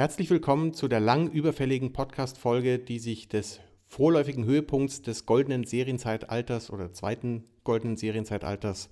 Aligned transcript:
Herzlich 0.00 0.30
willkommen 0.30 0.72
zu 0.72 0.88
der 0.88 0.98
lang 0.98 1.30
überfälligen 1.30 1.92
Podcast-Folge, 1.92 2.78
die 2.78 2.98
sich 2.98 3.28
des 3.28 3.60
vorläufigen 3.86 4.46
Höhepunkts 4.46 5.02
des 5.02 5.26
goldenen 5.26 5.64
Serienzeitalters 5.64 6.70
oder 6.70 6.90
zweiten 6.90 7.44
goldenen 7.64 7.98
Serienzeitalters 7.98 8.88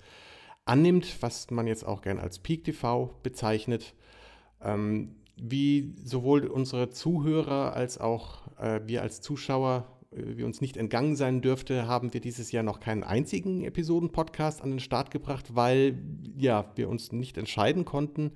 annimmt, 0.66 1.16
was 1.22 1.50
man 1.50 1.66
jetzt 1.66 1.86
auch 1.86 2.02
gern 2.02 2.18
als 2.18 2.40
Peak 2.40 2.64
TV 2.64 3.18
bezeichnet. 3.22 3.94
Ähm, 4.62 5.16
wie 5.38 5.94
sowohl 6.04 6.46
unsere 6.46 6.90
Zuhörer 6.90 7.72
als 7.72 7.96
auch 7.96 8.46
äh, 8.58 8.82
wir 8.84 9.00
als 9.00 9.22
Zuschauer, 9.22 9.86
äh, 10.10 10.36
wie 10.36 10.42
uns 10.42 10.60
nicht 10.60 10.76
entgangen 10.76 11.16
sein 11.16 11.40
dürfte, 11.40 11.86
haben 11.86 12.12
wir 12.12 12.20
dieses 12.20 12.52
Jahr 12.52 12.64
noch 12.64 12.80
keinen 12.80 13.02
einzigen 13.02 13.64
Episoden-Podcast 13.64 14.60
an 14.60 14.72
den 14.72 14.80
Start 14.80 15.10
gebracht, 15.10 15.56
weil 15.56 15.98
ja, 16.36 16.70
wir 16.74 16.90
uns 16.90 17.12
nicht 17.12 17.38
entscheiden 17.38 17.86
konnten 17.86 18.32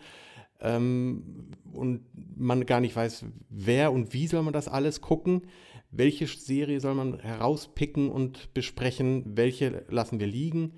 ähm, 0.63 1.51
und 1.73 2.01
man 2.37 2.67
gar 2.67 2.81
nicht 2.81 2.97
weiß, 2.97 3.27
wer 3.51 3.93
und 3.93 4.13
wie 4.15 4.27
soll 4.27 4.43
man 4.43 4.53
das 4.53 4.69
alles 4.69 5.01
gucken. 5.01 5.43
Welche 5.91 6.27
Serie 6.27 6.81
soll 6.81 6.95
man 6.95 7.19
herauspicken 7.19 8.11
und 8.11 8.55
besprechen? 8.55 9.37
Welche 9.37 9.85
lassen 9.89 10.21
wir 10.21 10.27
liegen? 10.27 10.73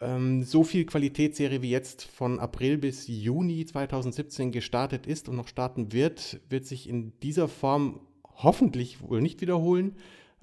ähm, 0.00 0.42
so 0.44 0.64
viel 0.64 0.84
Qualitätsserie 0.84 1.62
wie 1.62 1.70
jetzt 1.70 2.02
von 2.04 2.38
April 2.38 2.78
bis 2.78 3.06
Juni 3.08 3.64
2017 3.64 4.52
gestartet 4.52 5.06
ist 5.06 5.28
und 5.28 5.36
noch 5.36 5.48
starten 5.48 5.92
wird, 5.92 6.40
wird 6.48 6.66
sich 6.66 6.88
in 6.88 7.12
dieser 7.22 7.48
Form 7.48 8.00
hoffentlich 8.36 9.02
wohl 9.02 9.20
nicht 9.20 9.40
wiederholen. 9.40 9.96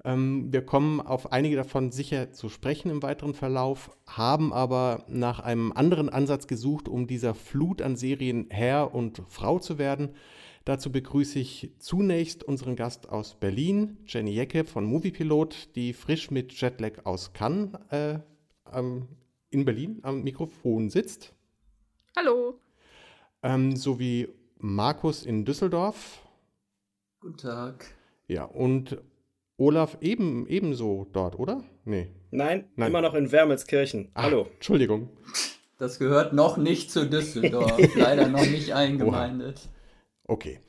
Ähm, 0.04 0.52
wir 0.52 0.64
kommen 0.64 1.00
auf 1.00 1.32
einige 1.32 1.56
davon 1.56 1.90
sicher 1.90 2.32
zu 2.32 2.48
sprechen 2.48 2.90
im 2.90 3.02
weiteren 3.02 3.34
Verlauf, 3.34 3.90
haben 4.06 4.52
aber 4.52 5.04
nach 5.08 5.40
einem 5.40 5.72
anderen 5.72 6.08
Ansatz 6.08 6.46
gesucht, 6.46 6.88
um 6.88 7.06
dieser 7.06 7.34
Flut 7.34 7.82
an 7.82 7.96
Serien 7.96 8.46
Herr 8.50 8.94
und 8.94 9.22
Frau 9.28 9.58
zu 9.58 9.78
werden. 9.78 10.10
Dazu 10.64 10.90
begrüße 10.90 11.38
ich 11.38 11.70
zunächst 11.78 12.42
unseren 12.42 12.74
Gast 12.74 13.08
aus 13.08 13.34
Berlin, 13.34 13.98
Jenny 14.06 14.32
Jecke 14.32 14.64
von 14.64 14.84
Moviepilot, 14.84 15.76
die 15.76 15.92
frisch 15.92 16.30
mit 16.32 16.52
Jetlag 16.60 17.04
aus 17.04 17.32
Cannes 17.32 17.70
äh, 17.90 18.18
ähm, 18.72 19.06
in 19.50 19.64
Berlin 19.64 20.00
am 20.02 20.22
Mikrofon 20.22 20.90
sitzt. 20.90 21.32
Hallo. 22.16 22.58
Ähm, 23.42 23.76
sowie 23.76 24.28
Markus 24.58 25.24
in 25.24 25.44
Düsseldorf. 25.44 26.20
Guten 27.20 27.36
Tag. 27.36 27.86
Ja, 28.26 28.44
und 28.44 29.00
Olaf 29.58 29.98
eben, 30.00 30.46
ebenso 30.46 31.06
dort, 31.12 31.38
oder? 31.38 31.64
Nee. 31.84 32.08
Nein, 32.30 32.64
Nein. 32.76 32.88
immer 32.88 33.00
noch 33.00 33.14
in 33.14 33.32
Wermelskirchen. 33.32 34.10
Ach, 34.14 34.24
Hallo. 34.24 34.48
Entschuldigung. 34.54 35.08
Das 35.78 35.98
gehört 35.98 36.32
noch 36.32 36.56
nicht 36.56 36.90
zu 36.90 37.08
Düsseldorf. 37.08 37.78
Leider 37.94 38.28
noch 38.28 38.46
nicht 38.46 38.72
eingemeindet. 38.72 39.68
Okay. 40.24 40.60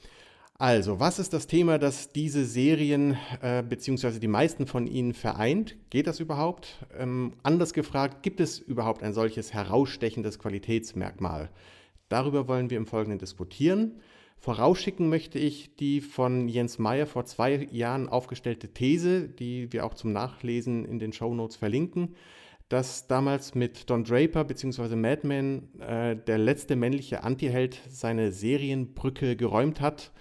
Also, 0.60 1.00
was 1.00 1.20
ist 1.20 1.34
das 1.34 1.46
Thema, 1.46 1.78
das 1.78 2.12
diese 2.14 2.44
Serien 2.44 3.16
äh, 3.42 3.62
beziehungsweise 3.62 4.20
die 4.20 4.28
meisten 4.28 4.66
von 4.66 4.88
ihnen 4.88 5.14
vereint? 5.14 5.76
Geht 5.92 6.08
das 6.08 6.20
überhaupt? 6.20 6.84
Ähm, 6.98 7.34
anders 7.44 7.74
gefragt, 7.74 8.24
gibt 8.24 8.40
es 8.40 8.58
überhaupt 8.58 9.04
ein 9.04 9.14
solches 9.14 9.54
herausstechendes 9.54 10.40
Qualitätsmerkmal? 10.40 11.52
Darüber 12.10 12.48
wollen 12.48 12.70
wir 12.70 12.78
im 12.78 12.88
Folgenden 12.88 13.20
diskutieren. 13.20 14.02
Vorausschicken 14.40 15.10
möchte 15.10 15.40
ich 15.40 15.76
die 15.76 16.00
von 16.00 16.48
Jens 16.48 16.78
Meyer 16.78 17.08
vor 17.08 17.26
zwei 17.26 17.68
Jahren 17.72 18.08
aufgestellte 18.08 18.70
These, 18.70 19.28
die 19.28 19.74
wir 19.74 19.86
auch 19.86 19.96
zum 19.96 20.14
Nachlesen 20.14 20.86
in 20.86 21.00
den 21.00 21.12
Show 21.12 21.34
Notes 21.34 21.56
verlinken, 21.56 22.16
dass 22.70 23.08
damals 23.08 23.56
mit 23.56 23.90
Don 23.90 24.04
Draper 24.04 24.44
bzw. 24.44 24.96
Madman 24.96 25.70
äh, 25.80 26.16
der 26.16 26.38
letzte 26.38 26.76
männliche 26.76 27.24
Antiheld 27.24 27.82
seine 27.90 28.32
Serienbrücke 28.32 29.36
geräumt 29.36 29.82
hat 29.82 30.12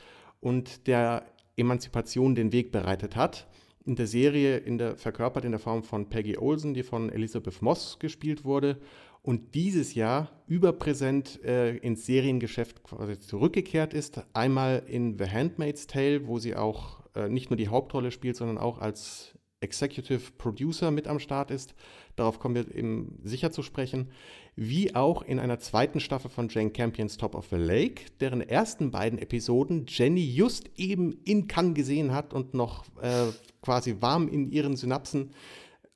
und 0.41 0.87
der 0.87 1.27
Emanzipation 1.57 2.35
den 2.35 2.53
Weg 2.53 2.73
bereitet 2.73 3.17
hat. 3.17 3.47
In 3.85 3.97
der 3.97 4.07
Serie 4.07 4.57
in 4.57 4.79
der, 4.79 4.97
verkörpert 4.97 5.45
in 5.45 5.53
der 5.53 5.61
Form 5.61 5.83
von 5.83 6.09
Peggy 6.09 6.39
Olsen, 6.39 6.75
die 6.75 6.83
von 6.83 7.11
Elizabeth 7.11 7.63
Moss 7.63 7.99
gespielt 7.99 8.45
wurde 8.45 8.79
und 9.27 9.57
dieses 9.57 9.95
Jahr 9.95 10.31
überpräsent 10.47 11.43
äh, 11.45 11.77
ins 11.79 12.07
Seriengeschäft 12.07 12.85
quasi 12.85 13.19
zurückgekehrt 13.19 13.93
ist. 13.93 14.23
Einmal 14.33 14.85
in 14.87 15.19
The 15.19 15.29
Handmaid's 15.29 15.89
Tale, 15.89 16.29
wo 16.29 16.39
sie 16.39 16.55
auch 16.55 17.01
äh, 17.17 17.29
nicht 17.29 17.51
nur 17.51 17.57
die 17.57 17.67
Hauptrolle 17.67 18.13
spielt, 18.13 18.37
sondern 18.37 18.57
auch 18.57 18.79
als 18.79 19.35
Executive 19.59 20.31
Producer 20.39 20.93
mit 20.93 21.09
am 21.09 21.19
Start 21.19 21.51
ist. 21.51 21.75
Darauf 22.15 22.39
kommen 22.39 22.55
wir 22.55 22.73
eben 22.73 23.19
sicher 23.25 23.51
zu 23.51 23.63
sprechen. 23.65 24.13
Wie 24.55 24.95
auch 24.95 25.23
in 25.23 25.41
einer 25.41 25.59
zweiten 25.59 25.99
Staffel 25.99 26.31
von 26.31 26.49
Jane 26.49 26.71
Campions 26.71 27.17
Top 27.17 27.35
of 27.35 27.49
the 27.51 27.57
Lake, 27.57 28.05
deren 28.21 28.43
ersten 28.43 28.93
beiden 28.93 29.19
Episoden 29.19 29.87
Jenny 29.89 30.25
just 30.25 30.71
eben 30.77 31.19
in 31.25 31.49
Cannes 31.49 31.75
gesehen 31.75 32.13
hat 32.13 32.33
und 32.33 32.55
noch 32.55 32.85
äh, 33.03 33.33
quasi 33.61 33.97
warm 33.99 34.29
in 34.29 34.53
ihren 34.53 34.77
Synapsen 34.77 35.33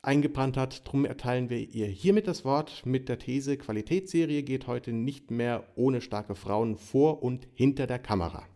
eingebrannt 0.03 0.56
hat. 0.56 0.87
Drum 0.88 1.05
erteilen 1.05 1.50
wir 1.50 1.59
ihr 1.59 1.87
hiermit 1.87 2.27
das 2.27 2.44
Wort 2.44 2.84
mit 2.87 3.09
der 3.09 3.19
These, 3.19 3.56
Qualitätsserie 3.56 4.43
geht 4.43 4.66
heute 4.66 4.93
nicht 4.93 5.31
mehr 5.31 5.66
ohne 5.75 6.00
starke 6.00 6.34
Frauen 6.34 6.77
vor 6.77 7.22
und 7.22 7.47
hinter 7.55 7.87
der 7.87 7.99
Kamera. 7.99 8.47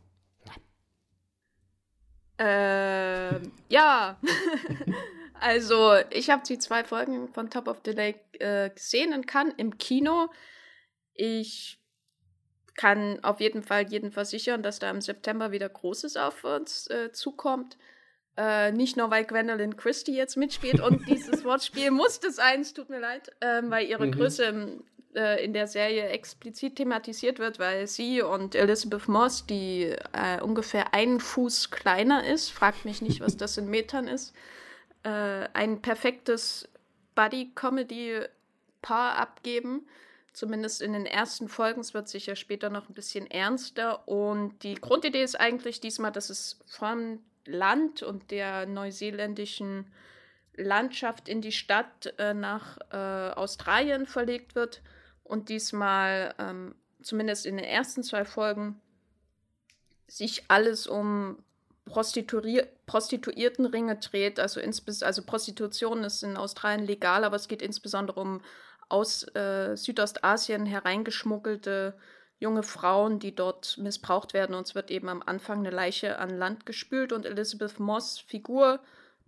Äh, 2.39 3.41
ja. 3.69 4.19
also, 5.41 5.95
ich 6.11 6.31
habe 6.31 6.43
die 6.47 6.59
zwei 6.59 6.85
Folgen 6.85 7.29
von 7.29 7.51
Top 7.51 7.69
of 7.69 7.81
the 7.85 7.93
Lake 7.93 8.21
äh, 8.41 8.71
gesehen 8.71 9.13
und 9.13 9.27
kann 9.27 9.53
im 9.57 9.79
Kino. 9.79 10.29
Ich 11.13 11.79
kann 12.77 13.23
auf 13.23 13.41
jeden 13.41 13.63
Fall 13.63 13.87
jeden 13.89 14.11
versichern, 14.11 14.63
dass 14.63 14.81
da 14.81 14.91
im 14.91 15.01
September 15.01 15.53
wieder 15.53 15.69
Großes 15.69 16.17
auf 16.17 16.43
uns 16.43 16.89
äh, 16.91 17.13
zukommt. 17.13 17.79
Äh, 18.37 18.73
nicht 18.73 18.97
nur, 18.97 19.11
weil 19.11 19.25
Gwendolyn 19.25 19.77
Christie 19.77 20.17
jetzt 20.17 20.37
mitspielt 20.37 20.81
und 20.81 21.05
dieses 21.09 21.45
Wortspiel 21.45 21.91
musste 21.91 22.33
sein, 22.33 22.63
es 22.63 22.75
tut 22.75 22.91
mir 22.91 22.99
leid, 22.99 23.31
ähm, 23.41 23.71
weil 23.71 23.87
ihre 23.87 24.07
mhm. 24.07 24.13
Größe 24.13 24.45
im 24.45 24.85
äh, 25.15 25.45
in 25.45 25.53
der 25.53 25.67
Serie 25.67 26.09
explizit 26.09 26.77
thematisiert 26.77 27.39
wird, 27.39 27.59
weil 27.59 27.87
sie 27.87 28.23
und 28.23 28.55
Elizabeth 28.55 29.09
Moss, 29.09 29.47
die 29.47 29.95
äh, 30.13 30.41
ungefähr 30.41 30.93
einen 30.93 31.21
Fuß 31.21 31.71
kleiner 31.71 32.27
ist, 32.27 32.51
fragt 32.51 32.85
mich 32.85 33.01
nicht, 33.01 33.21
was 33.21 33.37
das 33.37 33.57
in 33.57 33.69
Metern 33.69 34.09
ist, 34.09 34.35
äh, 35.05 35.49
ein 35.53 35.83
perfektes 35.83 36.69
Buddy-Comedy-Paar 37.15 39.17
abgeben. 39.17 39.87
Zumindest 40.33 40.83
in 40.83 40.95
den 40.95 41.07
ersten 41.07 41.49
Folgen. 41.49 41.81
Es 41.81 41.95
wird 41.95 42.09
sicher 42.09 42.35
später 42.35 42.69
noch 42.69 42.89
ein 42.89 42.95
bisschen 42.95 43.31
ernster. 43.31 44.09
Und 44.09 44.65
die 44.65 44.75
Grundidee 44.75 45.23
ist 45.23 45.39
eigentlich 45.39 45.81
diesmal, 45.81 46.11
dass 46.11 46.29
es 46.29 46.59
vom 46.67 47.21
Land 47.47 48.03
und 48.03 48.31
der 48.31 48.67
neuseeländischen 48.67 49.87
Landschaft 50.57 51.29
in 51.29 51.41
die 51.41 51.53
Stadt 51.53 52.15
äh, 52.19 52.35
nach 52.35 52.79
äh, 52.91 53.33
Australien 53.35 54.07
verlegt 54.07 54.55
wird 54.55 54.83
und 55.25 55.49
diesmal, 55.49 56.35
ähm, 56.39 56.75
zumindest 57.03 57.47
in 57.47 57.57
den 57.57 57.67
ersten 57.67 58.03
zwei 58.03 58.25
Folgen, 58.25 58.81
sich 60.07 60.45
alles 60.49 60.87
um 60.87 61.39
Prostituier 61.87 62.67
Prostituiertenringe 62.87 63.97
dreht. 63.97 64.39
Also, 64.39 64.61
also 64.61 65.23
Prostitution 65.23 66.05
ist 66.05 66.23
in 66.23 66.37
Australien 66.37 66.87
legal, 66.87 67.25
aber 67.25 67.37
es 67.37 67.49
geht 67.49 67.63
insbesondere 67.63 68.21
um 68.21 68.41
aus 68.89 69.25
äh, 69.35 69.77
Südostasien 69.77 70.67
hereingeschmuggelte 70.67 71.95
junge 72.45 72.63
Frauen, 72.63 73.19
die 73.19 73.35
dort 73.35 73.79
missbraucht 73.79 74.35
werden. 74.35 74.55
Und 74.55 74.67
es 74.67 74.75
wird 74.75 74.91
eben 74.91 75.09
am 75.09 75.23
Anfang 75.25 75.61
eine 75.61 75.71
Leiche 75.71 76.19
an 76.19 76.29
Land 76.29 76.67
gespült 76.67 77.13
und 77.13 77.25
Elizabeth 77.25 77.81
Moss 77.81 78.21
Figur 78.21 78.81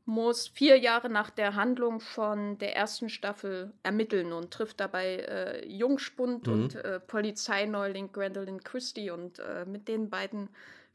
muss 0.04 0.46
vier 0.46 0.78
Jahre 0.78 1.08
nach 1.08 1.30
der 1.30 1.56
Handlung 1.56 1.98
von 1.98 2.58
der 2.58 2.76
ersten 2.76 3.08
Staffel 3.08 3.72
ermitteln 3.82 4.32
und 4.32 4.52
trifft 4.52 4.78
dabei 4.78 5.16
äh, 5.16 5.66
Jungspund 5.66 6.46
mhm. 6.46 6.52
und 6.52 6.74
äh, 6.76 7.00
Polizeineuling 7.00 8.12
Gwendolyn 8.12 8.62
Christie. 8.62 9.10
Und 9.10 9.40
äh, 9.40 9.64
mit 9.64 9.88
den 9.88 10.10
beiden 10.10 10.48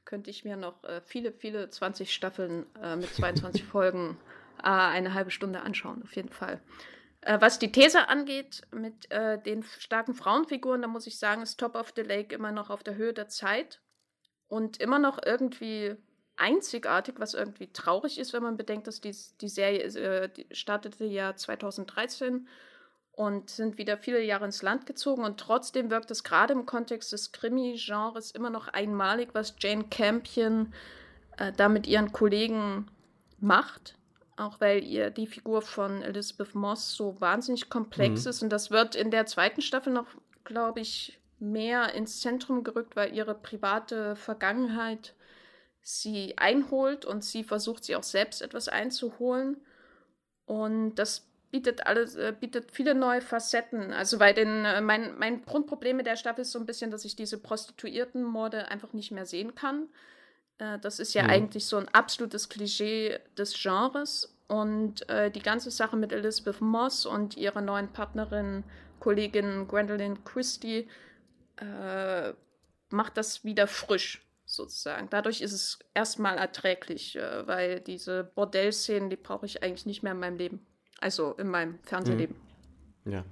könnte 0.05 0.29
ich 0.29 0.45
mir 0.45 0.55
noch 0.55 0.81
äh, 0.83 1.01
viele, 1.01 1.31
viele 1.33 1.69
20 1.69 2.13
Staffeln 2.13 2.67
äh, 2.81 2.95
mit 2.95 3.13
22 3.13 3.63
Folgen 3.73 4.17
äh, 4.59 4.67
eine 4.67 5.13
halbe 5.13 5.31
Stunde 5.31 5.61
anschauen, 5.61 6.03
auf 6.03 6.15
jeden 6.15 6.29
Fall. 6.29 6.61
Was 7.23 7.59
die 7.59 7.71
These 7.71 8.09
angeht, 8.09 8.61
mit 8.71 9.09
den 9.45 9.63
starken 9.63 10.15
Frauenfiguren, 10.15 10.81
da 10.81 10.87
muss 10.87 11.05
ich 11.05 11.19
sagen, 11.19 11.43
ist 11.43 11.59
Top 11.59 11.75
of 11.75 11.93
the 11.95 12.01
Lake 12.01 12.33
immer 12.33 12.51
noch 12.51 12.69
auf 12.69 12.83
der 12.83 12.95
Höhe 12.95 13.13
der 13.13 13.27
Zeit 13.27 13.79
und 14.47 14.77
immer 14.81 14.99
noch 14.99 15.19
irgendwie 15.23 15.95
einzigartig, 16.41 17.15
was 17.19 17.33
irgendwie 17.33 17.71
traurig 17.71 18.19
ist, 18.19 18.33
wenn 18.33 18.43
man 18.43 18.57
bedenkt, 18.57 18.87
dass 18.87 18.99
die, 18.99 19.15
die 19.39 19.47
Serie 19.47 19.83
äh, 19.83 20.29
die 20.29 20.47
startete 20.51 21.05
ja 21.05 21.35
2013 21.35 22.47
und 23.11 23.49
sind 23.49 23.77
wieder 23.77 23.97
viele 23.97 24.23
Jahre 24.23 24.45
ins 24.45 24.63
Land 24.63 24.85
gezogen 24.85 25.23
und 25.23 25.39
trotzdem 25.39 25.91
wirkt 25.91 26.09
es 26.09 26.23
gerade 26.23 26.53
im 26.53 26.65
Kontext 26.65 27.11
des 27.11 27.31
Krimi-Genres 27.31 28.31
immer 28.31 28.49
noch 28.49 28.67
einmalig, 28.67 29.29
was 29.33 29.55
Jane 29.59 29.85
Campion 29.89 30.73
äh, 31.37 31.51
da 31.51 31.69
mit 31.69 31.85
ihren 31.87 32.11
Kollegen 32.11 32.89
macht. 33.39 33.95
Auch 34.37 34.59
weil 34.59 34.83
ihr 34.83 35.09
die 35.09 35.27
Figur 35.27 35.61
von 35.61 36.01
Elizabeth 36.01 36.55
Moss 36.55 36.93
so 36.93 37.19
wahnsinnig 37.19 37.69
komplex 37.69 38.23
mhm. 38.23 38.29
ist. 38.29 38.43
Und 38.43 38.49
das 38.49 38.71
wird 38.71 38.95
in 38.95 39.11
der 39.11 39.25
zweiten 39.25 39.61
Staffel 39.61 39.93
noch, 39.93 40.07
glaube 40.43 40.79
ich, 40.79 41.19
mehr 41.39 41.93
ins 41.93 42.21
Zentrum 42.21 42.63
gerückt, 42.63 42.95
weil 42.95 43.13
ihre 43.13 43.35
private 43.35 44.15
Vergangenheit 44.15 45.15
sie 45.81 46.37
einholt 46.37 47.05
und 47.05 47.23
sie 47.23 47.43
versucht, 47.43 47.83
sie 47.83 47.95
auch 47.95 48.03
selbst 48.03 48.41
etwas 48.41 48.67
einzuholen. 48.67 49.57
Und 50.45 50.95
das 50.95 51.27
bietet 51.51 51.85
alles, 51.85 52.15
äh, 52.15 52.33
bietet 52.39 52.71
viele 52.71 52.95
neue 52.95 53.21
Facetten. 53.21 53.91
Also 53.91 54.17
bei 54.19 54.33
den, 54.33 54.65
äh, 54.65 54.81
mein, 54.81 55.17
mein 55.17 55.43
Grundproblem 55.43 55.97
mit 55.97 56.05
der 56.05 56.15
Staffel 56.15 56.41
ist 56.41 56.51
so 56.51 56.59
ein 56.59 56.65
bisschen, 56.65 56.91
dass 56.91 57.05
ich 57.05 57.15
diese 57.15 57.37
Prostituiertenmorde 57.37 58.69
einfach 58.69 58.93
nicht 58.93 59.11
mehr 59.11 59.25
sehen 59.25 59.53
kann. 59.55 59.89
Äh, 60.61 60.79
das 60.79 60.99
ist 60.99 61.13
ja, 61.13 61.23
ja, 61.23 61.29
eigentlich 61.29 61.65
so 61.65 61.77
ein 61.77 61.87
absolutes 61.89 62.47
Klischee 62.47 63.19
des 63.37 63.53
Genres. 63.61 64.37
Und 64.47 65.07
äh, 65.09 65.31
die 65.31 65.41
ganze 65.41 65.71
Sache 65.71 65.95
mit 65.95 66.11
Elizabeth 66.11 66.61
Moss 66.61 67.05
und 67.05 67.37
ihrer 67.37 67.61
neuen 67.61 67.87
Partnerin, 67.87 68.63
Kollegin 68.99 69.67
Gwendolyn 69.67 70.23
Christie, 70.23 70.87
äh, 71.55 72.33
macht 72.89 73.17
das 73.17 73.45
wieder 73.45 73.67
frisch, 73.67 74.21
sozusagen. 74.45 75.07
Dadurch 75.09 75.41
ist 75.41 75.53
es 75.53 75.79
erstmal 75.93 76.37
erträglich, 76.37 77.15
äh, 77.15 77.47
weil 77.47 77.79
diese 77.79 78.25
Bordellszenen, 78.35 79.09
die 79.09 79.15
brauche 79.15 79.45
ich 79.45 79.63
eigentlich 79.63 79.85
nicht 79.85 80.03
mehr 80.03 80.11
in 80.11 80.19
meinem 80.19 80.37
Leben. 80.37 80.65
Also 80.99 81.31
in 81.33 81.47
meinem 81.47 81.79
Fernsehleben. 81.83 82.35
Mhm. 83.05 83.11
Ja. 83.13 83.25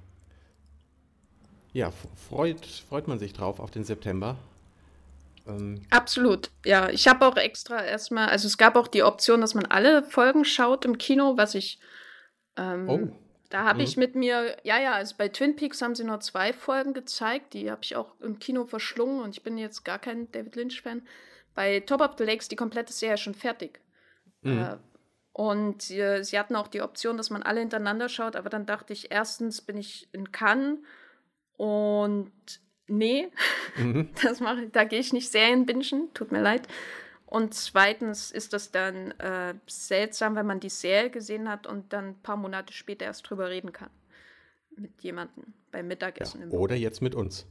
Ja, 1.72 1.92
freut, 1.92 2.66
freut 2.66 3.08
man 3.08 3.20
sich 3.20 3.34
drauf 3.34 3.60
auf 3.60 3.70
den 3.70 3.84
September. 3.84 4.38
Ähm 5.50 5.82
Absolut, 5.90 6.52
ja. 6.66 6.90
Ich 6.90 7.08
habe 7.08 7.26
auch 7.26 7.38
extra 7.38 7.84
erstmal, 7.84 8.30
also 8.30 8.48
es 8.48 8.58
gab 8.58 8.76
auch 8.76 8.88
die 8.88 9.04
Option, 9.04 9.42
dass 9.42 9.56
man 9.56 9.66
alle 9.66 10.04
Folgen 10.04 10.46
schaut 10.46 10.86
im 10.86 10.98
Kino, 10.98 11.38
was 11.38 11.56
ich. 11.56 11.80
Ähm, 12.56 12.90
oh. 12.90 13.10
Da 13.50 13.64
habe 13.64 13.80
mhm. 13.80 13.86
ich 13.86 13.98
mit 13.98 14.16
mir, 14.16 14.58
ja, 14.64 14.80
ja, 14.80 14.94
also 14.94 15.16
bei 15.18 15.28
Twin 15.28 15.56
Peaks 15.56 15.82
haben 15.82 15.96
sie 15.96 16.04
nur 16.04 16.20
zwei 16.20 16.54
Folgen 16.54 16.94
gezeigt, 16.94 17.54
die 17.54 17.72
habe 17.72 17.82
ich 17.84 17.96
auch 17.96 18.20
im 18.20 18.38
Kino 18.38 18.66
verschlungen 18.66 19.22
und 19.22 19.32
ich 19.32 19.44
bin 19.44 19.58
jetzt 19.58 19.84
gar 19.84 19.98
kein 19.98 20.32
David 20.32 20.56
Lynch-Fan. 20.56 21.02
Bei 21.56 21.80
Top 21.80 22.02
of 22.02 22.16
the 22.18 22.24
Lakes 22.24 22.48
die 22.48 22.56
komplette 22.56 22.94
Serie 22.94 23.18
schon 23.18 23.34
fertig. 23.34 23.82
Mhm. 24.42 24.60
Äh, 24.60 24.78
und 25.34 25.90
äh, 25.90 26.22
sie 26.24 26.38
hatten 26.38 26.56
auch 26.56 26.68
die 26.68 26.82
Option, 26.82 27.18
dass 27.18 27.30
man 27.30 27.44
alle 27.44 27.62
hintereinander 27.62 28.10
schaut, 28.10 28.36
aber 28.36 28.50
dann 28.50 28.66
dachte 28.66 28.94
ich, 28.94 29.12
erstens 29.12 29.62
bin 29.62 29.78
ich 29.78 30.10
in 30.14 30.32
Cannes 30.32 30.80
und 31.58 32.32
nee, 32.90 33.30
mhm. 33.78 34.10
das 34.24 34.40
mache 34.40 34.68
da 34.68 34.84
gehe 34.84 35.00
ich 35.00 35.14
nicht 35.14 35.32
sehr 35.32 35.52
in 35.54 35.66
Bingen, 35.66 36.14
tut 36.14 36.32
mir 36.32 36.42
leid. 36.42 36.68
Und 37.26 37.54
zweitens 37.54 38.32
ist 38.32 38.54
das 38.54 38.72
dann 38.72 39.12
äh, 39.20 39.54
seltsam, 39.68 40.36
wenn 40.36 40.48
man 40.48 40.60
die 40.60 40.70
Serie 40.70 41.12
gesehen 41.12 41.48
hat 41.48 41.68
und 41.68 41.94
dann 41.94 42.06
ein 42.06 42.22
paar 42.22 42.38
Monate 42.38 42.74
später 42.74 43.06
erst 43.06 43.30
drüber 43.30 43.50
reden 43.50 43.72
kann. 43.72 43.92
Mit 44.76 45.04
jemandem 45.04 45.44
beim 45.72 45.88
Mittagessen. 45.88 46.50
Ja, 46.52 46.58
oder 46.58 46.76
jetzt 46.76 47.02
mit 47.02 47.14
uns. 47.14 47.46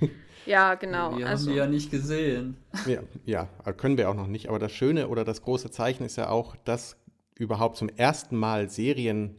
ja, 0.46 0.74
genau. 0.76 1.18
Wir 1.18 1.26
also, 1.26 1.46
haben 1.46 1.52
die 1.52 1.58
ja 1.58 1.66
nicht 1.66 1.90
gesehen. 1.90 2.56
Ja, 2.86 3.02
ja, 3.26 3.72
können 3.76 3.98
wir 3.98 4.08
auch 4.08 4.14
noch 4.14 4.28
nicht. 4.28 4.48
Aber 4.48 4.58
das 4.58 4.72
Schöne 4.72 5.08
oder 5.08 5.24
das 5.24 5.42
große 5.42 5.70
Zeichen 5.70 6.04
ist 6.04 6.16
ja 6.16 6.30
auch, 6.30 6.56
dass 6.56 6.96
überhaupt 7.34 7.76
zum 7.76 7.90
ersten 7.90 8.36
Mal 8.36 8.70
Serien 8.70 9.36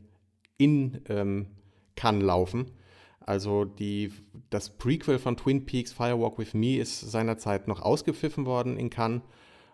in 0.57 1.01
ähm, 1.09 1.47
Cannes 1.95 2.23
laufen. 2.23 2.71
Also 3.19 3.65
die, 3.65 4.11
das 4.49 4.69
Prequel 4.77 5.19
von 5.19 5.37
Twin 5.37 5.65
Peaks, 5.65 5.91
Firewalk 5.91 6.37
with 6.39 6.53
Me, 6.53 6.77
ist 6.77 6.99
seinerzeit 6.99 7.67
noch 7.67 7.81
ausgepfiffen 7.81 8.45
worden 8.45 8.77
in 8.77 8.89
Cannes 8.89 9.21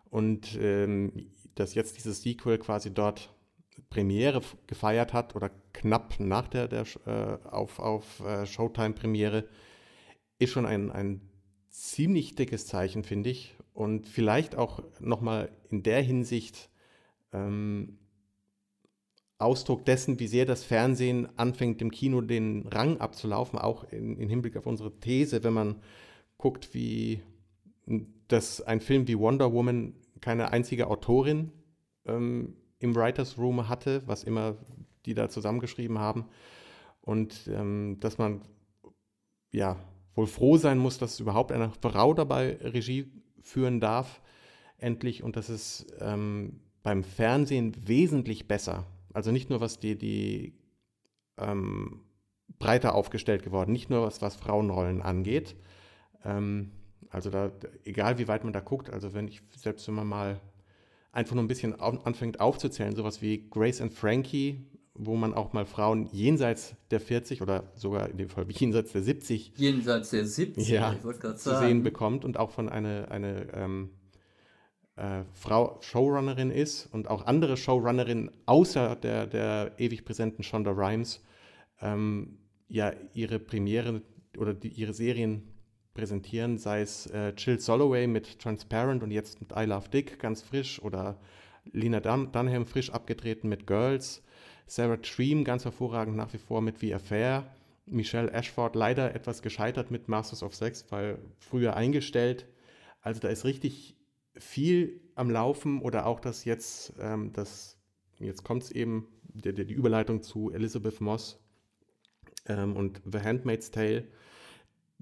und 0.10 0.58
ähm, 0.60 1.30
dass 1.56 1.74
jetzt 1.74 1.98
dieses 1.98 2.22
Sequel 2.22 2.58
quasi 2.58 2.94
dort 2.94 3.34
Premiere 3.90 4.42
gefeiert 4.68 5.14
hat 5.14 5.36
oder 5.36 5.52
knapp 5.74 6.20
nach 6.20 6.48
der, 6.48 6.68
der 6.68 6.86
äh, 7.06 7.48
auf, 7.48 7.80
auf 7.80 8.20
äh, 8.22 8.46
Showtime-Premiere, 8.46 9.48
ist 10.40 10.52
schon 10.52 10.66
ein, 10.66 10.92
ein 10.92 11.22
ziemlich 11.70 12.36
dickes 12.36 12.68
Zeichen, 12.68 13.04
finde 13.04 13.30
ich. 13.30 13.56
Und 13.74 14.08
vielleicht 14.08 14.56
auch 14.56 14.84
nochmal 15.00 15.52
in 15.70 15.84
der 15.84 16.02
Hinsicht 16.02 16.70
ähm, 17.34 18.00
Ausdruck 19.38 19.86
dessen, 19.86 20.20
wie 20.20 20.28
sehr 20.28 20.46
das 20.46 20.64
Fernsehen 20.64 21.28
anfängt, 21.38 21.82
dem 21.82 21.92
Kino 21.92 22.22
den 22.22 22.68
Rang 22.68 23.00
abzulaufen, 23.00 23.60
auch 23.60 23.84
in, 23.86 24.18
in 24.18 24.30
Hinblick 24.30 24.56
auf 24.56 24.66
unsere 24.66 24.98
These, 25.00 25.44
wenn 25.44 25.54
man 25.54 25.76
guckt, 26.38 26.74
wie 26.74 27.22
dass 28.28 28.62
ein 28.62 28.82
Film 28.82 29.08
wie 29.08 29.20
Wonder 29.20 29.54
Woman 29.54 29.94
keine 30.22 30.52
einzige 30.52 30.88
Autorin 30.88 31.52
ähm, 32.06 32.56
im 32.80 32.96
Writers 32.96 33.38
Room 33.38 33.70
hatte, 33.70 34.02
was 34.08 34.24
immer 34.24 34.58
die 35.06 35.14
da 35.14 35.30
zusammengeschrieben 35.30 36.00
haben. 36.00 36.26
Und 37.02 37.48
ähm, 37.48 37.98
dass 38.00 38.18
man 38.18 38.42
ja 39.52 39.78
wohl 40.16 40.28
froh 40.28 40.58
sein 40.58 40.80
muss, 40.80 40.98
dass 40.98 41.20
überhaupt 41.20 41.52
eine 41.52 41.72
Frau 41.82 42.14
dabei 42.14 42.58
Regie 42.62 43.12
führen 43.42 43.80
darf, 43.80 44.22
endlich. 44.78 45.22
Und 45.22 45.36
das 45.36 45.50
ist 45.50 45.86
ähm, 46.00 46.62
beim 46.82 47.04
Fernsehen 47.04 47.76
wesentlich 47.88 48.48
besser. 48.48 48.86
Also 49.16 49.32
nicht 49.32 49.50
nur 49.50 49.62
was 49.62 49.80
die, 49.80 49.98
die 49.98 50.54
ähm, 51.38 52.02
breiter 52.60 52.94
aufgestellt 52.96 53.44
geworden, 53.44 53.72
nicht 53.72 53.90
nur 53.90 54.02
was, 54.02 54.22
was 54.22 54.36
Frauenrollen 54.36 55.02
angeht. 55.02 55.56
Ähm, 56.26 56.72
also 57.10 57.30
da, 57.30 57.50
egal 57.86 58.18
wie 58.18 58.28
weit 58.28 58.44
man 58.44 58.52
da 58.52 58.60
guckt, 58.60 58.90
also 58.90 59.14
wenn 59.14 59.30
ich, 59.30 59.42
selbst 59.56 59.88
wenn 59.88 59.96
man 59.96 60.08
mal 60.08 60.42
einfach 61.14 61.34
nur 61.34 61.46
ein 61.46 61.48
bisschen 61.48 61.80
auf, 61.80 62.06
anfängt 62.06 62.42
aufzuzählen, 62.42 62.94
sowas 62.94 63.22
wie 63.22 63.50
Grace 63.50 63.80
and 63.80 63.94
Frankie, 63.94 64.66
wo 64.94 65.16
man 65.16 65.34
auch 65.34 65.54
mal 65.54 65.66
Frauen 65.66 66.08
jenseits 66.12 66.76
der 66.92 67.00
40 67.00 67.42
oder 67.42 67.72
sogar 67.76 68.10
in 68.10 68.18
dem 68.18 68.28
Fall 68.28 68.46
jenseits 68.50 68.92
der 68.92 69.02
70 69.02 69.54
jenseits 69.56 70.10
der 70.10 70.26
70 70.26 70.68
ja, 70.68 70.94
zu 71.36 71.58
sehen 71.58 71.84
bekommt 71.84 72.26
und 72.26 72.38
auch 72.38 72.52
von 72.52 72.68
einer 72.68 73.12
eine, 73.12 73.48
ähm, 73.54 73.92
äh, 74.96 75.24
Frau 75.34 75.80
Showrunnerin 75.82 76.52
ist 76.52 76.88
und 76.94 77.10
auch 77.10 77.26
andere 77.26 77.58
Showrunnerinnen 77.58 78.32
außer 78.46 78.96
der, 78.96 79.28
der 79.28 79.74
ewig 79.78 80.06
präsenten 80.06 80.44
Shonda 80.44 80.72
Rhimes 80.72 81.24
ähm, 81.82 82.38
ja 82.68 82.94
ihre 83.14 83.40
Premiere 83.40 84.02
oder 84.38 84.54
die, 84.54 84.70
ihre 84.70 84.94
Serien 84.94 85.44
präsentieren, 85.94 86.58
sei 86.58 86.82
es 86.82 87.08
äh, 87.08 87.34
Jill 87.38 87.60
Soloway 87.60 88.08
mit 88.08 88.40
Transparent 88.40 89.02
und 89.04 89.12
jetzt 89.12 89.40
mit 89.40 89.52
I 89.56 89.66
Love 89.66 89.90
Dick 89.90 90.20
ganz 90.20 90.42
frisch 90.42 90.82
oder 90.82 91.18
Lena 91.72 92.00
Dun 92.00 92.32
Dunham 92.32 92.66
frisch 92.66 92.92
abgetreten 92.92 93.50
mit 93.50 93.66
Girls, 93.66 94.22
Sarah 94.68 94.98
Treem 94.98 95.44
ganz 95.44 95.64
hervorragend 95.64 96.16
nach 96.16 96.34
wie 96.34 96.38
vor 96.38 96.62
mit 96.62 96.80
The 96.80 96.96
Affair, 96.96 97.46
Michelle 97.86 98.32
Ashford 98.32 98.76
leider 98.76 99.14
etwas 99.16 99.42
gescheitert 99.42 99.92
mit 99.92 100.08
Masters 100.08 100.44
of 100.44 100.56
Sex, 100.56 100.86
weil 100.90 101.20
früher 101.40 101.76
eingestellt. 101.76 102.48
Also 103.02 103.20
da 103.20 103.28
ist 103.28 103.46
richtig 103.46 103.95
viel 104.38 105.02
am 105.16 105.30
Laufen 105.30 105.82
oder 105.82 106.06
auch 106.06 106.20
das 106.20 106.46
jetzt, 106.46 106.94
ähm, 107.00 107.32
das, 107.34 107.78
jetzt 108.20 108.44
kommt 108.44 108.64
es 108.64 108.72
eben, 108.72 109.08
die, 109.24 109.54
die, 109.54 109.74
Überleitung 109.74 110.22
zu 110.22 110.52
Elizabeth 110.52 111.02
Moss 111.02 111.40
ähm, 112.48 112.76
und 112.76 113.02
The 113.12 113.20
Handmaid's 113.20 113.72
Tale 113.72 114.08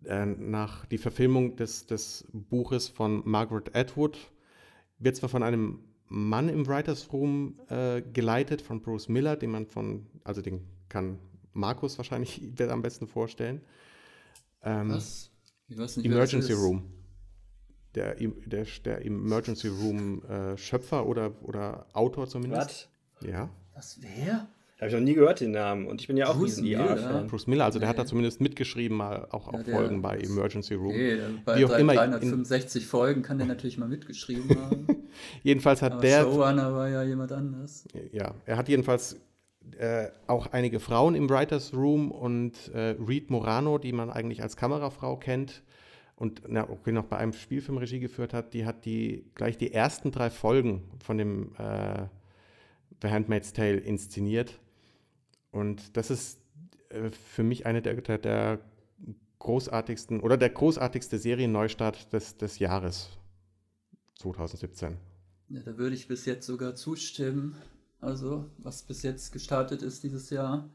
äh, 0.05 0.25
nach 0.25 0.85
die 0.85 0.97
Verfilmung 0.97 1.55
des, 1.55 1.85
des 1.85 2.27
Buches 2.31 2.89
von 2.89 3.21
Margaret 3.25 3.75
Atwood 3.75 4.17
wird 4.99 5.15
zwar 5.15 5.29
von 5.29 5.43
einem 5.43 5.79
Mann 6.07 6.49
im 6.49 6.67
Writers 6.67 7.11
Room 7.11 7.59
äh, 7.69 8.01
geleitet, 8.01 8.61
von 8.61 8.81
Bruce 8.81 9.09
Miller, 9.09 9.35
den 9.35 9.51
man 9.51 9.65
von, 9.65 10.05
also 10.23 10.41
den 10.41 10.61
kann 10.89 11.17
Markus 11.53 11.97
wahrscheinlich 11.97 12.41
am 12.69 12.81
besten 12.81 13.07
vorstellen. 13.07 13.61
Ähm, 14.61 14.89
was? 14.89 15.31
Ich 15.67 15.77
weiß 15.77 15.97
nicht, 15.97 16.05
Emergency 16.05 16.53
Room. 16.53 16.83
Der, 17.95 18.15
der, 18.15 18.65
der 18.85 19.05
Emergency 19.05 19.67
Room 19.67 20.23
äh, 20.25 20.57
Schöpfer 20.57 21.05
oder, 21.05 21.31
oder 21.43 21.85
Autor 21.93 22.27
zumindest. 22.27 22.89
Was? 23.19 23.29
Ja. 23.29 23.49
Was, 23.75 23.99
wer? 24.01 24.47
Habe 24.83 24.89
ich 24.89 24.93
noch 24.95 25.01
nie 25.01 25.13
gehört, 25.13 25.39
den 25.39 25.51
Namen. 25.51 25.87
Und 25.87 26.01
ich 26.01 26.07
bin 26.07 26.17
ja 26.17 26.27
auch 26.27 26.37
Bruce 26.37 26.59
Miller. 26.59 27.25
Bruce 27.29 27.47
Miller, 27.47 27.63
also 27.63 27.77
nee. 27.77 27.83
der 27.83 27.89
hat 27.89 27.99
da 27.99 28.05
zumindest 28.05 28.41
mitgeschrieben, 28.41 28.97
mal 28.97 29.27
auch 29.31 29.47
auf 29.47 29.65
ja, 29.65 29.75
Folgen 29.75 30.01
bei 30.01 30.17
Emergency 30.17 30.73
Room. 30.73 30.93
Nee, 30.93 31.19
bei 31.45 31.59
Wie 31.59 31.65
auch 31.65 31.69
3, 31.69 31.79
immer 31.79 31.93
365 31.93 32.85
Folgen 32.85 33.21
kann 33.21 33.37
der 33.37 33.47
natürlich 33.47 33.77
mal 33.77 33.87
mitgeschrieben 33.87 34.49
haben. 34.61 34.87
jedenfalls 35.41 35.81
hat 35.81 35.93
Aber 35.93 36.01
der. 36.01 36.23
Showrunner 36.23 36.73
war 36.73 36.89
ja 36.89 37.03
jemand 37.03 37.31
anders. 37.31 37.87
Ja, 38.11 38.33
er 38.45 38.57
hat 38.57 38.67
jedenfalls 38.67 39.21
äh, 39.77 40.07
auch 40.27 40.47
einige 40.47 40.81
Frauen 40.81 41.15
im 41.15 41.29
Writers 41.29 41.73
Room 41.73 42.11
und 42.11 42.53
äh, 42.73 42.95
Reed 43.07 43.29
Morano, 43.29 43.77
die 43.77 43.93
man 43.93 44.09
eigentlich 44.09 44.41
als 44.41 44.57
Kamerafrau 44.57 45.15
kennt 45.15 45.63
und 46.23 46.41
na, 46.47 46.69
okay, 46.69 46.93
noch 46.93 47.03
bei 47.03 47.17
einem 47.17 47.33
Spielfilm 47.33 47.77
Regie 47.77 47.99
geführt 47.99 48.33
hat, 48.33 48.53
die 48.53 48.65
hat 48.65 48.85
die 48.85 49.25
gleich 49.35 49.57
die 49.57 49.73
ersten 49.73 50.09
drei 50.09 50.29
Folgen 50.29 50.81
von 51.03 51.17
dem 51.17 51.53
äh, 51.57 52.07
The 53.01 53.09
Handmaid's 53.09 53.51
Tale 53.51 53.75
inszeniert 53.75 54.57
und 55.51 55.97
das 55.97 56.09
ist 56.09 56.39
äh, 56.87 57.09
für 57.09 57.43
mich 57.43 57.65
eine 57.65 57.81
der, 57.81 57.95
der, 57.95 58.17
der, 58.17 58.59
großartigsten 59.39 60.21
oder 60.21 60.37
der 60.37 60.51
großartigste 60.51 61.19
Serienneustart 61.19 62.13
des, 62.13 62.37
des 62.37 62.59
Jahres 62.59 63.09
2017. 64.19 64.95
Ja, 65.49 65.59
da 65.59 65.77
würde 65.77 65.93
ich 65.93 66.07
bis 66.07 66.23
jetzt 66.23 66.45
sogar 66.45 66.75
zustimmen. 66.75 67.57
Also, 67.99 68.49
was 68.59 68.83
bis 68.83 69.03
jetzt 69.03 69.33
gestartet 69.33 69.81
ist 69.81 70.01
dieses 70.03 70.29
Jahr, 70.29 70.69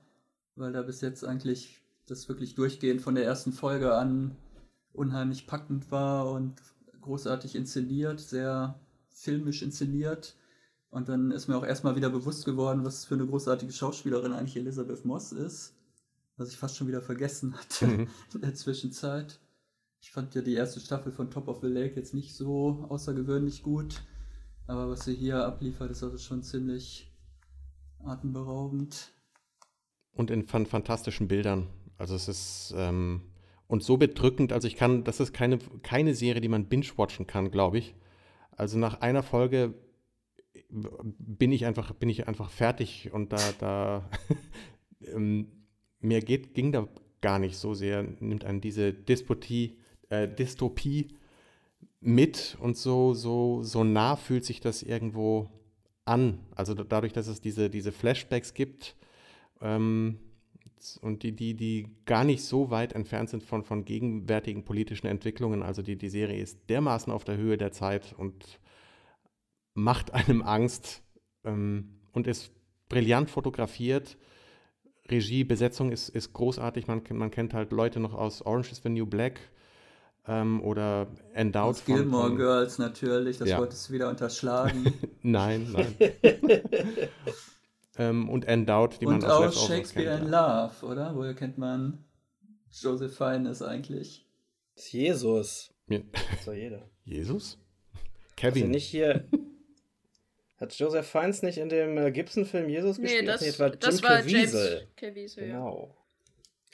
weil 0.54 0.72
da 0.72 0.82
bis 0.82 1.00
jetzt 1.00 1.24
eigentlich 1.24 1.80
das 2.04 2.28
wirklich 2.28 2.54
durchgehend 2.56 3.00
von 3.00 3.14
der 3.14 3.24
ersten 3.24 3.54
Folge 3.54 3.94
an 3.94 4.36
unheimlich 4.98 5.46
packend 5.46 5.90
war 5.90 6.30
und 6.30 6.60
großartig 7.00 7.54
inszeniert, 7.54 8.20
sehr 8.20 8.78
filmisch 9.08 9.62
inszeniert. 9.62 10.36
Und 10.90 11.08
dann 11.08 11.30
ist 11.30 11.48
mir 11.48 11.56
auch 11.56 11.64
erstmal 11.64 11.96
wieder 11.96 12.10
bewusst 12.10 12.44
geworden, 12.44 12.84
was 12.84 13.04
für 13.04 13.14
eine 13.14 13.26
großartige 13.26 13.72
Schauspielerin 13.72 14.32
eigentlich 14.32 14.56
Elizabeth 14.56 15.04
Moss 15.04 15.32
ist. 15.32 15.74
Was 16.36 16.50
ich 16.50 16.56
fast 16.56 16.76
schon 16.76 16.86
wieder 16.86 17.02
vergessen 17.02 17.56
hatte 17.56 17.86
mhm. 17.86 18.08
in 18.34 18.40
der 18.40 18.54
Zwischenzeit. 18.54 19.40
Ich 20.00 20.12
fand 20.12 20.34
ja 20.34 20.42
die 20.42 20.54
erste 20.54 20.80
Staffel 20.80 21.12
von 21.12 21.30
Top 21.30 21.48
of 21.48 21.60
the 21.60 21.66
Lake 21.66 21.96
jetzt 21.96 22.14
nicht 22.14 22.34
so 22.34 22.86
außergewöhnlich 22.88 23.62
gut. 23.62 24.02
Aber 24.66 24.88
was 24.88 25.04
sie 25.04 25.14
hier 25.14 25.44
abliefert, 25.44 25.90
ist 25.90 26.02
also 26.02 26.18
schon 26.18 26.42
ziemlich 26.42 27.10
atemberaubend. 28.04 29.12
Und 30.12 30.30
in 30.30 30.46
fantastischen 30.46 31.26
Bildern. 31.26 31.68
Also 31.96 32.14
es 32.14 32.28
ist 32.28 32.74
ähm, 32.76 33.22
und 33.68 33.82
so 33.82 33.96
bedrückend, 33.96 34.52
also 34.52 34.66
ich 34.66 34.76
kann, 34.76 35.04
das 35.04 35.20
ist 35.20 35.32
keine, 35.32 35.58
keine 35.82 36.14
Serie, 36.14 36.40
die 36.40 36.48
man 36.48 36.64
binge-watchen 36.66 37.26
kann, 37.26 37.50
glaube 37.50 37.78
ich. 37.78 37.94
Also 38.50 38.78
nach 38.78 39.02
einer 39.02 39.22
Folge 39.22 39.74
bin 40.70 41.52
ich 41.52 41.66
einfach, 41.66 41.92
bin 41.92 42.08
ich 42.08 42.26
einfach 42.26 42.50
fertig 42.50 43.10
und 43.12 43.32
da, 43.32 43.38
da 43.60 44.10
ähm, 45.14 45.46
mehr 46.00 46.20
geht, 46.20 46.54
ging 46.54 46.72
da 46.72 46.88
gar 47.20 47.38
nicht 47.38 47.56
so 47.56 47.74
sehr, 47.74 48.02
nimmt 48.02 48.44
einen 48.44 48.60
diese 48.60 48.92
Disputie, 48.92 49.78
äh, 50.08 50.26
Dystopie 50.28 51.08
mit 52.00 52.56
und 52.60 52.76
so, 52.76 53.14
so, 53.14 53.62
so 53.62 53.84
nah 53.84 54.16
fühlt 54.16 54.44
sich 54.44 54.60
das 54.60 54.82
irgendwo 54.82 55.50
an. 56.04 56.40
Also 56.54 56.74
dadurch, 56.74 57.12
dass 57.12 57.26
es 57.26 57.40
diese, 57.40 57.70
diese 57.70 57.92
Flashbacks 57.92 58.54
gibt 58.54 58.96
ähm, 59.60 60.18
und 61.02 61.22
die, 61.22 61.32
die, 61.32 61.54
die 61.54 61.88
gar 62.06 62.24
nicht 62.24 62.42
so 62.44 62.70
weit 62.70 62.92
entfernt 62.92 63.30
sind 63.30 63.42
von, 63.42 63.64
von 63.64 63.84
gegenwärtigen 63.84 64.64
politischen 64.64 65.06
Entwicklungen. 65.06 65.62
Also 65.62 65.82
die, 65.82 65.96
die 65.96 66.08
Serie 66.08 66.40
ist 66.40 66.58
dermaßen 66.68 67.12
auf 67.12 67.24
der 67.24 67.36
Höhe 67.36 67.56
der 67.56 67.72
Zeit 67.72 68.14
und 68.16 68.60
macht 69.74 70.12
einem 70.12 70.42
Angst 70.42 71.02
ähm, 71.44 72.00
und 72.12 72.26
ist 72.26 72.52
brillant 72.88 73.30
fotografiert. 73.30 74.16
Regie, 75.10 75.44
Besetzung 75.44 75.90
ist, 75.90 76.08
ist 76.08 76.32
großartig. 76.32 76.86
Man, 76.86 77.02
man 77.12 77.30
kennt 77.30 77.54
halt 77.54 77.72
Leute 77.72 78.00
noch 78.00 78.14
aus 78.14 78.42
Orange 78.42 78.72
is 78.72 78.82
the 78.82 78.88
New 78.88 79.06
Black 79.06 79.40
ähm, 80.26 80.62
oder 80.62 81.08
Endowed. 81.32 81.70
Aus 81.70 81.84
Gilmore 81.84 82.28
von, 82.28 82.36
Girls 82.36 82.78
natürlich, 82.78 83.38
das 83.38 83.48
ja. 83.48 83.58
wolltest 83.58 83.88
du 83.88 83.94
wieder 83.94 84.08
unterschlagen. 84.10 84.92
nein, 85.22 85.72
nein. 85.72 85.94
ähm, 87.98 88.28
und 88.28 88.46
Endowed, 88.46 89.00
die 89.00 89.06
und 89.06 89.22
man 89.22 89.30
aus, 89.30 89.56
aus 89.56 89.66
Shakespeare 89.66 90.18
in 90.18 90.28
Love, 90.28 90.86
oder? 90.86 91.14
Woher 91.14 91.34
kennt 91.34 91.58
man 91.58 92.04
Joseph 92.70 93.16
Fiennes 93.16 93.62
eigentlich? 93.62 94.26
Das 94.74 94.86
ist 94.86 94.92
Jesus. 94.92 95.74
Ja. 95.88 96.00
Das 96.30 96.46
war 96.46 96.54
jeder. 96.54 96.88
Jesus? 97.04 97.58
Kevin. 98.36 98.62
Also 98.62 98.72
nicht 98.72 98.86
hier 98.86 99.28
hat 100.58 100.74
Joseph 100.74 101.06
Fiennes 101.06 101.42
nicht 101.42 101.58
in 101.58 101.68
dem 101.68 101.98
äh, 101.98 102.10
Gibson-Film 102.10 102.68
Jesus 102.68 102.98
nee, 102.98 103.04
gespielt? 103.04 103.28
Das, 103.28 103.40
nee, 103.40 103.48
das 103.48 103.58
war, 103.58 103.68
Jim 103.70 103.78
das 103.80 104.02
war 104.02 104.26
James 104.26 104.86
Caviezel, 104.96 105.46
genau. 105.46 105.94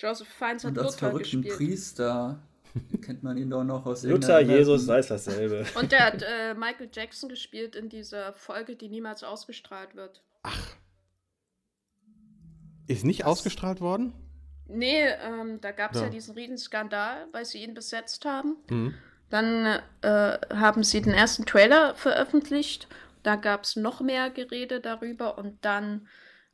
Ja. 0.01 0.09
Joseph 0.09 0.29
Fiennes 0.29 0.65
hat 0.65 0.71
Und 0.73 0.79
als 0.79 0.87
Luther 0.95 0.99
verrückten 1.11 1.43
gespielt. 1.43 1.57
Priester 1.57 2.43
kennt 3.03 3.23
man 3.23 3.37
ihn 3.37 3.51
doch 3.51 3.65
noch 3.65 3.87
aus 3.87 4.03
Luther, 4.03 4.41
Jesus, 4.41 4.87
weiß 4.87 5.09
dasselbe. 5.09 5.65
Und 5.79 5.93
der 5.93 6.07
hat 6.07 6.23
äh, 6.23 6.55
Michael 6.55 6.89
Jackson 6.93 7.29
gespielt 7.29 7.77
in 7.77 7.89
dieser 7.89 8.33
Folge, 8.33 8.75
die 8.77 8.89
niemals 8.89 9.23
ausgestrahlt 9.23 9.95
wird. 9.95 10.23
Ach. 10.43 10.77
Ist 12.87 13.05
nicht 13.05 13.21
Was? 13.21 13.27
ausgestrahlt 13.27 13.81
worden? 13.81 14.13
Nee, 14.67 15.07
ähm, 15.07 15.61
da 15.61 15.73
gab 15.73 15.93
es 15.93 15.99
ja. 15.99 16.05
ja. 16.05 16.11
diesen 16.11 16.35
Riesenskandal, 16.35 17.27
weil 17.33 17.45
sie 17.45 17.63
ihn 17.63 17.75
besetzt 17.75 18.25
haben. 18.25 18.57
Mhm. 18.71 18.95
Dann 19.31 19.81
äh, 20.03 20.39
haben 20.55 20.85
sie 20.85 21.03
den 21.03 21.13
ersten 21.13 21.45
Trailer 21.45 21.95
veröffentlicht 21.95 22.89
da 23.25 23.37
gab 23.37 23.65
es 23.65 23.75
noch 23.75 24.01
mehr 24.01 24.31
Gerede 24.31 24.81
darüber 24.81 25.39
und 25.39 25.65
dann 25.65 26.07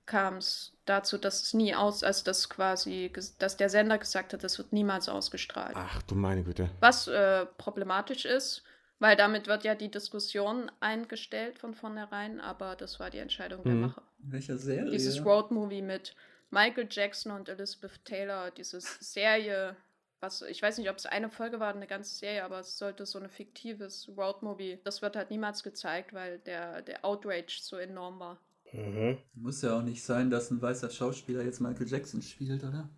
kam 0.06 0.36
es 0.36 0.72
dazu, 0.86 1.18
dass 1.18 1.42
es 1.42 1.52
nie 1.54 1.74
aus, 1.74 2.02
also 2.02 2.24
dass 2.24 2.48
quasi, 2.48 3.12
dass 3.38 3.56
der 3.56 3.68
Sender 3.68 3.98
gesagt 3.98 4.32
hat, 4.32 4.42
das 4.42 4.56
wird 4.56 4.72
niemals 4.72 5.08
ausgestrahlt. 5.08 5.74
Ach 5.76 6.00
du 6.02 6.14
meine 6.14 6.42
Güte. 6.42 6.70
Was 6.80 7.06
äh, 7.06 7.44
problematisch 7.58 8.24
ist, 8.24 8.62
weil 9.00 9.16
damit 9.16 9.48
wird 9.48 9.64
ja 9.64 9.74
die 9.74 9.90
Diskussion 9.90 10.70
eingestellt 10.78 11.58
von 11.58 11.74
vornherein, 11.74 12.40
aber 12.40 12.76
das 12.76 13.00
war 13.00 13.10
die 13.10 13.18
Entscheidung 13.18 13.64
der 13.64 13.72
mhm. 13.72 13.80
Macher. 13.80 14.02
Welcher 14.18 14.56
Serie? 14.56 14.90
Dieses 14.90 15.24
Roadmovie 15.24 15.82
mit 15.82 16.14
Michael 16.50 16.86
Jackson 16.88 17.32
und 17.32 17.48
Elizabeth 17.48 18.04
Taylor, 18.04 18.52
diese 18.52 18.80
Serie 18.80 19.76
was, 20.20 20.42
ich 20.42 20.60
weiß 20.60 20.78
nicht, 20.78 20.90
ob 20.90 20.96
es 20.96 21.06
eine 21.06 21.30
Folge 21.30 21.60
war, 21.60 21.74
eine 21.74 21.86
ganze 21.86 22.14
Serie, 22.14 22.44
aber 22.44 22.60
es 22.60 22.76
sollte 22.76 23.06
so 23.06 23.18
ein 23.18 23.28
fiktives 23.28 24.10
Roadmovie. 24.16 24.78
Das 24.84 25.02
wird 25.02 25.16
halt 25.16 25.30
niemals 25.30 25.62
gezeigt, 25.62 26.12
weil 26.12 26.38
der, 26.40 26.82
der 26.82 27.04
Outrage 27.04 27.58
so 27.60 27.76
enorm 27.76 28.20
war. 28.20 28.38
Mhm. 28.72 29.18
Muss 29.34 29.62
ja 29.62 29.78
auch 29.78 29.82
nicht 29.82 30.02
sein, 30.02 30.30
dass 30.30 30.50
ein 30.50 30.60
weißer 30.60 30.90
Schauspieler 30.90 31.42
jetzt 31.42 31.60
Michael 31.60 31.88
Jackson 31.88 32.22
spielt, 32.22 32.62
oder? 32.62 32.88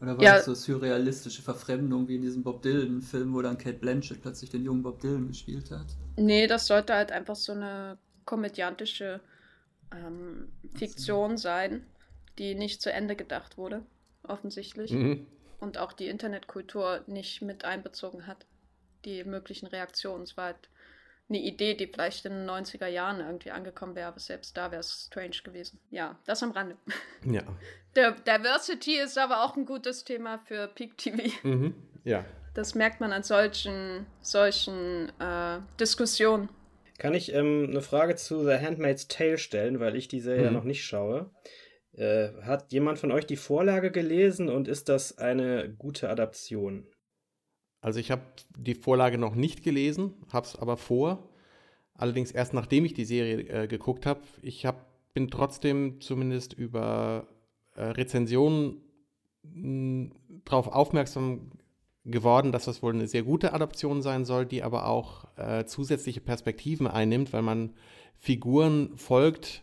Oder 0.00 0.16
war 0.16 0.24
ja. 0.24 0.36
das 0.36 0.46
so 0.46 0.54
surrealistische 0.54 1.42
Verfremdung 1.42 2.08
wie 2.08 2.16
in 2.16 2.22
diesem 2.22 2.42
Bob 2.42 2.62
Dylan-Film, 2.62 3.34
wo 3.34 3.42
dann 3.42 3.58
Kate 3.58 3.78
Blanchett 3.78 4.22
plötzlich 4.22 4.50
den 4.50 4.64
jungen 4.64 4.82
Bob 4.82 5.00
Dylan 5.00 5.28
gespielt 5.28 5.70
hat? 5.70 5.86
Nee, 6.16 6.46
das 6.46 6.66
sollte 6.66 6.94
halt 6.94 7.12
einfach 7.12 7.36
so 7.36 7.52
eine 7.52 7.98
komödiantische 8.24 9.20
ähm, 9.94 10.48
Fiktion 10.74 11.36
sein, 11.36 11.84
die 12.38 12.54
nicht 12.54 12.80
zu 12.80 12.92
Ende 12.92 13.16
gedacht 13.16 13.58
wurde, 13.58 13.82
offensichtlich. 14.22 14.92
Mhm 14.92 15.26
und 15.60 15.78
auch 15.78 15.92
die 15.92 16.08
Internetkultur 16.08 17.04
nicht 17.06 17.42
mit 17.42 17.64
einbezogen 17.64 18.26
hat. 18.26 18.46
Die 19.04 19.24
möglichen 19.24 19.66
Reaktionen. 19.66 20.24
Es 20.24 20.36
war 20.36 20.46
halt 20.46 20.68
eine 21.30 21.38
Idee, 21.38 21.74
die 21.74 21.86
vielleicht 21.86 22.26
in 22.26 22.32
den 22.32 22.50
90er 22.50 22.86
Jahren 22.86 23.20
irgendwie 23.20 23.50
angekommen 23.50 23.94
wäre, 23.94 24.08
aber 24.08 24.20
selbst 24.20 24.56
da 24.56 24.70
wäre 24.70 24.80
es 24.80 25.06
strange 25.06 25.36
gewesen. 25.42 25.80
Ja, 25.90 26.18
das 26.26 26.42
am 26.42 26.50
Rande. 26.50 26.76
Ja. 27.24 27.42
Der 27.96 28.12
Diversity 28.12 28.98
ist 29.00 29.18
aber 29.18 29.44
auch 29.44 29.56
ein 29.56 29.66
gutes 29.66 30.04
Thema 30.04 30.38
für 30.38 30.68
Peak 30.68 30.96
TV. 30.96 31.22
Mhm. 31.42 31.74
Ja. 32.04 32.24
Das 32.54 32.74
merkt 32.74 33.00
man 33.00 33.12
an 33.12 33.22
solchen, 33.22 34.06
solchen 34.20 35.10
äh, 35.18 35.58
Diskussionen. 35.78 36.48
Kann 36.98 37.14
ich 37.14 37.32
ähm, 37.32 37.66
eine 37.70 37.80
Frage 37.80 38.14
zu 38.16 38.44
The 38.44 38.58
Handmaid's 38.58 39.08
Tale 39.08 39.38
stellen, 39.38 39.80
weil 39.80 39.96
ich 39.96 40.08
die 40.08 40.20
Serie 40.20 40.48
mhm. 40.48 40.54
noch 40.54 40.64
nicht 40.64 40.84
schaue? 40.84 41.30
Äh, 41.92 42.28
hat 42.42 42.72
jemand 42.72 42.98
von 42.98 43.10
euch 43.10 43.26
die 43.26 43.36
Vorlage 43.36 43.90
gelesen 43.90 44.48
und 44.48 44.68
ist 44.68 44.88
das 44.88 45.18
eine 45.18 45.68
gute 45.70 46.10
Adaption? 46.10 46.86
Also 47.80 47.98
ich 47.98 48.10
habe 48.10 48.22
die 48.56 48.74
Vorlage 48.74 49.18
noch 49.18 49.34
nicht 49.34 49.62
gelesen, 49.62 50.14
habe 50.32 50.46
es 50.46 50.56
aber 50.56 50.76
vor. 50.76 51.30
Allerdings 51.94 52.30
erst 52.30 52.54
nachdem 52.54 52.84
ich 52.84 52.94
die 52.94 53.04
Serie 53.04 53.40
äh, 53.48 53.66
geguckt 53.66 54.06
habe. 54.06 54.20
Ich 54.42 54.66
hab, 54.66 54.86
bin 55.14 55.30
trotzdem 55.30 56.00
zumindest 56.00 56.52
über 56.52 57.26
äh, 57.74 57.82
Rezensionen 57.82 58.80
hm, 59.42 60.12
darauf 60.44 60.68
aufmerksam 60.68 61.52
geworden, 62.04 62.52
dass 62.52 62.64
das 62.64 62.82
wohl 62.82 62.94
eine 62.94 63.06
sehr 63.06 63.22
gute 63.22 63.52
Adaption 63.52 64.02
sein 64.02 64.24
soll, 64.24 64.46
die 64.46 64.62
aber 64.62 64.86
auch 64.86 65.26
äh, 65.36 65.64
zusätzliche 65.64 66.20
Perspektiven 66.20 66.86
einnimmt, 66.86 67.32
weil 67.32 67.42
man 67.42 67.74
Figuren 68.16 68.96
folgt, 68.96 69.62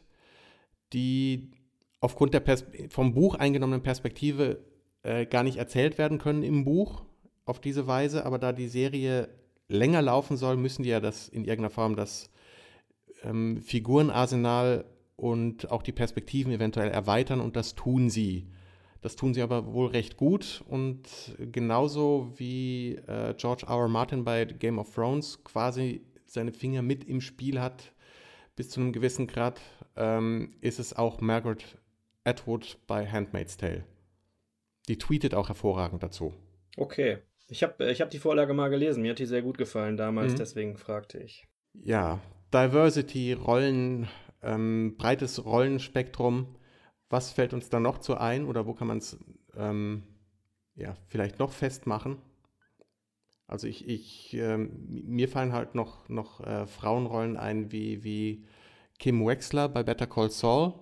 die 0.94 1.52
aufgrund 2.00 2.34
der 2.34 2.40
Pers 2.40 2.66
vom 2.90 3.14
Buch 3.14 3.36
eingenommenen 3.36 3.82
Perspektive 3.82 4.64
äh, 5.04 5.26
gar 5.26 5.44
nicht 5.44 5.58
erzählt 5.58 5.98
werden 5.98 6.20
können 6.20 6.44
im 6.44 6.64
Buch 6.64 7.07
auf 7.48 7.60
diese 7.60 7.88
Weise, 7.88 8.26
aber 8.26 8.40
da 8.40 8.52
die 8.52 8.68
Serie 8.68 9.30
länger 9.68 10.02
laufen 10.02 10.38
soll, 10.38 10.58
müssen 10.58 10.84
die 10.84 10.90
ja 10.90 11.00
das 11.00 11.28
in 11.28 11.44
irgendeiner 11.44 11.70
Form 11.70 11.96
das 11.96 12.30
ähm, 13.24 13.62
Figurenarsenal 13.62 14.86
und 15.16 15.72
auch 15.72 15.82
die 15.82 15.92
Perspektiven 15.92 16.52
eventuell 16.52 16.90
erweitern 16.90 17.42
und 17.42 17.56
das 17.56 17.76
tun 17.76 18.10
sie. 18.10 18.48
Das 19.02 19.16
tun 19.16 19.34
sie 19.34 19.42
aber 19.42 19.74
wohl 19.74 19.88
recht 19.88 20.18
gut 20.18 20.64
und 20.68 21.08
genauso 21.52 22.32
wie 22.36 22.96
äh, 23.08 23.34
George 23.38 23.66
R. 23.68 23.76
R. 23.76 23.88
Martin 23.88 24.24
bei 24.24 24.46
Game 24.46 24.80
of 24.80 24.94
Thrones 24.94 25.44
quasi 25.44 26.02
seine 26.26 26.52
Finger 26.52 26.82
mit 26.82 27.04
im 27.06 27.22
Spiel 27.22 27.62
hat, 27.62 27.94
bis 28.56 28.70
zu 28.70 28.82
einem 28.82 28.92
gewissen 28.92 29.28
Grad, 29.28 29.62
ähm, 29.96 30.56
ist 30.62 30.80
es 30.80 30.96
auch 30.96 31.22
Margaret 31.22 31.64
Atwood 32.24 32.78
bei 32.88 33.08
Handmaid's 33.08 33.56
Tale. 33.56 33.86
Die 34.88 34.98
tweetet 34.98 35.34
auch 35.34 35.48
hervorragend 35.48 36.04
dazu. 36.04 36.34
Okay. 36.76 37.20
Ich 37.50 37.64
habe 37.64 37.90
ich 37.90 38.02
hab 38.02 38.10
die 38.10 38.20
Vorlage 38.20 38.54
mal 38.54 38.70
gelesen. 38.70 39.02
Mir 39.02 39.12
hat 39.12 39.20
die 39.20 39.26
sehr 39.26 39.42
gut 39.42 39.58
gefallen 39.58 39.98
damals, 39.98 40.34
mhm. 40.34 40.38
deswegen 40.38 40.78
fragte 40.78 41.20
ich. 41.20 41.48
Ja, 41.74 42.20
Diversity, 42.54 43.34
Rollen, 43.34 44.08
ähm, 44.42 44.96
breites 44.98 45.46
Rollenspektrum. 45.46 46.56
Was 47.10 47.32
fällt 47.32 47.54
uns 47.54 47.70
da 47.70 47.80
noch 47.80 48.00
zu 48.00 48.18
ein 48.18 48.46
oder 48.46 48.66
wo 48.66 48.74
kann 48.74 48.88
man 48.88 48.98
es 48.98 49.18
ähm, 49.56 50.04
ja, 50.76 50.96
vielleicht 51.08 51.40
noch 51.40 51.52
festmachen? 51.52 52.18
Also 53.48 53.66
ich, 53.68 53.88
ich 53.88 54.34
ähm, 54.34 54.72
mir 54.90 55.30
fallen 55.30 55.54
halt 55.54 55.74
noch, 55.74 56.10
noch 56.10 56.42
äh, 56.46 56.68
Frauenrollen 56.68 57.38
ein 57.38 57.72
wie, 57.72 58.04
wie 58.04 58.46
Kim 59.00 59.26
Wexler 59.26 59.70
bei 59.70 59.84
Better 59.84 60.08
Call 60.08 60.30
Saul, 60.30 60.74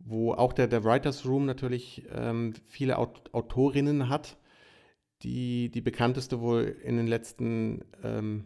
wo 0.00 0.32
auch 0.32 0.52
der, 0.52 0.66
der 0.66 0.82
Writers 0.82 1.24
Room 1.24 1.46
natürlich 1.46 2.04
ähm, 2.12 2.54
viele 2.66 2.98
Aut 2.98 3.32
Autorinnen 3.32 4.08
hat, 4.08 4.36
die, 5.22 5.70
die 5.70 5.80
bekannteste 5.80 6.40
wohl 6.40 6.76
in 6.82 6.96
den 6.96 7.06
letzten 7.06 7.84
ähm, 8.02 8.44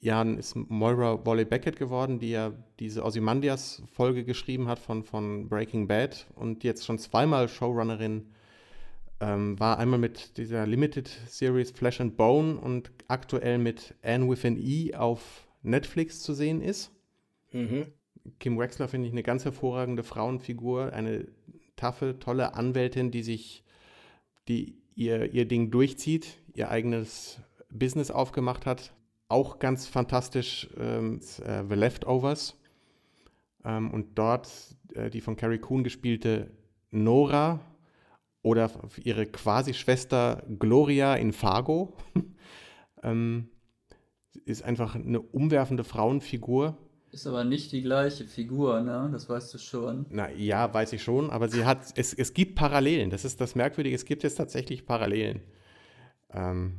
Jahren 0.00 0.36
ist 0.36 0.56
Moira 0.56 1.24
Wally 1.24 1.44
Beckett 1.44 1.76
geworden, 1.78 2.18
die 2.18 2.30
ja 2.30 2.52
diese 2.80 3.04
Ozymandias-Folge 3.04 4.24
geschrieben 4.24 4.66
hat 4.66 4.80
von, 4.80 5.04
von 5.04 5.48
Breaking 5.48 5.86
Bad 5.86 6.26
und 6.34 6.64
jetzt 6.64 6.84
schon 6.84 6.98
zweimal 6.98 7.48
Showrunnerin 7.48 8.32
ähm, 9.20 9.58
war. 9.60 9.78
Einmal 9.78 10.00
mit 10.00 10.36
dieser 10.38 10.66
Limited 10.66 11.08
Series 11.28 11.70
Flesh 11.70 12.00
and 12.00 12.16
Bone 12.16 12.56
und 12.56 12.90
aktuell 13.06 13.58
mit 13.58 13.94
Anne 14.02 14.28
with 14.28 14.44
an 14.44 14.56
E 14.56 14.94
auf 14.94 15.46
Netflix 15.62 16.20
zu 16.20 16.34
sehen 16.34 16.60
ist. 16.60 16.90
Mhm. 17.52 17.86
Kim 18.40 18.58
Wexler 18.58 18.88
finde 18.88 19.06
ich 19.06 19.12
eine 19.12 19.22
ganz 19.22 19.44
hervorragende 19.44 20.02
Frauenfigur, 20.02 20.92
eine 20.92 21.28
taffe, 21.76 22.18
tolle 22.18 22.54
Anwältin, 22.54 23.12
die 23.12 23.22
sich, 23.22 23.64
die 24.48 24.81
ihr, 24.94 25.32
ihr 25.32 25.46
Ding 25.46 25.70
durchzieht, 25.70 26.38
ihr 26.54 26.70
eigenes 26.70 27.40
Business 27.70 28.10
aufgemacht 28.10 28.66
hat, 28.66 28.92
auch 29.28 29.58
ganz 29.58 29.86
fantastisch 29.86 30.68
ähm, 30.78 31.20
äh, 31.44 31.64
The 31.68 31.74
Leftovers. 31.74 32.58
Ähm, 33.64 33.90
und 33.90 34.18
dort 34.18 34.50
äh, 34.94 35.10
die 35.10 35.20
von 35.20 35.36
Carrie 35.36 35.58
Coon 35.58 35.84
gespielte 35.84 36.50
Nora 36.90 37.60
oder 38.42 38.70
ihre 39.02 39.26
Quasi-Schwester 39.26 40.42
Gloria 40.58 41.14
in 41.14 41.32
Fargo 41.32 41.96
ähm, 43.02 43.48
ist 44.44 44.62
einfach 44.62 44.94
eine 44.94 45.20
umwerfende 45.20 45.84
Frauenfigur. 45.84 46.76
Ist 47.12 47.26
aber 47.26 47.44
nicht 47.44 47.72
die 47.72 47.82
gleiche 47.82 48.24
Figur, 48.24 48.80
ne? 48.80 49.10
Das 49.12 49.28
weißt 49.28 49.52
du 49.52 49.58
schon. 49.58 50.06
Na 50.08 50.30
ja, 50.30 50.72
weiß 50.72 50.94
ich 50.94 51.02
schon, 51.02 51.28
aber 51.30 51.48
sie 51.48 51.66
hat, 51.66 51.92
es, 51.96 52.14
es 52.14 52.32
gibt 52.32 52.54
Parallelen. 52.54 53.10
Das 53.10 53.26
ist 53.26 53.38
das 53.38 53.54
Merkwürdige, 53.54 53.94
es 53.94 54.06
gibt 54.06 54.22
jetzt 54.22 54.36
tatsächlich 54.36 54.86
Parallelen. 54.86 55.42
Ähm, 56.32 56.78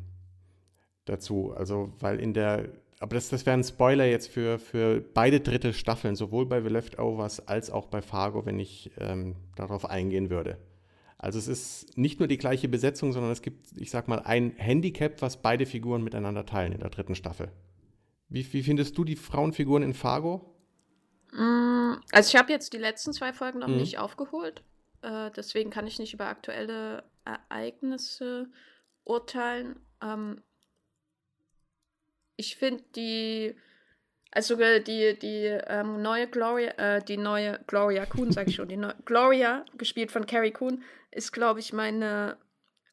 dazu. 1.05 1.53
Also, 1.55 1.93
weil 1.99 2.19
in 2.19 2.33
der, 2.33 2.69
aber 2.99 3.13
das, 3.13 3.29
das 3.29 3.45
wäre 3.45 3.55
ein 3.55 3.63
Spoiler 3.63 4.05
jetzt 4.05 4.27
für, 4.27 4.57
für 4.57 5.01
beide 5.01 5.39
dritte 5.39 5.71
Staffeln, 5.71 6.15
sowohl 6.15 6.47
bei 6.47 6.61
The 6.61 6.69
Leftovers 6.69 7.47
als 7.47 7.69
auch 7.69 7.85
bei 7.85 8.01
Fargo, 8.01 8.43
wenn 8.43 8.57
ich 8.57 8.89
ähm, 8.97 9.35
darauf 9.55 9.85
eingehen 9.87 10.31
würde. 10.31 10.57
Also 11.19 11.37
es 11.37 11.47
ist 11.47 11.95
nicht 11.95 12.19
nur 12.19 12.27
die 12.27 12.39
gleiche 12.39 12.67
Besetzung, 12.67 13.13
sondern 13.13 13.31
es 13.31 13.43
gibt, 13.43 13.77
ich 13.77 13.91
sag 13.91 14.07
mal, 14.07 14.19
ein 14.19 14.53
Handicap, 14.57 15.21
was 15.21 15.37
beide 15.37 15.67
Figuren 15.67 16.03
miteinander 16.03 16.45
teilen 16.45 16.73
in 16.73 16.79
der 16.79 16.89
dritten 16.89 17.13
Staffel. 17.13 17.51
Wie, 18.29 18.51
wie 18.53 18.63
findest 18.63 18.97
du 18.97 19.03
die 19.03 19.15
Frauenfiguren 19.15 19.83
in 19.83 19.93
Fargo? 19.93 20.55
Mm, 21.31 21.93
also 22.11 22.29
ich 22.29 22.35
habe 22.35 22.51
jetzt 22.51 22.73
die 22.73 22.77
letzten 22.77 23.13
zwei 23.13 23.33
Folgen 23.33 23.59
noch 23.59 23.67
mhm. 23.67 23.77
nicht 23.77 23.97
aufgeholt. 23.97 24.63
Äh, 25.01 25.31
deswegen 25.31 25.69
kann 25.69 25.87
ich 25.87 25.99
nicht 25.99 26.13
über 26.13 26.27
aktuelle 26.27 27.03
Ereignisse 27.25 28.49
urteilen. 29.03 29.79
Ähm, 30.01 30.41
ich 32.35 32.55
finde 32.55 32.83
die, 32.95 33.55
also 34.31 34.55
die, 34.55 35.17
die 35.19 35.45
ähm, 35.67 36.01
neue 36.01 36.27
Gloria, 36.27 36.71
äh, 36.77 37.03
die 37.03 37.17
neue 37.17 37.59
Gloria 37.67 38.05
Kuhn, 38.05 38.31
sag 38.31 38.47
ich 38.47 38.55
schon, 38.55 38.69
die 38.69 38.77
neue 38.77 38.95
Gloria, 39.05 39.65
gespielt 39.77 40.11
von 40.11 40.25
Carrie 40.25 40.51
Kuhn, 40.51 40.83
ist, 41.11 41.31
glaube 41.31 41.59
ich, 41.59 41.73
meine 41.73 42.37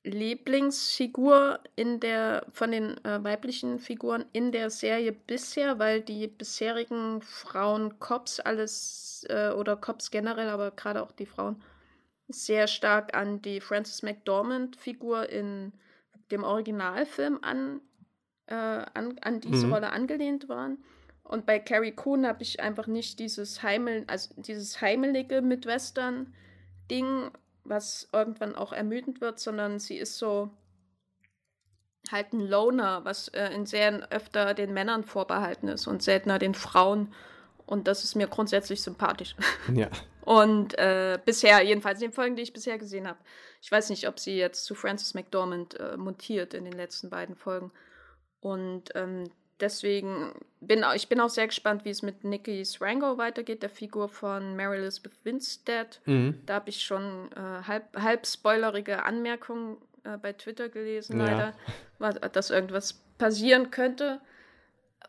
Lieblingsfigur 0.03 1.61
in 1.77 2.01
der, 2.01 2.47
von 2.51 2.71
den 2.71 3.05
äh, 3.05 3.23
weiblichen 3.23 3.79
Figuren 3.79 4.25
in 4.33 4.51
der 4.51 4.71
Serie 4.71 5.13
bisher, 5.13 5.79
weil 5.79 6.01
die 6.01 6.27
bisherigen 6.27 7.21
Frauen 7.21 7.99
Cops 7.99 8.41
alles, 8.41 9.27
äh, 9.29 9.51
oder 9.51 9.77
Cops 9.77 10.11
generell, 10.11 10.49
aber 10.49 10.71
gerade 10.71 11.03
auch 11.03 11.13
die 11.13 11.27
Frauen, 11.27 11.63
sehr 12.29 12.67
stark 12.67 13.15
an 13.15 13.43
die 13.43 13.61
Frances 13.61 14.03
McDormand-Figur 14.03 15.29
in 15.29 15.73
dem 16.31 16.45
Originalfilm 16.45 17.39
an 17.43 17.81
äh, 18.51 18.55
an, 18.55 19.17
an 19.23 19.41
diese 19.41 19.67
mhm. 19.67 19.73
Rolle 19.73 19.91
angelehnt 19.93 20.49
waren. 20.49 20.79
Und 21.23 21.47
bei 21.47 21.59
Carrie 21.61 21.93
Coon 21.93 22.27
habe 22.27 22.43
ich 22.43 22.61
einfach 22.61 22.89
nicht 22.89 23.19
dieses 23.21 23.63
Heimel, 23.63 24.05
also 24.09 24.35
dieses 24.37 24.81
heimelige 24.81 25.41
Midwestern-Ding, 25.43 27.31
was 27.65 28.09
irgendwann 28.13 28.55
auch 28.55 28.73
ermüdend 28.73 29.21
wird, 29.21 29.39
sondern 29.39 29.79
sie 29.79 29.97
ist 29.97 30.19
so 30.19 30.51
halt 32.11 32.33
ein 32.33 32.41
Loner, 32.41 33.05
was 33.05 33.29
äh, 33.29 33.49
in 33.53 33.67
Serien 33.67 34.05
öfter 34.11 34.55
den 34.55 34.73
Männern 34.73 35.05
vorbehalten 35.05 35.69
ist 35.69 35.87
und 35.87 36.03
seltener 36.03 36.39
den 36.39 36.55
Frauen. 36.55 37.13
Und 37.67 37.87
das 37.87 38.05
ist 38.05 38.15
mir 38.15 38.27
grundsätzlich 38.27 38.83
sympathisch. 38.83 39.37
Ja. 39.75 39.89
Und 40.23 40.79
äh, 40.79 41.19
bisher, 41.25 41.63
jedenfalls 41.63 42.01
in 42.01 42.09
den 42.09 42.15
Folgen, 42.15 42.37
die 42.37 42.43
ich 42.43 42.53
bisher 42.53 42.79
gesehen 42.79 43.09
habe. 43.09 43.19
Ich 43.63 43.73
weiß 43.73 43.89
nicht, 43.91 44.07
ob 44.07 44.21
sie 44.21 44.37
jetzt 44.37 44.65
zu 44.65 44.75
Frances 44.75 45.15
McDormand 45.15 45.81
äh, 45.81 45.97
montiert 45.97 46.53
in 46.55 46.65
den 46.65 46.75
letzten 46.75 47.09
beiden 47.09 47.35
Folgen. 47.35 47.73
Und 48.41 48.91
ähm, 48.95 49.31
deswegen 49.61 50.33
bin 50.61 50.85
ich 50.95 51.09
bin 51.09 51.21
auch 51.21 51.29
sehr 51.29 51.47
gespannt, 51.47 51.85
wie 51.85 51.91
es 51.91 52.03
mit 52.03 52.25
Nikki 52.25 52.65
Srango 52.65 53.19
weitergeht, 53.19 53.63
der 53.63 53.71
Figur 53.71 54.09
von 54.09 54.57
Mary 54.57 54.79
Elizabeth 54.79 55.13
Winstead. 55.25 56.01
Mhm. 56.05 56.41
Da 56.47 56.55
habe 56.55 56.71
ich 56.71 56.83
schon 56.83 57.31
äh, 57.33 57.67
halb, 57.67 57.97
halb 57.97 58.27
spoilerige 58.27 59.05
Anmerkungen 59.05 59.77
äh, 60.05 60.17
bei 60.17 60.33
Twitter 60.33 60.69
gelesen, 60.69 61.19
leider, 61.19 61.55
ja. 61.99 62.11
dass 62.11 62.51
irgendwas 62.51 63.01
passieren 63.19 63.71
könnte. 63.71 64.21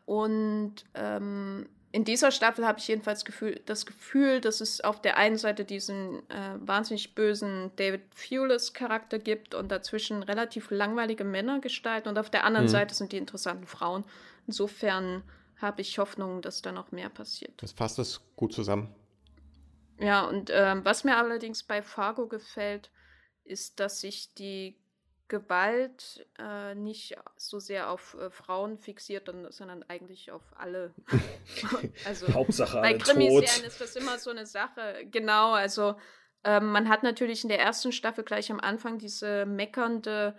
Und 0.05 0.75
ähm, 0.95 1.67
in 1.93 2.05
dieser 2.05 2.31
Staffel 2.31 2.65
habe 2.65 2.79
ich 2.79 2.87
jedenfalls 2.87 3.25
Gefühl, 3.25 3.59
das 3.65 3.85
Gefühl, 3.85 4.39
dass 4.39 4.61
es 4.61 4.81
auf 4.81 5.01
der 5.01 5.17
einen 5.17 5.37
Seite 5.37 5.65
diesen 5.65 6.19
äh, 6.29 6.55
wahnsinnig 6.59 7.15
bösen 7.15 7.71
David 7.75 8.01
Fulis 8.13 8.73
Charakter 8.73 9.19
gibt 9.19 9.53
und 9.53 9.71
dazwischen 9.71 10.23
relativ 10.23 10.71
langweilige 10.71 11.23
Männer 11.23 11.59
gestalten 11.59 12.07
und 12.07 12.17
auf 12.17 12.29
der 12.29 12.45
anderen 12.45 12.67
mhm. 12.67 12.71
Seite 12.71 12.95
sind 12.95 13.11
die 13.11 13.17
interessanten 13.17 13.67
Frauen. 13.67 14.05
Insofern 14.47 15.23
habe 15.57 15.81
ich 15.81 15.99
Hoffnung, 15.99 16.41
dass 16.41 16.61
da 16.61 16.71
noch 16.71 16.91
mehr 16.91 17.09
passiert. 17.09 17.53
Das 17.57 17.71
fasst 17.71 17.99
es 17.99 18.21
gut 18.35 18.53
zusammen. 18.53 18.93
Ja, 19.99 20.25
und 20.25 20.49
ähm, 20.51 20.83
was 20.83 21.03
mir 21.03 21.17
allerdings 21.17 21.63
bei 21.63 21.83
Fargo 21.83 22.27
gefällt, 22.27 22.89
ist, 23.43 23.79
dass 23.79 24.01
sich 24.01 24.33
die 24.33 24.81
Gewalt 25.27 26.27
äh, 26.39 26.75
nicht 26.75 27.15
so 27.37 27.59
sehr 27.59 27.89
auf 27.89 28.17
äh, 28.19 28.29
Frauen 28.31 28.77
fixiert, 28.77 29.31
sondern 29.49 29.83
eigentlich 29.83 30.31
auf 30.31 30.43
alle. 30.57 30.93
also 32.05 32.33
Hauptsache 32.33 32.81
bei 32.81 32.95
Krimiserien 32.95 33.63
ist 33.65 33.79
das 33.79 33.95
immer 33.95 34.17
so 34.17 34.31
eine 34.31 34.45
Sache. 34.45 35.05
Genau, 35.09 35.53
also 35.53 35.95
ähm, 36.43 36.71
man 36.71 36.89
hat 36.89 37.03
natürlich 37.03 37.43
in 37.43 37.49
der 37.49 37.61
ersten 37.61 37.93
Staffel 37.93 38.25
gleich 38.25 38.51
am 38.51 38.59
Anfang 38.59 38.97
diese 38.97 39.45
meckernde 39.45 40.35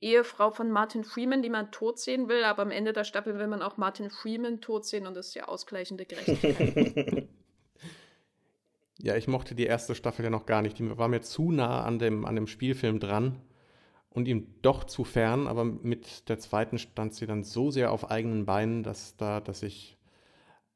Ehefrau 0.00 0.50
von 0.50 0.70
Martin 0.70 1.04
Freeman, 1.04 1.42
die 1.42 1.48
man 1.48 1.72
tot 1.72 1.98
sehen 1.98 2.28
will, 2.28 2.44
aber 2.44 2.62
am 2.62 2.70
Ende 2.70 2.92
der 2.92 3.04
Staffel 3.04 3.38
will 3.38 3.46
man 3.46 3.62
auch 3.62 3.76
Martin 3.76 4.10
Freeman 4.10 4.60
tot 4.60 4.84
sehen 4.84 5.06
und 5.06 5.14
das 5.14 5.28
ist 5.28 5.34
ja 5.34 5.48
ausgleichende 5.48 6.04
Gerechtigkeit. 6.04 7.28
ja, 8.98 9.16
ich 9.16 9.26
mochte 9.26 9.54
die 9.54 9.64
erste 9.64 9.94
Staffel 9.94 10.24
ja 10.24 10.30
noch 10.30 10.46
gar 10.46 10.60
nicht. 10.60 10.78
Die 10.78 10.98
war 10.98 11.08
mir 11.08 11.22
zu 11.22 11.50
nah 11.50 11.82
an 11.82 11.98
dem, 11.98 12.26
an 12.26 12.34
dem 12.34 12.46
Spielfilm 12.46 13.00
dran 13.00 13.40
und 14.10 14.28
ihm 14.28 14.54
doch 14.60 14.84
zu 14.84 15.04
fern, 15.04 15.46
aber 15.46 15.64
mit 15.64 16.28
der 16.28 16.38
zweiten 16.38 16.78
stand 16.78 17.14
sie 17.14 17.26
dann 17.26 17.42
so 17.42 17.70
sehr 17.70 17.90
auf 17.90 18.10
eigenen 18.10 18.44
Beinen, 18.44 18.82
dass 18.82 19.16
da, 19.16 19.40
dass 19.40 19.62
ich, 19.62 19.96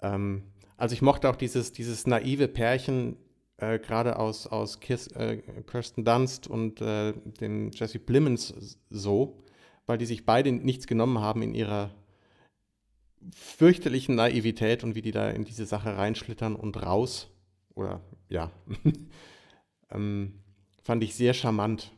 ähm, 0.00 0.44
also 0.78 0.94
ich 0.94 1.02
mochte 1.02 1.28
auch 1.28 1.36
dieses, 1.36 1.72
dieses 1.72 2.06
naive 2.06 2.48
Pärchen, 2.48 3.16
äh, 3.60 3.78
gerade 3.78 4.18
aus, 4.18 4.46
aus 4.46 4.80
Kiss, 4.80 5.08
äh, 5.08 5.38
Kirsten 5.66 6.04
Dunst 6.04 6.46
und 6.46 6.80
äh, 6.80 7.12
dem 7.12 7.70
Jesse 7.72 7.98
Plemons 7.98 8.78
so, 8.88 9.42
weil 9.86 9.98
die 9.98 10.06
sich 10.06 10.24
beide 10.24 10.52
nichts 10.52 10.86
genommen 10.86 11.20
haben 11.20 11.42
in 11.42 11.54
ihrer 11.54 11.90
fürchterlichen 13.34 14.14
Naivität 14.14 14.82
und 14.82 14.94
wie 14.94 15.02
die 15.02 15.12
da 15.12 15.30
in 15.30 15.44
diese 15.44 15.66
Sache 15.66 15.96
reinschlittern 15.96 16.56
und 16.56 16.82
raus, 16.82 17.30
oder 17.74 18.00
ja, 18.28 18.50
ähm, 19.90 20.40
fand 20.82 21.04
ich 21.04 21.14
sehr 21.14 21.34
charmant. 21.34 21.92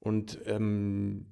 Und 0.00 0.38
ähm, 0.46 1.26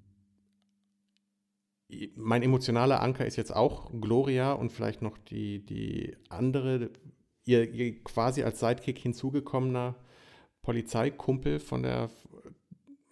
mein 2.16 2.42
emotionaler 2.42 3.02
Anker 3.02 3.26
ist 3.26 3.36
jetzt 3.36 3.54
auch 3.54 3.90
Gloria 4.00 4.52
und 4.52 4.72
vielleicht 4.72 5.02
noch 5.02 5.18
die, 5.18 5.64
die 5.64 6.16
andere, 6.28 6.90
ihr, 7.44 7.70
ihr 7.70 8.02
quasi 8.02 8.42
als 8.42 8.60
Sidekick 8.60 8.98
hinzugekommener 8.98 9.96
Polizeikumpel 10.62 11.58
von 11.60 11.82
der. 11.82 12.10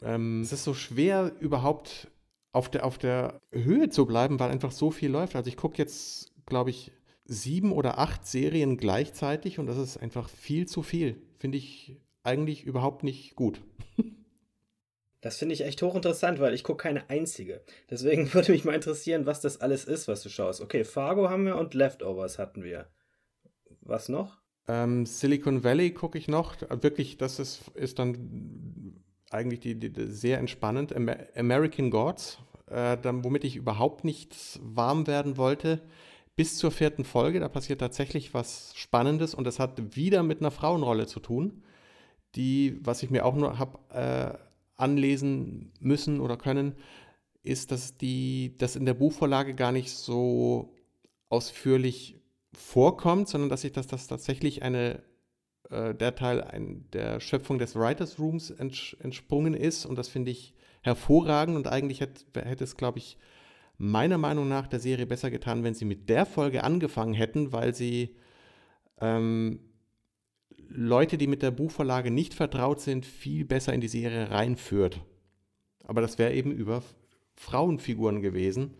Ähm, 0.02 0.40
es 0.42 0.52
ist 0.52 0.64
so 0.64 0.72
schwer, 0.72 1.32
überhaupt 1.40 2.08
auf 2.52 2.70
der, 2.70 2.84
auf 2.84 2.98
der 2.98 3.40
Höhe 3.52 3.90
zu 3.90 4.06
bleiben, 4.06 4.40
weil 4.40 4.50
einfach 4.50 4.72
so 4.72 4.90
viel 4.90 5.10
läuft. 5.10 5.36
Also 5.36 5.48
ich 5.48 5.56
gucke 5.56 5.78
jetzt, 5.78 6.32
glaube 6.46 6.70
ich, 6.70 6.92
sieben 7.24 7.72
oder 7.72 7.98
acht 7.98 8.26
Serien 8.26 8.76
gleichzeitig 8.76 9.58
und 9.58 9.66
das 9.66 9.76
ist 9.76 9.98
einfach 9.98 10.28
viel 10.28 10.66
zu 10.66 10.82
viel. 10.82 11.20
Finde 11.38 11.58
ich 11.58 11.96
eigentlich 12.22 12.64
überhaupt 12.64 13.04
nicht 13.04 13.36
gut. 13.36 13.60
Das 15.22 15.36
finde 15.36 15.52
ich 15.52 15.66
echt 15.66 15.82
hochinteressant, 15.82 16.40
weil 16.40 16.54
ich 16.54 16.64
gucke 16.64 16.84
keine 16.84 17.10
einzige. 17.10 17.60
Deswegen 17.90 18.32
würde 18.32 18.52
mich 18.52 18.64
mal 18.64 18.74
interessieren, 18.74 19.26
was 19.26 19.42
das 19.42 19.60
alles 19.60 19.84
ist, 19.84 20.08
was 20.08 20.22
du 20.22 20.30
schaust. 20.30 20.62
Okay, 20.62 20.82
Fargo 20.82 21.28
haben 21.28 21.44
wir 21.44 21.56
und 21.56 21.74
Leftovers 21.74 22.38
hatten 22.38 22.64
wir. 22.64 22.88
Was 23.82 24.08
noch? 24.08 24.38
Ähm, 24.68 25.06
Silicon 25.06 25.64
Valley 25.64 25.90
gucke 25.92 26.18
ich 26.18 26.28
noch. 26.28 26.56
Wirklich, 26.82 27.16
das 27.16 27.38
ist, 27.38 27.68
ist 27.74 27.98
dann 27.98 29.00
eigentlich 29.30 29.60
die, 29.60 29.74
die, 29.74 30.06
sehr 30.06 30.38
entspannend. 30.38 30.94
American 31.36 31.90
Gods, 31.90 32.38
äh, 32.66 32.96
dann, 32.98 33.24
womit 33.24 33.44
ich 33.44 33.56
überhaupt 33.56 34.04
nicht 34.04 34.60
warm 34.62 35.06
werden 35.06 35.36
wollte, 35.36 35.82
bis 36.36 36.56
zur 36.56 36.70
vierten 36.70 37.04
Folge. 37.04 37.40
Da 37.40 37.48
passiert 37.48 37.80
tatsächlich 37.80 38.34
was 38.34 38.72
Spannendes 38.76 39.34
und 39.34 39.44
das 39.44 39.58
hat 39.58 39.96
wieder 39.96 40.22
mit 40.22 40.40
einer 40.40 40.50
Frauenrolle 40.50 41.06
zu 41.06 41.20
tun, 41.20 41.62
die, 42.34 42.78
was 42.82 43.02
ich 43.02 43.10
mir 43.10 43.24
auch 43.24 43.34
nur 43.34 43.58
habe 43.58 43.78
äh, 43.90 44.38
anlesen 44.76 45.72
müssen 45.80 46.20
oder 46.20 46.36
können, 46.36 46.74
ist, 47.42 47.72
dass 47.72 47.96
die, 47.96 48.56
das 48.58 48.76
in 48.76 48.84
der 48.84 48.94
Buchvorlage 48.94 49.54
gar 49.54 49.72
nicht 49.72 49.90
so 49.90 50.74
ausführlich 51.28 52.19
vorkommt, 52.52 53.28
sondern 53.28 53.50
dass 53.50 53.62
sich 53.62 53.72
das, 53.72 53.86
das 53.86 54.06
tatsächlich 54.06 54.62
eine 54.62 55.02
äh, 55.70 55.94
der 55.94 56.14
Teil 56.14 56.42
ein, 56.42 56.84
der 56.92 57.20
Schöpfung 57.20 57.58
des 57.58 57.76
Writers 57.76 58.18
Rooms 58.18 58.50
ents 58.50 58.96
entsprungen 59.00 59.54
ist. 59.54 59.86
Und 59.86 59.96
das 59.96 60.08
finde 60.08 60.30
ich 60.32 60.54
hervorragend. 60.82 61.56
Und 61.56 61.68
eigentlich 61.68 62.00
hätte, 62.00 62.24
hätte 62.42 62.64
es, 62.64 62.76
glaube 62.76 62.98
ich, 62.98 63.18
meiner 63.78 64.18
Meinung 64.18 64.48
nach 64.48 64.66
der 64.66 64.80
Serie 64.80 65.06
besser 65.06 65.30
getan, 65.30 65.64
wenn 65.64 65.74
sie 65.74 65.84
mit 65.84 66.08
der 66.08 66.26
Folge 66.26 66.64
angefangen 66.64 67.14
hätten, 67.14 67.52
weil 67.52 67.74
sie 67.74 68.16
ähm, 69.00 69.60
Leute, 70.68 71.18
die 71.18 71.26
mit 71.26 71.42
der 71.42 71.50
Buchvorlage 71.50 72.10
nicht 72.10 72.34
vertraut 72.34 72.80
sind, 72.80 73.06
viel 73.06 73.44
besser 73.44 73.72
in 73.72 73.80
die 73.80 73.88
Serie 73.88 74.30
reinführt. 74.30 75.00
Aber 75.84 76.00
das 76.00 76.18
wäre 76.18 76.34
eben 76.34 76.52
über 76.52 76.82
Frauenfiguren 77.36 78.20
gewesen. 78.20 78.74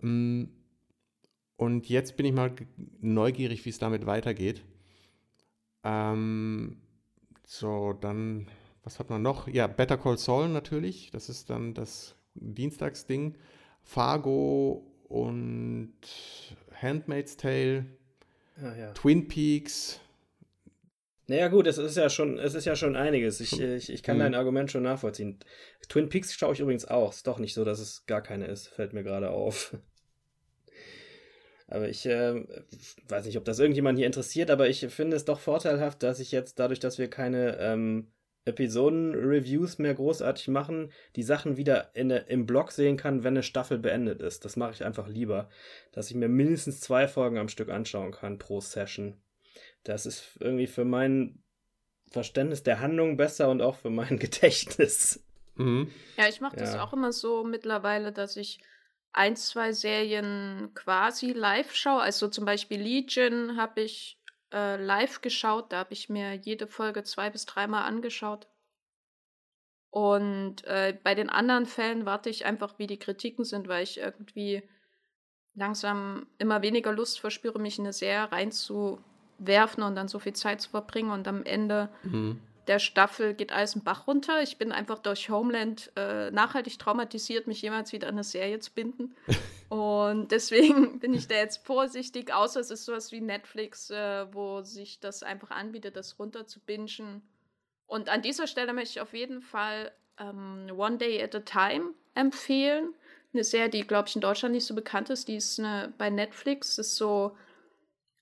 Mm, 0.00 0.44
und 1.58 1.88
jetzt 1.88 2.16
bin 2.16 2.24
ich 2.24 2.32
mal 2.32 2.54
neugierig, 3.00 3.64
wie 3.64 3.70
es 3.70 3.80
damit 3.80 4.06
weitergeht. 4.06 4.62
Ähm, 5.82 6.80
so, 7.44 7.94
dann, 7.94 8.46
was 8.84 9.00
hat 9.00 9.10
man 9.10 9.22
noch? 9.22 9.48
Ja, 9.48 9.66
Better 9.66 9.98
Call 9.98 10.18
Saul 10.18 10.48
natürlich. 10.48 11.10
Das 11.10 11.28
ist 11.28 11.50
dann 11.50 11.74
das 11.74 12.14
Dienstagsding. 12.34 13.36
Fargo 13.82 14.86
und 15.08 15.94
Handmaid's 16.80 17.36
Tale. 17.36 17.86
Ah, 18.62 18.76
ja. 18.76 18.92
Twin 18.92 19.26
Peaks. 19.26 20.00
Naja, 21.26 21.48
gut, 21.48 21.66
es 21.66 21.76
ist 21.76 21.96
ja 21.96 22.08
schon, 22.08 22.38
es 22.38 22.54
ist 22.54 22.66
ja 22.66 22.76
schon 22.76 22.94
einiges. 22.94 23.40
Ich, 23.40 23.60
ich, 23.60 23.90
ich 23.90 24.02
kann 24.04 24.16
mhm. 24.18 24.20
dein 24.20 24.34
Argument 24.36 24.70
schon 24.70 24.84
nachvollziehen. 24.84 25.40
Twin 25.88 26.08
Peaks 26.08 26.32
schaue 26.34 26.52
ich 26.52 26.60
übrigens 26.60 26.84
auch. 26.84 27.12
Ist 27.12 27.26
doch 27.26 27.40
nicht 27.40 27.54
so, 27.54 27.64
dass 27.64 27.80
es 27.80 28.06
gar 28.06 28.22
keine 28.22 28.46
ist. 28.46 28.68
Fällt 28.68 28.92
mir 28.92 29.02
gerade 29.02 29.30
auf. 29.30 29.76
Aber 31.68 31.88
ich 31.88 32.06
äh, 32.06 32.46
weiß 33.08 33.26
nicht, 33.26 33.36
ob 33.36 33.44
das 33.44 33.58
irgendjemand 33.58 33.98
hier 33.98 34.06
interessiert, 34.06 34.50
aber 34.50 34.68
ich 34.68 34.86
finde 34.88 35.16
es 35.16 35.26
doch 35.26 35.38
vorteilhaft, 35.38 36.02
dass 36.02 36.18
ich 36.18 36.32
jetzt 36.32 36.58
dadurch, 36.58 36.80
dass 36.80 36.98
wir 36.98 37.08
keine 37.08 37.58
ähm, 37.58 38.08
Episoden-Reviews 38.46 39.78
mehr 39.78 39.94
großartig 39.94 40.48
machen, 40.48 40.90
die 41.14 41.22
Sachen 41.22 41.58
wieder 41.58 41.94
in, 41.94 42.10
im 42.10 42.46
Blog 42.46 42.72
sehen 42.72 42.96
kann, 42.96 43.22
wenn 43.22 43.34
eine 43.34 43.42
Staffel 43.42 43.78
beendet 43.78 44.22
ist. 44.22 44.46
Das 44.46 44.56
mache 44.56 44.72
ich 44.72 44.84
einfach 44.84 45.08
lieber, 45.08 45.50
dass 45.92 46.10
ich 46.10 46.16
mir 46.16 46.28
mindestens 46.28 46.80
zwei 46.80 47.06
Folgen 47.06 47.36
am 47.36 47.48
Stück 47.48 47.68
anschauen 47.68 48.12
kann 48.12 48.38
pro 48.38 48.60
Session. 48.60 49.20
Das 49.84 50.06
ist 50.06 50.38
irgendwie 50.40 50.66
für 50.66 50.86
mein 50.86 51.42
Verständnis 52.10 52.62
der 52.62 52.80
Handlung 52.80 53.18
besser 53.18 53.50
und 53.50 53.60
auch 53.60 53.76
für 53.76 53.90
mein 53.90 54.18
Gedächtnis. 54.18 55.22
Mhm. 55.56 55.90
Ja, 56.16 56.28
ich 56.28 56.40
mache 56.40 56.56
das 56.56 56.74
ja. 56.74 56.82
auch 56.82 56.94
immer 56.94 57.12
so 57.12 57.44
mittlerweile, 57.44 58.12
dass 58.12 58.36
ich 58.36 58.60
ein, 59.12 59.36
zwei 59.36 59.72
Serien 59.72 60.70
quasi 60.74 61.32
live 61.32 61.74
schaue. 61.74 62.02
Also 62.02 62.28
zum 62.28 62.44
Beispiel 62.44 62.80
Legion 62.80 63.56
habe 63.56 63.82
ich 63.82 64.20
äh, 64.52 64.82
live 64.82 65.20
geschaut. 65.20 65.72
Da 65.72 65.78
habe 65.78 65.92
ich 65.92 66.08
mir 66.08 66.34
jede 66.34 66.66
Folge 66.66 67.02
zwei 67.04 67.30
bis 67.30 67.46
dreimal 67.46 67.84
angeschaut. 67.84 68.46
Und 69.90 70.64
äh, 70.64 70.96
bei 71.02 71.14
den 71.14 71.30
anderen 71.30 71.66
Fällen 71.66 72.04
warte 72.04 72.28
ich 72.28 72.44
einfach, 72.44 72.78
wie 72.78 72.86
die 72.86 72.98
Kritiken 72.98 73.44
sind, 73.44 73.68
weil 73.68 73.82
ich 73.82 73.98
irgendwie 73.98 74.62
langsam 75.54 76.26
immer 76.36 76.62
weniger 76.62 76.92
Lust 76.92 77.18
verspüre, 77.20 77.58
mich 77.58 77.78
in 77.78 77.86
eine 77.86 77.92
Serie 77.92 78.30
reinzuwerfen 78.30 79.82
und 79.82 79.96
dann 79.96 80.08
so 80.08 80.18
viel 80.18 80.34
Zeit 80.34 80.60
zu 80.60 80.70
verbringen 80.70 81.10
und 81.10 81.26
am 81.26 81.42
Ende 81.42 81.88
mhm 82.02 82.40
der 82.68 82.78
Staffel 82.78 83.34
geht 83.34 83.52
alles 83.52 83.74
im 83.74 83.82
Bach 83.82 84.06
runter. 84.06 84.42
Ich 84.42 84.58
bin 84.58 84.72
einfach 84.72 84.98
durch 84.98 85.30
Homeland 85.30 85.90
äh, 85.96 86.30
nachhaltig 86.30 86.78
traumatisiert, 86.78 87.46
mich 87.46 87.62
jemals 87.62 87.92
wieder 87.92 88.08
an 88.08 88.14
eine 88.14 88.24
Serie 88.24 88.60
zu 88.60 88.72
binden. 88.72 89.16
Und 89.70 90.30
deswegen 90.30 90.98
bin 91.00 91.14
ich 91.14 91.28
da 91.28 91.34
jetzt 91.34 91.66
vorsichtig, 91.66 92.32
außer 92.32 92.60
es 92.60 92.70
ist 92.70 92.84
sowas 92.84 93.10
wie 93.10 93.20
Netflix, 93.20 93.90
äh, 93.90 94.26
wo 94.32 94.62
sich 94.62 95.00
das 95.00 95.22
einfach 95.22 95.50
anbietet, 95.50 95.96
das 95.96 96.18
runter 96.18 96.46
zu 96.46 96.60
bingen. 96.60 97.22
Und 97.86 98.10
an 98.10 98.22
dieser 98.22 98.46
Stelle 98.46 98.72
möchte 98.74 98.98
ich 98.98 99.00
auf 99.00 99.14
jeden 99.14 99.40
Fall 99.40 99.90
ähm, 100.18 100.70
One 100.76 100.98
Day 100.98 101.22
at 101.22 101.34
a 101.34 101.40
Time 101.40 101.94
empfehlen. 102.14 102.94
Eine 103.32 103.44
Serie, 103.44 103.70
die, 103.70 103.86
glaube 103.86 104.08
ich, 104.08 104.14
in 104.14 104.20
Deutschland 104.20 104.54
nicht 104.54 104.66
so 104.66 104.74
bekannt 104.74 105.10
ist. 105.10 105.28
Die 105.28 105.36
ist 105.36 105.58
eine, 105.58 105.92
bei 105.96 106.10
Netflix. 106.10 106.76
Das 106.76 106.88
ist 106.88 106.96
so 106.96 107.36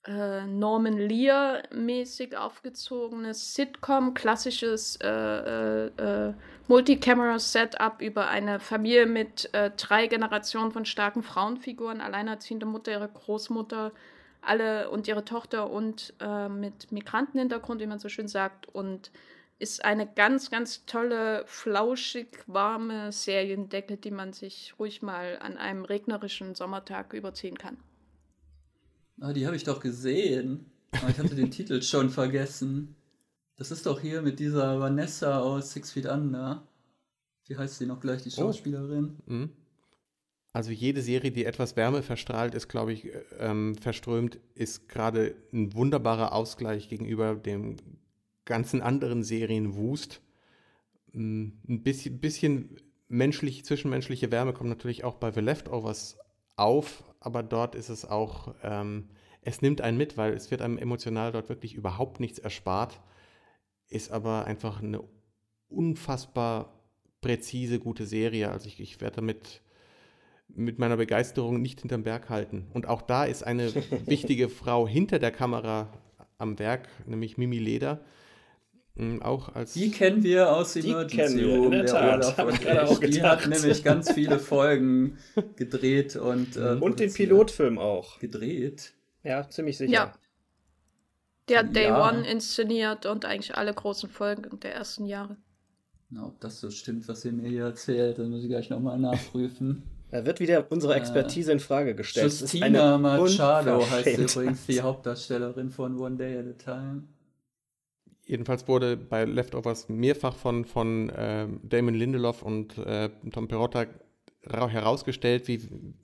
äh, 0.06 0.46
Norman 0.46 0.98
Lear-mäßig 0.98 2.36
aufgezogenes 2.36 3.54
Sitcom, 3.54 4.14
klassisches 4.14 4.96
äh, 5.02 5.08
äh, 5.08 5.86
äh, 5.86 6.34
Multicamera-Setup 6.68 8.00
über 8.00 8.28
eine 8.28 8.60
Familie 8.60 9.06
mit 9.06 9.52
äh, 9.52 9.70
drei 9.76 10.06
Generationen 10.06 10.72
von 10.72 10.84
starken 10.84 11.22
Frauenfiguren, 11.22 12.00
alleinerziehende 12.00 12.66
Mutter, 12.66 12.92
ihre 12.92 13.08
Großmutter, 13.08 13.92
alle 14.40 14.90
und 14.90 15.08
ihre 15.08 15.24
Tochter 15.24 15.70
und 15.70 16.14
äh, 16.20 16.48
mit 16.48 16.92
Migrantenhintergrund, 16.92 17.80
wie 17.80 17.86
man 17.86 17.98
so 17.98 18.08
schön 18.08 18.28
sagt, 18.28 18.72
und 18.74 19.10
ist 19.58 19.84
eine 19.84 20.06
ganz, 20.06 20.50
ganz 20.50 20.84
tolle, 20.86 21.44
flauschig 21.46 22.28
warme 22.46 23.10
Seriendecke, 23.10 23.96
die 23.96 24.10
man 24.10 24.32
sich 24.32 24.74
ruhig 24.78 25.02
mal 25.02 25.38
an 25.40 25.56
einem 25.56 25.84
regnerischen 25.84 26.54
Sommertag 26.54 27.12
überziehen 27.14 27.56
kann. 27.56 27.78
Ah, 29.20 29.33
die 29.33 29.46
habe 29.46 29.57
ich 29.57 29.64
doch 29.64 29.81
gesehen. 29.81 30.66
Aber 30.92 31.11
ich 31.11 31.18
hatte 31.18 31.35
den 31.35 31.50
Titel 31.50 31.83
schon 31.83 32.11
vergessen. 32.11 32.94
Das 33.57 33.70
ist 33.70 33.87
doch 33.87 34.00
hier 34.00 34.22
mit 34.22 34.38
dieser 34.38 34.81
Vanessa 34.81 35.40
aus 35.40 35.72
Six 35.72 35.92
Feet 35.92 36.07
Under. 36.07 36.66
Wie 37.46 37.57
heißt 37.57 37.79
sie 37.79 37.87
noch 37.87 38.00
gleich, 38.00 38.22
die 38.22 38.31
oh. 38.31 38.37
Schauspielerin? 38.37 39.16
Oh. 39.26 39.33
Mhm. 39.33 39.50
Also 40.52 40.70
jede 40.70 41.02
Serie, 41.02 41.33
die 41.33 41.44
etwas 41.44 41.76
Wärme 41.76 42.02
verstrahlt, 42.02 42.55
ist, 42.55 42.68
glaube 42.68 42.94
ich, 42.94 43.11
ähm, 43.38 43.74
verströmt, 43.74 44.38
ist 44.55 44.88
gerade 44.88 45.35
ein 45.52 45.74
wunderbarer 45.74 46.33
Ausgleich 46.33 46.88
gegenüber 46.88 47.35
dem 47.35 47.76
ganzen 48.46 48.81
anderen 48.81 49.22
Serien 49.22 49.76
Wust. 49.76 50.22
Mm, 51.12 51.48
ein 51.68 51.83
bisschen, 51.83 52.20
bisschen 52.20 52.81
menschlich, 53.09 53.66
zwischenmenschliche 53.66 54.33
Wärme 54.33 54.55
kommt 54.55 54.70
natürlich 54.70 55.05
auch 55.05 55.16
bei 55.16 55.31
The 55.31 55.40
Leftovers 55.40 56.16
auf, 56.57 57.05
aber 57.26 57.42
dort 57.42 57.74
ist 57.74 57.88
es 57.88 58.04
auch, 58.04 58.54
ähm, 58.62 59.08
es 59.42 59.60
nimmt 59.60 59.80
einen 59.80 59.98
mit, 59.98 60.16
weil 60.16 60.32
es 60.32 60.52
wird 60.52 60.62
einem 60.62 60.78
emotional 60.78 61.32
dort 61.32 61.48
wirklich 61.48 61.74
überhaupt 61.74 62.20
nichts 62.20 62.38
erspart, 62.38 63.00
ist 63.88 64.12
aber 64.12 64.44
einfach 64.44 64.80
eine 64.80 65.02
unfassbar 65.68 66.72
präzise, 67.20 67.80
gute 67.80 68.06
Serie. 68.06 68.50
Also 68.52 68.68
ich, 68.68 68.78
ich 68.78 69.00
werde 69.00 69.16
damit 69.16 69.60
mit 70.48 70.78
meiner 70.78 70.96
Begeisterung 70.96 71.60
nicht 71.60 71.80
hinterm 71.80 72.04
Berg 72.04 72.30
halten. 72.30 72.68
Und 72.72 72.86
auch 72.86 73.02
da 73.02 73.24
ist 73.24 73.42
eine 73.42 73.74
wichtige 74.06 74.48
Frau 74.48 74.86
hinter 74.86 75.18
der 75.18 75.32
Kamera 75.32 75.92
am 76.38 76.60
Werk, 76.60 76.88
nämlich 77.06 77.38
Mimi 77.38 77.58
Leder, 77.58 78.00
auch 79.20 79.54
als 79.54 79.74
die 79.74 79.90
kennen 79.90 80.22
wir 80.22 80.50
aus 80.50 80.74
Emergency 80.74 81.44
Room, 81.44 81.70
der 81.70 81.94
Olaf 81.94 82.38
und 82.38 83.02
ich. 83.02 83.11
Die 83.11 83.22
hat 83.22 83.46
nämlich 83.46 83.85
ganz 83.85 84.12
viele 84.12 84.38
Folgen 84.38 85.18
gedreht 85.56 86.16
und 86.16 86.56
äh, 86.56 86.78
Und 86.80 86.98
den 86.98 87.12
Pilotfilm 87.12 87.78
auch. 87.78 88.18
Gedreht? 88.20 88.94
Ja, 89.22 89.48
ziemlich 89.48 89.76
sicher. 89.76 89.92
Ja. 89.92 90.14
Der 91.48 91.59
hat 91.61 91.76
Day 91.76 91.85
ja. 91.85 92.09
One 92.09 92.26
inszeniert 92.26 93.06
und 93.06 93.24
eigentlich 93.24 93.54
alle 93.54 93.74
großen 93.74 94.09
Folgen 94.09 94.59
der 94.61 94.74
ersten 94.74 95.04
Jahre. 95.04 95.37
Na, 96.09 96.26
ob 96.26 96.40
das 96.40 96.61
so 96.61 96.70
stimmt, 96.70 97.06
was 97.09 97.24
ihr 97.24 97.32
mir 97.32 97.48
hier 97.48 97.64
erzählt, 97.64 98.18
dann 98.18 98.30
muss 98.30 98.42
ich 98.42 98.48
gleich 98.48 98.70
nochmal 98.70 98.98
nachprüfen. 98.98 99.82
Da 100.09 100.24
wird 100.24 100.38
wieder 100.38 100.70
unsere 100.70 100.94
äh, 100.94 100.98
Expertise 100.98 101.50
äh, 101.50 101.54
in 101.54 101.61
Frage 101.61 101.96
gestellt. 101.96 102.26
Justina 102.26 102.96
Machado 102.96 103.85
heißt 103.90 104.16
übrigens 104.16 104.64
die 104.66 104.80
Hauptdarstellerin 104.80 105.68
von 105.68 105.98
One 105.98 106.16
Day 106.16 106.38
at 106.38 106.46
a 106.46 106.52
Time. 106.52 107.02
Jedenfalls 108.26 108.66
wurde 108.66 108.96
bei 108.96 109.24
Leftovers 109.24 109.88
mehrfach 109.88 110.34
von, 110.34 110.64
von 110.64 111.08
äh, 111.10 111.46
Damon 111.62 111.94
Lindelof 111.94 112.42
und 112.42 112.76
äh, 112.76 113.08
Tom 113.30 113.46
Perotta 113.46 113.86
herausgestellt, 114.42 115.46
wie 115.46 115.60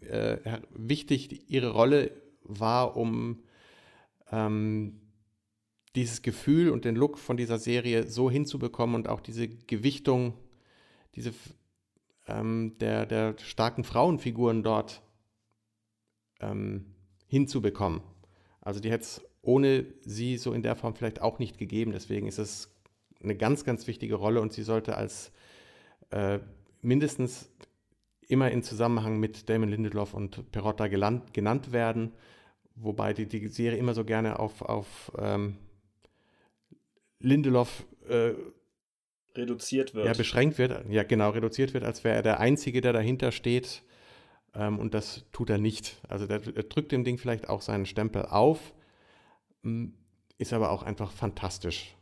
äh, 0.06 0.61
wichtig 0.70 1.50
ihre 1.50 1.70
Rolle 1.70 2.12
war, 2.44 2.96
um 2.96 3.42
ähm, 4.30 5.00
dieses 5.96 6.22
Gefühl 6.22 6.70
und 6.70 6.85
den 6.85 6.94
Look 6.94 7.18
von 7.18 7.37
dieser 7.37 7.58
Serie 7.58 8.06
so 8.06 8.30
hinzubekommen 8.30 8.94
und 8.94 9.08
auch 9.08 9.20
diese 9.20 9.48
Gewichtung, 9.48 10.35
diese 11.16 11.35
ähm, 12.28 12.76
der, 12.78 13.04
der 13.04 13.35
starken 13.38 13.82
Frauenfiguren 13.82 14.62
dort 14.62 15.02
ähm, 16.40 16.94
hinzubekommen. 17.26 18.00
Also 18.61 18.78
die 18.78 18.90
hätte 18.90 19.02
es 19.02 19.22
ohne 19.42 19.87
sie 20.02 20.38
so 20.38 20.52
in 20.52 20.62
der 20.62 20.76
Form 20.76 20.94
vielleicht 20.94 21.20
auch 21.20 21.38
nicht 21.38 21.59
gegeben. 21.59 21.92
Deswegen 21.92 22.26
ist 22.26 22.38
es 22.38 22.74
eine 23.22 23.37
ganz, 23.37 23.64
ganz 23.64 23.87
wichtige 23.87 24.14
Rolle 24.14 24.40
und 24.40 24.52
sie 24.52 24.62
sollte 24.62 24.96
als 24.96 25.33
äh, 26.11 26.38
mindestens 26.81 27.50
immer 28.28 28.50
in 28.50 28.62
Zusammenhang 28.62 29.18
mit 29.18 29.48
Damon 29.48 29.68
Lindelof 29.68 30.14
und 30.14 30.50
Perotta 30.52 30.88
geland, 30.88 31.35
genannt 31.35 31.72
werden, 31.72 32.12
wobei 32.76 33.12
die, 33.12 33.26
die 33.26 33.48
Serie 33.48 33.78
immer 33.78 33.94
so 33.94 34.05
gerne 34.05 34.38
auf, 34.38 34.62
auf 34.62 35.12
ähm, 35.18 35.59
Lindelof 37.18 37.85
äh, 38.09 38.33
reduziert 39.35 39.94
wird. 39.94 40.07
Ja, 40.07 40.12
beschränkt 40.12 40.59
wird, 40.59 40.85
ja 40.88 41.02
genau, 41.02 41.31
reduziert 41.31 41.74
wird, 41.74 41.85
als 41.85 42.05
wäre 42.05 42.16
er 42.16 42.22
der 42.22 42.40
Einzige, 42.40 42.81
der 42.81 42.92
dahinter 42.92 43.33
steht. 43.33 43.83
Ähm, 44.55 44.78
und 44.78 44.94
das 44.94 45.24
tut 45.33 45.50
er 45.50 45.59
nicht. 45.59 46.00
Also 46.09 46.26
der, 46.26 46.40
der, 46.40 46.64
drückt 46.64 46.92
dem 46.92 47.05
Ding 47.05 47.18
vielleicht 47.18 47.48
auch 47.48 47.62
seinen 47.62 47.87
Stempel 47.87 48.26
auf, 48.26 48.74
ist 50.38 50.53
aber 50.53 50.70
auch 50.70 50.83
einfach 50.83 51.11
fantastisch. 51.11 51.96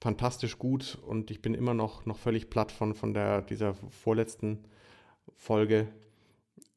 Fantastisch 0.00 0.58
gut 0.58 0.98
und 1.06 1.30
ich 1.30 1.42
bin 1.42 1.54
immer 1.54 1.74
noch, 1.74 2.06
noch 2.06 2.18
völlig 2.18 2.50
platt 2.50 2.70
von, 2.70 2.94
von 2.94 3.14
der, 3.14 3.42
dieser 3.42 3.74
vorletzten 3.74 4.64
Folge 5.36 5.88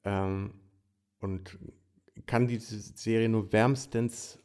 ähm, 0.03 0.53
und 1.19 1.57
kann 2.25 2.47
diese 2.47 2.79
Serie 2.79 3.29
nur 3.29 3.51
wärmstens 3.51 4.39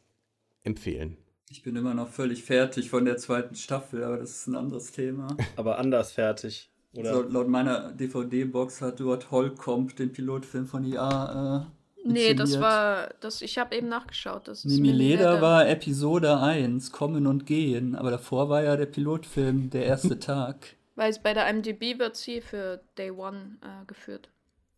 empfehlen. 0.63 1.17
Ich 1.49 1.63
bin 1.63 1.75
immer 1.75 1.93
noch 1.93 2.09
völlig 2.09 2.43
fertig 2.43 2.89
von 2.89 3.05
der 3.05 3.17
zweiten 3.17 3.55
Staffel, 3.55 4.03
aber 4.03 4.17
das 4.17 4.31
ist 4.31 4.47
ein 4.47 4.55
anderes 4.55 4.91
Thema. 4.91 5.35
aber 5.55 5.77
anders 5.79 6.11
fertig. 6.11 6.69
Oder? 6.93 7.13
So, 7.13 7.21
laut 7.21 7.47
meiner 7.47 7.91
DVD-Box 7.93 8.81
hat 8.81 8.99
dort 8.99 9.31
Holcomb 9.31 9.95
den 9.95 10.11
Pilotfilm 10.11 10.65
von 10.65 10.83
IA. 10.83 11.71
Nee, 12.07 12.33
das 12.33 12.59
war. 12.59 13.09
Das, 13.19 13.41
ich 13.41 13.57
habe 13.57 13.75
eben 13.75 13.87
nachgeschaut. 13.87 14.47
Das 14.47 14.65
Mimi 14.65 14.91
Leder 14.91 15.41
war 15.41 15.67
Episode 15.67 16.39
1, 16.39 16.91
Kommen 16.91 17.27
und 17.27 17.45
Gehen. 17.45 17.95
Aber 17.95 18.11
davor 18.11 18.49
war 18.49 18.63
ja 18.63 18.75
der 18.75 18.85
Pilotfilm 18.85 19.69
Der 19.69 19.85
erste 19.85 20.19
Tag. 20.19 20.75
Weil 20.95 21.11
es 21.11 21.19
bei 21.19 21.33
der 21.33 21.47
IMDb 21.49 21.99
wird 21.99 22.15
sie 22.15 22.41
für 22.41 22.81
Day 22.97 23.11
One 23.11 23.57
äh, 23.61 23.85
geführt. 23.85 24.29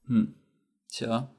Hm. 0.07 0.35
Tja, 0.89 1.29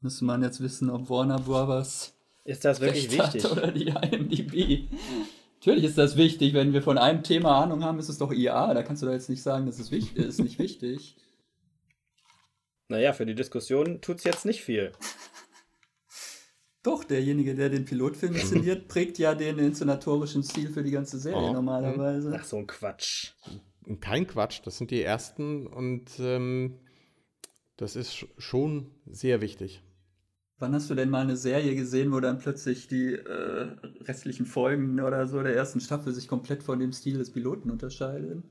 müsste 0.00 0.24
man 0.24 0.42
jetzt 0.42 0.60
wissen, 0.60 0.90
ob 0.90 1.08
Warner 1.08 1.38
Brothers. 1.38 2.14
Ist 2.44 2.64
das 2.64 2.80
wirklich 2.80 3.10
wichtig? 3.10 3.44
Oder 3.50 3.72
die 3.72 3.88
IMDb. 3.88 4.88
Natürlich 5.56 5.84
ist 5.84 5.98
das 5.98 6.16
wichtig, 6.16 6.54
wenn 6.54 6.72
wir 6.72 6.82
von 6.82 6.98
einem 6.98 7.22
Thema 7.22 7.62
Ahnung 7.62 7.82
haben, 7.82 7.98
ist 7.98 8.08
es 8.08 8.18
doch 8.18 8.32
IA. 8.32 8.74
Da 8.74 8.82
kannst 8.82 9.02
du 9.02 9.06
da 9.06 9.12
jetzt 9.12 9.28
nicht 9.28 9.42
sagen, 9.42 9.66
das 9.66 9.80
ist, 9.80 9.90
wichtig, 9.90 10.24
ist 10.24 10.38
nicht 10.38 10.58
wichtig. 10.58 11.16
Naja, 12.88 13.12
für 13.12 13.26
die 13.26 13.34
Diskussion 13.34 14.00
tut 14.00 14.18
es 14.18 14.24
jetzt 14.24 14.44
nicht 14.44 14.62
viel. 14.62 14.92
Doch, 16.86 17.02
derjenige, 17.02 17.56
der 17.56 17.68
den 17.68 17.84
Pilotfilm 17.84 18.36
inszeniert, 18.36 18.86
prägt 18.88 19.18
ja 19.18 19.34
den 19.34 19.58
inszenatorischen 19.58 20.44
Stil 20.44 20.68
für 20.68 20.84
die 20.84 20.92
ganze 20.92 21.18
Serie 21.18 21.50
oh. 21.50 21.52
normalerweise. 21.52 22.32
Ach, 22.38 22.44
so 22.44 22.58
ein 22.58 22.68
Quatsch. 22.68 23.32
Kein 24.00 24.28
Quatsch, 24.28 24.60
das 24.62 24.78
sind 24.78 24.92
die 24.92 25.02
ersten 25.02 25.66
und 25.66 26.04
ähm, 26.20 26.78
das 27.76 27.96
ist 27.96 28.28
schon 28.38 28.92
sehr 29.04 29.40
wichtig. 29.40 29.82
Wann 30.60 30.74
hast 30.74 30.88
du 30.88 30.94
denn 30.94 31.10
mal 31.10 31.22
eine 31.22 31.36
Serie 31.36 31.74
gesehen, 31.74 32.12
wo 32.12 32.20
dann 32.20 32.38
plötzlich 32.38 32.86
die 32.86 33.14
äh, 33.14 33.68
restlichen 34.02 34.46
Folgen 34.46 35.00
oder 35.00 35.26
so 35.26 35.42
der 35.42 35.56
ersten 35.56 35.80
Staffel 35.80 36.12
sich 36.12 36.28
komplett 36.28 36.62
von 36.62 36.78
dem 36.78 36.92
Stil 36.92 37.18
des 37.18 37.32
Piloten 37.32 37.68
unterscheiden? 37.68 38.44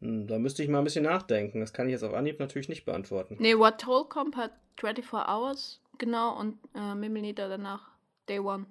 Hm, 0.00 0.26
da 0.26 0.38
müsste 0.38 0.62
ich 0.62 0.68
mal 0.68 0.78
ein 0.78 0.84
bisschen 0.84 1.04
nachdenken. 1.04 1.60
Das 1.60 1.72
kann 1.72 1.86
ich 1.86 1.92
jetzt 1.92 2.02
auf 2.02 2.14
Anhieb 2.14 2.38
natürlich 2.38 2.68
nicht 2.68 2.84
beantworten. 2.84 3.36
Nee, 3.38 3.56
What 3.56 3.80
Told 3.80 4.10
Comp 4.10 4.36
hat 4.36 4.52
24 4.78 5.12
Hours, 5.12 5.80
genau, 5.98 6.38
und 6.38 6.58
äh, 6.74 6.94
Mimiliter 6.94 7.48
danach 7.48 7.90
Day 8.28 8.38
One. 8.40 8.66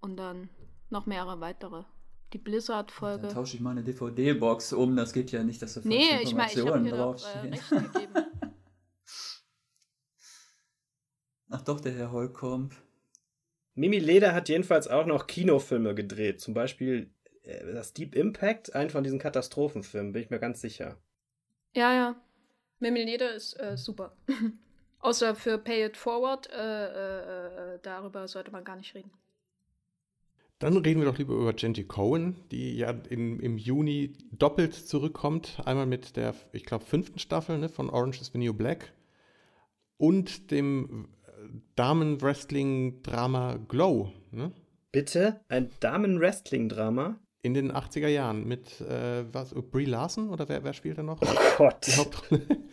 Und 0.00 0.16
dann 0.16 0.48
noch 0.90 1.06
mehrere 1.06 1.40
weitere. 1.40 1.82
Die 2.32 2.38
Blizzard-Folge. 2.38 3.22
Dann 3.22 3.34
tausche 3.34 3.56
ich 3.56 3.60
mal 3.60 3.70
eine 3.70 3.82
DVD-Box 3.82 4.72
um, 4.74 4.94
das 4.96 5.12
geht 5.12 5.32
ja 5.32 5.42
nicht, 5.42 5.60
dass 5.62 5.74
da 5.74 5.80
Nee, 5.82 6.20
ich 6.22 6.34
meine, 6.34 6.52
ich 6.52 6.64
habe 6.64 6.82
dir 6.82 6.96
doch 6.96 7.16
äh, 7.24 7.48
recht 7.48 7.70
gegeben. 7.70 8.12
Ach 11.50 11.62
doch, 11.62 11.80
der 11.80 11.92
Herr 11.92 12.12
Holkomb. 12.12 12.74
Mimi 13.74 13.98
Leder 13.98 14.34
hat 14.34 14.48
jedenfalls 14.48 14.88
auch 14.88 15.06
noch 15.06 15.26
Kinofilme 15.26 15.94
gedreht. 15.94 16.40
Zum 16.40 16.52
Beispiel 16.52 17.10
das 17.72 17.92
Deep 17.92 18.14
Impact, 18.14 18.74
einen 18.74 18.90
von 18.90 19.04
diesen 19.04 19.18
Katastrophenfilmen, 19.18 20.12
bin 20.12 20.22
ich 20.22 20.30
mir 20.30 20.38
ganz 20.38 20.60
sicher. 20.60 20.96
Ja, 21.74 21.92
ja. 21.94 22.16
Mimi 22.80 23.02
Leder 23.02 23.34
ist 23.34 23.58
äh, 23.60 23.76
super. 23.76 24.16
Außer 25.00 25.34
für 25.34 25.58
Pay 25.58 25.86
It 25.86 25.96
Forward, 25.96 26.50
äh, 26.50 26.56
äh, 26.56 27.74
äh, 27.74 27.78
darüber 27.82 28.26
sollte 28.28 28.50
man 28.50 28.64
gar 28.64 28.76
nicht 28.76 28.94
reden. 28.94 29.10
Dann 30.58 30.76
reden 30.76 31.00
wir 31.00 31.06
doch 31.06 31.18
lieber 31.18 31.34
über 31.34 31.52
Genji 31.52 31.84
Cohen, 31.84 32.36
die 32.50 32.76
ja 32.76 32.90
im, 32.90 33.38
im 33.38 33.58
Juni 33.58 34.12
doppelt 34.32 34.74
zurückkommt. 34.74 35.60
Einmal 35.64 35.86
mit 35.86 36.16
der, 36.16 36.34
ich 36.52 36.64
glaube, 36.64 36.84
fünften 36.84 37.20
Staffel 37.20 37.58
ne, 37.58 37.68
von 37.68 37.90
Orange 37.90 38.20
is 38.20 38.30
the 38.32 38.38
New 38.38 38.52
Black 38.52 38.92
und 39.98 40.50
dem 40.50 41.06
Damen-Wrestling-Drama 41.76 43.58
Glow. 43.68 44.12
Ne? 44.32 44.52
Bitte? 44.90 45.40
Ein 45.48 45.70
Damen-Wrestling-Drama? 45.78 47.20
In 47.42 47.54
den 47.54 47.72
80er 47.72 48.08
Jahren 48.08 48.46
mit, 48.46 48.80
äh, 48.80 49.24
was, 49.32 49.54
Brie 49.54 49.84
Larson 49.84 50.30
oder 50.30 50.48
wer, 50.48 50.64
wer 50.64 50.72
spielt 50.72 50.98
da 50.98 51.02
noch? 51.02 51.20
Oh 51.22 51.56
Gott. 51.56 51.86
Die 51.86 51.96
Hauptrolle. 51.96 52.42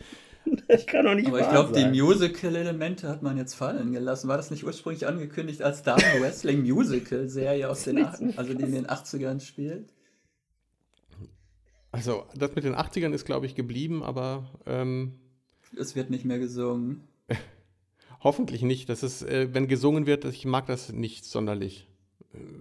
Ich 0.67 0.87
kann 0.87 1.05
doch 1.05 1.15
nicht 1.15 1.27
Aber 1.27 1.39
ich 1.39 1.49
glaube, 1.49 1.73
die 1.73 1.85
Musical-Elemente 1.85 3.07
hat 3.07 3.21
man 3.21 3.37
jetzt 3.37 3.53
fallen 3.53 3.91
gelassen. 3.91 4.27
War 4.27 4.37
das 4.37 4.51
nicht 4.51 4.63
ursprünglich 4.63 5.07
angekündigt 5.07 5.61
als 5.61 5.83
Damen-Wrestling-Musical-Serie 5.83 7.69
aus 7.69 7.83
den, 7.83 8.05
also 8.37 8.53
die 8.53 8.63
in 8.63 8.71
den 8.71 8.87
80ern 8.87 9.39
spielt? 9.39 9.93
Also, 11.91 12.25
das 12.35 12.53
mit 12.55 12.65
den 12.65 12.75
80ern 12.75 13.13
ist, 13.13 13.25
glaube 13.25 13.45
ich, 13.45 13.55
geblieben, 13.55 14.03
aber. 14.03 14.49
Ähm, 14.65 15.19
es 15.77 15.95
wird 15.95 16.09
nicht 16.09 16.25
mehr 16.25 16.39
gesungen. 16.39 17.07
Hoffentlich 18.19 18.63
nicht. 18.63 18.89
Das 18.89 19.03
ist, 19.03 19.21
äh, 19.23 19.53
wenn 19.53 19.67
gesungen 19.67 20.05
wird, 20.05 20.25
ich 20.25 20.45
mag 20.45 20.65
das 20.65 20.91
nicht 20.91 21.25
sonderlich. 21.25 21.87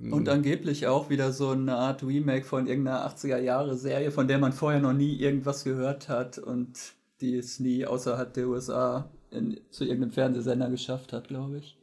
Ähm, 0.03 0.13
Und 0.13 0.29
angeblich 0.29 0.87
auch 0.87 1.11
wieder 1.11 1.33
so 1.33 1.51
eine 1.51 1.77
Art 1.77 2.03
Remake 2.03 2.45
von 2.45 2.67
irgendeiner 2.67 3.07
80er-Jahre-Serie, 3.09 4.11
von 4.11 4.29
der 4.29 4.39
man 4.39 4.53
vorher 4.53 4.81
noch 4.81 4.93
nie 4.93 5.17
irgendwas 5.17 5.65
gehört 5.65 6.09
hat 6.09 6.39
und 6.39 6.95
die 7.21 7.37
es 7.37 7.61
nie 7.61 7.87
außerhalb 7.87 8.33
der 8.33 8.49
USA 8.49 9.11
in, 9.31 9.61
zu 9.71 9.85
irgendeinem 9.85 10.13
Fernsehsender 10.13 10.71
geschafft 10.71 11.13
hat, 11.13 11.29
glaube 11.29 11.59
ich. 11.59 11.79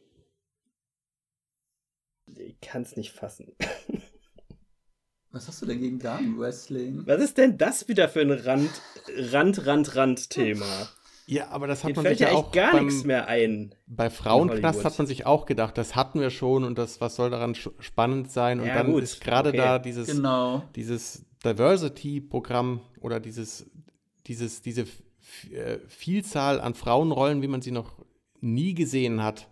Ich 2.37 2.59
kann 2.61 2.83
es 2.83 2.95
nicht 2.95 3.11
fassen. 3.11 3.53
Was 5.31 5.47
hast 5.47 5.61
du 5.61 5.65
denn 5.65 5.79
gegen 5.79 5.99
Damen-Wrestling? 5.99 7.03
Was 7.05 7.21
ist 7.21 7.37
denn 7.37 7.57
das 7.57 7.87
wieder 7.87 8.09
für 8.09 8.19
ein 8.19 8.31
Rand, 8.31 8.69
Rand, 9.31 9.65
Rand, 9.65 9.95
Rand-Thema? 9.95 10.89
Ja, 11.27 11.49
aber 11.49 11.67
das 11.67 11.83
hat 11.83 11.91
Ihnen 11.91 11.95
man 11.97 12.05
fällt 12.05 12.17
sich 12.17 12.27
ja 12.27 12.33
auch 12.33 12.51
gar 12.51 12.73
beim, 12.73 12.85
nichts 12.87 13.03
mehr 13.03 13.27
ein. 13.27 13.73
Bei 13.87 14.09
Frauenknast 14.09 14.83
hat 14.83 14.97
man 14.97 15.07
sich 15.07 15.25
auch 15.25 15.45
gedacht, 15.45 15.77
das 15.77 15.95
hatten 15.95 16.19
wir 16.19 16.29
schon 16.29 16.63
und 16.63 16.77
das, 16.77 16.99
was 16.99 17.15
soll 17.15 17.29
daran 17.29 17.55
spannend 17.55 18.31
sein? 18.31 18.59
Und 18.59 18.67
Ja, 18.67 18.75
dann 18.75 18.91
gut, 18.91 19.03
ist 19.03 19.21
gerade 19.21 19.49
okay. 19.49 19.57
da 19.57 19.79
dieses, 19.79 20.07
Genau. 20.07 20.63
dieses 20.75 21.25
Diversity-Programm 21.45 22.81
oder 22.99 23.19
dieses, 23.19 23.69
dieses, 24.27 24.61
diese 24.61 24.81
äh, 25.51 25.77
Vielzahl 25.87 26.59
an 26.59 26.73
Frauenrollen, 26.73 27.41
wie 27.41 27.47
man 27.47 27.61
sie 27.61 27.71
noch 27.71 27.93
nie 28.41 28.73
gesehen 28.73 29.23
hat, 29.23 29.47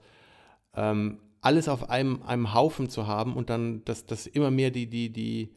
ähm, 0.76 1.20
alles 1.42 1.70
auf 1.70 1.90
einem, 1.90 2.22
einem 2.24 2.54
Haufen 2.54 2.90
zu 2.90 3.08
haben 3.08 3.36
und 3.36 3.50
dann, 3.50 3.86
dass 3.86 4.06
das 4.06 4.28
immer 4.28 4.52
mehr 4.52 4.72
die, 4.72 4.88
die, 4.88 5.10
die, 5.12 5.50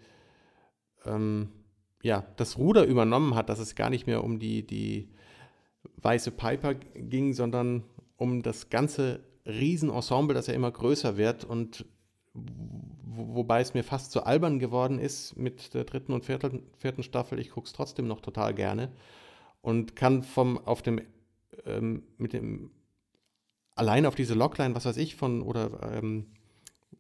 ähm, 1.05 1.49
ja, 2.03 2.25
das 2.37 2.59
Ruder 2.59 2.85
übernommen 2.85 3.35
hat, 3.35 3.49
dass 3.49 3.59
es 3.59 3.75
gar 3.75 3.91
nicht 3.91 4.07
mehr 4.07 4.23
um 4.23 4.39
die, 4.39 4.67
die 4.67 5.09
weiße 5.97 6.31
Piper 6.31 6.75
ging, 6.75 7.33
sondern 7.33 7.85
um 8.17 8.43
das 8.43 8.71
ganze 8.71 9.21
Riesenensemble, 9.47 10.35
das 10.35 10.47
ja 10.47 10.55
immer 10.55 10.71
größer 10.71 11.17
wird 11.17 11.45
und 11.45 11.85
wo, 12.35 13.35
wobei 13.37 13.61
es 13.61 13.75
mir 13.75 13.85
fast 13.85 14.13
zu 14.13 14.25
albern 14.25 14.59
geworden 14.59 14.99
ist 14.99 15.37
mit 15.37 15.75
der 15.75 15.85
dritten 15.85 16.13
und 16.13 16.25
vierten, 16.25 16.63
vierten 16.79 17.03
Staffel. 17.03 17.39
Ich 17.39 17.51
gucke 17.51 17.67
es 17.67 17.73
trotzdem 17.73 18.07
noch 18.07 18.21
total 18.21 18.55
gerne 18.55 18.91
und 19.61 19.97
kann 19.97 20.23
vom 20.23 20.59
auf 20.59 20.83
dem 20.83 21.01
ähm, 21.67 22.05
mit 22.17 22.33
dem 22.33 22.71
allein 23.75 24.07
auf 24.07 24.15
diese 24.15 24.35
Logline, 24.35 24.75
was 24.75 24.85
weiß 24.85 24.97
ich, 24.97 25.17
von 25.17 25.43
oder 25.43 25.93
ähm, 25.93 26.27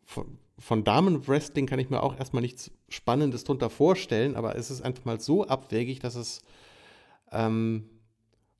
von, 0.04 0.38
von 0.58 0.84
Damenwrestling 0.84 1.66
kann 1.66 1.78
ich 1.78 1.90
mir 1.90 2.02
auch 2.02 2.18
erstmal 2.18 2.42
nichts 2.42 2.70
Spannendes 2.88 3.44
drunter 3.44 3.70
vorstellen, 3.70 4.36
aber 4.36 4.56
es 4.56 4.70
ist 4.70 4.82
einfach 4.82 5.04
mal 5.04 5.20
so 5.20 5.46
abwegig, 5.46 6.00
dass 6.00 6.14
es 6.14 6.42
ähm, 7.30 7.88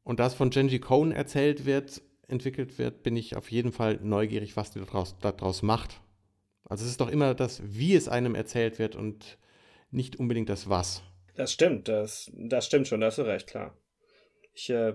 und 0.04 0.20
das 0.20 0.34
von 0.34 0.50
Genji 0.50 0.78
Cohen 0.78 1.12
erzählt 1.12 1.64
wird, 1.64 2.02
entwickelt 2.28 2.78
wird, 2.78 3.02
bin 3.02 3.16
ich 3.16 3.36
auf 3.36 3.50
jeden 3.50 3.72
Fall 3.72 3.98
neugierig, 4.02 4.56
was 4.56 4.70
die 4.70 4.80
daraus, 4.80 5.16
daraus 5.20 5.62
macht. 5.62 6.00
Also 6.64 6.84
es 6.84 6.92
ist 6.92 7.00
doch 7.00 7.10
immer 7.10 7.34
das, 7.34 7.60
wie 7.64 7.94
es 7.94 8.08
einem 8.08 8.34
erzählt 8.34 8.78
wird 8.78 8.96
und 8.96 9.38
nicht 9.90 10.16
unbedingt 10.16 10.48
das 10.48 10.68
Was. 10.68 11.02
Das 11.34 11.52
stimmt, 11.52 11.88
das, 11.88 12.30
das 12.34 12.66
stimmt 12.66 12.88
schon, 12.88 13.00
da 13.00 13.06
hast 13.06 13.18
du 13.18 13.22
recht, 13.22 13.46
klar. 13.46 13.76
Ich 14.54 14.70
äh, 14.70 14.94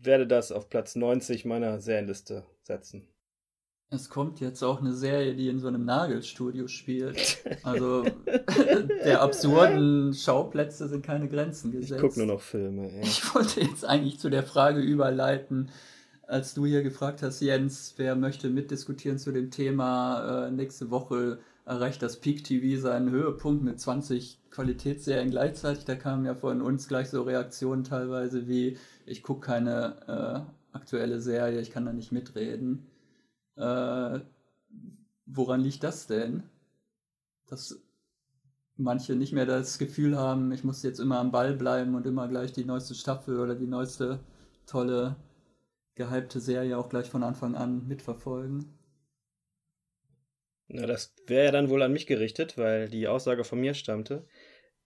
werde 0.00 0.26
das 0.26 0.52
auf 0.52 0.68
Platz 0.68 0.96
90 0.96 1.44
meiner 1.44 1.80
Serienliste 1.80 2.44
setzen. 2.62 3.08
Es 3.90 4.08
kommt 4.08 4.40
jetzt 4.40 4.62
auch 4.62 4.80
eine 4.80 4.92
Serie, 4.92 5.34
die 5.34 5.48
in 5.48 5.60
so 5.60 5.68
einem 5.68 5.84
Nagelstudio 5.84 6.68
spielt. 6.68 7.38
Also 7.62 8.04
der 9.04 9.22
absurden 9.22 10.12
Schauplätze 10.12 10.88
sind 10.88 11.04
keine 11.04 11.28
Grenzen 11.28 11.72
gesetzt. 11.72 11.92
Ich 11.92 12.00
gucke 12.00 12.18
nur 12.18 12.34
noch 12.34 12.40
Filme. 12.40 12.90
Ey. 12.90 13.02
Ich 13.02 13.34
wollte 13.34 13.60
jetzt 13.62 13.86
eigentlich 13.86 14.18
zu 14.18 14.28
der 14.28 14.42
Frage 14.42 14.80
überleiten, 14.80 15.70
als 16.26 16.52
du 16.54 16.66
hier 16.66 16.82
gefragt 16.82 17.22
hast, 17.22 17.40
Jens, 17.40 17.94
wer 17.96 18.16
möchte 18.16 18.50
mitdiskutieren 18.50 19.18
zu 19.18 19.32
dem 19.32 19.50
Thema. 19.50 20.46
Äh, 20.46 20.50
nächste 20.50 20.90
Woche 20.90 21.38
erreicht 21.64 22.02
das 22.02 22.20
Peak 22.20 22.44
TV 22.44 22.80
seinen 22.80 23.10
Höhepunkt 23.10 23.62
mit 23.62 23.80
20 23.80 24.38
Qualitätsserien 24.50 25.30
gleichzeitig. 25.30 25.84
Da 25.84 25.94
kamen 25.94 26.24
ja 26.24 26.34
von 26.34 26.60
uns 26.60 26.88
gleich 26.88 27.08
so 27.08 27.22
Reaktionen 27.22 27.84
teilweise 27.84 28.46
wie, 28.46 28.76
ich 29.06 29.22
gucke 29.22 29.46
keine 29.46 30.44
äh, 30.72 30.76
aktuelle 30.76 31.20
Serie, 31.20 31.60
ich 31.60 31.70
kann 31.70 31.86
da 31.86 31.92
nicht 31.92 32.12
mitreden. 32.12 32.86
Äh, 33.56 34.20
woran 35.26 35.60
liegt 35.60 35.82
das 35.82 36.06
denn? 36.06 36.42
Dass 37.46 37.80
manche 38.76 39.14
nicht 39.14 39.32
mehr 39.32 39.46
das 39.46 39.78
Gefühl 39.78 40.18
haben, 40.18 40.52
ich 40.52 40.64
muss 40.64 40.82
jetzt 40.82 40.98
immer 40.98 41.18
am 41.18 41.30
Ball 41.30 41.54
bleiben 41.54 41.94
und 41.94 42.06
immer 42.06 42.28
gleich 42.28 42.52
die 42.52 42.64
neueste 42.64 42.94
Staffel 42.94 43.38
oder 43.38 43.54
die 43.54 43.66
neueste 43.66 44.20
tolle, 44.66 45.16
gehypte 45.94 46.40
Serie 46.40 46.76
auch 46.78 46.88
gleich 46.88 47.08
von 47.08 47.22
Anfang 47.22 47.54
an 47.54 47.86
mitverfolgen. 47.86 48.78
Na, 50.66 50.86
das 50.86 51.14
wäre 51.26 51.44
ja 51.46 51.50
dann 51.52 51.68
wohl 51.68 51.82
an 51.82 51.92
mich 51.92 52.06
gerichtet, 52.06 52.58
weil 52.58 52.88
die 52.88 53.06
Aussage 53.06 53.44
von 53.44 53.60
mir 53.60 53.74
stammte. 53.74 54.26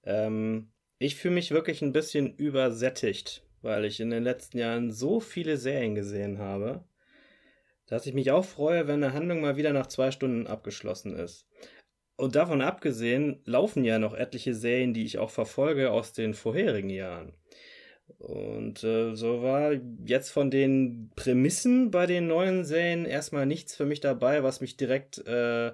Ähm, 0.02 0.72
ich 0.98 1.14
fühle 1.16 1.34
mich 1.34 1.50
wirklich 1.52 1.82
ein 1.82 1.92
bisschen 1.92 2.34
übersättigt, 2.34 3.46
weil 3.62 3.84
ich 3.84 4.00
in 4.00 4.10
den 4.10 4.24
letzten 4.24 4.58
Jahren 4.58 4.90
so 4.90 5.20
viele 5.20 5.56
Serien 5.56 5.94
gesehen 5.94 6.38
habe 6.38 6.84
dass 7.88 8.06
ich 8.06 8.14
mich 8.14 8.30
auch 8.30 8.44
freue, 8.44 8.86
wenn 8.86 9.02
eine 9.02 9.12
Handlung 9.12 9.40
mal 9.40 9.56
wieder 9.56 9.72
nach 9.72 9.86
zwei 9.86 10.10
Stunden 10.10 10.46
abgeschlossen 10.46 11.16
ist. 11.16 11.46
Und 12.16 12.34
davon 12.34 12.60
abgesehen 12.60 13.40
laufen 13.44 13.84
ja 13.84 13.98
noch 13.98 14.14
etliche 14.14 14.54
Serien, 14.54 14.92
die 14.92 15.04
ich 15.04 15.18
auch 15.18 15.30
verfolge 15.30 15.90
aus 15.90 16.12
den 16.12 16.34
vorherigen 16.34 16.90
Jahren. 16.90 17.32
Und 18.18 18.82
äh, 18.84 19.14
so 19.14 19.42
war 19.42 19.72
jetzt 20.04 20.30
von 20.30 20.50
den 20.50 21.10
Prämissen 21.14 21.90
bei 21.90 22.06
den 22.06 22.26
neuen 22.26 22.64
Serien 22.64 23.04
erstmal 23.04 23.46
nichts 23.46 23.76
für 23.76 23.84
mich 23.84 24.00
dabei, 24.00 24.42
was 24.42 24.60
mich 24.60 24.76
direkt 24.76 25.18
äh, 25.26 25.72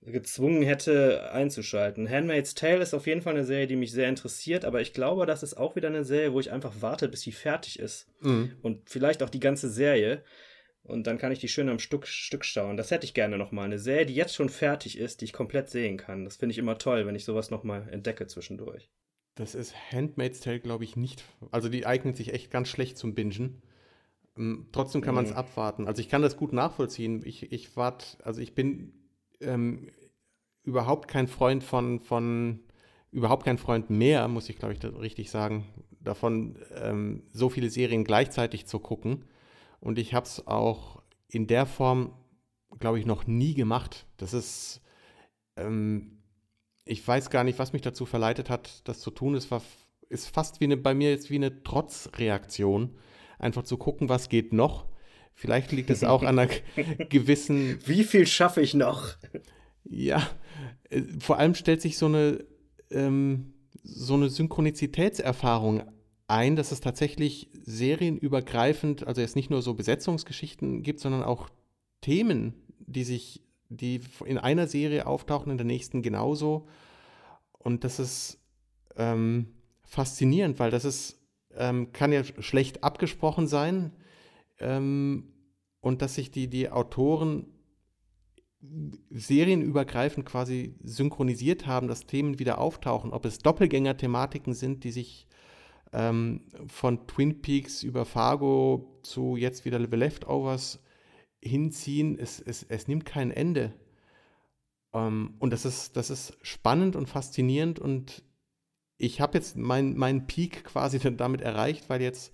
gezwungen 0.00 0.62
hätte 0.62 1.30
einzuschalten. 1.32 2.08
Handmaid's 2.08 2.54
Tale 2.54 2.82
ist 2.82 2.94
auf 2.94 3.06
jeden 3.06 3.22
Fall 3.22 3.34
eine 3.34 3.44
Serie, 3.44 3.66
die 3.66 3.76
mich 3.76 3.92
sehr 3.92 4.08
interessiert, 4.08 4.64
aber 4.64 4.80
ich 4.80 4.92
glaube, 4.94 5.26
das 5.26 5.42
ist 5.42 5.54
auch 5.54 5.76
wieder 5.76 5.88
eine 5.88 6.04
Serie, 6.04 6.32
wo 6.32 6.40
ich 6.40 6.50
einfach 6.50 6.72
warte, 6.80 7.08
bis 7.08 7.20
sie 7.20 7.32
fertig 7.32 7.78
ist. 7.78 8.08
Mhm. 8.20 8.52
Und 8.62 8.88
vielleicht 8.88 9.22
auch 9.22 9.30
die 9.30 9.40
ganze 9.40 9.68
Serie. 9.68 10.22
Und 10.84 11.06
dann 11.06 11.18
kann 11.18 11.30
ich 11.30 11.38
die 11.38 11.48
schön 11.48 11.68
am 11.68 11.78
Stück, 11.78 12.06
Stück 12.06 12.44
schauen. 12.44 12.76
Das 12.76 12.90
hätte 12.90 13.04
ich 13.04 13.14
gerne 13.14 13.38
nochmal. 13.38 13.66
Eine 13.66 13.78
Serie, 13.78 14.06
die 14.06 14.14
jetzt 14.14 14.34
schon 14.34 14.48
fertig 14.48 14.98
ist, 14.98 15.20
die 15.20 15.26
ich 15.26 15.32
komplett 15.32 15.70
sehen 15.70 15.96
kann. 15.96 16.24
Das 16.24 16.36
finde 16.36 16.52
ich 16.52 16.58
immer 16.58 16.76
toll, 16.78 17.06
wenn 17.06 17.14
ich 17.14 17.24
sowas 17.24 17.50
nochmal 17.50 17.88
entdecke 17.90 18.26
zwischendurch. 18.26 18.90
Das 19.36 19.54
ist 19.54 19.74
Handmaid's 19.92 20.40
Tale, 20.40 20.60
glaube 20.60 20.84
ich, 20.84 20.96
nicht. 20.96 21.24
Also 21.50 21.68
die 21.68 21.86
eignet 21.86 22.16
sich 22.16 22.34
echt 22.34 22.50
ganz 22.50 22.68
schlecht 22.68 22.98
zum 22.98 23.14
Bingen. 23.14 23.62
Ähm, 24.36 24.68
trotzdem 24.72 25.02
kann 25.02 25.14
man 25.14 25.24
es 25.24 25.30
mhm. 25.30 25.36
abwarten. 25.36 25.86
Also 25.86 26.00
ich 26.00 26.08
kann 26.08 26.22
das 26.22 26.36
gut 26.36 26.52
nachvollziehen. 26.52 27.22
Ich, 27.24 27.52
ich 27.52 27.76
warte, 27.76 28.04
also 28.24 28.40
ich 28.40 28.54
bin 28.54 28.92
ähm, 29.40 29.88
überhaupt 30.64 31.08
kein 31.08 31.28
Freund 31.28 31.62
von, 31.62 32.00
von, 32.00 32.60
überhaupt 33.10 33.44
kein 33.44 33.58
Freund 33.58 33.90
mehr, 33.90 34.26
muss 34.28 34.48
ich 34.48 34.56
glaube 34.56 34.74
ich 34.74 34.84
richtig 34.84 35.30
sagen, 35.30 35.66
davon, 36.00 36.58
ähm, 36.74 37.22
so 37.32 37.48
viele 37.48 37.70
Serien 37.70 38.04
gleichzeitig 38.04 38.66
zu 38.66 38.78
gucken. 38.78 39.24
Und 39.82 39.98
ich 39.98 40.14
habe 40.14 40.26
es 40.26 40.46
auch 40.46 41.02
in 41.28 41.48
der 41.48 41.66
Form, 41.66 42.14
glaube 42.78 43.00
ich, 43.00 43.04
noch 43.04 43.26
nie 43.26 43.54
gemacht. 43.54 44.06
Das 44.16 44.32
ist, 44.32 44.80
ähm, 45.56 46.22
ich 46.84 47.06
weiß 47.06 47.30
gar 47.30 47.42
nicht, 47.42 47.58
was 47.58 47.72
mich 47.72 47.82
dazu 47.82 48.06
verleitet 48.06 48.48
hat, 48.48 48.86
das 48.86 49.00
zu 49.00 49.10
tun. 49.10 49.34
Es 49.34 49.50
war, 49.50 49.60
ist 50.08 50.28
fast 50.28 50.60
wie 50.60 50.64
eine, 50.64 50.76
bei 50.76 50.94
mir 50.94 51.10
jetzt 51.10 51.30
wie 51.30 51.34
eine 51.34 51.64
Trotzreaktion, 51.64 52.96
einfach 53.40 53.64
zu 53.64 53.76
gucken, 53.76 54.08
was 54.08 54.28
geht 54.28 54.52
noch. 54.52 54.86
Vielleicht 55.34 55.72
liegt 55.72 55.90
es 55.90 56.04
auch 56.04 56.22
an 56.22 56.38
einer 56.38 56.52
gewissen. 57.08 57.80
Wie 57.84 58.04
viel 58.04 58.28
schaffe 58.28 58.60
ich 58.60 58.74
noch? 58.74 59.16
Ja, 59.82 60.30
äh, 60.90 61.02
vor 61.18 61.38
allem 61.38 61.56
stellt 61.56 61.82
sich 61.82 61.98
so 61.98 62.06
eine, 62.06 62.44
ähm, 62.92 63.54
so 63.82 64.14
eine 64.14 64.28
Synchronizitätserfahrung 64.28 65.82
ein, 66.32 66.56
dass 66.56 66.72
es 66.72 66.80
tatsächlich 66.80 67.50
serienübergreifend, 67.62 69.06
also 69.06 69.20
jetzt 69.20 69.36
nicht 69.36 69.50
nur 69.50 69.60
so 69.60 69.74
Besetzungsgeschichten 69.74 70.82
gibt, 70.82 71.00
sondern 71.00 71.22
auch 71.22 71.50
Themen, 72.00 72.54
die 72.78 73.04
sich, 73.04 73.42
die 73.68 74.00
in 74.24 74.38
einer 74.38 74.66
Serie 74.66 75.06
auftauchen, 75.06 75.52
in 75.52 75.58
der 75.58 75.66
nächsten 75.66 76.00
genauso. 76.00 76.66
Und 77.58 77.84
das 77.84 77.98
ist 77.98 78.38
ähm, 78.96 79.48
faszinierend, 79.84 80.58
weil 80.58 80.70
das 80.70 80.86
ist, 80.86 81.20
ähm, 81.54 81.92
kann 81.92 82.12
ja 82.12 82.24
schlecht 82.24 82.82
abgesprochen 82.82 83.46
sein. 83.46 83.92
Ähm, 84.58 85.34
und 85.80 86.00
dass 86.00 86.14
sich 86.14 86.30
die, 86.30 86.48
die 86.48 86.70
Autoren 86.70 87.46
serienübergreifend 89.10 90.24
quasi 90.24 90.76
synchronisiert 90.82 91.66
haben, 91.66 91.88
dass 91.88 92.06
Themen 92.06 92.38
wieder 92.38 92.58
auftauchen, 92.58 93.12
ob 93.12 93.26
es 93.26 93.38
Doppelgänger-Thematiken 93.38 94.54
sind, 94.54 94.84
die 94.84 94.92
sich 94.92 95.26
ähm, 95.92 96.42
von 96.66 97.06
Twin 97.06 97.42
Peaks 97.42 97.82
über 97.82 98.04
Fargo 98.04 98.98
zu 99.02 99.36
jetzt 99.36 99.64
wieder 99.64 99.78
The 99.78 99.96
Leftovers 99.96 100.80
hinziehen, 101.40 102.18
es, 102.18 102.40
es, 102.40 102.62
es 102.62 102.88
nimmt 102.88 103.04
kein 103.04 103.30
Ende. 103.30 103.72
Ähm, 104.92 105.34
und 105.38 105.52
das 105.52 105.64
ist, 105.64 105.96
das 105.96 106.10
ist 106.10 106.38
spannend 106.42 106.96
und 106.96 107.08
faszinierend 107.08 107.78
und 107.78 108.24
ich 108.98 109.20
habe 109.20 109.36
jetzt 109.36 109.56
meinen 109.56 109.96
mein 109.96 110.26
Peak 110.26 110.64
quasi 110.64 110.98
damit 111.16 111.40
erreicht, 111.40 111.90
weil 111.90 112.00
jetzt 112.00 112.32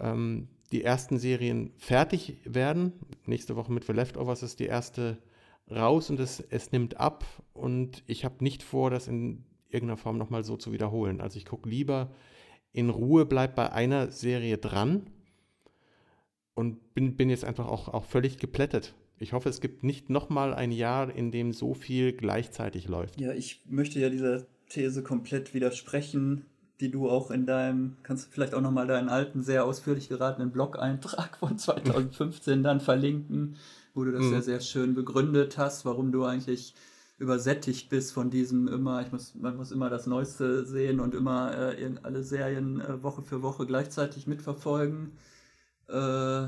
ähm, 0.00 0.48
die 0.72 0.82
ersten 0.82 1.18
Serien 1.18 1.72
fertig 1.76 2.38
werden. 2.44 2.92
Nächste 3.26 3.56
Woche 3.56 3.72
mit 3.72 3.84
The 3.84 3.92
Leftovers 3.92 4.42
ist 4.42 4.58
die 4.58 4.66
erste 4.66 5.18
raus 5.70 6.10
und 6.10 6.18
es, 6.18 6.40
es 6.40 6.72
nimmt 6.72 6.98
ab 6.98 7.24
und 7.52 8.02
ich 8.06 8.24
habe 8.24 8.42
nicht 8.42 8.62
vor, 8.62 8.90
das 8.90 9.06
in 9.06 9.44
irgendeiner 9.68 9.96
Form 9.96 10.18
nochmal 10.18 10.44
so 10.44 10.56
zu 10.56 10.72
wiederholen. 10.72 11.20
Also 11.20 11.38
ich 11.38 11.46
gucke 11.46 11.68
lieber 11.68 12.10
in 12.72 12.90
Ruhe 12.90 13.26
bleibe 13.26 13.54
bei 13.54 13.72
einer 13.72 14.10
Serie 14.10 14.58
dran 14.58 15.02
und 16.54 16.94
bin, 16.94 17.16
bin 17.16 17.30
jetzt 17.30 17.44
einfach 17.44 17.66
auch, 17.66 17.88
auch 17.88 18.04
völlig 18.04 18.38
geplättet. 18.38 18.94
Ich 19.18 19.32
hoffe, 19.32 19.48
es 19.48 19.60
gibt 19.60 19.84
nicht 19.84 20.10
nochmal 20.10 20.52
ein 20.52 20.72
Jahr, 20.72 21.14
in 21.14 21.30
dem 21.30 21.52
so 21.52 21.74
viel 21.74 22.12
gleichzeitig 22.12 22.88
läuft. 22.88 23.20
Ja, 23.20 23.32
ich 23.32 23.62
möchte 23.68 24.00
ja 24.00 24.10
dieser 24.10 24.46
These 24.68 25.02
komplett 25.02 25.54
widersprechen, 25.54 26.46
die 26.80 26.90
du 26.90 27.08
auch 27.08 27.30
in 27.30 27.46
deinem, 27.46 27.96
kannst 28.02 28.26
du 28.26 28.30
vielleicht 28.32 28.54
auch 28.54 28.60
nochmal 28.60 28.88
deinen 28.88 29.08
alten, 29.08 29.42
sehr 29.42 29.64
ausführlich 29.64 30.08
geratenen 30.08 30.50
Blog-Eintrag 30.50 31.36
von 31.38 31.56
2015 31.58 32.62
dann 32.62 32.80
verlinken, 32.80 33.56
wo 33.94 34.04
du 34.04 34.10
das 34.12 34.24
mhm. 34.24 34.32
ja 34.32 34.42
sehr 34.42 34.60
schön 34.60 34.94
begründet 34.94 35.58
hast, 35.58 35.84
warum 35.84 36.10
du 36.10 36.24
eigentlich 36.24 36.74
übersättigt 37.22 37.88
bist 37.88 38.12
von 38.12 38.30
diesem 38.30 38.66
immer, 38.68 39.00
ich 39.00 39.12
muss, 39.12 39.34
man 39.36 39.56
muss 39.56 39.70
immer 39.70 39.88
das 39.88 40.06
Neueste 40.06 40.66
sehen 40.66 40.98
und 41.00 41.14
immer 41.14 41.72
äh, 41.78 41.94
alle 42.02 42.24
Serien 42.24 42.80
äh, 42.80 43.02
Woche 43.02 43.22
für 43.22 43.42
Woche 43.42 43.64
gleichzeitig 43.64 44.26
mitverfolgen. 44.26 45.12
Äh, 45.88 46.46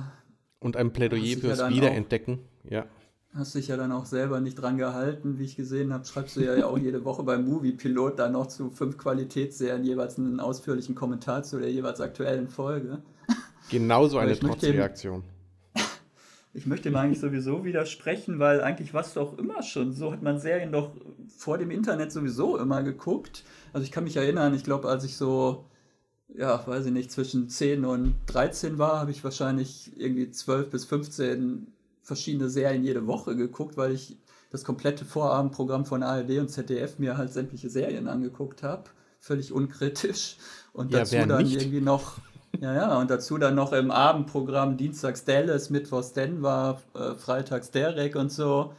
und 0.58 0.76
ein 0.76 0.92
Plädoyer 0.92 1.38
fürs 1.38 1.60
ja 1.60 1.70
Wiederentdecken, 1.70 2.40
auch, 2.64 2.70
ja. 2.70 2.86
Hast 3.32 3.54
dich 3.54 3.68
ja 3.68 3.76
dann 3.76 3.92
auch 3.92 4.06
selber 4.06 4.40
nicht 4.40 4.54
dran 4.56 4.76
gehalten, 4.76 5.38
wie 5.38 5.44
ich 5.44 5.56
gesehen 5.56 5.92
habe, 5.92 6.04
schreibst 6.04 6.36
du 6.36 6.40
ja 6.40 6.66
auch 6.66 6.78
jede 6.78 7.04
Woche 7.04 7.22
beim 7.22 7.44
Movie 7.44 7.72
Pilot 7.72 8.18
dann 8.18 8.32
noch 8.32 8.46
zu 8.46 8.70
fünf 8.70 8.98
Qualitätsserien 8.98 9.84
jeweils 9.84 10.18
einen 10.18 10.40
ausführlichen 10.40 10.94
Kommentar 10.94 11.42
zu 11.42 11.58
der 11.58 11.70
jeweils 11.70 12.00
aktuellen 12.00 12.48
Folge. 12.48 13.02
Genauso 13.70 14.18
eine 14.18 14.38
Trotzreaktion 14.38 15.24
ich 16.54 16.66
möchte 16.66 16.88
ihm 16.88 16.96
eigentlich 16.96 17.18
sowieso 17.18 17.64
widersprechen, 17.64 18.38
weil 18.38 18.62
eigentlich 18.62 18.94
war 18.94 19.02
es 19.02 19.14
doch 19.14 19.36
immer 19.38 19.62
schon 19.62 19.92
so, 19.92 20.12
hat 20.12 20.22
man 20.22 20.38
Serien 20.38 20.70
doch 20.70 20.92
vor 21.36 21.58
dem 21.58 21.72
Internet 21.72 22.12
sowieso 22.12 22.56
immer 22.58 22.84
geguckt. 22.84 23.42
Also 23.72 23.84
ich 23.84 23.90
kann 23.90 24.04
mich 24.04 24.16
erinnern, 24.16 24.54
ich 24.54 24.62
glaube, 24.62 24.88
als 24.88 25.02
ich 25.02 25.16
so, 25.16 25.66
ja, 26.28 26.64
weiß 26.64 26.86
ich 26.86 26.92
nicht, 26.92 27.10
zwischen 27.10 27.48
10 27.48 27.84
und 27.84 28.14
13 28.26 28.78
war, 28.78 29.00
habe 29.00 29.10
ich 29.10 29.24
wahrscheinlich 29.24 29.90
irgendwie 29.98 30.30
12 30.30 30.70
bis 30.70 30.84
15 30.84 31.66
verschiedene 32.02 32.48
Serien 32.48 32.84
jede 32.84 33.08
Woche 33.08 33.34
geguckt, 33.34 33.76
weil 33.76 33.92
ich 33.92 34.16
das 34.50 34.62
komplette 34.62 35.04
Vorabendprogramm 35.04 35.84
von 35.84 36.04
ARD 36.04 36.38
und 36.38 36.50
ZDF 36.50 37.00
mir 37.00 37.16
halt 37.16 37.32
sämtliche 37.32 37.68
Serien 37.68 38.06
angeguckt 38.06 38.62
habe. 38.62 38.84
Völlig 39.18 39.52
unkritisch. 39.52 40.36
Und 40.72 40.92
ja, 40.92 41.00
dazu 41.00 41.16
dann 41.26 41.42
nicht? 41.42 41.60
irgendwie 41.60 41.80
noch 41.80 42.18
ja, 42.60 42.74
ja, 42.74 42.98
und 42.98 43.10
dazu 43.10 43.38
dann 43.38 43.54
noch 43.54 43.72
im 43.72 43.90
Abendprogramm 43.90 44.76
Dienstags 44.76 45.24
Dallas, 45.24 45.70
Mittwochs 45.70 46.12
Denver, 46.12 46.80
äh, 46.94 47.14
Freitags 47.14 47.70
Derek 47.70 48.16
und 48.16 48.30
so. 48.32 48.74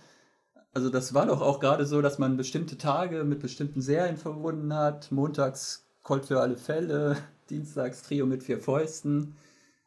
Also 0.74 0.90
das 0.90 1.14
war 1.14 1.26
doch 1.28 1.42
auch 1.42 1.60
gerade 1.60 1.86
so, 1.86 2.02
dass 2.02 2.20
man 2.20 2.38
bestimmte 2.38 2.78
Tage 2.78 3.24
mit 3.24 3.40
bestimmten 3.40 3.82
Serien 3.82 4.18
verbunden 4.18 4.74
hat. 4.74 5.12
Montags 5.12 5.86
Colt 6.04 6.26
für 6.26 6.42
alle 6.42 6.58
Fälle, 6.58 7.18
Dienstags 7.50 8.04
Trio 8.04 8.26
mit 8.26 8.44
vier 8.44 8.60
Fäusten. 8.60 9.36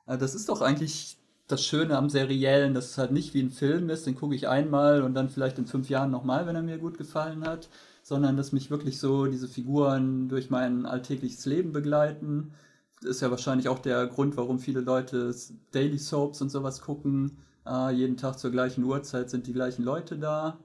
Also 0.07 0.21
das 0.21 0.35
ist 0.35 0.49
doch 0.49 0.63
eigentlich 0.63 1.19
das 1.49 1.65
Schöne 1.65 1.97
am 1.97 2.11
Seriellen, 2.11 2.75
dass 2.75 2.91
es 2.91 2.99
halt 2.99 3.13
nicht 3.13 3.35
wie 3.35 3.43
ein 3.43 3.51
Film 3.51 3.91
ist, 3.91 4.07
den 4.07 4.15
gucke 4.17 4.35
ich 4.35 4.49
einmal 4.49 5.03
und 5.03 5.15
dann 5.15 5.31
vielleicht 5.31 5.59
in 5.59 5.67
fünf 5.67 5.89
Jahren 5.89 6.11
nochmal, 6.11 6.47
wenn 6.47 6.57
er 6.57 6.63
mir 6.63 6.79
gut 6.79 6.99
gefallen 6.99 7.47
hat, 7.47 7.69
sondern 8.03 8.37
dass 8.37 8.53
mich 8.53 8.71
wirklich 8.71 8.99
so 9.01 9.27
diese 9.27 9.49
Figuren 9.49 10.29
durch 10.29 10.51
mein 10.51 10.87
alltägliches 10.87 11.47
Leben 11.47 11.73
begleiten. 11.73 12.53
Das 13.01 13.11
ist 13.11 13.21
ja 13.21 13.31
wahrscheinlich 13.31 13.69
auch 13.69 13.79
der 13.79 14.07
Grund, 14.07 14.37
warum 14.37 14.59
viele 14.59 14.81
Leute 14.81 15.35
Daily 15.71 15.99
Soaps 15.99 16.43
und 16.43 16.51
sowas 16.51 16.81
gucken. 16.81 17.39
Ah, 17.65 17.91
jeden 17.91 18.17
Tag 18.17 18.39
zur 18.39 18.51
gleichen 18.51 18.83
Uhrzeit 18.85 19.31
sind 19.31 19.47
die 19.47 19.53
gleichen 19.53 19.85
Leute 19.85 20.19
da. 20.19 20.59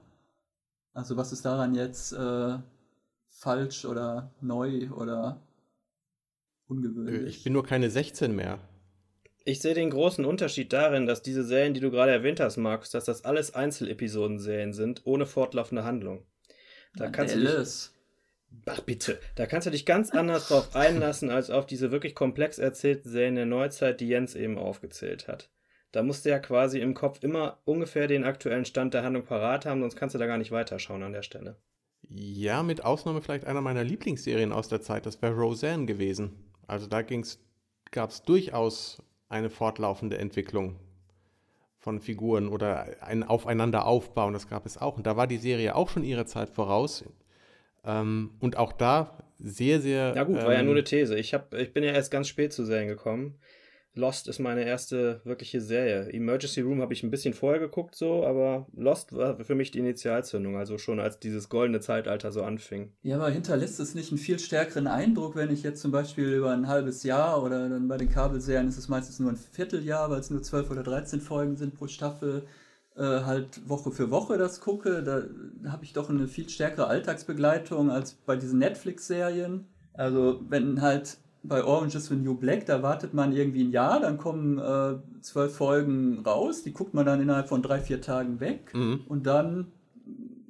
Also 0.92 1.16
was 1.16 1.32
ist 1.32 1.44
daran 1.44 1.74
jetzt 1.74 2.12
äh, 2.12 2.58
falsch 3.28 3.84
oder 3.84 4.32
neu 4.40 4.90
oder 4.90 5.42
ungewöhnlich? 6.66 7.36
Ich 7.36 7.44
bin 7.44 7.52
nur 7.52 7.64
keine 7.64 7.90
16 7.90 8.34
mehr. 8.34 8.58
Ich 9.44 9.60
sehe 9.60 9.74
den 9.74 9.90
großen 9.90 10.24
Unterschied 10.24 10.72
darin, 10.72 11.06
dass 11.06 11.20
diese 11.20 11.44
Serien, 11.44 11.74
die 11.74 11.80
du 11.80 11.90
gerade 11.90 12.12
erwähnt 12.12 12.40
hast, 12.40 12.56
Markus, 12.56 12.90
dass 12.90 13.04
das 13.04 13.24
alles 13.24 13.54
Einzelepisodenserien 13.54 14.72
sind, 14.72 15.02
ohne 15.04 15.26
fortlaufende 15.26 15.84
Handlung. 15.84 16.24
Da 16.96 17.10
kannst 17.10 17.34
Alice. 17.34 17.52
du 17.52 17.90
dich, 17.90 17.93
Ach 18.66 18.80
bitte, 18.80 19.20
da 19.34 19.46
kannst 19.46 19.66
du 19.66 19.70
dich 19.70 19.86
ganz 19.86 20.10
anders 20.10 20.48
drauf 20.48 20.74
einlassen, 20.74 21.30
als 21.30 21.50
auf 21.50 21.66
diese 21.66 21.90
wirklich 21.90 22.14
komplex 22.14 22.58
erzählten 22.58 23.08
Serien 23.08 23.36
der 23.36 23.46
Neuzeit, 23.46 24.00
die 24.00 24.08
Jens 24.08 24.34
eben 24.34 24.58
aufgezählt 24.58 25.28
hat. 25.28 25.50
Da 25.92 26.02
musst 26.02 26.24
du 26.24 26.30
ja 26.30 26.38
quasi 26.38 26.80
im 26.80 26.94
Kopf 26.94 27.22
immer 27.22 27.58
ungefähr 27.64 28.08
den 28.08 28.24
aktuellen 28.24 28.64
Stand 28.64 28.94
der 28.94 29.04
Handlung 29.04 29.24
parat 29.24 29.64
haben, 29.64 29.80
sonst 29.80 29.96
kannst 29.96 30.14
du 30.14 30.18
da 30.18 30.26
gar 30.26 30.38
nicht 30.38 30.50
weiterschauen 30.50 31.02
an 31.02 31.12
der 31.12 31.22
Stelle. 31.22 31.56
Ja, 32.08 32.62
mit 32.62 32.84
Ausnahme 32.84 33.22
vielleicht 33.22 33.44
einer 33.44 33.60
meiner 33.60 33.84
Lieblingsserien 33.84 34.52
aus 34.52 34.68
der 34.68 34.80
Zeit, 34.80 35.06
das 35.06 35.22
wäre 35.22 35.34
Roseanne 35.34 35.86
gewesen. 35.86 36.32
Also 36.66 36.86
da 36.86 37.02
gab 37.90 38.10
es 38.10 38.22
durchaus 38.22 39.02
eine 39.28 39.50
fortlaufende 39.50 40.18
Entwicklung 40.18 40.80
von 41.78 42.00
Figuren 42.00 42.48
oder 42.48 43.02
ein 43.02 43.22
Aufeinander 43.22 43.86
aufbauen, 43.86 44.32
das 44.32 44.48
gab 44.48 44.66
es 44.66 44.78
auch. 44.78 44.96
Und 44.96 45.06
da 45.06 45.16
war 45.16 45.26
die 45.26 45.36
Serie 45.36 45.74
auch 45.74 45.90
schon 45.90 46.02
ihre 46.02 46.24
Zeit 46.24 46.50
voraus. 46.50 47.04
Ähm, 47.84 48.30
und 48.40 48.56
auch 48.56 48.72
da 48.72 49.18
sehr, 49.38 49.80
sehr. 49.80 50.14
Ja, 50.14 50.24
gut, 50.24 50.38
ähm, 50.38 50.44
war 50.44 50.52
ja 50.52 50.62
nur 50.62 50.74
eine 50.74 50.84
These. 50.84 51.16
Ich, 51.16 51.34
hab, 51.34 51.54
ich 51.54 51.72
bin 51.72 51.84
ja 51.84 51.92
erst 51.92 52.10
ganz 52.10 52.28
spät 52.28 52.52
zu 52.52 52.64
Serien 52.64 52.88
gekommen. 52.88 53.38
Lost 53.96 54.26
ist 54.26 54.40
meine 54.40 54.64
erste 54.64 55.20
wirkliche 55.24 55.60
Serie. 55.60 56.12
Emergency 56.12 56.60
Room 56.62 56.80
habe 56.82 56.92
ich 56.92 57.04
ein 57.04 57.12
bisschen 57.12 57.32
vorher 57.32 57.60
geguckt, 57.60 57.94
so, 57.94 58.26
aber 58.26 58.66
Lost 58.74 59.12
war 59.12 59.38
für 59.44 59.54
mich 59.54 59.70
die 59.70 59.78
Initialzündung, 59.78 60.56
also 60.56 60.78
schon 60.78 60.98
als 60.98 61.20
dieses 61.20 61.48
goldene 61.48 61.78
Zeitalter 61.78 62.32
so 62.32 62.42
anfing. 62.42 62.92
Ja, 63.02 63.16
aber 63.16 63.30
hinterlässt 63.30 63.78
es 63.78 63.94
nicht 63.94 64.10
einen 64.10 64.18
viel 64.18 64.40
stärkeren 64.40 64.88
Eindruck, 64.88 65.36
wenn 65.36 65.52
ich 65.52 65.62
jetzt 65.62 65.80
zum 65.80 65.92
Beispiel 65.92 66.32
über 66.32 66.50
ein 66.50 66.66
halbes 66.66 67.04
Jahr 67.04 67.40
oder 67.44 67.68
dann 67.68 67.86
bei 67.86 67.96
den 67.96 68.10
Kabelserien 68.10 68.66
ist 68.68 68.78
es 68.78 68.88
meistens 68.88 69.20
nur 69.20 69.30
ein 69.30 69.36
Vierteljahr, 69.36 70.10
weil 70.10 70.18
es 70.18 70.30
nur 70.30 70.42
zwölf 70.42 70.72
oder 70.72 70.82
dreizehn 70.82 71.20
Folgen 71.20 71.56
sind 71.56 71.74
pro 71.74 71.86
Staffel, 71.86 72.46
äh, 72.96 73.02
halt 73.02 73.68
Woche 73.68 73.90
für 73.90 74.10
Woche 74.10 74.38
das 74.38 74.60
gucke. 74.60 75.02
Da 75.02 75.24
habe 75.70 75.84
ich 75.84 75.92
doch 75.92 76.10
eine 76.10 76.28
viel 76.28 76.48
stärkere 76.48 76.86
Alltagsbegleitung 76.86 77.90
als 77.90 78.14
bei 78.14 78.36
diesen 78.36 78.58
Netflix-Serien. 78.58 79.66
Also 79.94 80.40
wenn 80.48 80.80
halt 80.80 81.18
bei 81.44 81.62
Orange 81.62 81.96
is 81.96 82.06
the 82.06 82.16
New 82.16 82.34
Black, 82.34 82.66
da 82.66 82.82
wartet 82.82 83.12
man 83.12 83.32
irgendwie 83.32 83.64
ein 83.64 83.70
Jahr, 83.70 84.00
dann 84.00 84.16
kommen 84.16 84.58
äh, 84.58 84.96
zwölf 85.20 85.54
Folgen 85.54 86.20
raus, 86.24 86.62
die 86.62 86.72
guckt 86.72 86.94
man 86.94 87.04
dann 87.04 87.20
innerhalb 87.20 87.48
von 87.48 87.62
drei, 87.62 87.80
vier 87.80 88.00
Tagen 88.00 88.40
weg 88.40 88.72
mhm. 88.74 89.02
und 89.08 89.26
dann 89.26 89.66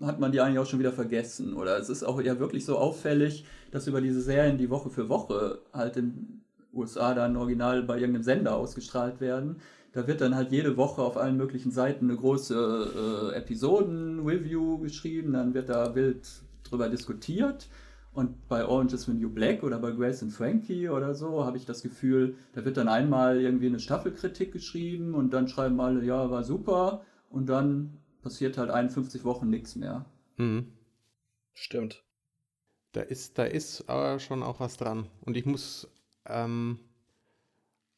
hat 0.00 0.20
man 0.20 0.32
die 0.32 0.40
eigentlich 0.40 0.58
auch 0.58 0.66
schon 0.66 0.78
wieder 0.78 0.92
vergessen. 0.92 1.54
Oder 1.54 1.78
es 1.78 1.88
ist 1.88 2.04
auch 2.04 2.20
ja 2.20 2.38
wirklich 2.38 2.64
so 2.64 2.78
auffällig, 2.78 3.44
dass 3.70 3.86
über 3.86 4.00
diese 4.00 4.20
Serien, 4.20 4.58
die 4.58 4.70
Woche 4.70 4.90
für 4.90 5.08
Woche 5.08 5.58
halt 5.72 5.96
in 5.96 6.42
USA 6.72 7.14
dann 7.14 7.36
original 7.36 7.82
bei 7.82 7.98
irgendeinem 7.98 8.22
Sender 8.22 8.56
ausgestrahlt 8.56 9.20
werden, 9.20 9.56
da 9.94 10.08
wird 10.08 10.20
dann 10.20 10.34
halt 10.34 10.50
jede 10.50 10.76
Woche 10.76 11.02
auf 11.02 11.16
allen 11.16 11.36
möglichen 11.36 11.70
Seiten 11.70 12.10
eine 12.10 12.18
große 12.18 13.30
äh, 13.32 13.36
Episoden-Review 13.36 14.78
geschrieben, 14.78 15.32
dann 15.32 15.54
wird 15.54 15.68
da 15.68 15.94
wild 15.94 16.26
drüber 16.64 16.88
diskutiert. 16.88 17.68
Und 18.12 18.48
bei 18.48 18.66
Orange 18.66 18.94
is 18.94 19.04
the 19.04 19.12
New 19.12 19.30
Black 19.30 19.62
oder 19.62 19.78
bei 19.78 19.92
Grace 19.92 20.22
and 20.22 20.32
Frankie 20.32 20.88
oder 20.88 21.14
so 21.14 21.44
habe 21.44 21.56
ich 21.56 21.64
das 21.64 21.82
Gefühl, 21.82 22.36
da 22.54 22.64
wird 22.64 22.76
dann 22.76 22.88
einmal 22.88 23.40
irgendwie 23.40 23.66
eine 23.66 23.78
Staffelkritik 23.78 24.52
geschrieben 24.52 25.14
und 25.14 25.32
dann 25.32 25.48
schreiben 25.48 25.80
alle, 25.80 26.04
ja, 26.04 26.28
war 26.30 26.42
super. 26.42 27.04
Und 27.30 27.46
dann 27.48 27.98
passiert 28.22 28.58
halt 28.58 28.70
51 28.70 29.24
Wochen 29.24 29.48
nichts 29.48 29.76
mehr. 29.76 30.06
Mhm. 30.36 30.72
Stimmt. 31.52 32.02
Da 32.92 33.00
ist, 33.00 33.38
da 33.38 33.44
ist 33.44 33.88
aber 33.88 34.18
schon 34.18 34.42
auch 34.42 34.58
was 34.58 34.76
dran. 34.76 35.06
Und 35.20 35.36
ich 35.36 35.46
muss 35.46 35.88
ähm, 36.26 36.80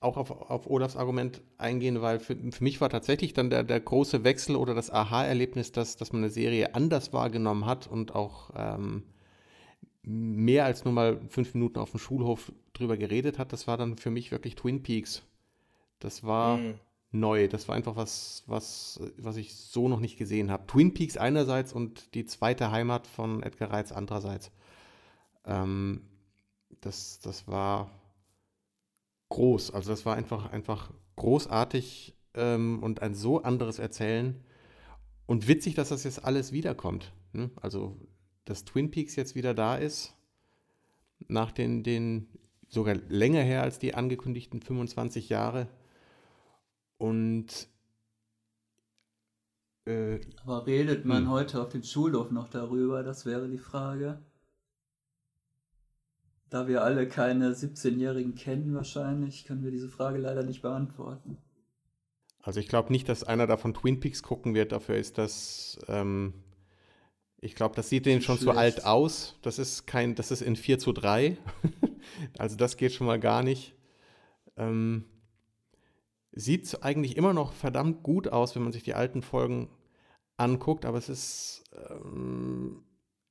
auch 0.00 0.16
auf, 0.16 0.30
auf 0.30 0.66
Olafs 0.68 0.96
Argument 0.96 1.40
eingehen, 1.58 2.02
weil 2.02 2.20
für, 2.20 2.36
für 2.36 2.64
mich 2.64 2.80
war 2.80 2.90
tatsächlich 2.90 3.32
dann 3.32 3.50
der, 3.50 3.64
der 3.64 3.80
große 3.80 4.24
Wechsel 4.24 4.56
oder 4.56 4.74
das 4.74 4.90
Aha-Erlebnis, 4.90 5.72
dass, 5.72 5.96
dass 5.96 6.12
man 6.12 6.22
eine 6.22 6.30
Serie 6.30 6.74
anders 6.74 7.12
wahrgenommen 7.12 7.66
hat 7.66 7.86
und 7.86 8.14
auch 8.14 8.50
ähm, 8.54 9.04
mehr 10.02 10.64
als 10.64 10.84
nur 10.84 10.94
mal 10.94 11.20
fünf 11.28 11.54
Minuten 11.54 11.78
auf 11.78 11.90
dem 11.90 11.98
Schulhof 11.98 12.52
drüber 12.74 12.96
geredet 12.96 13.38
hat, 13.38 13.52
das 13.52 13.66
war 13.66 13.76
dann 13.76 13.96
für 13.96 14.10
mich 14.10 14.30
wirklich 14.30 14.54
Twin 14.54 14.82
Peaks. 14.82 15.22
Das 15.98 16.22
war 16.22 16.58
mhm. 16.58 16.74
neu. 17.10 17.48
Das 17.48 17.66
war 17.68 17.74
einfach 17.74 17.96
was, 17.96 18.44
was, 18.46 19.00
was 19.16 19.36
ich 19.36 19.54
so 19.56 19.88
noch 19.88 20.00
nicht 20.00 20.18
gesehen 20.18 20.50
habe. 20.50 20.66
Twin 20.66 20.94
Peaks 20.94 21.16
einerseits 21.16 21.72
und 21.72 22.14
die 22.14 22.26
zweite 22.26 22.70
Heimat 22.70 23.06
von 23.06 23.42
Edgar 23.42 23.72
Reitz 23.72 23.92
andererseits. 23.92 24.52
Ähm, 25.44 26.02
das, 26.82 27.18
das 27.20 27.48
war 27.48 27.90
groß. 29.28 29.72
Also 29.72 29.90
das 29.90 30.06
war 30.06 30.16
einfach, 30.16 30.52
einfach 30.52 30.92
großartig 31.16 32.16
ähm, 32.34 32.82
und 32.82 33.02
ein 33.02 33.14
so 33.14 33.42
anderes 33.42 33.78
Erzählen. 33.78 34.42
Und 35.26 35.48
witzig, 35.48 35.74
dass 35.74 35.88
das 35.88 36.04
jetzt 36.04 36.24
alles 36.24 36.52
wiederkommt. 36.52 37.12
Ne? 37.32 37.50
Also 37.60 37.96
dass 38.44 38.64
Twin 38.64 38.90
Peaks 38.90 39.16
jetzt 39.16 39.34
wieder 39.34 39.54
da 39.54 39.76
ist, 39.76 40.14
nach 41.26 41.50
den, 41.50 41.82
den 41.82 42.28
sogar 42.68 42.94
länger 42.94 43.42
her 43.42 43.62
als 43.62 43.78
die 43.78 43.94
angekündigten 43.94 44.62
25 44.62 45.28
Jahre. 45.28 45.68
Und 46.98 47.68
äh, 49.86 50.20
aber 50.42 50.66
redet 50.66 51.04
man 51.04 51.24
hm. 51.24 51.30
heute 51.30 51.62
auf 51.62 51.68
dem 51.68 51.82
Schulhof 51.82 52.30
noch 52.30 52.48
darüber? 52.48 53.02
Das 53.02 53.26
wäre 53.26 53.48
die 53.48 53.58
Frage. 53.58 54.20
Da 56.48 56.68
wir 56.68 56.82
alle 56.82 57.08
keine 57.08 57.52
17-Jährigen 57.52 58.34
kennen, 58.34 58.74
wahrscheinlich, 58.74 59.44
können 59.44 59.64
wir 59.64 59.70
diese 59.70 59.88
Frage 59.88 60.18
leider 60.18 60.44
nicht 60.44 60.62
beantworten. 60.62 61.38
Also 62.40 62.60
ich 62.60 62.68
glaube 62.68 62.92
nicht, 62.92 63.08
dass 63.08 63.24
einer 63.24 63.48
davon 63.48 63.74
Twin 63.74 63.98
Peaks 63.98 64.22
gucken 64.22 64.54
wird. 64.54 64.70
Dafür 64.70 64.96
ist 64.96 65.18
das 65.18 65.80
ähm, 65.88 66.34
ich 67.40 67.54
glaube, 67.54 67.74
das 67.74 67.88
sieht 67.88 68.06
denen 68.06 68.22
schon 68.22 68.38
Schlecht. 68.38 68.52
zu 68.52 68.58
alt 68.58 68.84
aus. 68.84 69.36
Das 69.42 69.58
ist 69.58 69.86
kein, 69.86 70.14
das 70.14 70.30
ist 70.30 70.40
in 70.42 70.56
4 70.56 70.78
zu 70.78 70.92
3. 70.92 71.36
also 72.38 72.56
das 72.56 72.76
geht 72.76 72.92
schon 72.92 73.06
mal 73.06 73.20
gar 73.20 73.42
nicht. 73.42 73.74
Ähm, 74.56 75.04
sieht 76.32 76.82
eigentlich 76.82 77.16
immer 77.16 77.34
noch 77.34 77.52
verdammt 77.52 78.02
gut 78.02 78.28
aus, 78.28 78.54
wenn 78.54 78.62
man 78.62 78.72
sich 78.72 78.82
die 78.82 78.94
alten 78.94 79.22
Folgen 79.22 79.68
anguckt, 80.38 80.84
aber 80.84 80.98
es 80.98 81.08
ist 81.08 81.64
ähm, 81.90 82.82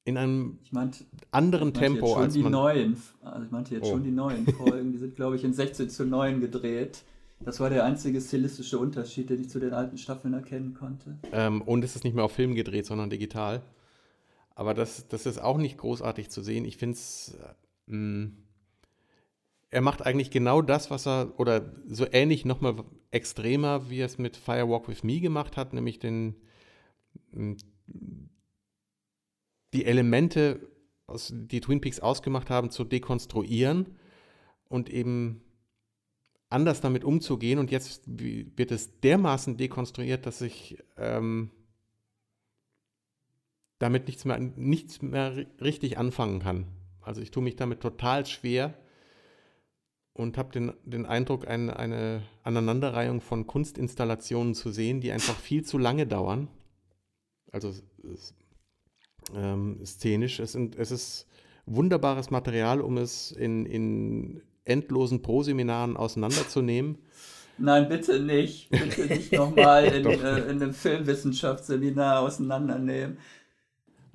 in 0.06 0.18
einem 0.18 0.60
ich 0.64 0.72
meinte, 0.72 1.03
anderen 1.32 1.74
Tempo 1.74 2.16
als 2.16 2.36
die 2.36 2.43
man. 2.43 2.51
Neuen, 2.51 2.97
also 3.24 3.43
ich 3.43 3.51
meinte 3.51 3.74
jetzt 3.74 3.86
oh. 3.86 3.91
schon 3.91 4.03
die 4.03 4.12
neuen 4.12 4.45
Folgen, 4.53 4.93
die 4.93 4.99
sind, 4.99 5.16
glaube 5.16 5.36
ich, 5.36 5.43
in 5.43 5.51
16 5.51 5.89
zu 5.89 6.06
9 6.06 6.39
gedreht. 6.39 7.03
Das 7.41 7.60
war 7.60 7.70
der 7.70 7.84
einzige 7.84 8.22
stilistische 8.22 8.80
Unterschied, 8.80 9.30
den 9.30 9.41
ich 9.41 9.49
zu 9.49 9.60
den 9.60 9.74
alten 9.74 9.97
Staffeln 9.97 10.34
erkennen 10.34 10.74
konnte. 10.74 11.18
Ähm, 11.34 11.62
und 11.64 11.84
es 11.84 11.95
ist 11.95 12.03
nicht 12.03 12.14
mehr 12.14 12.24
auf 12.24 12.32
Film 12.32 12.56
gedreht, 12.56 12.86
sondern 12.86 13.10
digital. 13.10 13.62
Aber 14.53 14.74
das, 14.74 15.08
das 15.10 15.26
ist 15.26 15.39
auch 15.39 15.58
nicht 15.58 15.78
großartig 15.78 16.30
zu 16.30 16.41
sehen. 16.41 16.64
Ich 16.66 16.78
finde 16.78 16.95
es, 16.95 17.36
äh, 17.91 18.28
er 19.70 19.82
macht 19.82 20.06
eigentlich 20.06 20.30
genau 20.30 20.62
das, 20.62 20.91
was 20.91 21.08
er, 21.08 21.34
oder 21.38 21.74
so 21.88 22.06
ähnlich 22.10 22.45
nochmal 22.45 22.76
extremer, 23.12 23.89
wie 23.89 23.99
er 23.99 24.06
es 24.06 24.18
mit 24.18 24.38
Firewalk 24.38 24.88
with 24.88 25.03
Me 25.03 25.20
gemacht 25.20 25.58
hat, 25.58 25.74
nämlich 25.74 25.99
den, 25.99 26.36
hm, 27.34 27.58
die 29.76 29.86
Elemente, 29.86 30.67
die 31.30 31.59
Twin 31.59 31.82
Peaks 31.82 31.99
ausgemacht 31.99 32.49
haben, 32.49 32.71
zu 32.71 32.86
dekonstruieren 32.86 33.97
und 34.69 34.89
eben 34.89 35.41
anders 36.49 36.80
damit 36.80 37.03
umzugehen. 37.03 37.59
Und 37.59 37.71
jetzt 37.71 38.03
wird 38.07 38.71
es 38.71 38.99
dermaßen 39.01 39.57
dekonstruiert, 39.57 40.26
dass 40.26 40.41
ich 40.41 40.78
ähm, 40.97 41.51
damit 43.80 44.07
nichts 44.07 44.23
mehr, 44.23 44.39
nichts 44.39 45.01
mehr 45.01 45.45
richtig 45.59 45.97
anfangen 45.97 46.39
kann. 46.39 46.67
Also 47.01 47.21
ich 47.21 47.32
tue 47.32 47.43
mich 47.43 47.57
damit 47.57 47.82
total 47.82 48.26
schwer 48.26 48.73
und 50.13 50.38
habe 50.38 50.53
den, 50.53 50.71
den 50.86 51.05
Eindruck, 51.05 51.45
eine, 51.47 51.78
eine 51.78 52.23
Aneinanderreihung 52.43 53.19
von 53.19 53.45
Kunstinstallationen 53.45 54.55
zu 54.55 54.71
sehen, 54.71 55.01
die 55.01 55.11
einfach 55.11 55.38
viel 55.38 55.65
zu 55.65 55.78
lange 55.78 56.07
dauern. 56.07 56.47
Also 57.51 57.73
ähm, 59.34 59.80
szenisch. 59.86 60.39
Es, 60.39 60.51
sind, 60.51 60.76
es 60.78 60.91
ist 60.91 61.28
wunderbares 61.65 62.30
Material, 62.30 62.82
um 62.82 62.97
es 62.97 63.32
in, 63.32 63.65
in 63.65 64.41
endlosen 64.65 65.21
Proseminaren 65.21 65.97
auseinanderzunehmen. 65.97 66.97
Nein, 67.57 67.88
bitte 67.88 68.19
nicht. 68.19 68.69
Bitte 68.69 69.05
nicht 69.05 69.32
nochmal 69.32 69.86
in, 69.95 70.05
äh, 70.05 70.39
in 70.49 70.61
einem 70.61 70.73
Filmwissenschaftsseminar 70.73 72.19
auseinandernehmen. 72.19 73.17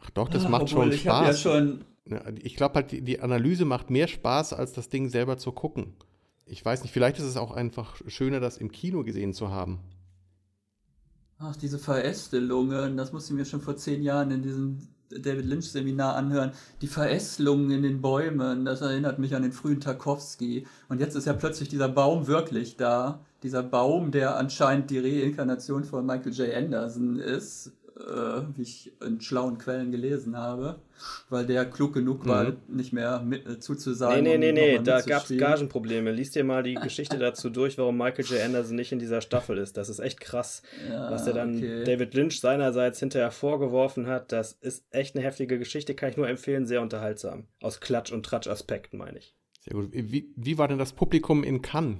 Ach 0.02 0.10
doch, 0.10 0.28
das 0.28 0.48
macht 0.48 0.70
schon 0.70 0.92
ich 0.92 1.02
Spaß. 1.02 1.26
Ja 1.26 1.34
schon 1.34 1.84
ich 2.42 2.56
glaube 2.56 2.74
halt, 2.76 2.92
die, 2.92 3.02
die 3.02 3.20
Analyse 3.20 3.64
macht 3.64 3.90
mehr 3.90 4.08
Spaß, 4.08 4.52
als 4.52 4.72
das 4.72 4.88
Ding 4.88 5.08
selber 5.08 5.38
zu 5.38 5.52
gucken. 5.52 5.94
Ich 6.46 6.64
weiß 6.64 6.82
nicht, 6.82 6.92
vielleicht 6.92 7.18
ist 7.18 7.24
es 7.24 7.36
auch 7.36 7.52
einfach 7.52 8.00
schöner, 8.06 8.40
das 8.40 8.56
im 8.56 8.72
Kino 8.72 9.04
gesehen 9.04 9.32
zu 9.32 9.50
haben. 9.50 9.78
Ach, 11.38 11.56
diese 11.56 11.78
Verästelungen, 11.78 12.96
das 12.96 13.12
musste 13.12 13.32
ich 13.32 13.38
mir 13.38 13.44
schon 13.44 13.60
vor 13.60 13.76
zehn 13.76 14.02
Jahren 14.02 14.30
in 14.30 14.42
diesem 14.42 14.88
David 15.10 15.46
Lynch-Seminar 15.46 16.14
anhören. 16.16 16.52
Die 16.82 16.86
Verästelungen 16.86 17.70
in 17.70 17.82
den 17.82 18.00
Bäumen, 18.00 18.64
das 18.64 18.80
erinnert 18.80 19.18
mich 19.18 19.34
an 19.34 19.42
den 19.42 19.52
frühen 19.52 19.80
Tarkovsky. 19.80 20.66
Und 20.88 21.00
jetzt 21.00 21.16
ist 21.16 21.26
ja 21.26 21.32
plötzlich 21.32 21.68
dieser 21.68 21.88
Baum 21.88 22.26
wirklich 22.26 22.76
da. 22.76 23.20
Dieser 23.42 23.62
Baum, 23.62 24.10
der 24.10 24.36
anscheinend 24.36 24.90
die 24.90 24.98
Reinkarnation 24.98 25.84
von 25.84 26.04
Michael 26.04 26.32
J. 26.32 26.54
Anderson 26.54 27.18
ist, 27.18 27.72
äh, 28.00 28.42
wie 28.56 28.62
ich 28.62 28.92
in 29.04 29.20
schlauen 29.20 29.58
Quellen 29.58 29.90
gelesen 29.90 30.36
habe, 30.36 30.80
weil 31.28 31.46
der 31.46 31.64
klug 31.64 31.94
genug 31.94 32.26
war, 32.26 32.44
mhm. 32.44 32.56
nicht 32.68 32.92
mehr 32.92 33.20
mit, 33.20 33.46
äh, 33.46 33.58
zuzusagen. 33.60 34.22
Nee, 34.22 34.38
nee, 34.38 34.52
nee, 34.52 34.78
nee, 34.78 34.82
da 34.82 35.00
gab 35.00 35.28
es 35.28 35.36
Gagenprobleme. 35.36 36.12
Lies 36.12 36.30
dir 36.30 36.44
mal 36.44 36.62
die 36.62 36.74
Geschichte 36.82 37.18
dazu 37.18 37.50
durch, 37.50 37.78
warum 37.78 37.96
Michael 37.96 38.24
J. 38.24 38.40
Anderson 38.40 38.76
nicht 38.76 38.92
in 38.92 38.98
dieser 38.98 39.20
Staffel 39.20 39.58
ist. 39.58 39.76
Das 39.76 39.88
ist 39.88 40.00
echt 40.00 40.20
krass, 40.20 40.62
ja, 40.88 41.10
was 41.10 41.26
er 41.26 41.34
dann 41.34 41.56
okay. 41.56 41.84
David 41.84 42.14
Lynch 42.14 42.40
seinerseits 42.40 43.00
hinterher 43.00 43.30
vorgeworfen 43.30 44.06
hat. 44.06 44.32
Das 44.32 44.52
ist 44.52 44.84
echt 44.90 45.14
eine 45.14 45.24
heftige 45.24 45.58
Geschichte, 45.58 45.94
kann 45.94 46.10
ich 46.10 46.16
nur 46.16 46.28
empfehlen, 46.28 46.66
sehr 46.66 46.82
unterhaltsam. 46.82 47.46
Aus 47.60 47.80
Klatsch- 47.80 48.12
und 48.12 48.24
Tratsch-Aspekten, 48.24 48.98
meine 48.98 49.18
ich. 49.18 49.36
Sehr 49.60 49.74
gut. 49.74 49.90
Wie, 49.92 50.32
wie 50.36 50.58
war 50.58 50.68
denn 50.68 50.78
das 50.78 50.92
Publikum 50.92 51.44
in 51.44 51.60
Cannes? 51.60 51.98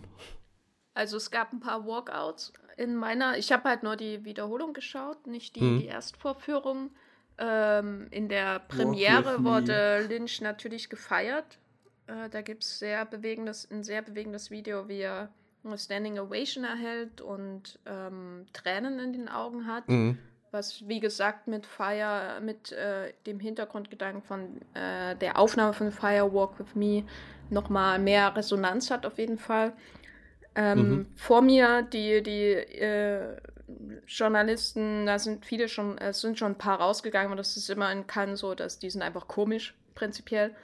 Also 0.95 1.17
es 1.17 1.31
gab 1.31 1.53
ein 1.53 1.61
paar 1.61 1.87
Walkouts 1.87 2.53
in 2.81 2.97
meiner, 2.97 3.37
ich 3.37 3.53
habe 3.53 3.69
halt 3.69 3.83
nur 3.83 3.95
die 3.95 4.25
Wiederholung 4.25 4.73
geschaut, 4.73 5.27
nicht 5.27 5.55
die, 5.57 5.61
mhm. 5.61 5.81
die 5.81 5.87
Erstvorführung. 5.87 6.91
Ähm, 7.37 8.07
in 8.11 8.29
der 8.31 8.61
Premiere 8.61 9.45
wurde 9.45 10.07
Lynch 10.09 10.41
natürlich 10.41 10.89
gefeiert. 10.89 11.59
Äh, 12.07 12.31
da 12.31 12.41
gibt 12.41 12.65
es 12.65 12.79
sehr 12.79 13.05
bewegendes, 13.05 13.71
ein 13.71 13.85
sehr 13.85 14.01
bewegendes 14.01 14.51
Video, 14.51 14.89
wie 14.89 15.01
er 15.01 15.29
eine 15.63 15.77
Standing 15.77 16.19
Ovation 16.19 16.65
erhält 16.65 17.21
und 17.21 17.79
ähm, 17.85 18.47
Tränen 18.55 18.99
in 18.99 19.13
den 19.13 19.29
Augen 19.29 19.67
hat. 19.67 19.87
Mhm. 19.87 20.19
Was, 20.51 20.89
wie 20.89 21.01
gesagt, 21.01 21.49
mit 21.49 21.67
Fire, 21.67 22.41
mit 22.41 22.73
äh, 22.73 23.13
dem 23.27 23.41
Hintergrundgedanken 23.41 24.23
von 24.23 24.61
äh, 24.73 25.15
der 25.17 25.39
Aufnahme 25.39 25.75
von 25.75 25.93
Fire 25.93 26.33
Walk 26.33 26.59
with 26.59 26.75
Me 26.75 27.05
nochmal 27.51 27.99
mehr 27.99 28.35
Resonanz 28.35 28.91
hat, 28.91 29.05
auf 29.05 29.19
jeden 29.19 29.39
Fall. 29.39 29.75
Ähm, 30.55 30.79
mhm. 30.79 31.07
Vor 31.17 31.43
mir 31.43 31.83
die, 31.83 32.23
die 32.23 32.53
äh, 32.53 33.37
Journalisten, 34.07 35.07
da 35.07 35.19
sind 35.19 35.47
viele 35.47 35.69
schon, 35.69 35.97
es 35.99 36.21
sind 36.21 36.39
schon 36.39 36.53
ein 36.53 36.59
paar 36.59 36.81
rausgegangen 36.81 37.31
und 37.31 37.37
das 37.37 37.57
ist 37.57 37.71
immer 37.71 37.91
in 37.93 38.07
Cannes 38.07 38.41
so, 38.41 38.55
dass 38.55 38.79
die 38.79 38.91
sind 38.91 39.03
einfach 39.03 39.29
komisch, 39.29 39.75
prinzipiell. 39.95 40.55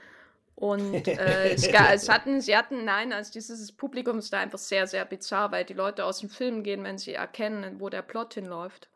Und 0.55 1.07
äh, 1.07 1.53
es, 1.53 1.67
es, 1.93 2.09
hatten, 2.09 2.41
sie 2.41 2.57
hatten, 2.57 2.83
nein, 2.83 3.13
also 3.13 3.31
dieses 3.31 3.71
Publikum 3.71 4.17
ist 4.17 4.33
da 4.33 4.39
einfach 4.39 4.57
sehr, 4.57 4.87
sehr 4.87 5.05
bizarr, 5.05 5.51
weil 5.51 5.65
die 5.65 5.73
Leute 5.73 6.03
aus 6.03 6.19
dem 6.19 6.29
Film 6.29 6.63
gehen, 6.63 6.83
wenn 6.83 6.97
sie 6.97 7.13
erkennen, 7.13 7.79
wo 7.79 7.89
der 7.89 8.01
Plot 8.01 8.33
hinläuft. 8.33 8.89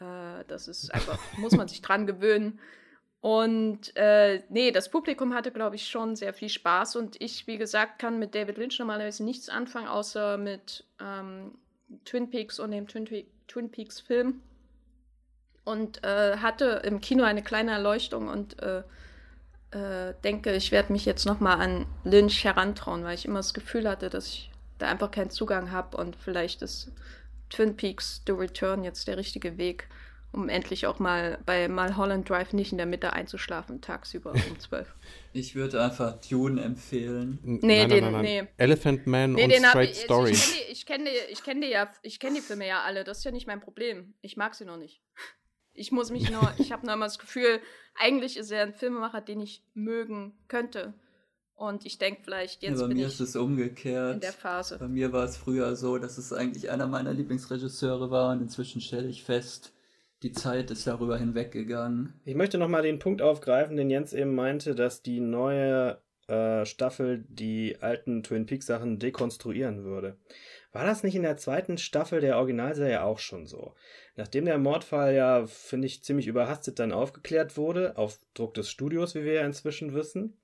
Äh, 0.00 0.44
das 0.48 0.68
ist 0.68 0.92
einfach, 0.92 1.18
muss 1.38 1.52
man 1.56 1.68
sich 1.68 1.80
dran 1.80 2.06
gewöhnen. 2.06 2.60
Und 3.20 3.96
äh, 3.96 4.42
nee, 4.50 4.70
das 4.70 4.90
Publikum 4.90 5.34
hatte, 5.34 5.50
glaube 5.50 5.76
ich, 5.76 5.88
schon 5.88 6.16
sehr 6.16 6.32
viel 6.32 6.48
Spaß. 6.48 6.96
Und 6.96 7.20
ich, 7.20 7.46
wie 7.46 7.58
gesagt, 7.58 7.98
kann 7.98 8.18
mit 8.18 8.34
David 8.34 8.58
Lynch 8.58 8.78
normalerweise 8.78 9.24
nichts 9.24 9.48
anfangen, 9.48 9.88
außer 9.88 10.36
mit 10.38 10.84
ähm, 11.00 11.58
Twin 12.04 12.30
Peaks 12.30 12.60
und 12.60 12.70
dem 12.70 12.86
Twin, 12.86 13.26
Twin 13.48 13.70
Peaks 13.70 14.00
Film. 14.00 14.42
Und 15.64 16.04
äh, 16.04 16.36
hatte 16.36 16.82
im 16.84 17.00
Kino 17.00 17.24
eine 17.24 17.42
kleine 17.42 17.72
Erleuchtung 17.72 18.28
und 18.28 18.62
äh, 18.62 18.82
äh 19.72 20.14
denke, 20.22 20.54
ich 20.54 20.70
werde 20.70 20.92
mich 20.92 21.04
jetzt 21.04 21.26
nochmal 21.26 21.60
an 21.60 21.86
Lynch 22.04 22.44
herantrauen, 22.44 23.02
weil 23.02 23.16
ich 23.16 23.24
immer 23.24 23.40
das 23.40 23.52
Gefühl 23.52 23.88
hatte, 23.88 24.08
dass 24.08 24.28
ich 24.28 24.50
da 24.78 24.86
einfach 24.86 25.10
keinen 25.10 25.30
Zugang 25.30 25.72
habe 25.72 25.96
und 25.96 26.14
vielleicht 26.14 26.62
ist 26.62 26.92
Twin 27.50 27.76
Peaks 27.76 28.22
The 28.26 28.32
Return 28.32 28.84
jetzt 28.84 29.08
der 29.08 29.16
richtige 29.16 29.58
Weg 29.58 29.88
um 30.36 30.48
endlich 30.48 30.86
auch 30.86 30.98
mal 30.98 31.38
bei 31.46 31.68
Mulholland 31.68 32.28
Drive 32.28 32.52
nicht 32.52 32.70
in 32.70 32.78
der 32.78 32.86
Mitte 32.86 33.12
einzuschlafen, 33.12 33.80
tagsüber 33.80 34.32
um 34.32 34.58
12. 34.60 34.94
Ich 35.32 35.54
würde 35.54 35.82
einfach 35.82 36.20
Dune 36.20 36.62
empfehlen. 36.62 37.38
Nee, 37.42 37.58
nein, 37.58 37.88
den, 37.88 38.04
nein, 38.04 38.12
nein, 38.12 38.22
nee. 38.22 38.48
Elephant 38.58 39.06
Man 39.06 39.32
nee, 39.32 39.44
und 39.44 39.66
Straight 39.66 39.90
ich, 39.90 39.98
Story. 39.98 40.36
Ich, 40.70 40.84
kenne 40.86 41.04
die, 41.04 41.32
ich 41.32 41.42
kenn 41.42 41.60
die, 41.60 41.68
ja, 41.68 41.90
ich 42.02 42.20
kenne 42.20 42.36
die 42.36 42.42
Filme 42.42 42.66
ja 42.66 42.82
alle, 42.82 43.02
das 43.02 43.18
ist 43.18 43.24
ja 43.24 43.30
nicht 43.30 43.46
mein 43.46 43.60
Problem. 43.60 44.14
Ich 44.20 44.36
mag 44.36 44.54
sie 44.54 44.64
noch 44.64 44.76
nicht. 44.76 45.00
Ich 45.72 45.90
muss 45.92 46.10
mich 46.10 46.30
nur, 46.30 46.52
ich 46.58 46.72
habe 46.72 46.84
nur 46.84 46.94
immer 46.94 47.06
das 47.06 47.18
Gefühl, 47.18 47.60
eigentlich 47.94 48.36
ist 48.36 48.50
er 48.50 48.62
ein 48.62 48.74
Filmemacher, 48.74 49.22
den 49.22 49.40
ich 49.40 49.62
mögen 49.74 50.34
könnte. 50.48 50.94
Und 51.54 51.86
ich 51.86 51.96
denke 51.96 52.20
vielleicht 52.22 52.62
jetzt. 52.62 52.80
Ja, 52.80 52.86
bei 52.86 52.92
mir 52.92 53.06
ist 53.06 53.18
es 53.18 53.34
umgekehrt. 53.34 54.16
In 54.16 54.20
der 54.20 54.34
Phase. 54.34 54.78
Bei 54.78 54.88
mir 54.88 55.12
war 55.12 55.24
es 55.24 55.38
früher 55.38 55.74
so, 55.74 55.96
dass 55.96 56.18
es 56.18 56.34
eigentlich 56.34 56.68
einer 56.70 56.86
meiner 56.86 57.14
Lieblingsregisseure 57.14 58.10
war 58.10 58.32
und 58.32 58.42
inzwischen 58.42 58.82
stelle 58.82 59.08
ich 59.08 59.24
fest, 59.24 59.72
die 60.22 60.32
Zeit 60.32 60.70
ist 60.70 60.86
darüber 60.86 61.18
hinweggegangen. 61.18 62.20
Ich 62.24 62.34
möchte 62.34 62.58
nochmal 62.58 62.82
den 62.82 62.98
Punkt 62.98 63.22
aufgreifen, 63.22 63.76
den 63.76 63.90
Jens 63.90 64.12
eben 64.12 64.34
meinte, 64.34 64.74
dass 64.74 65.02
die 65.02 65.20
neue 65.20 66.00
äh, 66.28 66.64
Staffel 66.64 67.24
die 67.28 67.76
alten 67.80 68.22
Twin 68.22 68.46
Peaks 68.46 68.66
Sachen 68.66 68.98
dekonstruieren 68.98 69.84
würde. 69.84 70.16
War 70.72 70.84
das 70.84 71.02
nicht 71.02 71.14
in 71.14 71.22
der 71.22 71.36
zweiten 71.36 71.78
Staffel 71.78 72.20
der 72.20 72.36
Originalserie 72.36 73.02
auch 73.02 73.18
schon 73.18 73.46
so? 73.46 73.74
Nachdem 74.16 74.44
der 74.44 74.58
Mordfall 74.58 75.14
ja, 75.14 75.46
finde 75.46 75.86
ich, 75.86 76.02
ziemlich 76.02 76.26
überhastet 76.26 76.78
dann 76.78 76.92
aufgeklärt 76.92 77.56
wurde, 77.56 77.96
auf 77.96 78.18
Druck 78.34 78.54
des 78.54 78.70
Studios, 78.70 79.14
wie 79.14 79.24
wir 79.24 79.34
ja 79.34 79.46
inzwischen 79.46 79.94
wissen, 79.94 80.36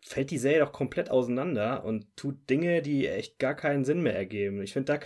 fällt 0.00 0.30
die 0.30 0.38
Serie 0.38 0.60
doch 0.60 0.72
komplett 0.72 1.10
auseinander 1.10 1.84
und 1.84 2.16
tut 2.16 2.50
Dinge, 2.50 2.82
die 2.82 3.06
echt 3.06 3.38
gar 3.38 3.54
keinen 3.54 3.84
Sinn 3.84 4.02
mehr 4.02 4.16
ergeben. 4.16 4.60
Ich 4.62 4.72
finde, 4.72 5.00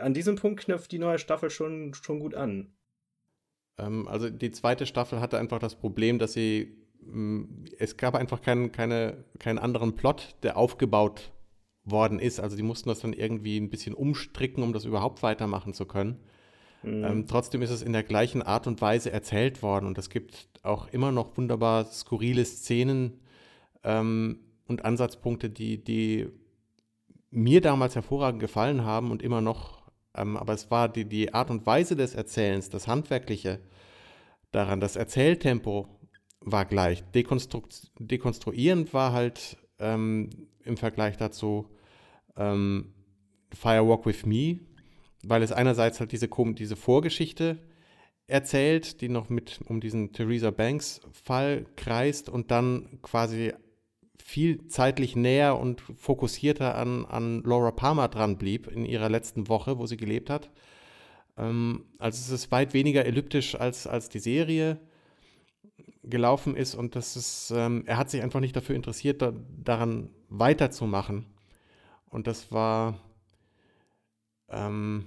an 0.00 0.14
diesem 0.14 0.36
Punkt 0.36 0.60
knüpft 0.64 0.90
die 0.90 0.98
neue 0.98 1.18
Staffel 1.18 1.50
schon, 1.50 1.92
schon 1.94 2.18
gut 2.18 2.34
an. 2.34 2.72
Ähm, 3.78 4.08
also 4.08 4.30
die 4.30 4.50
zweite 4.50 4.86
Staffel 4.86 5.20
hatte 5.20 5.38
einfach 5.38 5.58
das 5.58 5.74
Problem, 5.74 6.18
dass 6.18 6.32
sie, 6.32 6.76
mh, 7.00 7.46
es 7.78 7.96
gab 7.96 8.14
einfach 8.14 8.42
keinen, 8.42 8.72
keine, 8.72 9.24
keinen 9.38 9.58
anderen 9.58 9.94
Plot, 9.94 10.36
der 10.42 10.56
aufgebaut 10.56 11.32
worden 11.84 12.18
ist. 12.18 12.40
Also 12.40 12.56
die 12.56 12.62
mussten 12.62 12.88
das 12.88 13.00
dann 13.00 13.12
irgendwie 13.12 13.58
ein 13.58 13.70
bisschen 13.70 13.94
umstricken, 13.94 14.62
um 14.62 14.72
das 14.72 14.84
überhaupt 14.84 15.22
weitermachen 15.22 15.74
zu 15.74 15.86
können. 15.86 16.20
Mhm. 16.82 17.04
Ähm, 17.04 17.26
trotzdem 17.26 17.62
ist 17.62 17.70
es 17.70 17.82
in 17.82 17.92
der 17.92 18.02
gleichen 18.02 18.42
Art 18.42 18.66
und 18.66 18.80
Weise 18.80 19.12
erzählt 19.12 19.62
worden 19.62 19.86
und 19.86 19.98
es 19.98 20.10
gibt 20.10 20.48
auch 20.62 20.88
immer 20.88 21.12
noch 21.12 21.36
wunderbar 21.36 21.84
skurrile 21.84 22.44
Szenen 22.44 23.20
ähm, 23.84 24.40
und 24.66 24.84
Ansatzpunkte, 24.84 25.50
die, 25.50 25.82
die 25.82 26.28
mir 27.30 27.60
damals 27.60 27.94
hervorragend 27.94 28.40
gefallen 28.40 28.84
haben 28.84 29.10
und 29.10 29.22
immer 29.22 29.40
noch 29.40 29.81
ähm, 30.14 30.36
aber 30.36 30.52
es 30.52 30.70
war 30.70 30.88
die, 30.88 31.04
die 31.04 31.32
Art 31.34 31.50
und 31.50 31.66
Weise 31.66 31.96
des 31.96 32.14
Erzählens, 32.14 32.68
das 32.70 32.86
Handwerkliche 32.86 33.60
daran, 34.50 34.80
das 34.80 34.96
Erzähltempo 34.96 35.88
war 36.40 36.64
gleich. 36.64 37.02
Dekonstru 37.12 37.62
dekonstruierend 37.98 38.92
war 38.92 39.12
halt 39.12 39.56
ähm, 39.78 40.30
im 40.64 40.76
Vergleich 40.76 41.16
dazu 41.16 41.68
ähm, 42.36 42.92
Firewalk 43.54 44.06
with 44.06 44.26
Me, 44.26 44.60
weil 45.24 45.42
es 45.42 45.52
einerseits 45.52 46.00
halt 46.00 46.12
diese, 46.12 46.28
diese 46.54 46.76
Vorgeschichte 46.76 47.58
erzählt, 48.26 49.00
die 49.00 49.08
noch 49.08 49.28
mit 49.28 49.60
um 49.66 49.80
diesen 49.80 50.12
Theresa 50.12 50.50
Banks 50.50 51.00
Fall 51.12 51.66
kreist 51.76 52.28
und 52.28 52.50
dann 52.50 52.98
quasi 53.02 53.52
viel 54.18 54.66
zeitlich 54.68 55.16
näher 55.16 55.58
und 55.58 55.80
fokussierter 55.80 56.76
an, 56.76 57.04
an 57.04 57.42
Laura 57.42 57.70
Palmer 57.70 58.08
dran 58.08 58.38
blieb 58.38 58.66
in 58.66 58.84
ihrer 58.84 59.08
letzten 59.08 59.48
Woche, 59.48 59.78
wo 59.78 59.86
sie 59.86 59.96
gelebt 59.96 60.30
hat. 60.30 60.50
Ähm, 61.36 61.84
also 61.98 62.18
es 62.18 62.30
ist 62.30 62.50
weit 62.50 62.74
weniger 62.74 63.04
elliptisch 63.04 63.54
als, 63.54 63.86
als 63.86 64.08
die 64.08 64.18
Serie 64.18 64.80
gelaufen 66.04 66.56
ist 66.56 66.74
und 66.74 66.96
das 66.96 67.16
ist, 67.16 67.52
ähm, 67.54 67.84
er 67.86 67.96
hat 67.96 68.10
sich 68.10 68.22
einfach 68.22 68.40
nicht 68.40 68.56
dafür 68.56 68.76
interessiert, 68.76 69.22
da, 69.22 69.32
daran 69.62 70.10
weiterzumachen. 70.28 71.26
Und 72.10 72.26
das 72.26 72.52
war 72.52 72.98
ähm, 74.48 75.06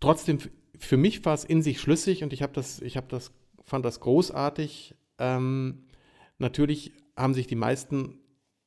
trotzdem, 0.00 0.38
für 0.78 0.96
mich 0.96 1.24
war 1.24 1.34
es 1.34 1.44
in 1.44 1.62
sich 1.62 1.80
schlüssig 1.80 2.22
und 2.22 2.32
ich 2.32 2.42
habe 2.42 2.52
das, 2.52 2.80
ich 2.80 2.96
habe 2.96 3.06
das, 3.08 3.32
fand 3.64 3.84
das 3.84 4.00
großartig. 4.00 4.94
Ähm, 5.18 5.85
natürlich 6.38 6.92
haben 7.16 7.34
sich 7.34 7.46
die 7.46 7.54
meisten 7.54 8.20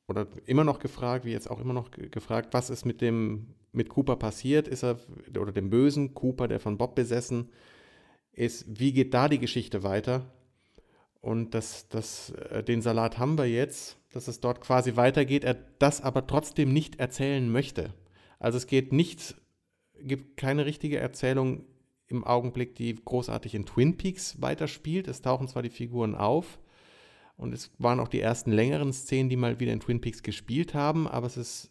oder 0.08 0.26
immer 0.46 0.64
noch 0.64 0.80
gefragt, 0.80 1.24
wie 1.24 1.32
jetzt 1.32 1.50
auch 1.50 1.60
immer 1.60 1.72
noch 1.72 1.90
gefragt, 1.90 2.52
was 2.52 2.70
ist 2.70 2.84
mit 2.84 3.00
dem 3.00 3.54
mit 3.72 3.88
Cooper 3.88 4.16
passiert? 4.16 4.66
Ist 4.66 4.82
er 4.82 4.98
oder 5.38 5.52
dem 5.52 5.70
bösen 5.70 6.14
Cooper, 6.14 6.48
der 6.48 6.58
von 6.58 6.76
Bob 6.76 6.96
besessen 6.96 7.50
ist, 8.32 8.66
wie 8.68 8.92
geht 8.92 9.14
da 9.14 9.28
die 9.28 9.38
Geschichte 9.38 9.82
weiter? 9.82 10.32
Und 11.20 11.54
das, 11.54 11.88
das, 11.88 12.30
äh, 12.30 12.62
den 12.62 12.82
Salat 12.82 13.18
haben 13.18 13.36
wir 13.36 13.46
jetzt, 13.46 13.98
dass 14.12 14.28
es 14.28 14.40
dort 14.40 14.60
quasi 14.60 14.96
weitergeht, 14.96 15.44
er 15.44 15.54
das 15.78 16.00
aber 16.00 16.26
trotzdem 16.26 16.72
nicht 16.72 16.98
erzählen 16.98 17.50
möchte. 17.50 17.92
Also 18.38 18.56
es 18.56 18.66
geht 18.66 18.92
nicht, 18.92 19.34
gibt 20.00 20.36
keine 20.36 20.64
richtige 20.64 20.98
Erzählung 20.98 21.66
im 22.06 22.24
Augenblick, 22.24 22.74
die 22.74 22.94
großartig 22.94 23.54
in 23.54 23.66
Twin 23.66 23.96
Peaks 23.96 24.40
weiterspielt. 24.40 25.06
Es 25.06 25.20
tauchen 25.20 25.46
zwar 25.46 25.62
die 25.62 25.70
Figuren 25.70 26.14
auf 26.14 26.58
und 27.40 27.54
es 27.54 27.70
waren 27.78 28.00
auch 28.00 28.08
die 28.08 28.20
ersten 28.20 28.52
längeren 28.52 28.92
Szenen, 28.92 29.30
die 29.30 29.36
mal 29.36 29.60
wieder 29.60 29.72
in 29.72 29.80
Twin 29.80 30.02
Peaks 30.02 30.22
gespielt 30.22 30.74
haben, 30.74 31.08
aber 31.08 31.26
es 31.26 31.38
ist, 31.38 31.70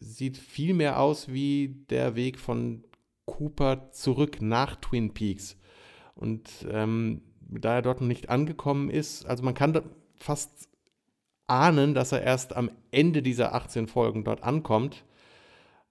sieht 0.00 0.38
viel 0.38 0.72
mehr 0.72 0.98
aus 0.98 1.28
wie 1.30 1.84
der 1.90 2.16
Weg 2.16 2.38
von 2.38 2.82
Cooper 3.26 3.90
zurück 3.92 4.40
nach 4.40 4.76
Twin 4.76 5.12
Peaks. 5.12 5.58
Und 6.14 6.48
ähm, 6.70 7.20
da 7.40 7.74
er 7.74 7.82
dort 7.82 8.00
noch 8.00 8.08
nicht 8.08 8.30
angekommen 8.30 8.88
ist, 8.88 9.26
also 9.26 9.42
man 9.42 9.52
kann 9.52 9.82
fast 10.16 10.70
ahnen, 11.46 11.92
dass 11.92 12.12
er 12.12 12.22
erst 12.22 12.56
am 12.56 12.70
Ende 12.90 13.20
dieser 13.20 13.54
18 13.54 13.88
Folgen 13.88 14.24
dort 14.24 14.42
ankommt 14.42 15.04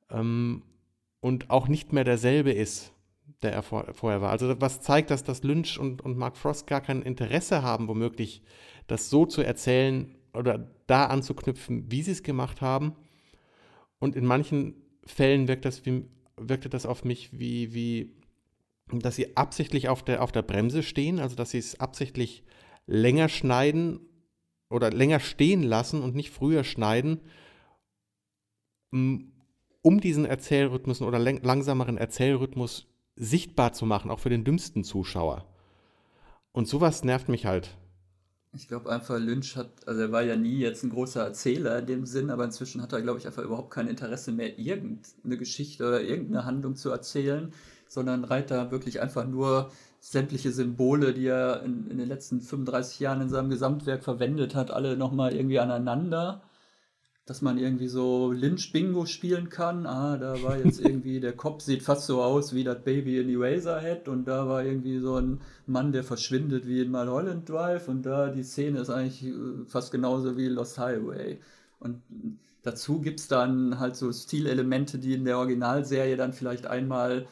ähm, 0.10 0.64
und 1.20 1.52
auch 1.52 1.68
nicht 1.68 1.94
mehr 1.94 2.06
derselbe 2.06 2.52
ist, 2.52 2.92
der 3.44 3.54
er 3.54 3.62
vor, 3.62 3.86
vorher 3.94 4.22
war. 4.22 4.32
Also 4.32 4.60
was 4.60 4.82
zeigt, 4.82 5.12
dass 5.12 5.24
das 5.24 5.44
Lynch 5.44 5.78
und, 5.78 6.02
und 6.02 6.18
Mark 6.18 6.38
Frost 6.38 6.66
gar 6.66 6.82
kein 6.82 7.04
Interesse 7.04 7.62
haben, 7.62 7.88
womöglich 7.88 8.42
das 8.92 9.10
so 9.10 9.26
zu 9.26 9.42
erzählen 9.42 10.14
oder 10.34 10.70
da 10.86 11.06
anzuknüpfen, 11.06 11.90
wie 11.90 12.04
sie 12.04 12.12
es 12.12 12.24
gemacht 12.24 12.60
haben. 12.60 12.94
Und 14.00 14.18
in 14.18 14.26
manchen 14.26 14.76
Fällen 15.06 15.48
wirkt 15.48 15.64
das, 15.64 15.86
wie, 15.86 16.06
wirkte 16.36 16.70
das 16.70 16.86
auf 16.86 17.06
mich 17.06 17.40
wie, 17.40 17.74
wie, 17.74 18.12
dass 18.92 19.16
sie 19.16 19.38
absichtlich 19.38 19.88
auf 19.88 20.04
der, 20.04 20.22
auf 20.22 20.34
der 20.34 20.42
Bremse 20.42 20.84
stehen, 20.84 21.20
also 21.20 21.38
dass 21.38 21.52
sie 21.52 21.58
es 21.58 21.80
absichtlich 21.80 22.44
länger 22.86 23.30
schneiden 23.30 24.02
oder 24.70 24.92
länger 24.92 25.22
stehen 25.22 25.64
lassen 25.64 26.02
und 26.02 26.14
nicht 26.14 26.32
früher 26.32 26.66
schneiden, 26.66 27.22
um 28.92 30.02
diesen 30.02 30.26
Erzählrhythmus 30.26 31.02
oder 31.02 31.18
langsameren 31.18 31.98
Erzählrhythmus 31.98 32.88
sichtbar 33.16 33.72
zu 33.72 33.86
machen, 33.86 34.12
auch 34.12 34.20
für 34.20 34.30
den 34.30 34.44
dümmsten 34.44 34.84
Zuschauer. 34.84 35.46
Und 36.52 36.68
sowas 36.68 37.06
nervt 37.06 37.30
mich 37.30 37.46
halt. 37.46 37.78
Ich 38.54 38.68
glaube 38.68 38.92
einfach, 38.92 39.18
Lynch 39.18 39.56
hat, 39.56 39.88
also 39.88 40.02
er 40.02 40.12
war 40.12 40.24
ja 40.24 40.36
nie 40.36 40.58
jetzt 40.58 40.84
ein 40.84 40.90
großer 40.90 41.24
Erzähler 41.24 41.80
in 41.80 41.86
dem 41.86 42.06
Sinn, 42.06 42.30
aber 42.30 42.44
inzwischen 42.44 42.82
hat 42.82 42.92
er, 42.92 43.02
glaube 43.02 43.18
ich, 43.18 43.26
einfach 43.26 43.44
überhaupt 43.44 43.72
kein 43.72 43.88
Interesse 43.88 44.34
mehr, 44.34 44.60
irgendeine 44.60 45.38
Geschichte 45.38 45.88
oder 45.88 46.02
irgendeine 46.02 46.44
Handlung 46.44 46.76
zu 46.76 46.90
erzählen, 46.90 47.54
sondern 47.88 48.26
reiht 48.26 48.52
da 48.52 48.70
wirklich 48.70 49.00
einfach 49.00 49.26
nur 49.26 49.72
sämtliche 50.02 50.52
Symbole, 50.52 51.14
die 51.14 51.28
er 51.28 51.64
in, 51.64 51.88
in 51.88 51.98
den 51.98 52.10
letzten 52.10 52.42
35 52.42 53.00
Jahren 53.00 53.22
in 53.22 53.30
seinem 53.30 53.50
Gesamtwerk 53.50 54.04
verwendet 54.04 54.54
hat, 54.54 54.70
alle 54.72 54.98
nochmal 54.98 55.34
irgendwie 55.34 55.60
aneinander 55.60 56.42
dass 57.26 57.42
man 57.42 57.58
irgendwie 57.58 57.88
so 57.88 58.32
Lynch-Bingo 58.32 59.06
spielen 59.06 59.50
kann. 59.50 59.86
Ah, 59.86 60.18
da 60.18 60.42
war 60.44 60.58
jetzt 60.58 60.80
irgendwie, 60.86 61.20
der 61.20 61.34
Kopf 61.34 61.62
sieht 61.62 61.84
fast 61.84 62.08
so 62.08 62.22
aus 62.22 62.54
wie 62.54 62.64
das 62.64 62.84
Baby 62.84 63.20
in 63.20 63.30
Eraserhead 63.30 64.08
und 64.08 64.28
da 64.28 64.48
war 64.48 64.64
irgendwie 64.64 65.00
so 65.00 65.16
ein 65.16 65.42
Mann, 65.68 65.92
der 65.92 66.04
verschwindet 66.04 66.68
wie 66.68 66.82
in 66.82 66.92
Mulholland 66.92 67.48
Drive 67.48 67.88
und 67.88 68.06
da 68.06 68.30
die 68.30 68.44
Szene 68.44 68.80
ist 68.80 68.90
eigentlich 68.90 69.26
äh, 69.26 69.66
fast 69.68 69.92
genauso 69.92 70.38
wie 70.38 70.48
Lost 70.48 70.80
Highway. 70.80 71.40
Und 71.80 72.02
dazu 72.64 73.02
gibt 73.02 73.20
es 73.20 73.28
dann 73.28 73.80
halt 73.80 73.96
so 73.96 74.12
Stilelemente, 74.12 75.00
die 75.00 75.14
in 75.14 75.26
der 75.26 75.38
Originalserie 75.38 76.18
dann 76.18 76.34
vielleicht 76.34 76.68
einmal 76.68 77.28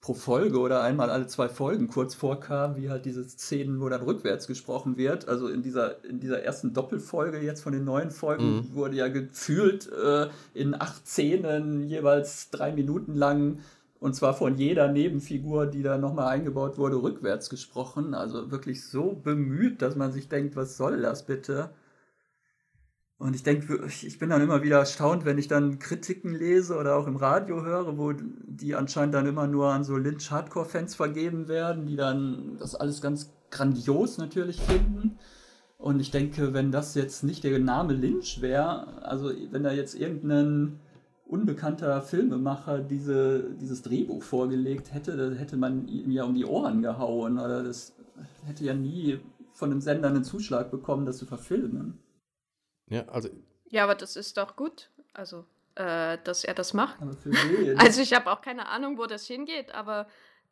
pro 0.00 0.14
Folge 0.14 0.58
oder 0.60 0.82
einmal 0.82 1.10
alle 1.10 1.26
zwei 1.26 1.48
Folgen 1.48 1.88
kurz 1.88 2.14
vorkam, 2.14 2.76
wie 2.76 2.90
halt 2.90 3.04
diese 3.06 3.24
Szenen, 3.24 3.80
wo 3.80 3.88
dann 3.88 4.02
rückwärts 4.02 4.46
gesprochen 4.46 4.96
wird. 4.96 5.28
Also 5.28 5.48
in 5.48 5.62
dieser, 5.62 6.04
in 6.04 6.20
dieser 6.20 6.42
ersten 6.42 6.72
Doppelfolge 6.72 7.40
jetzt 7.40 7.62
von 7.62 7.72
den 7.72 7.84
neuen 7.84 8.10
Folgen 8.10 8.56
mhm. 8.56 8.74
wurde 8.74 8.96
ja 8.96 9.08
gefühlt 9.08 9.90
äh, 9.92 10.28
in 10.54 10.80
acht 10.80 11.06
Szenen 11.08 11.82
jeweils 11.82 12.50
drei 12.50 12.72
Minuten 12.72 13.14
lang 13.14 13.58
und 13.98 14.14
zwar 14.14 14.34
von 14.34 14.56
jeder 14.56 14.88
Nebenfigur, 14.88 15.66
die 15.66 15.82
da 15.82 15.98
nochmal 15.98 16.28
eingebaut 16.28 16.78
wurde, 16.78 17.02
rückwärts 17.02 17.48
gesprochen. 17.48 18.14
Also 18.14 18.50
wirklich 18.50 18.86
so 18.86 19.12
bemüht, 19.12 19.80
dass 19.82 19.96
man 19.96 20.12
sich 20.12 20.28
denkt, 20.28 20.54
was 20.54 20.76
soll 20.76 21.00
das 21.00 21.24
bitte? 21.24 21.70
Und 23.18 23.34
ich 23.34 23.42
denke, 23.42 23.86
ich 23.86 24.18
bin 24.18 24.28
dann 24.28 24.42
immer 24.42 24.62
wieder 24.62 24.78
erstaunt, 24.78 25.24
wenn 25.24 25.38
ich 25.38 25.48
dann 25.48 25.78
Kritiken 25.78 26.34
lese 26.34 26.76
oder 26.76 26.96
auch 26.96 27.06
im 27.06 27.16
Radio 27.16 27.64
höre, 27.64 27.96
wo 27.96 28.12
die 28.12 28.74
anscheinend 28.74 29.14
dann 29.14 29.26
immer 29.26 29.46
nur 29.46 29.72
an 29.72 29.84
so 29.84 29.96
Lynch-Hardcore-Fans 29.96 30.94
vergeben 30.94 31.48
werden, 31.48 31.86
die 31.86 31.96
dann 31.96 32.56
das 32.58 32.74
alles 32.74 33.00
ganz 33.00 33.32
grandios 33.50 34.18
natürlich 34.18 34.60
finden. 34.60 35.18
Und 35.78 36.00
ich 36.00 36.10
denke, 36.10 36.52
wenn 36.52 36.72
das 36.72 36.94
jetzt 36.94 37.22
nicht 37.24 37.42
der 37.44 37.58
Name 37.58 37.94
Lynch 37.94 38.42
wäre, 38.42 39.02
also 39.02 39.30
wenn 39.50 39.62
da 39.62 39.72
jetzt 39.72 39.94
irgendein 39.94 40.80
unbekannter 41.26 42.02
Filmemacher 42.02 42.80
diese, 42.80 43.50
dieses 43.60 43.82
Drehbuch 43.82 44.22
vorgelegt 44.22 44.92
hätte, 44.92 45.16
dann 45.16 45.34
hätte 45.34 45.56
man 45.56 45.88
ihm 45.88 46.10
ja 46.10 46.24
um 46.24 46.34
die 46.34 46.44
Ohren 46.44 46.82
gehauen 46.82 47.38
oder 47.38 47.62
das 47.62 47.94
hätte 48.44 48.64
ja 48.64 48.74
nie 48.74 49.18
von 49.52 49.70
einem 49.70 49.80
Sender 49.80 50.08
einen 50.08 50.24
Zuschlag 50.24 50.70
bekommen, 50.70 51.06
das 51.06 51.16
zu 51.16 51.26
verfilmen. 51.26 51.98
Ja, 52.88 53.06
also. 53.08 53.28
Ja, 53.68 53.84
aber 53.84 53.94
das 53.94 54.16
ist 54.16 54.36
doch 54.36 54.56
gut. 54.56 54.90
Also, 55.12 55.44
äh, 55.74 56.18
dass 56.24 56.44
er 56.44 56.54
das 56.54 56.74
macht. 56.74 56.98
also, 57.78 58.02
ich 58.02 58.12
habe 58.12 58.30
auch 58.30 58.40
keine 58.40 58.68
Ahnung, 58.68 58.98
wo 58.98 59.06
das 59.06 59.26
hingeht, 59.26 59.74
aber 59.74 60.06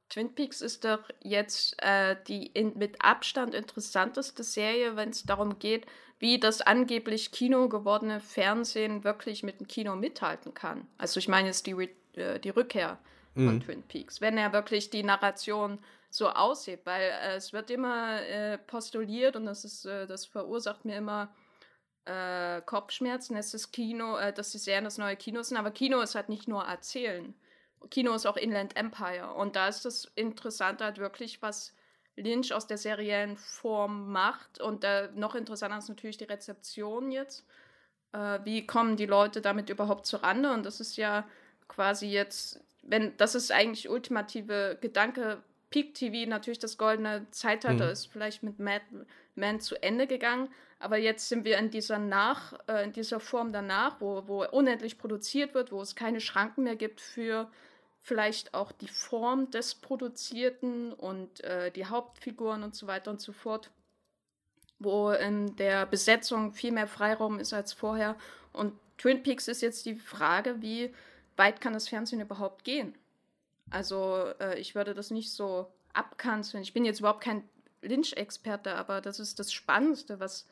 Twin 0.09 0.35
Peaks 0.35 0.61
ist 0.61 0.85
doch 0.85 1.01
jetzt 1.21 1.83
äh, 1.83 2.17
die 2.29 2.47
in, 2.47 2.77
mit 2.77 3.03
Abstand 3.03 3.55
interessanteste 3.55 4.43
Serie, 4.43 4.97
wenn 4.97 5.11
es 5.11 5.25
darum 5.25 5.59
geht, 5.59 5.87
wie 6.19 6.39
das 6.39 6.61
angeblich 6.61 7.33
Kino 7.33 7.69
gewordene 7.69 8.21
Fernsehen 8.21 9.05
wirklich 9.05 9.43
mit 9.43 9.61
dem 9.61 9.67
Kino 9.67 9.97
mithalten 9.97 10.55
kann. 10.55 10.87
Also 10.99 11.19
ich 11.19 11.29
meine 11.29 11.49
jetzt 11.49 11.67
die, 11.67 11.91
äh, 12.15 12.39
die 12.39 12.51
Rückkehr 12.51 12.99
mhm. 13.35 13.47
von 13.47 13.61
Twin 13.61 13.83
Peaks, 13.83 14.21
wenn 14.21 14.39
er 14.39 14.53
wirklich 14.53 14.91
die 14.91 15.03
Narration 15.03 15.79
so 16.11 16.29
aussieht, 16.29 16.81
weil 16.85 17.03
äh, 17.03 17.37
es 17.37 17.53
wird 17.53 17.71
immer 17.71 18.23
äh, 18.23 18.59
postuliert 18.59 19.37
und 19.37 19.47
das 19.47 19.65
ist, 19.65 19.85
äh, 19.85 20.07
das 20.07 20.27
verursacht 20.27 20.85
mir 20.85 20.97
immer 20.97 21.35
äh, 22.07 22.61
Kopfschmerzen, 22.63 23.35
dass 23.35 23.53
das 23.53 23.73
Kino, 23.73 24.17
äh, 24.17 24.33
dass 24.33 24.51
die 24.53 24.59
Serien 24.59 24.85
das 24.85 24.99
neue 24.99 25.17
Kino 25.17 25.43
sind, 25.43 25.57
aber 25.57 25.71
Kino 25.71 26.01
ist 26.01 26.15
halt 26.15 26.29
nicht 26.29 26.49
nur 26.49 26.65
Erzählen. 26.65 27.35
Kino 27.91 28.15
ist 28.15 28.27
auch 28.27 28.37
Inland 28.37 28.77
Empire 28.77 29.35
und 29.35 29.57
da 29.57 29.69
ist 29.69 29.85
das 29.85 30.11
Interessante 30.15 30.85
halt 30.85 30.99
wirklich, 30.99 31.43
was 31.43 31.75
Lynch 32.17 32.53
aus 32.53 32.67
der 32.67 32.79
seriellen 32.79 33.37
Form 33.37 34.13
macht 34.13 34.61
und 34.61 34.85
äh, 34.85 35.09
noch 35.15 35.35
interessanter 35.35 35.79
ist 35.79 35.89
natürlich 35.89 36.17
die 36.17 36.25
Rezeption 36.25 37.11
jetzt. 37.11 37.47
Äh, 38.13 38.41
wie 38.45 38.67
kommen 38.67 38.97
die 38.97 39.07
Leute 39.07 39.41
damit 39.41 39.69
überhaupt 39.71 40.07
zurande 40.07 40.53
und 40.53 40.65
das 40.65 40.81
ist 40.81 40.97
ja 40.97 41.27
quasi 41.69 42.07
jetzt, 42.07 42.61
wenn, 42.83 43.17
das 43.17 43.35
ist 43.35 43.51
eigentlich 43.51 43.89
ultimative 43.89 44.79
Gedanke, 44.81 45.43
Peak 45.71 45.95
TV 45.95 46.29
natürlich 46.29 46.61
das 46.61 46.79
goldene 46.79 47.27
Zeitalter 47.33 47.87
mhm. 47.87 47.91
ist 47.91 48.07
vielleicht 48.07 48.45
mit 48.45 48.61
Mad 48.61 48.85
Men 49.35 49.59
zu 49.59 49.83
Ende 49.83 50.07
gegangen, 50.07 50.49
aber 50.85 50.99
jetzt 50.99 51.31
sind 51.31 51.47
wir 51.47 51.57
in 51.57 51.71
dieser 51.71 51.99
nach, 51.99 52.53
äh, 52.69 52.85
in 52.85 52.93
dieser 52.93 53.19
Form 53.19 53.55
danach, 53.55 54.03
wo, 54.03 54.29
wo 54.29 54.45
unendlich 54.45 54.99
produziert 54.99 55.55
wird, 55.55 55.73
wo 55.73 55.81
es 55.81 55.97
keine 55.97 56.21
Schranken 56.21 56.65
mehr 56.65 56.77
gibt 56.77 57.01
für 57.01 57.51
vielleicht 58.01 58.53
auch 58.53 58.71
die 58.71 58.89
Form 58.89 59.51
des 59.51 59.77
Produzierten 59.77 60.93
und 60.93 61.43
äh, 61.43 61.71
die 61.71 61.87
Hauptfiguren 61.87 62.63
und 62.63 62.75
so 62.75 62.87
weiter 62.87 63.11
und 63.11 63.23
so 63.23 63.33
fort, 63.33 63.71
wo 64.79 65.11
in 65.11 65.57
der 65.57 65.87
Besetzung 65.87 66.53
viel 66.53 66.71
mehr 66.71 66.87
Freiraum 66.87 67.39
ist 67.39 67.55
als 67.55 67.73
vorher. 67.73 68.15
Und 68.53 68.75
Twin 68.99 69.23
Peaks 69.23 69.49
ist 69.49 69.63
jetzt 69.63 69.87
die 69.87 69.97
Frage, 69.97 70.61
wie 70.61 70.95
weit 71.39 71.63
kann 71.63 71.73
das 71.73 71.89
Fernsehen 71.89 72.21
überhaupt 72.21 72.63
gehen? 72.63 72.95
Also 73.71 74.35
äh, 74.39 74.59
ich 74.59 74.75
würde 74.75 74.93
das 74.93 75.11
nicht 75.11 75.33
so 75.33 75.73
abkanzeln. 75.95 76.63
Ich 76.63 76.75
bin 76.75 76.85
jetzt 76.85 77.01
überhaupt 77.01 77.25
kein 77.25 77.43
Lynch-Experte, 77.81 78.75
aber 78.75 79.01
das 79.01 79.19
ist 79.19 79.39
das 79.39 79.51
Spannendste, 79.51 80.21
was 80.21 80.47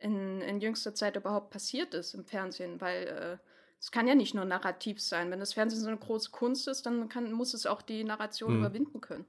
in, 0.00 0.40
in 0.40 0.60
jüngster 0.60 0.94
Zeit 0.94 1.16
überhaupt 1.16 1.50
passiert 1.50 1.94
ist 1.94 2.14
im 2.14 2.24
Fernsehen, 2.24 2.80
weil 2.80 3.06
äh, 3.06 3.36
es 3.78 3.90
kann 3.90 4.08
ja 4.08 4.14
nicht 4.14 4.34
nur 4.34 4.44
narrativ 4.44 5.00
sein. 5.00 5.30
Wenn 5.30 5.40
das 5.40 5.54
Fernsehen 5.54 5.80
so 5.80 5.88
eine 5.88 5.96
große 5.96 6.30
Kunst 6.30 6.68
ist, 6.68 6.84
dann 6.84 7.08
kann, 7.08 7.32
muss 7.32 7.54
es 7.54 7.66
auch 7.66 7.82
die 7.82 8.04
Narration 8.04 8.52
hm. 8.52 8.58
überwinden 8.58 9.00
können. 9.00 9.24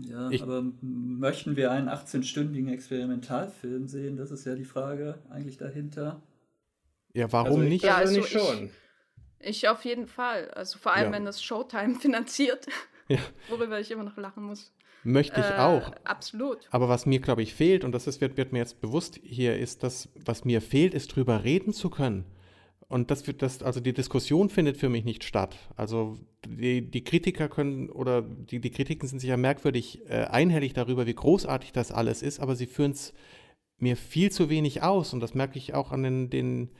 Ja, 0.00 0.30
ich, 0.30 0.42
aber 0.42 0.62
möchten 0.80 1.56
wir 1.56 1.70
einen 1.70 1.88
18-stündigen 1.88 2.70
Experimentalfilm 2.70 3.88
sehen? 3.88 4.16
Das 4.16 4.30
ist 4.30 4.44
ja 4.44 4.54
die 4.54 4.64
Frage 4.64 5.18
eigentlich 5.30 5.56
dahinter. 5.56 6.22
Ja, 7.14 7.32
warum 7.32 7.60
also 7.60 7.68
nicht? 7.68 7.84
Ja, 7.84 7.96
also 7.96 8.16
nicht 8.16 8.28
schon. 8.28 8.70
Ich, 9.40 9.48
ich, 9.48 9.68
auf 9.68 9.84
jeden 9.84 10.06
Fall. 10.06 10.50
Also 10.50 10.78
vor 10.78 10.92
allem, 10.92 11.06
ja. 11.06 11.12
wenn 11.12 11.24
das 11.24 11.42
Showtime 11.42 11.94
finanziert, 12.00 12.66
ja. 13.08 13.18
worüber 13.48 13.80
ich 13.80 13.90
immer 13.90 14.04
noch 14.04 14.16
lachen 14.16 14.44
muss. 14.44 14.72
Möchte 15.08 15.40
ich 15.40 15.46
äh, 15.46 15.58
auch. 15.58 15.90
Absolut. 16.04 16.58
Aber 16.70 16.90
was 16.90 17.06
mir, 17.06 17.20
glaube 17.20 17.42
ich, 17.42 17.54
fehlt, 17.54 17.82
und 17.82 17.92
das 17.92 18.06
ist, 18.06 18.20
wird, 18.20 18.36
wird 18.36 18.52
mir 18.52 18.58
jetzt 18.58 18.82
bewusst 18.82 19.18
hier, 19.22 19.56
ist, 19.56 19.82
dass 19.82 20.10
was 20.22 20.44
mir 20.44 20.60
fehlt, 20.60 20.92
ist 20.92 21.16
drüber 21.16 21.44
reden 21.44 21.72
zu 21.72 21.88
können. 21.88 22.26
Und 22.88 23.10
das 23.10 23.26
wird 23.26 23.40
das, 23.40 23.62
also 23.62 23.80
die 23.80 23.94
Diskussion 23.94 24.50
findet 24.50 24.76
für 24.76 24.90
mich 24.90 25.04
nicht 25.04 25.24
statt. 25.24 25.56
Also 25.76 26.18
die, 26.46 26.82
die 26.82 27.04
Kritiker 27.04 27.48
können 27.48 27.88
oder 27.88 28.20
die, 28.20 28.60
die 28.60 28.70
Kritiken 28.70 29.08
sind 29.08 29.20
sicher 29.20 29.38
merkwürdig 29.38 30.02
äh, 30.10 30.24
einhellig 30.24 30.74
darüber, 30.74 31.06
wie 31.06 31.14
großartig 31.14 31.72
das 31.72 31.90
alles 31.90 32.20
ist, 32.22 32.40
aber 32.40 32.54
sie 32.54 32.66
führen 32.66 32.92
es 32.92 33.14
mir 33.78 33.96
viel 33.96 34.30
zu 34.30 34.50
wenig 34.50 34.82
aus. 34.82 35.14
Und 35.14 35.20
das 35.20 35.34
merke 35.34 35.58
ich 35.58 35.72
auch 35.72 35.90
an 35.90 36.02
den, 36.02 36.28
den 36.28 36.70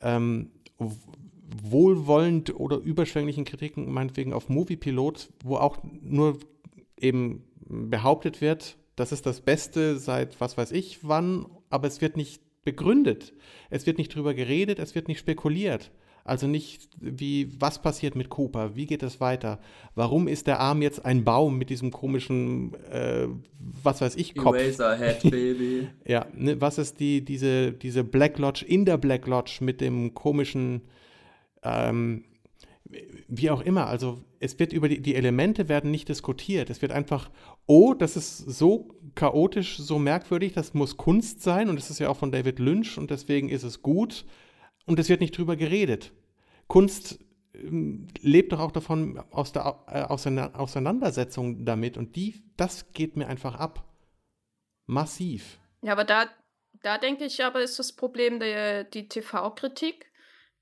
ähm, 0.00 0.52
wohlwollend 0.78 2.54
oder 2.54 2.76
überschwänglichen 2.76 3.44
Kritiken, 3.44 3.92
meinetwegen 3.92 4.32
auf 4.32 4.48
Moviepilot, 4.48 5.32
wo 5.42 5.56
auch 5.56 5.78
nur 6.02 6.38
eben 7.00 7.44
behauptet 7.68 8.40
wird, 8.40 8.76
das 8.96 9.12
ist 9.12 9.26
das 9.26 9.40
Beste 9.40 9.98
seit 9.98 10.40
was 10.40 10.56
weiß 10.56 10.72
ich 10.72 11.00
wann, 11.02 11.46
aber 11.70 11.88
es 11.88 12.00
wird 12.00 12.16
nicht 12.16 12.42
begründet. 12.64 13.32
Es 13.70 13.86
wird 13.86 13.98
nicht 13.98 14.14
drüber 14.14 14.34
geredet, 14.34 14.78
es 14.78 14.94
wird 14.94 15.08
nicht 15.08 15.18
spekuliert. 15.18 15.90
Also 16.26 16.46
nicht 16.46 16.88
wie, 16.98 17.50
was 17.60 17.82
passiert 17.82 18.16
mit 18.16 18.30
Cooper, 18.30 18.74
wie 18.74 18.86
geht 18.86 19.02
es 19.02 19.20
weiter, 19.20 19.60
warum 19.94 20.26
ist 20.26 20.46
der 20.46 20.58
Arm 20.58 20.80
jetzt 20.80 21.04
ein 21.04 21.22
Baum 21.22 21.58
mit 21.58 21.68
diesem 21.68 21.90
komischen, 21.90 22.72
äh, 22.90 23.28
was 23.60 24.00
weiß 24.00 24.16
ich, 24.16 24.34
Kopf. 24.34 24.56
Eraserhead, 24.56 25.22
Baby. 25.30 25.88
ja, 26.06 26.26
ne, 26.34 26.58
was 26.62 26.78
ist 26.78 26.98
die, 26.98 27.22
diese, 27.22 27.72
diese 27.72 28.04
Black 28.04 28.38
Lodge 28.38 28.64
in 28.66 28.86
der 28.86 28.96
Black 28.96 29.26
Lodge 29.26 29.58
mit 29.60 29.82
dem 29.82 30.14
komischen, 30.14 30.80
ähm, 31.62 32.24
wie 33.28 33.50
auch 33.50 33.62
immer, 33.62 33.86
also 33.86 34.22
es 34.40 34.58
wird 34.58 34.72
über 34.72 34.88
die, 34.88 35.00
die 35.00 35.14
Elemente 35.14 35.68
werden 35.68 35.90
nicht 35.90 36.08
diskutiert. 36.08 36.68
Es 36.70 36.82
wird 36.82 36.92
einfach, 36.92 37.30
oh, 37.66 37.94
das 37.94 38.16
ist 38.16 38.38
so 38.38 38.88
chaotisch, 39.14 39.78
so 39.78 39.98
merkwürdig, 39.98 40.52
das 40.52 40.74
muss 40.74 40.96
Kunst 40.96 41.42
sein 41.42 41.68
und 41.68 41.78
es 41.78 41.90
ist 41.90 41.98
ja 41.98 42.08
auch 42.08 42.16
von 42.16 42.30
David 42.30 42.58
Lynch 42.58 42.98
und 42.98 43.10
deswegen 43.10 43.48
ist 43.48 43.62
es 43.62 43.82
gut 43.82 44.26
und 44.86 44.98
es 44.98 45.08
wird 45.08 45.20
nicht 45.20 45.36
drüber 45.36 45.56
geredet. 45.56 46.12
Kunst 46.66 47.18
ähm, 47.54 48.06
lebt 48.20 48.52
doch 48.52 48.60
auch 48.60 48.72
davon 48.72 49.18
aus 49.30 49.52
der 49.52 49.84
äh, 49.86 50.02
Auseinandersetzung 50.02 51.64
damit 51.64 51.96
und 51.96 52.16
die, 52.16 52.44
das 52.56 52.92
geht 52.92 53.16
mir 53.16 53.28
einfach 53.28 53.54
ab. 53.54 53.84
Massiv. 54.86 55.58
Ja, 55.82 55.92
aber 55.92 56.04
da, 56.04 56.26
da 56.82 56.98
denke 56.98 57.24
ich 57.24 57.42
aber, 57.42 57.62
ist 57.62 57.78
das 57.78 57.94
Problem 57.94 58.40
der, 58.40 58.84
die 58.84 59.08
TV-Kritik, 59.08 60.12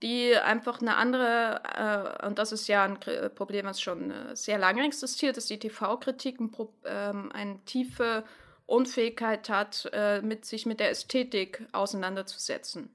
die 0.03 0.37
einfach 0.37 0.81
eine 0.81 0.97
andere, 0.97 2.19
äh, 2.21 2.27
und 2.27 2.39
das 2.39 2.53
ist 2.53 2.69
ja 2.69 2.85
ein 2.85 2.99
Problem, 3.35 3.67
was 3.67 3.81
schon 3.81 4.11
äh, 4.11 4.37
sehr 4.37 4.59
lange 4.59 4.85
existiert, 4.85 5.37
dass 5.37 5.47
die 5.47 5.59
TV-Kritik 5.59 6.41
ein 6.41 6.51
ähm, 6.85 7.31
eine 7.33 7.65
tiefe 7.65 8.25
Unfähigkeit 8.67 9.49
hat, 9.49 9.89
äh, 9.93 10.21
mit 10.23 10.45
sich 10.45 10.67
mit 10.67 10.81
der 10.81 10.91
Ästhetik 10.91 11.67
auseinanderzusetzen 11.73 12.91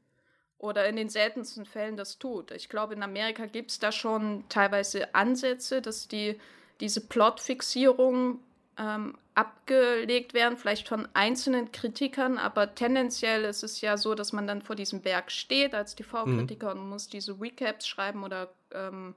oder 0.57 0.87
in 0.87 0.95
den 0.95 1.09
seltensten 1.09 1.65
Fällen 1.65 1.97
das 1.97 2.17
tut. 2.17 2.51
Ich 2.51 2.69
glaube, 2.69 2.93
in 2.93 3.03
Amerika 3.03 3.45
gibt 3.45 3.71
es 3.71 3.79
da 3.79 3.91
schon 3.91 4.45
teilweise 4.49 5.13
Ansätze, 5.13 5.81
dass 5.81 6.07
die 6.07 6.39
diese 6.79 7.01
Plotfixierung 7.01 8.39
ähm, 8.77 9.17
abgelegt 9.35 10.33
werden, 10.33 10.57
vielleicht 10.57 10.87
von 10.87 11.07
einzelnen 11.13 11.71
Kritikern, 11.71 12.37
aber 12.37 12.73
tendenziell 12.75 13.43
ist 13.43 13.63
es 13.63 13.81
ja 13.81 13.97
so, 13.97 14.15
dass 14.15 14.33
man 14.33 14.47
dann 14.47 14.61
vor 14.61 14.75
diesem 14.75 15.01
Berg 15.01 15.31
steht 15.31 15.75
als 15.75 15.95
TV-Kritiker 15.95 16.73
mhm. 16.73 16.81
und 16.81 16.89
muss 16.89 17.07
diese 17.07 17.39
Recaps 17.39 17.87
schreiben 17.87 18.23
oder 18.23 18.53
ähm, 18.71 19.15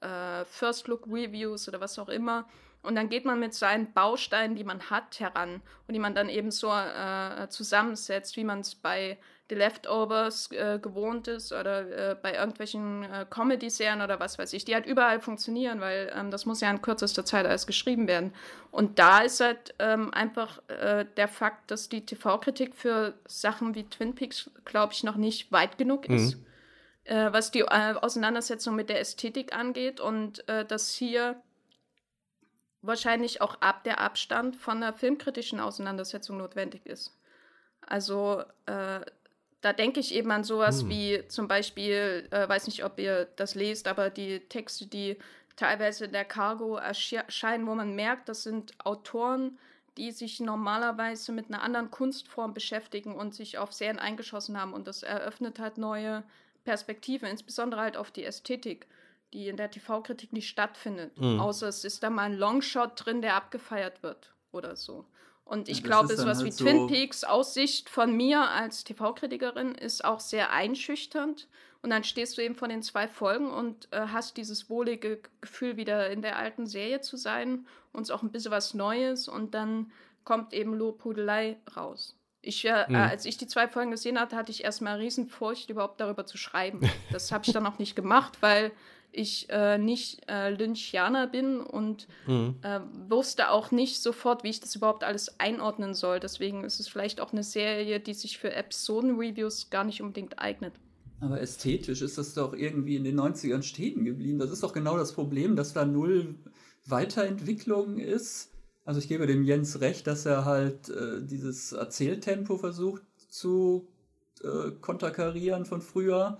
äh, 0.00 0.44
First 0.44 0.88
Look 0.88 1.06
Reviews 1.06 1.68
oder 1.68 1.80
was 1.80 1.98
auch 1.98 2.08
immer. 2.08 2.48
Und 2.82 2.94
dann 2.94 3.10
geht 3.10 3.24
man 3.24 3.38
mit 3.38 3.52
seinen 3.54 3.92
Bausteinen, 3.92 4.56
die 4.56 4.64
man 4.64 4.90
hat, 4.90 5.20
heran 5.20 5.60
und 5.86 5.94
die 5.94 6.00
man 6.00 6.14
dann 6.14 6.28
eben 6.28 6.50
so 6.50 6.72
äh, 6.72 7.48
zusammensetzt, 7.48 8.36
wie 8.36 8.44
man 8.44 8.60
es 8.60 8.74
bei 8.74 9.18
The 9.50 9.56
Leftovers 9.56 10.50
äh, 10.52 10.78
gewohnt 10.80 11.26
ist 11.26 11.52
oder 11.52 12.12
äh, 12.12 12.14
bei 12.14 12.34
irgendwelchen 12.34 13.02
äh, 13.02 13.26
Comedy-Serien 13.28 14.00
oder 14.00 14.20
was 14.20 14.38
weiß 14.38 14.52
ich, 14.52 14.64
die 14.64 14.74
halt 14.74 14.86
überall 14.86 15.20
funktionieren, 15.20 15.80
weil 15.80 16.12
ähm, 16.16 16.30
das 16.30 16.46
muss 16.46 16.60
ja 16.60 16.70
in 16.70 16.80
kürzester 16.80 17.24
Zeit 17.24 17.46
alles 17.46 17.66
geschrieben 17.66 18.06
werden. 18.06 18.32
Und 18.70 19.00
da 19.00 19.22
ist 19.22 19.40
halt 19.40 19.74
ähm, 19.80 20.14
einfach 20.14 20.62
äh, 20.68 21.04
der 21.16 21.26
Fakt, 21.26 21.72
dass 21.72 21.88
die 21.88 22.06
TV-Kritik 22.06 22.76
für 22.76 23.14
Sachen 23.26 23.74
wie 23.74 23.82
Twin 23.90 24.14
Peaks, 24.14 24.50
glaube 24.64 24.92
ich, 24.92 25.02
noch 25.02 25.16
nicht 25.16 25.50
weit 25.50 25.76
genug 25.76 26.08
ist, 26.08 26.36
mhm. 26.36 26.46
Äh, 27.04 27.32
was 27.32 27.50
die 27.50 27.60
äh, 27.60 27.94
Auseinandersetzung 27.94 28.76
mit 28.76 28.88
der 28.88 29.00
Ästhetik 29.00 29.54
angeht 29.54 30.00
und 30.00 30.44
dass 30.46 30.90
hier 30.90 31.42
wahrscheinlich 32.82 33.40
auch 33.40 33.60
ab 33.60 33.84
der 33.84 34.00
Abstand 34.00 34.54
von 34.54 34.76
einer 34.76 34.92
filmkritischen 34.92 35.60
Auseinandersetzung 35.60 36.36
notwendig 36.36 36.86
ist. 36.86 37.16
Also 37.80 38.44
äh, 38.66 39.00
da 39.60 39.72
denke 39.72 40.00
ich 40.00 40.14
eben 40.14 40.30
an 40.30 40.44
sowas 40.44 40.82
hm. 40.82 40.88
wie 40.88 41.28
zum 41.28 41.48
Beispiel, 41.48 42.26
äh, 42.30 42.48
weiß 42.48 42.66
nicht, 42.66 42.84
ob 42.84 42.98
ihr 42.98 43.26
das 43.36 43.54
lest, 43.54 43.88
aber 43.88 44.10
die 44.10 44.40
Texte, 44.40 44.86
die 44.86 45.16
teilweise 45.56 46.06
in 46.06 46.12
der 46.12 46.24
Cargo 46.24 46.76
erscheinen, 46.76 47.66
wo 47.66 47.74
man 47.74 47.94
merkt, 47.94 48.28
das 48.28 48.42
sind 48.42 48.72
Autoren, 48.84 49.58
die 49.98 50.12
sich 50.12 50.40
normalerweise 50.40 51.32
mit 51.32 51.48
einer 51.48 51.62
anderen 51.62 51.90
Kunstform 51.90 52.54
beschäftigen 52.54 53.14
und 53.14 53.34
sich 53.34 53.58
auf 53.58 53.72
Serien 53.72 53.98
eingeschossen 53.98 54.58
haben. 54.58 54.72
Und 54.72 54.86
das 54.86 55.02
eröffnet 55.02 55.58
halt 55.58 55.76
neue 55.76 56.22
Perspektiven, 56.64 57.28
insbesondere 57.28 57.82
halt 57.82 57.96
auf 57.98 58.10
die 58.10 58.24
Ästhetik, 58.24 58.86
die 59.34 59.48
in 59.48 59.56
der 59.56 59.70
TV-Kritik 59.70 60.32
nicht 60.32 60.48
stattfindet. 60.48 61.18
Mhm. 61.20 61.40
Außer 61.40 61.68
es 61.68 61.84
ist 61.84 62.02
da 62.02 62.08
mal 62.08 62.22
ein 62.22 62.38
Longshot 62.38 62.92
drin, 62.94 63.20
der 63.20 63.34
abgefeiert 63.34 64.02
wird 64.02 64.32
oder 64.52 64.76
so. 64.76 65.04
Und 65.50 65.68
ich 65.68 65.82
glaube, 65.82 66.14
sowas 66.16 66.38
halt 66.38 66.46
wie 66.46 66.52
so 66.52 66.62
Twin 66.64 66.86
Peaks 66.86 67.24
aus 67.24 67.54
Sicht 67.54 67.90
von 67.90 68.16
mir 68.16 68.40
als 68.40 68.84
TV-Kritikerin 68.84 69.74
ist 69.74 70.04
auch 70.04 70.20
sehr 70.20 70.52
einschüchternd. 70.52 71.48
Und 71.82 71.90
dann 71.90 72.04
stehst 72.04 72.38
du 72.38 72.42
eben 72.42 72.54
vor 72.54 72.68
den 72.68 72.84
zwei 72.84 73.08
Folgen 73.08 73.50
und 73.50 73.88
äh, 73.90 73.98
hast 74.12 74.36
dieses 74.36 74.70
wohlige 74.70 75.20
Gefühl, 75.40 75.76
wieder 75.76 76.08
in 76.08 76.22
der 76.22 76.36
alten 76.36 76.68
Serie 76.68 77.00
zu 77.00 77.16
sein 77.16 77.66
und 77.92 78.02
es 78.02 78.12
auch 78.12 78.22
ein 78.22 78.30
bisschen 78.30 78.52
was 78.52 78.74
Neues. 78.74 79.26
Und 79.26 79.54
dann 79.54 79.90
kommt 80.22 80.52
eben 80.52 80.72
Lobhudelei 80.72 81.58
raus. 81.76 82.16
Ich, 82.42 82.64
äh, 82.64 82.86
mhm. 82.88 82.94
als 82.94 83.24
ich 83.24 83.36
die 83.36 83.48
zwei 83.48 83.66
Folgen 83.66 83.90
gesehen 83.90 84.20
hatte, 84.20 84.36
hatte 84.36 84.52
ich 84.52 84.62
erstmal 84.62 84.98
Riesenfurcht, 84.98 85.68
überhaupt 85.68 86.00
darüber 86.00 86.26
zu 86.26 86.38
schreiben. 86.38 86.88
Das 87.10 87.32
habe 87.32 87.44
ich 87.44 87.52
dann 87.52 87.66
auch 87.66 87.80
nicht 87.80 87.96
gemacht, 87.96 88.38
weil 88.40 88.70
ich 89.12 89.48
äh, 89.50 89.78
nicht 89.78 90.28
äh, 90.28 90.50
Lynchianer 90.50 91.26
bin 91.26 91.60
und 91.60 92.06
mhm. 92.26 92.56
äh, 92.62 92.80
wusste 93.08 93.50
auch 93.50 93.70
nicht 93.70 94.02
sofort, 94.02 94.44
wie 94.44 94.50
ich 94.50 94.60
das 94.60 94.76
überhaupt 94.76 95.04
alles 95.04 95.38
einordnen 95.40 95.94
soll. 95.94 96.20
Deswegen 96.20 96.64
ist 96.64 96.80
es 96.80 96.88
vielleicht 96.88 97.20
auch 97.20 97.32
eine 97.32 97.42
Serie, 97.42 98.00
die 98.00 98.14
sich 98.14 98.38
für 98.38 98.52
Episoden-Reviews 98.52 99.70
gar 99.70 99.84
nicht 99.84 100.02
unbedingt 100.02 100.38
eignet. 100.38 100.74
Aber 101.20 101.40
ästhetisch 101.40 102.00
ist 102.00 102.16
das 102.16 102.34
doch 102.34 102.54
irgendwie 102.54 102.96
in 102.96 103.04
den 103.04 103.20
90ern 103.20 103.62
stehen 103.62 104.04
geblieben. 104.04 104.38
Das 104.38 104.50
ist 104.50 104.62
doch 104.62 104.72
genau 104.72 104.96
das 104.96 105.12
Problem, 105.12 105.54
dass 105.54 105.74
da 105.74 105.84
null 105.84 106.36
Weiterentwicklung 106.86 107.98
ist. 107.98 108.50
Also 108.84 109.00
ich 109.00 109.08
gebe 109.08 109.26
dem 109.26 109.44
Jens 109.44 109.80
recht, 109.80 110.06
dass 110.06 110.24
er 110.24 110.46
halt 110.46 110.88
äh, 110.88 111.22
dieses 111.22 111.72
Erzähltempo 111.72 112.56
versucht 112.56 113.02
zu 113.28 113.88
äh, 114.42 114.70
konterkarieren 114.80 115.66
von 115.66 115.82
früher 115.82 116.38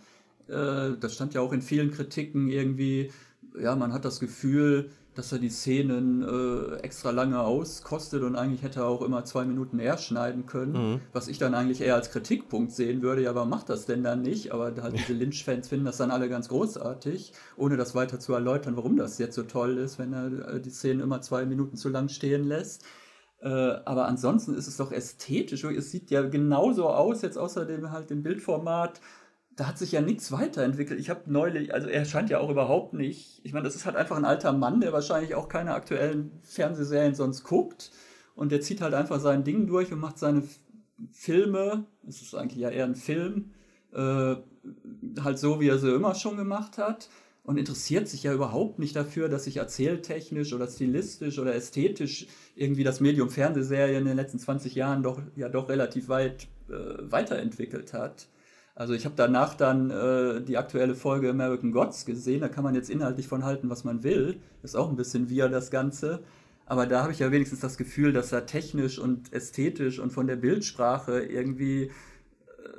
äh, 0.51 0.96
das 0.98 1.14
stand 1.14 1.34
ja 1.34 1.40
auch 1.40 1.53
in 1.53 1.62
vielen 1.62 1.90
Kritiken 1.90 2.48
irgendwie, 2.48 3.11
ja, 3.59 3.74
man 3.76 3.92
hat 3.92 4.05
das 4.05 4.20
Gefühl, 4.20 4.90
dass 5.14 5.32
er 5.32 5.38
die 5.38 5.51
Szenen 5.51 6.22
äh, 6.22 6.76
extra 6.76 7.11
lange 7.11 7.40
auskostet 7.40 8.22
und 8.22 8.36
eigentlich 8.36 8.62
hätte 8.62 8.80
er 8.80 8.86
auch 8.86 9.03
immer 9.03 9.24
zwei 9.24 9.44
Minuten 9.44 9.76
mehr 9.76 9.98
schneiden 9.98 10.46
können, 10.46 10.72
mhm. 10.72 11.01
was 11.12 11.28
ich 11.28 11.38
dann 11.38 11.55
eigentlich 11.55 11.80
eher 11.80 11.96
als 11.96 12.11
Kritikpunkt 12.11 12.72
sehen 12.72 13.03
würde. 13.03 13.22
Ja, 13.22 13.34
warum 13.34 13.51
macht 13.51 13.68
das 13.68 13.86
denn 13.86 14.05
dann 14.05 14.22
nicht? 14.22 14.53
Aber 14.53 14.72
halt 14.80 14.96
diese 14.96 15.12
Lynch-Fans 15.12 15.68
finden 15.68 15.84
das 15.84 15.96
dann 15.96 16.11
alle 16.12 16.28
ganz 16.28 16.48
großartig, 16.48 17.32
ohne 17.57 17.76
das 17.76 17.94
weiter 17.94 18.20
zu 18.20 18.32
erläutern, 18.34 18.76
warum 18.76 18.96
das 18.96 19.18
jetzt 19.18 19.34
so 19.34 19.42
toll 19.42 19.78
ist, 19.78 19.98
wenn 19.98 20.12
er 20.12 20.55
äh, 20.55 20.61
die 20.61 20.70
Szenen 20.70 21.01
immer 21.01 21.20
zwei 21.22 21.44
Minuten 21.44 21.76
zu 21.76 21.88
lang 21.88 22.09
stehen 22.09 22.44
lässt. 22.44 22.84
Äh, 23.42 23.48
aber 23.48 24.07
ansonsten 24.07 24.55
ist 24.55 24.68
es 24.68 24.76
doch 24.76 24.92
ästhetisch. 24.92 25.64
Es 25.64 25.90
sieht 25.90 26.11
ja 26.11 26.22
genauso 26.22 26.88
aus, 26.88 27.22
jetzt 27.22 27.38
außerdem 27.38 27.90
halt 27.90 28.11
im 28.11 28.22
Bildformat 28.22 29.01
da 29.61 29.66
hat 29.66 29.76
sich 29.76 29.92
ja 29.92 30.00
nichts 30.00 30.32
weiterentwickelt. 30.32 30.98
Ich 30.98 31.11
habe 31.11 31.30
neulich, 31.30 31.74
also 31.74 31.86
er 31.86 32.06
scheint 32.06 32.30
ja 32.30 32.38
auch 32.38 32.48
überhaupt 32.48 32.94
nicht, 32.94 33.42
ich 33.44 33.52
meine, 33.52 33.64
das 33.64 33.76
ist 33.76 33.84
halt 33.84 33.94
einfach 33.94 34.16
ein 34.16 34.24
alter 34.24 34.54
Mann, 34.54 34.80
der 34.80 34.94
wahrscheinlich 34.94 35.34
auch 35.34 35.50
keine 35.50 35.74
aktuellen 35.74 36.32
Fernsehserien 36.42 37.14
sonst 37.14 37.44
guckt. 37.44 37.90
Und 38.34 38.52
der 38.52 38.62
zieht 38.62 38.80
halt 38.80 38.94
einfach 38.94 39.20
sein 39.20 39.44
Ding 39.44 39.66
durch 39.66 39.92
und 39.92 40.00
macht 40.00 40.18
seine 40.18 40.44
Filme, 41.12 41.84
es 42.08 42.22
ist 42.22 42.34
eigentlich 42.34 42.62
ja 42.62 42.70
eher 42.70 42.86
ein 42.86 42.94
Film, 42.94 43.50
äh, 43.92 44.36
halt 45.22 45.38
so, 45.38 45.61
wie 45.61 45.68
er 45.68 45.78
sie 45.78 45.92
immer 45.92 46.14
schon 46.14 46.38
gemacht 46.38 46.78
hat. 46.78 47.11
Und 47.42 47.58
interessiert 47.58 48.08
sich 48.08 48.22
ja 48.22 48.32
überhaupt 48.32 48.78
nicht 48.78 48.96
dafür, 48.96 49.28
dass 49.28 49.44
sich 49.44 49.58
erzähltechnisch 49.58 50.54
oder 50.54 50.68
stilistisch 50.68 51.38
oder 51.38 51.54
ästhetisch 51.54 52.28
irgendwie 52.54 52.84
das 52.84 53.00
Medium 53.00 53.28
Fernsehserie 53.28 53.98
in 53.98 54.06
den 54.06 54.16
letzten 54.16 54.38
20 54.38 54.74
Jahren 54.74 55.02
doch 55.02 55.20
ja 55.36 55.50
doch 55.50 55.68
relativ 55.68 56.08
weit 56.08 56.48
äh, 56.70 56.72
weiterentwickelt 57.02 57.92
hat. 57.92 58.26
Also 58.75 58.95
ich 58.95 59.05
habe 59.05 59.14
danach 59.16 59.55
dann 59.55 59.91
äh, 59.91 60.41
die 60.43 60.57
aktuelle 60.57 60.95
Folge 60.95 61.31
American 61.31 61.73
Gods 61.73 62.07
gesehen. 62.07 62.41
Da 62.41 62.49
kann 62.49 62.64
man 62.64 62.75
jetzt 62.75 62.91
inhaltlich 62.91 63.29
von 63.29 63.45
halten, 63.45 63.68
was 63.68 63.85
man 63.85 64.03
will. 64.03 64.41
Ist 64.62 64.77
auch 64.77 64.89
ein 64.89 64.97
bisschen 64.97 65.29
wir 65.29 65.49
das 65.49 65.71
Ganze. 65.71 66.23
Aber 66.66 66.87
da 66.87 67.03
habe 67.03 67.12
ich 67.12 67.18
ja 67.18 67.33
wenigstens 67.33 67.61
das 67.61 67.77
Gefühl, 67.77 68.12
dass 68.12 68.31
da 68.31 68.43
technisch 68.43 68.99
und 68.99 69.33
ästhetisch 69.33 69.99
und 69.99 70.12
von 70.12 70.27
der 70.27 70.37
Bildsprache 70.37 71.21
irgendwie 71.21 71.91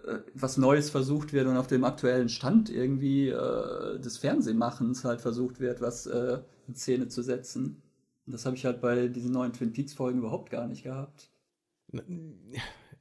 äh, 0.06 0.20
was 0.34 0.58
Neues 0.58 0.90
versucht 0.90 1.34
wird 1.34 1.48
und 1.48 1.58
auf 1.58 1.68
dem 1.68 1.84
aktuellen 1.84 2.30
Stand 2.30 2.70
irgendwie 2.70 3.30
äh, 3.30 4.00
des 4.00 4.18
Fernsehmachens 4.18 5.04
halt 5.04 5.22
versucht 5.22 5.60
wird, 5.60 5.82
was 5.82 6.06
äh, 6.08 6.40
in 6.68 6.76
Szene 6.76 7.10
zu 7.10 7.22
setzen. 7.22 7.82
Und 8.26 8.34
das 8.34 8.46
habe 8.46 8.56
ich 8.56 8.66
halt 8.66 8.82
bei 8.82 9.08
diesen 9.08 9.32
neuen 9.32 9.54
Twin 9.54 9.74
Peaks 9.74 9.94
Folgen 9.94 10.20
überhaupt 10.20 10.52
gar 10.52 10.68
nicht 10.68 10.84
gehabt 10.84 11.32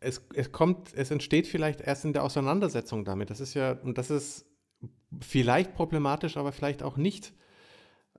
es, 0.01 0.23
es 0.35 0.51
kommt, 0.51 0.95
es 0.95 1.11
entsteht 1.11 1.47
vielleicht 1.47 1.81
erst 1.81 2.05
in 2.05 2.13
der 2.13 2.25
Auseinandersetzung 2.25 3.05
damit. 3.05 3.31
Das 3.31 3.41
ist 3.41 3.55
ja, 3.55 3.73
und 3.73 3.99
das 3.99 4.11
ist 4.11 4.47
vielleicht 5.21 5.75
problematisch, 5.75 6.37
aber 6.37 6.53
vielleicht 6.53 6.83
auch 6.83 6.97
nicht. 6.97 7.33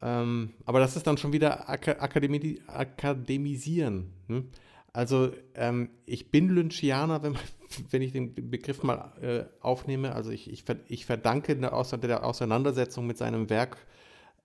Ähm, 0.02 0.54
aber 0.66 0.80
das 0.80 0.96
ist 0.96 1.08
dann 1.08 1.18
schon 1.18 1.34
wieder 1.34 1.70
Ak 1.70 1.88
Akademie 1.88 2.62
Akademisieren. 2.68 4.14
Hm? 4.28 4.50
Also 4.94 5.32
ähm, 5.56 5.90
ich 6.06 6.32
bin 6.32 6.50
Lynchianer, 6.50 7.24
wenn, 7.24 7.38
wenn 7.90 8.02
ich 8.02 8.12
den 8.12 8.34
Begriff 8.34 8.84
mal 8.84 9.14
äh, 9.22 9.64
aufnehme. 9.64 10.14
Also 10.14 10.32
ich, 10.32 10.52
ich, 10.52 10.66
ich 10.88 11.06
verdanke 11.06 11.56
der, 11.56 11.74
Auseinandersetzung 11.74 13.08
mit 13.08 13.18
seinem 13.18 13.50
Werk 13.50 13.78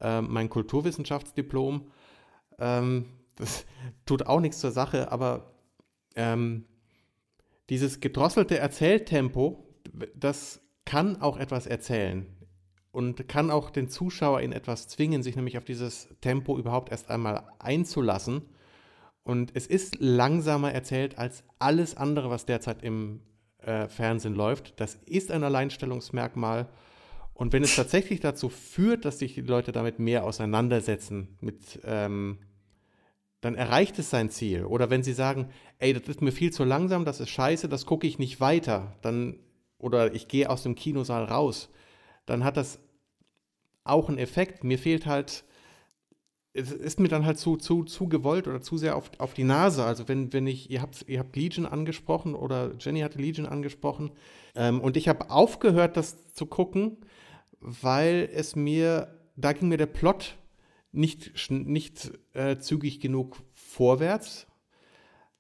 äh, 0.00 0.20
mein 0.20 0.48
Kulturwissenschaftsdiplom. 0.48 1.90
Ähm, 2.58 3.06
das 3.36 3.66
tut 4.06 4.26
auch 4.26 4.40
nichts 4.40 4.60
zur 4.60 4.70
Sache, 4.70 5.10
aber 5.10 5.52
ähm, 6.14 6.64
dieses 7.70 8.00
gedrosselte 8.00 8.58
Erzähltempo, 8.58 9.64
das 10.14 10.60
kann 10.84 11.20
auch 11.20 11.36
etwas 11.36 11.66
erzählen 11.66 12.26
und 12.92 13.28
kann 13.28 13.50
auch 13.50 13.70
den 13.70 13.88
Zuschauer 13.88 14.40
in 14.40 14.52
etwas 14.52 14.88
zwingen, 14.88 15.22
sich 15.22 15.36
nämlich 15.36 15.58
auf 15.58 15.64
dieses 15.64 16.08
Tempo 16.20 16.58
überhaupt 16.58 16.90
erst 16.90 17.10
einmal 17.10 17.44
einzulassen. 17.58 18.42
Und 19.22 19.50
es 19.54 19.66
ist 19.66 19.98
langsamer 20.00 20.72
erzählt 20.72 21.18
als 21.18 21.44
alles 21.58 21.96
andere, 21.96 22.30
was 22.30 22.46
derzeit 22.46 22.82
im 22.82 23.20
äh, 23.58 23.88
Fernsehen 23.88 24.34
läuft. 24.34 24.80
Das 24.80 24.94
ist 25.04 25.30
ein 25.30 25.42
Alleinstellungsmerkmal. 25.42 26.68
Und 27.34 27.52
wenn 27.52 27.62
es 27.62 27.76
tatsächlich 27.76 28.20
dazu 28.20 28.48
führt, 28.48 29.04
dass 29.04 29.18
sich 29.18 29.34
die 29.34 29.42
Leute 29.42 29.72
damit 29.72 29.98
mehr 29.98 30.24
auseinandersetzen, 30.24 31.36
mit, 31.40 31.80
ähm, 31.84 32.38
dann 33.40 33.54
erreicht 33.54 33.98
es 33.98 34.10
sein 34.10 34.30
Ziel. 34.30 34.64
Oder 34.64 34.90
wenn 34.90 35.02
sie 35.02 35.12
sagen, 35.12 35.50
ey, 35.78 35.92
das 35.92 36.08
ist 36.08 36.22
mir 36.22 36.32
viel 36.32 36.52
zu 36.52 36.64
langsam, 36.64 37.04
das 37.04 37.20
ist 37.20 37.30
scheiße, 37.30 37.68
das 37.68 37.86
gucke 37.86 38.06
ich 38.06 38.18
nicht 38.18 38.40
weiter, 38.40 38.96
dann, 39.02 39.38
oder 39.78 40.14
ich 40.14 40.28
gehe 40.28 40.50
aus 40.50 40.62
dem 40.62 40.74
Kinosaal 40.74 41.24
raus, 41.24 41.68
dann 42.24 42.44
hat 42.44 42.56
das 42.56 42.80
auch 43.84 44.08
einen 44.08 44.18
Effekt. 44.18 44.64
Mir 44.64 44.78
fehlt 44.78 45.06
halt 45.06 45.44
es 46.56 46.72
ist 46.72 47.00
mir 47.00 47.08
dann 47.08 47.26
halt 47.26 47.38
zu, 47.38 47.56
zu, 47.56 47.84
zu 47.84 48.08
gewollt 48.08 48.48
oder 48.48 48.62
zu 48.62 48.78
sehr 48.78 48.96
auf, 48.96 49.10
auf 49.18 49.34
die 49.34 49.44
Nase. 49.44 49.84
Also 49.84 50.08
wenn, 50.08 50.32
wenn 50.32 50.46
ich, 50.46 50.70
ihr 50.70 50.80
habt, 50.80 51.04
ihr 51.06 51.18
habt 51.18 51.36
Legion 51.36 51.66
angesprochen 51.66 52.34
oder 52.34 52.72
Jenny 52.80 53.00
hatte 53.00 53.18
Legion 53.18 53.46
angesprochen 53.46 54.12
ähm, 54.54 54.80
und 54.80 54.96
ich 54.96 55.08
habe 55.08 55.30
aufgehört, 55.30 55.96
das 55.96 56.32
zu 56.32 56.46
gucken, 56.46 56.98
weil 57.60 58.28
es 58.32 58.56
mir, 58.56 59.08
da 59.36 59.52
ging 59.52 59.68
mir 59.68 59.76
der 59.76 59.86
Plot 59.86 60.36
nicht, 60.96 61.50
nicht 61.50 62.10
äh, 62.32 62.58
zügig 62.58 63.00
genug 63.00 63.42
vorwärts. 63.52 64.46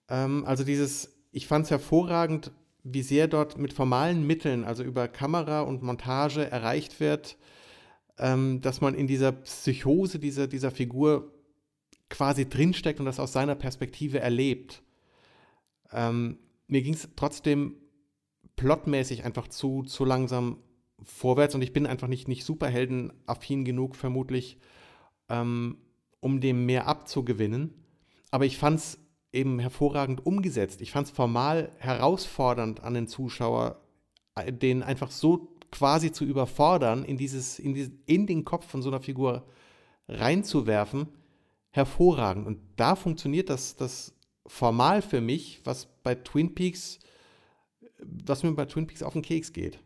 Ähm, 0.08 0.44
also 0.44 0.64
dieses, 0.64 1.16
ich 1.32 1.46
fand 1.46 1.64
es 1.64 1.70
hervorragend, 1.70 2.52
wie 2.84 3.02
sehr 3.02 3.26
dort 3.26 3.58
mit 3.58 3.72
formalen 3.72 4.26
Mitteln, 4.26 4.64
also 4.64 4.84
über 4.84 5.08
Kamera 5.08 5.62
und 5.62 5.82
Montage 5.82 6.48
erreicht 6.48 7.00
wird, 7.00 7.36
ähm, 8.18 8.60
dass 8.60 8.80
man 8.80 8.94
in 8.94 9.06
dieser 9.06 9.32
Psychose 9.32 10.18
dieser, 10.18 10.46
dieser 10.46 10.70
Figur 10.70 11.32
quasi 12.08 12.48
drinsteckt 12.48 13.00
und 13.00 13.06
das 13.06 13.18
aus 13.18 13.32
seiner 13.32 13.56
Perspektive 13.56 14.20
erlebt. 14.20 14.82
Ähm, 15.90 16.38
mir 16.68 16.82
ging 16.82 16.94
es 16.94 17.08
trotzdem 17.16 17.76
plotmäßig 18.54 19.24
einfach 19.24 19.48
zu, 19.48 19.82
zu 19.82 20.04
langsam 20.04 20.58
vorwärts 21.02 21.54
und 21.54 21.62
ich 21.62 21.72
bin 21.72 21.86
einfach 21.86 22.08
nicht, 22.08 22.28
nicht 22.28 22.44
superheldenaffin 22.44 23.64
genug, 23.64 23.96
vermutlich, 23.96 24.58
ähm, 25.28 25.78
um 26.20 26.40
dem 26.40 26.66
mehr 26.66 26.86
abzugewinnen. 26.86 27.74
Aber 28.30 28.44
ich 28.44 28.58
fand 28.58 28.78
es 28.78 28.98
eben 29.32 29.58
hervorragend 29.58 30.24
umgesetzt. 30.24 30.80
Ich 30.80 30.92
fand 30.92 31.08
es 31.08 31.12
formal 31.12 31.70
herausfordernd 31.78 32.82
an 32.82 32.94
den 32.94 33.06
Zuschauer, 33.06 33.80
äh, 34.34 34.52
den 34.52 34.82
einfach 34.82 35.10
so 35.10 35.56
quasi 35.70 36.12
zu 36.12 36.24
überfordern, 36.24 37.04
in, 37.04 37.16
dieses, 37.16 37.58
in, 37.58 37.74
dieses, 37.74 37.92
in 38.06 38.26
den 38.26 38.44
Kopf 38.44 38.66
von 38.66 38.82
so 38.82 38.88
einer 38.88 39.00
Figur 39.00 39.46
reinzuwerfen, 40.08 41.08
hervorragend. 41.70 42.46
Und 42.46 42.60
da 42.76 42.96
funktioniert 42.96 43.50
das, 43.50 43.76
das 43.76 44.14
formal 44.46 45.02
für 45.02 45.20
mich, 45.20 45.60
was 45.64 45.86
bei 46.02 46.14
Twin 46.14 46.54
Peaks, 46.54 46.98
was 47.98 48.42
mir 48.42 48.52
bei 48.52 48.66
Twin 48.66 48.86
Peaks 48.86 49.02
auf 49.02 49.12
den 49.12 49.22
Keks 49.22 49.52
geht. 49.52 49.80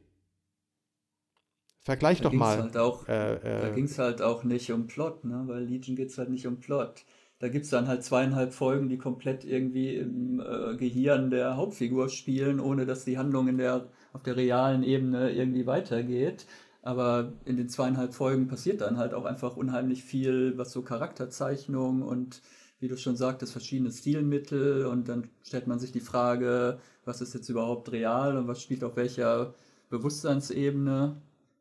Vergleich 1.91 2.19
da 2.19 2.29
doch 2.29 2.33
mal. 2.33 2.63
Halt 2.63 2.77
auch, 2.77 3.09
äh, 3.09 3.35
äh, 3.35 3.63
da 3.63 3.71
ging 3.71 3.87
es 3.87 3.99
halt 3.99 4.23
auch 4.23 4.45
nicht 4.45 4.71
um 4.71 4.87
Plot, 4.87 5.25
ne? 5.25 5.43
weil 5.47 5.65
Legion 5.65 5.97
geht 5.97 6.11
es 6.11 6.19
halt 6.19 6.31
nicht 6.31 6.47
um 6.47 6.61
Plot. 6.61 7.05
Da 7.41 7.49
gibt 7.49 7.65
es 7.65 7.71
dann 7.73 7.89
halt 7.89 8.05
zweieinhalb 8.05 8.53
Folgen, 8.53 8.89
die 8.89 8.97
komplett 8.97 9.45
irgendwie 9.45 9.97
im 9.97 10.41
äh, 10.41 10.77
Gehirn 10.77 11.31
der 11.31 11.57
Hauptfigur 11.57 12.09
spielen, 12.09 12.61
ohne 12.61 12.87
dass 12.87 13.05
die 13.05 13.19
Handlung 13.19 13.49
in 13.49 13.59
der 13.59 13.89
auf 14.13 14.23
der 14.23 14.37
realen 14.37 14.85
Ebene 14.85 15.33
irgendwie 15.33 15.67
weitergeht. 15.67 16.47
Aber 16.83 17.33
in 17.45 17.57
den 17.57 17.69
zweieinhalb 17.69 18.15
Folgen 18.15 18.47
passiert 18.47 18.83
dann 18.83 18.97
halt 18.97 19.13
auch 19.13 19.25
einfach 19.25 19.57
unheimlich 19.57 20.05
viel, 20.05 20.57
was 20.59 20.71
so 20.71 20.83
Charakterzeichnung 20.83 22.03
und 22.03 22.41
wie 22.79 22.87
du 22.87 22.97
schon 22.97 23.17
sagtest, 23.17 23.51
verschiedene 23.51 23.91
Stilmittel 23.91 24.87
und 24.87 25.09
dann 25.09 25.29
stellt 25.43 25.67
man 25.67 25.81
sich 25.81 25.91
die 25.91 26.01
Frage, 26.01 26.79
was 27.05 27.21
ist 27.21 27.35
jetzt 27.35 27.49
überhaupt 27.49 27.91
real 27.91 28.37
und 28.37 28.47
was 28.47 28.63
spielt 28.63 28.85
auf 28.85 28.95
welcher 28.95 29.55
Bewusstseinsebene. 29.89 31.21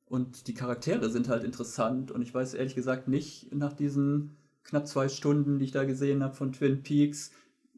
Und 0.09 0.47
die 0.47 0.55
Charaktere 0.55 1.09
sind 1.09 1.29
halt 1.29 1.43
interessant 1.43 2.09
und 2.09 2.23
ich 2.23 2.33
weiß 2.33 2.55
ehrlich 2.55 2.73
gesagt 2.73 3.07
nicht 3.07 3.53
nach 3.53 3.73
diesen 3.73 4.37
knapp 4.63 4.87
zwei 4.87 5.07
Stunden, 5.07 5.59
die 5.59 5.65
ich 5.65 5.71
da 5.71 5.83
gesehen 5.83 6.23
habe 6.23 6.33
von 6.33 6.51
Twin 6.51 6.81
Peaks, 6.81 7.31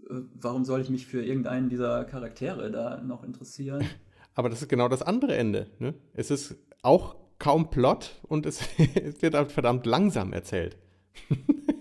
äh, 0.10 0.22
warum 0.34 0.64
soll 0.64 0.80
ich 0.80 0.90
mich 0.90 1.06
für 1.06 1.24
irgendeinen 1.24 1.70
dieser 1.70 2.06
Charaktere 2.06 2.72
da 2.72 3.02
noch 3.02 3.24
interessieren? 3.24 3.86
Aber 4.34 4.50
das 4.50 4.62
ist 4.62 4.70
genau 4.70 4.88
das 4.88 5.02
andere 5.02 5.36
Ende. 5.36 5.68
Ne? 5.80 5.94
Es 6.14 6.32
ist 6.32 6.56
auch 6.84 7.18
kaum 7.38 7.70
Plot 7.70 8.22
und 8.24 8.46
es, 8.46 8.62
es 8.96 9.22
wird 9.22 9.36
halt 9.36 9.52
verdammt 9.52 9.86
langsam 9.86 10.32
erzählt. 10.32 10.78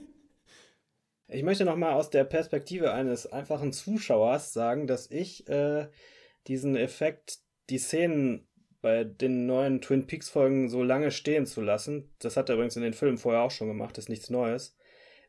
ich 1.28 1.44
möchte 1.44 1.64
nochmal 1.64 1.92
aus 1.92 2.10
der 2.10 2.24
Perspektive 2.24 2.92
eines 2.92 3.26
einfachen 3.28 3.72
Zuschauers 3.72 4.52
sagen, 4.52 4.88
dass 4.88 5.08
ich 5.12 5.48
äh, 5.48 5.88
diesen 6.48 6.74
Effekt, 6.74 7.38
die 7.68 7.78
Szenen 7.78 8.48
bei 8.80 9.04
den 9.04 9.46
neuen 9.46 9.80
Twin 9.80 10.06
Peaks-Folgen 10.06 10.68
so 10.68 10.82
lange 10.82 11.10
stehen 11.10 11.46
zu 11.46 11.60
lassen, 11.60 12.10
das 12.18 12.36
hat 12.36 12.48
er 12.48 12.54
übrigens 12.54 12.76
in 12.76 12.82
den 12.82 12.94
Filmen 12.94 13.18
vorher 13.18 13.42
auch 13.42 13.50
schon 13.50 13.68
gemacht, 13.68 13.98
ist 13.98 14.08
nichts 14.08 14.30
Neues, 14.30 14.76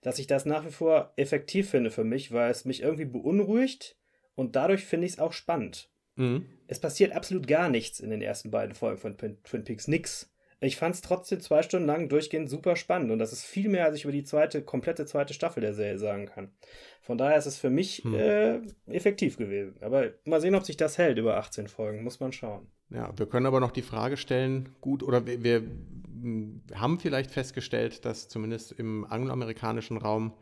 dass 0.01 0.19
ich 0.19 0.27
das 0.27 0.45
nach 0.45 0.65
wie 0.65 0.71
vor 0.71 1.13
effektiv 1.15 1.69
finde 1.69 1.91
für 1.91 2.03
mich, 2.03 2.31
weil 2.31 2.51
es 2.51 2.65
mich 2.65 2.81
irgendwie 2.81 3.05
beunruhigt 3.05 3.97
und 4.35 4.55
dadurch 4.55 4.83
finde 4.85 5.07
ich 5.07 5.13
es 5.13 5.19
auch 5.19 5.33
spannend. 5.33 5.89
Mhm. 6.15 6.45
Es 6.67 6.79
passiert 6.79 7.13
absolut 7.13 7.47
gar 7.47 7.69
nichts 7.69 7.99
in 7.99 8.09
den 8.09 8.21
ersten 8.21 8.51
beiden 8.51 8.75
Folgen 8.75 8.99
von 8.99 9.17
Twin 9.17 9.63
Peaks. 9.63 9.87
Nix. 9.87 10.31
Ich 10.63 10.77
fand 10.77 10.93
es 10.93 11.01
trotzdem 11.01 11.39
zwei 11.39 11.63
Stunden 11.63 11.87
lang 11.87 12.07
durchgehend 12.07 12.47
super 12.47 12.75
spannend 12.75 13.09
und 13.09 13.17
das 13.17 13.33
ist 13.33 13.43
viel 13.43 13.67
mehr, 13.67 13.85
als 13.85 13.95
ich 13.95 14.03
über 14.03 14.11
die 14.11 14.23
zweite, 14.23 14.61
komplette 14.61 15.07
zweite 15.07 15.33
Staffel 15.33 15.61
der 15.61 15.73
Serie 15.73 15.97
sagen 15.97 16.27
kann. 16.27 16.51
Von 17.01 17.17
daher 17.17 17.37
ist 17.37 17.47
es 17.47 17.57
für 17.57 17.71
mich 17.71 18.03
hm. 18.03 18.13
äh, 18.13 18.61
effektiv 18.85 19.37
gewesen. 19.37 19.75
Aber 19.81 20.11
mal 20.23 20.39
sehen, 20.39 20.53
ob 20.53 20.63
sich 20.63 20.77
das 20.77 20.99
hält 20.99 21.17
über 21.17 21.37
18 21.37 21.67
Folgen, 21.67 22.03
muss 22.03 22.19
man 22.19 22.31
schauen. 22.31 22.67
Ja, 22.93 23.11
wir 23.15 23.25
können 23.25 23.45
aber 23.45 23.59
noch 23.59 23.71
die 23.71 23.81
Frage 23.81 24.17
stellen, 24.17 24.69
gut, 24.81 25.01
oder 25.01 25.25
wir, 25.25 25.43
wir 25.43 25.63
haben 26.75 26.99
vielleicht 26.99 27.31
festgestellt, 27.31 28.05
dass 28.05 28.27
zumindest 28.27 28.73
im 28.73 29.05
angloamerikanischen 29.05 29.97
Raum 29.97 30.33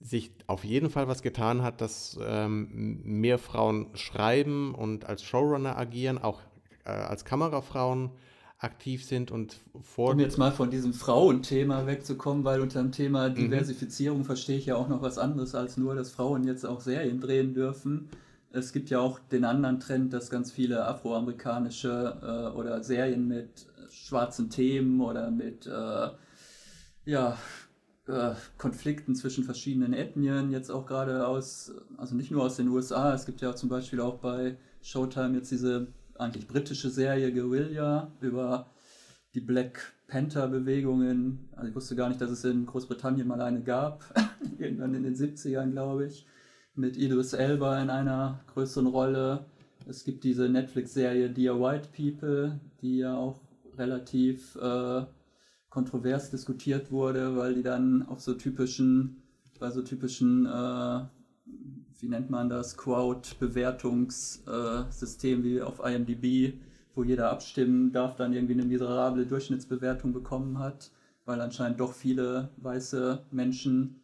sich 0.00 0.32
auf 0.46 0.64
jeden 0.64 0.88
Fall 0.88 1.08
was 1.08 1.22
getan 1.22 1.62
hat, 1.62 1.80
dass 1.80 2.18
ähm, 2.22 3.00
mehr 3.04 3.38
Frauen 3.38 3.88
schreiben 3.94 4.74
und 4.74 5.04
als 5.04 5.22
Showrunner 5.22 5.76
agieren, 5.76 6.18
auch 6.18 6.40
äh, 6.84 6.90
als 6.90 7.24
Kamerafrauen 7.24 8.10
aktiv 8.58 9.04
sind 9.04 9.30
und 9.30 9.60
vor. 9.82 10.12
Um 10.12 10.20
jetzt 10.20 10.38
mal 10.38 10.52
von 10.52 10.70
diesem 10.70 10.92
Frauenthema 10.92 11.86
wegzukommen, 11.86 12.44
weil 12.44 12.60
unter 12.60 12.80
dem 12.80 12.92
Thema 12.92 13.28
mhm. 13.28 13.34
Diversifizierung 13.34 14.18
mhm. 14.18 14.24
verstehe 14.24 14.58
ich 14.58 14.66
ja 14.66 14.76
auch 14.76 14.88
noch 14.88 15.02
was 15.02 15.18
anderes 15.18 15.54
als 15.54 15.76
nur, 15.76 15.94
dass 15.94 16.10
Frauen 16.10 16.44
jetzt 16.44 16.64
auch 16.64 16.80
Serien 16.80 17.20
drehen 17.20 17.54
dürfen. 17.54 18.08
Es 18.52 18.72
gibt 18.72 18.90
ja 18.90 18.98
auch 18.98 19.20
den 19.20 19.44
anderen 19.44 19.78
Trend, 19.78 20.12
dass 20.12 20.28
ganz 20.28 20.50
viele 20.50 20.84
afroamerikanische 20.84 22.18
äh, 22.22 22.56
oder 22.56 22.82
Serien 22.82 23.28
mit 23.28 23.66
schwarzen 23.90 24.50
Themen 24.50 25.00
oder 25.00 25.30
mit 25.30 25.66
äh, 25.66 26.08
ja, 27.04 27.36
äh, 28.06 28.34
Konflikten 28.58 29.14
zwischen 29.14 29.44
verschiedenen 29.44 29.92
Ethnien, 29.92 30.50
jetzt 30.50 30.70
auch 30.70 30.86
gerade 30.86 31.26
aus, 31.26 31.72
also 31.96 32.14
nicht 32.14 32.30
nur 32.30 32.42
aus 32.42 32.56
den 32.56 32.68
USA, 32.68 33.14
es 33.14 33.26
gibt 33.26 33.40
ja 33.40 33.54
zum 33.54 33.68
Beispiel 33.68 34.00
auch 34.00 34.18
bei 34.18 34.56
Showtime 34.82 35.36
jetzt 35.36 35.50
diese 35.50 35.88
eigentlich 36.18 36.46
britische 36.46 36.90
Serie 36.90 37.32
Guerilla 37.32 38.10
über 38.20 38.70
die 39.34 39.40
Black 39.40 39.92
Panther-Bewegungen. 40.08 41.48
Also 41.54 41.68
ich 41.68 41.74
wusste 41.74 41.96
gar 41.96 42.08
nicht, 42.08 42.20
dass 42.20 42.30
es 42.30 42.44
in 42.44 42.66
Großbritannien 42.66 43.26
mal 43.26 43.40
eine 43.40 43.62
gab, 43.62 44.04
irgendwann 44.58 44.94
in 44.94 45.04
den 45.04 45.14
70ern, 45.14 45.70
glaube 45.70 46.06
ich, 46.06 46.26
mit 46.74 46.96
Idris 46.96 47.32
Elba 47.32 47.80
in 47.82 47.90
einer 47.90 48.40
größeren 48.52 48.86
Rolle. 48.86 49.46
Es 49.86 50.04
gibt 50.04 50.22
diese 50.24 50.48
Netflix-Serie 50.48 51.30
Dear 51.30 51.60
White 51.60 51.88
People, 51.96 52.58
die 52.80 52.98
ja 52.98 53.16
auch 53.16 53.40
relativ 53.76 54.56
äh, 54.56 55.04
kontrovers 55.68 56.30
diskutiert 56.30 56.90
wurde, 56.90 57.36
weil 57.36 57.54
die 57.54 57.62
dann 57.62 58.02
auf 58.06 58.20
so 58.20 58.34
typischen, 58.34 59.22
bei 59.58 59.70
so 59.70 59.82
typischen, 59.82 60.46
äh, 60.46 61.00
wie 62.00 62.08
nennt 62.08 62.30
man 62.30 62.48
das, 62.48 62.76
Crowd-Bewertungssystem 62.76 65.44
wie 65.44 65.62
auf 65.62 65.80
IMDb 65.84 66.54
wo 66.94 67.04
jeder 67.04 67.30
abstimmen 67.30 67.92
darf, 67.92 68.16
dann 68.16 68.32
irgendwie 68.32 68.54
eine 68.54 68.64
miserable 68.64 69.26
Durchschnittsbewertung 69.26 70.12
bekommen 70.12 70.58
hat, 70.58 70.90
weil 71.24 71.40
anscheinend 71.40 71.80
doch 71.80 71.92
viele 71.92 72.50
weiße 72.58 73.24
Menschen 73.30 73.96
äh, 73.96 73.99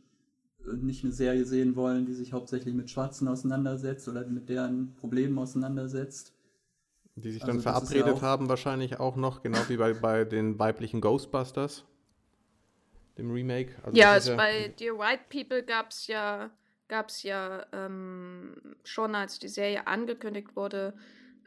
nicht 0.66 1.04
eine 1.04 1.12
Serie 1.12 1.44
sehen 1.44 1.76
wollen, 1.76 2.06
die 2.06 2.14
sich 2.14 2.32
hauptsächlich 2.32 2.74
mit 2.74 2.90
Schwarzen 2.90 3.28
auseinandersetzt 3.28 4.08
oder 4.08 4.26
mit 4.26 4.48
deren 4.48 4.94
Problemen 4.96 5.38
auseinandersetzt. 5.38 6.32
Die 7.16 7.32
sich 7.32 7.40
dann 7.40 7.56
also 7.56 7.62
verabredet 7.62 8.16
ja 8.16 8.20
haben 8.20 8.48
wahrscheinlich 8.48 9.00
auch 9.00 9.16
noch, 9.16 9.42
genau 9.42 9.58
wie 9.68 9.76
bei, 9.78 9.94
bei 9.94 10.24
den 10.24 10.58
weiblichen 10.58 11.00
Ghostbusters, 11.00 11.84
dem 13.16 13.30
Remake. 13.30 13.74
Also 13.82 13.96
ja, 13.96 14.18
ja 14.18 14.36
bei 14.36 14.68
Dear 14.78 14.98
White 14.98 15.24
People 15.30 15.62
gab 15.62 15.90
es 15.90 16.06
ja, 16.08 16.50
gab's 16.88 17.22
ja 17.22 17.64
ähm, 17.72 18.76
schon, 18.84 19.14
als 19.14 19.38
die 19.38 19.48
Serie 19.48 19.86
angekündigt 19.86 20.56
wurde, 20.56 20.92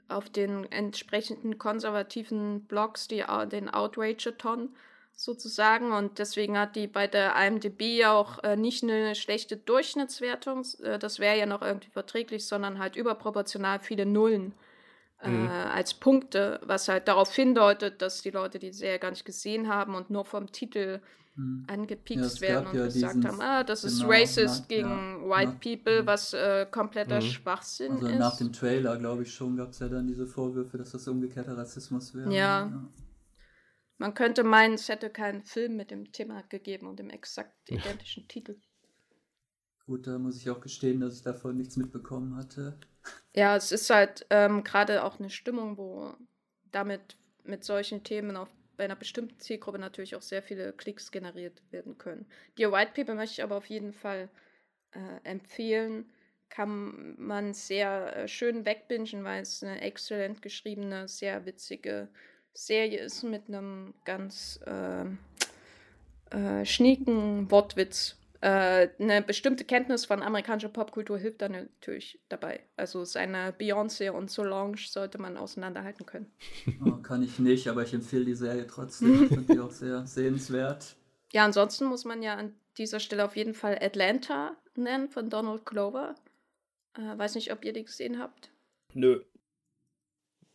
auf 0.07 0.29
den 0.29 0.69
entsprechenden 0.71 1.59
konservativen 1.59 2.65
Blogs 2.65 3.07
die, 3.07 3.23
den 3.51 3.69
Outrage-Ton 3.69 4.69
sozusagen 5.19 5.91
und 5.91 6.17
deswegen 6.17 6.57
hat 6.57 6.77
die 6.77 6.87
bei 6.87 7.05
der 7.05 7.35
IMDb 7.35 8.05
auch 8.05 8.41
äh, 8.41 8.55
nicht 8.55 8.83
eine 8.83 9.15
schlechte 9.15 9.57
Durchschnittswertung, 9.57 10.65
äh, 10.81 10.97
das 10.97 11.19
wäre 11.19 11.37
ja 11.37 11.45
noch 11.45 11.61
irgendwie 11.61 11.89
verträglich, 11.89 12.47
sondern 12.47 12.79
halt 12.79 12.95
überproportional 12.95 13.79
viele 13.79 14.05
Nullen 14.05 14.53
äh, 15.21 15.29
mhm. 15.29 15.49
als 15.49 15.93
Punkte, 15.93 16.61
was 16.63 16.87
halt 16.87 17.09
darauf 17.09 17.35
hindeutet, 17.35 18.01
dass 18.01 18.21
die 18.21 18.29
Leute 18.29 18.59
die 18.59 18.71
Serie 18.71 18.97
gar 18.97 19.09
nicht 19.09 19.25
gesehen 19.25 19.67
haben 19.67 19.93
und 19.93 20.09
nur 20.09 20.23
vom 20.23 20.53
Titel 20.53 21.01
mhm. 21.35 21.65
angepiekst 21.67 22.39
ja, 22.39 22.47
werden 22.47 22.67
und 22.67 22.77
ja 22.77 22.85
gesagt 22.85 23.25
haben, 23.25 23.41
ah, 23.41 23.65
das 23.65 23.83
ist 23.83 23.99
genau, 23.99 24.13
racist 24.13 24.61
nach, 24.61 24.67
gegen 24.69 24.89
ja, 25.23 25.35
White 25.35 25.51
nach, 25.51 25.59
People, 25.59 26.05
was 26.05 26.33
äh, 26.33 26.65
kompletter 26.71 27.17
mhm. 27.17 27.25
Schwachsinn 27.25 27.91
also 27.91 28.07
ist. 28.07 28.19
Nach 28.19 28.37
dem 28.37 28.53
Trailer, 28.53 28.95
glaube 28.95 29.23
ich 29.23 29.33
schon, 29.33 29.57
gab 29.57 29.71
es 29.71 29.79
ja 29.79 29.89
dann 29.89 30.07
diese 30.07 30.25
Vorwürfe, 30.25 30.77
dass 30.77 30.91
das 30.91 31.05
umgekehrter 31.09 31.57
Rassismus 31.57 32.15
wäre. 32.15 32.33
Ja. 32.33 32.71
Man 33.99 34.13
könnte 34.13 34.43
meinen, 34.43 34.75
es 34.75 34.89
hätte 34.89 35.09
keinen 35.09 35.43
Film 35.43 35.75
mit 35.75 35.91
dem 35.91 36.11
Thema 36.11 36.41
gegeben 36.43 36.87
und 36.87 36.99
dem 36.99 37.09
exakt 37.09 37.53
identischen 37.69 38.27
Titel. 38.27 38.55
Gut, 39.85 40.07
da 40.07 40.17
muss 40.17 40.37
ich 40.37 40.49
auch 40.49 40.61
gestehen, 40.61 41.01
dass 41.01 41.17
ich 41.17 41.21
davon 41.21 41.57
nichts 41.57 41.75
mitbekommen 41.75 42.35
hatte. 42.37 42.79
Ja, 43.35 43.55
es 43.55 43.71
ist 43.71 43.89
halt 43.89 44.25
ähm, 44.29 44.63
gerade 44.63 45.03
auch 45.03 45.19
eine 45.19 45.29
Stimmung, 45.29 45.77
wo 45.77 46.13
damit 46.71 47.17
mit 47.43 47.63
solchen 47.63 48.03
Themen 48.03 48.35
auf 48.37 48.49
bei 48.77 48.85
einer 48.85 48.95
bestimmten 48.95 49.37
Zielgruppe 49.39 49.77
natürlich 49.77 50.15
auch 50.15 50.21
sehr 50.21 50.41
viele 50.41 50.71
Klicks 50.71 51.11
generiert 51.11 51.61
werden 51.69 51.97
können. 51.97 52.25
Dear 52.57 52.71
White 52.71 52.93
People 52.95 53.15
möchte 53.15 53.33
ich 53.33 53.43
aber 53.43 53.57
auf 53.57 53.65
jeden 53.65 53.91
Fall 53.91 54.29
äh, 54.91 55.19
empfehlen. 55.25 56.09
Kann 56.47 57.15
man 57.17 57.53
sehr 57.53 58.15
äh, 58.15 58.27
schön 58.29 58.65
wegbingen, 58.65 59.25
weil 59.25 59.41
es 59.41 59.61
eine 59.61 59.81
exzellent 59.81 60.41
geschriebene, 60.41 61.09
sehr 61.09 61.45
witzige 61.45 62.07
Serie 62.53 62.99
ist 62.99 63.23
mit 63.23 63.47
einem 63.47 63.93
ganz 64.05 64.59
äh, 64.65 65.05
äh, 66.35 66.65
schnieken 66.65 67.49
Wortwitz 67.51 68.19
äh, 68.41 68.87
eine 68.99 69.21
bestimmte 69.21 69.65
Kenntnis 69.65 70.05
von 70.05 70.23
amerikanischer 70.23 70.69
Popkultur 70.69 71.17
hilft 71.17 71.41
da 71.41 71.49
natürlich 71.49 72.19
dabei. 72.29 72.61
Also 72.77 73.03
seine 73.03 73.51
Beyoncé 73.51 74.11
und 74.11 74.31
Solange 74.31 74.77
sollte 74.77 75.17
man 75.17 75.35
auseinanderhalten 75.35 76.05
können. 76.05 76.31
Oh, 76.85 76.93
kann 77.01 77.21
ich 77.21 77.39
nicht, 77.39 77.67
aber 77.67 77.83
ich 77.83 77.93
empfehle 77.93 78.23
die 78.23 78.35
Serie 78.35 78.65
trotzdem. 78.65 79.23
Ich 79.23 79.29
finde 79.29 79.53
die 79.53 79.59
auch 79.59 79.71
sehr 79.71 80.05
sehenswert. 80.07 80.95
Ja, 81.33 81.43
ansonsten 81.43 81.85
muss 81.85 82.05
man 82.05 82.23
ja 82.23 82.35
an 82.35 82.53
dieser 82.77 83.01
Stelle 83.01 83.25
auf 83.25 83.35
jeden 83.35 83.53
Fall 83.53 83.77
Atlanta 83.81 84.55
nennen 84.75 85.09
von 85.09 85.29
Donald 85.29 85.65
Glover. 85.65 86.15
Äh, 86.93 87.17
weiß 87.17 87.35
nicht, 87.35 87.51
ob 87.51 87.65
ihr 87.65 87.73
die 87.73 87.83
gesehen 87.83 88.19
habt. 88.19 88.51
Nö. 88.93 89.21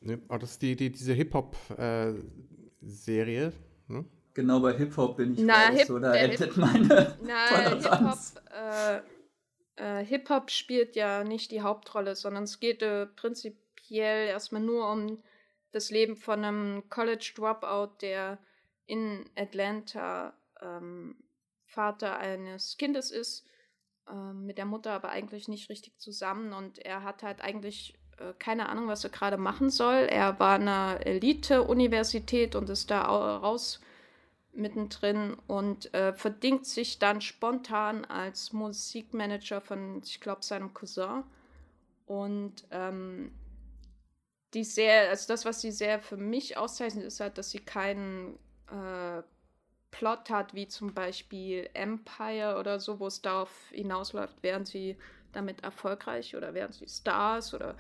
Ne, 0.05 0.21
oh, 0.29 0.37
das 0.37 0.53
ist 0.53 0.63
die, 0.63 0.77
die, 0.77 0.93
diese 0.93 1.15
Hip-Hop-Serie. 1.15 3.47
Äh, 3.47 3.53
ne? 3.93 4.05
Genau 4.35 4.61
bei 4.61 4.75
Hip-Hop 4.75 5.17
bin 5.17 5.33
ich 5.33 5.41
na, 5.41 5.69
raus, 5.69 5.79
Hip, 5.79 5.89
oder 5.91 6.15
endet 6.15 6.57
meine 6.59 7.17
Hip-Hop 7.23 8.19
äh, 8.53 9.01
äh, 9.77 10.05
Hip 10.05 10.29
spielt 10.51 10.95
ja 10.95 11.25
nicht 11.25 11.51
die 11.51 11.63
Hauptrolle, 11.63 12.17
sondern 12.17 12.45
es 12.45 12.61
geht 12.61 12.83
äh, 12.83 13.07
prinzipiell 13.07 14.29
erstmal 14.29 14.61
nur 14.61 14.91
um 14.91 15.23
das 15.73 15.91
Leben 15.91 16.17
von 16.17 16.45
einem 16.45 16.91
College-Dropout, 16.91 18.03
der 18.03 18.39
in 18.87 19.25
Atlanta 19.37 20.35
ähm, 20.61 21.17
Vater 21.65 22.19
eines 22.19 22.77
Kindes 22.77 23.11
ist, 23.11 23.47
ähm, 24.09 24.45
mit 24.45 24.59
der 24.59 24.67
Mutter 24.67 24.93
aber 24.93 25.09
eigentlich 25.09 25.49
nicht 25.49 25.71
richtig 25.71 25.99
zusammen 25.99 26.53
und 26.53 26.79
er 26.79 27.03
hat 27.03 27.23
halt 27.23 27.41
eigentlich 27.41 27.95
äh, 27.95 28.04
keine 28.39 28.69
Ahnung, 28.69 28.89
was 28.89 29.05
er 29.05 29.11
gerade 29.11 29.37
machen 29.37 29.71
soll. 29.71 30.07
Er 30.11 30.39
war 30.39 30.57
in 30.57 30.63
einer 30.63 31.07
Elite-Universität 31.07 32.55
und 32.55 32.69
ist 32.71 32.91
da 32.91 33.03
raus 33.03 33.81
mittendrin 34.53 35.37
und 35.47 35.93
äh, 35.95 36.13
verdingt 36.13 36.67
sich 36.67 36.99
dann 36.99 37.21
spontan 37.21 38.05
als 38.05 38.53
Musikmanager 38.53 39.61
von, 39.61 40.01
ich 40.05 40.21
glaube, 40.21 40.43
seinem 40.43 40.73
Cousin. 40.73 41.25
Und 42.07 42.65
ähm, 42.71 43.33
die 44.53 44.65
sehr, 44.65 45.09
also 45.11 45.27
das, 45.29 45.45
was 45.45 45.61
sie 45.61 45.73
sehr 45.73 46.01
für 46.01 46.17
mich 46.17 46.57
auszeichnet, 46.57 47.05
ist 47.05 47.21
halt, 47.21 47.39
dass 47.39 47.51
sie 47.51 47.59
keinen 47.59 48.39
äh, 48.71 49.23
Plot 49.91 50.31
hat, 50.31 50.55
wie 50.55 50.69
zum 50.69 50.93
Beispiel 50.95 51.69
Empire 51.75 52.57
oder 52.59 52.81
so, 52.81 53.01
wo 53.01 53.07
es 53.07 53.23
darauf 53.23 53.51
hinausläuft, 53.71 54.43
werden 54.43 54.65
sie 54.65 54.97
damit 55.35 55.63
erfolgreich 55.63 56.37
oder 56.37 56.55
werden 56.55 56.73
sie 56.73 56.89
Stars 56.89 57.55
oder 57.55 57.75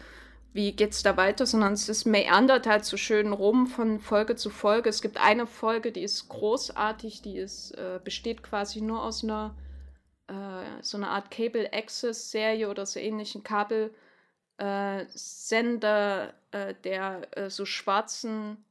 wie 0.52 0.72
geht's 0.72 1.02
da 1.02 1.16
weiter, 1.16 1.46
sondern 1.46 1.72
es 1.72 1.88
ist 1.88 2.04
meandert 2.04 2.66
halt 2.66 2.84
so 2.84 2.96
schön 2.96 3.32
rum 3.32 3.66
von 3.66 3.98
Folge 3.98 4.36
zu 4.36 4.50
Folge. 4.50 4.88
Es 4.88 5.02
gibt 5.02 5.16
eine 5.16 5.48
Folge, 5.48 5.90
die 5.90 6.02
ist 6.02 6.28
großartig, 6.28 7.22
die 7.22 7.36
ist, 7.36 7.72
äh, 7.72 7.98
besteht 8.02 8.44
quasi 8.44 8.80
nur 8.80 9.02
aus 9.02 9.24
einer 9.24 9.56
äh, 10.28 10.64
so 10.80 10.96
einer 10.96 11.10
Art 11.10 11.30
Cable 11.30 11.70
Access 11.72 12.30
Serie 12.30 12.70
oder 12.70 12.86
so 12.86 13.00
ähnlichen 13.00 13.42
Kabelsender, 13.42 16.34
äh, 16.52 16.74
der 16.84 17.36
äh, 17.36 17.50
so 17.50 17.66
schwarzen 17.66 18.64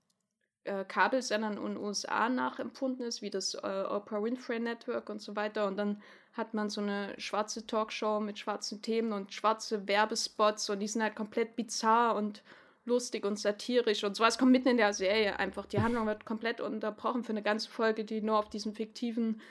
äh, 0.65 0.83
Kabelsendern 0.85 1.57
in 1.57 1.65
den 1.65 1.77
USA 1.77 2.29
nachempfunden 2.29 3.05
ist, 3.05 3.21
wie 3.21 3.29
das 3.29 3.53
äh, 3.55 3.57
Oprah 3.57 4.23
Winfrey 4.23 4.59
Network 4.59 5.09
und 5.09 5.21
so 5.21 5.35
weiter. 5.35 5.67
Und 5.67 5.77
dann 5.77 6.01
hat 6.33 6.53
man 6.53 6.69
so 6.69 6.81
eine 6.81 7.13
schwarze 7.19 7.65
Talkshow 7.67 8.19
mit 8.19 8.39
schwarzen 8.39 8.81
Themen 8.81 9.13
und 9.13 9.33
schwarze 9.33 9.87
Werbespots 9.87 10.69
und 10.69 10.79
die 10.79 10.87
sind 10.87 11.03
halt 11.03 11.15
komplett 11.15 11.55
bizarr 11.55 12.15
und 12.15 12.43
lustig 12.85 13.25
und 13.25 13.39
satirisch 13.39 14.03
und 14.03 14.15
sowas 14.15 14.37
kommt 14.37 14.51
mitten 14.51 14.69
in 14.69 14.77
der 14.77 14.93
Serie 14.93 15.37
einfach. 15.39 15.65
Die 15.65 15.81
Handlung 15.81 16.07
wird 16.07 16.25
komplett 16.25 16.59
unterbrochen 16.59 17.23
für 17.23 17.31
eine 17.31 17.43
ganze 17.43 17.69
Folge, 17.69 18.03
die 18.03 18.21
nur 18.21 18.39
auf 18.39 18.49
diesem 18.49 18.73
fiktiven 18.73 19.41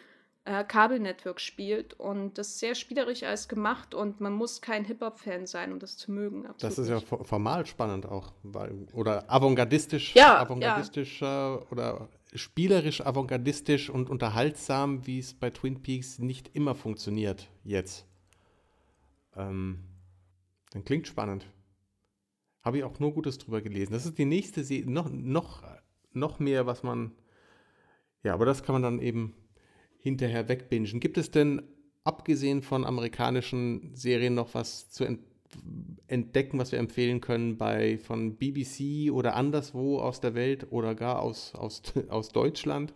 äh, 0.44 0.64
Kabelnetwork 0.64 1.40
spielt 1.40 1.94
und 1.94 2.36
das 2.36 2.48
ist 2.48 2.58
sehr 2.58 2.74
spielerisch 2.74 3.22
alles 3.22 3.48
gemacht 3.48 3.94
und 3.94 4.20
man 4.20 4.32
muss 4.32 4.60
kein 4.60 4.84
Hip-Hop-Fan 4.84 5.46
sein, 5.46 5.72
um 5.72 5.78
das 5.78 5.96
zu 5.96 6.10
mögen. 6.10 6.48
das 6.58 6.78
ist 6.78 6.88
ja 6.88 7.00
formal 7.00 7.64
spannend 7.66 8.06
auch, 8.06 8.32
weil, 8.42 8.86
oder 8.92 9.30
avantgardistisch, 9.30 10.14
ja, 10.14 10.40
avantgardistisch 10.40 11.20
ja. 11.20 11.60
oder 11.70 12.08
spielerisch, 12.34 13.00
avantgardistisch 13.00 13.90
und 13.90 14.10
unterhaltsam, 14.10 15.06
wie 15.06 15.20
es 15.20 15.34
bei 15.34 15.50
Twin 15.50 15.82
Peaks 15.82 16.18
nicht 16.18 16.56
immer 16.56 16.74
funktioniert 16.74 17.48
jetzt. 17.62 18.06
Ähm, 19.36 19.84
dann 20.72 20.84
klingt 20.84 21.06
spannend. 21.06 21.46
Habe 22.62 22.78
ich 22.78 22.84
auch 22.84 22.98
nur 22.98 23.12
Gutes 23.12 23.38
drüber 23.38 23.60
gelesen. 23.60 23.92
Das 23.92 24.06
ist 24.06 24.18
die 24.18 24.24
nächste 24.24 24.64
Serie, 24.64 24.90
noch, 24.90 25.10
noch, 25.10 25.62
noch 26.12 26.38
mehr, 26.38 26.66
was 26.66 26.82
man. 26.82 27.12
Ja, 28.22 28.34
aber 28.34 28.46
das 28.46 28.62
kann 28.62 28.72
man 28.74 28.82
dann 28.82 28.98
eben 29.00 29.34
hinterher 30.02 30.48
wegbingen. 30.48 31.00
Gibt 31.00 31.16
es 31.16 31.30
denn, 31.30 31.62
abgesehen 32.04 32.62
von 32.62 32.84
amerikanischen 32.84 33.94
Serien, 33.94 34.34
noch 34.34 34.54
was 34.54 34.90
zu 34.90 35.04
entdecken? 35.04 35.32
entdecken, 36.06 36.58
was 36.58 36.72
wir 36.72 36.78
empfehlen 36.78 37.20
können 37.20 37.56
bei 37.56 37.98
von 37.98 38.36
BBC 38.36 39.12
oder 39.12 39.34
anderswo 39.34 39.98
aus 39.98 40.20
der 40.20 40.34
Welt 40.34 40.66
oder 40.70 40.94
gar 40.94 41.20
aus, 41.20 41.54
aus, 41.54 41.82
aus 42.08 42.30
Deutschland? 42.30 42.94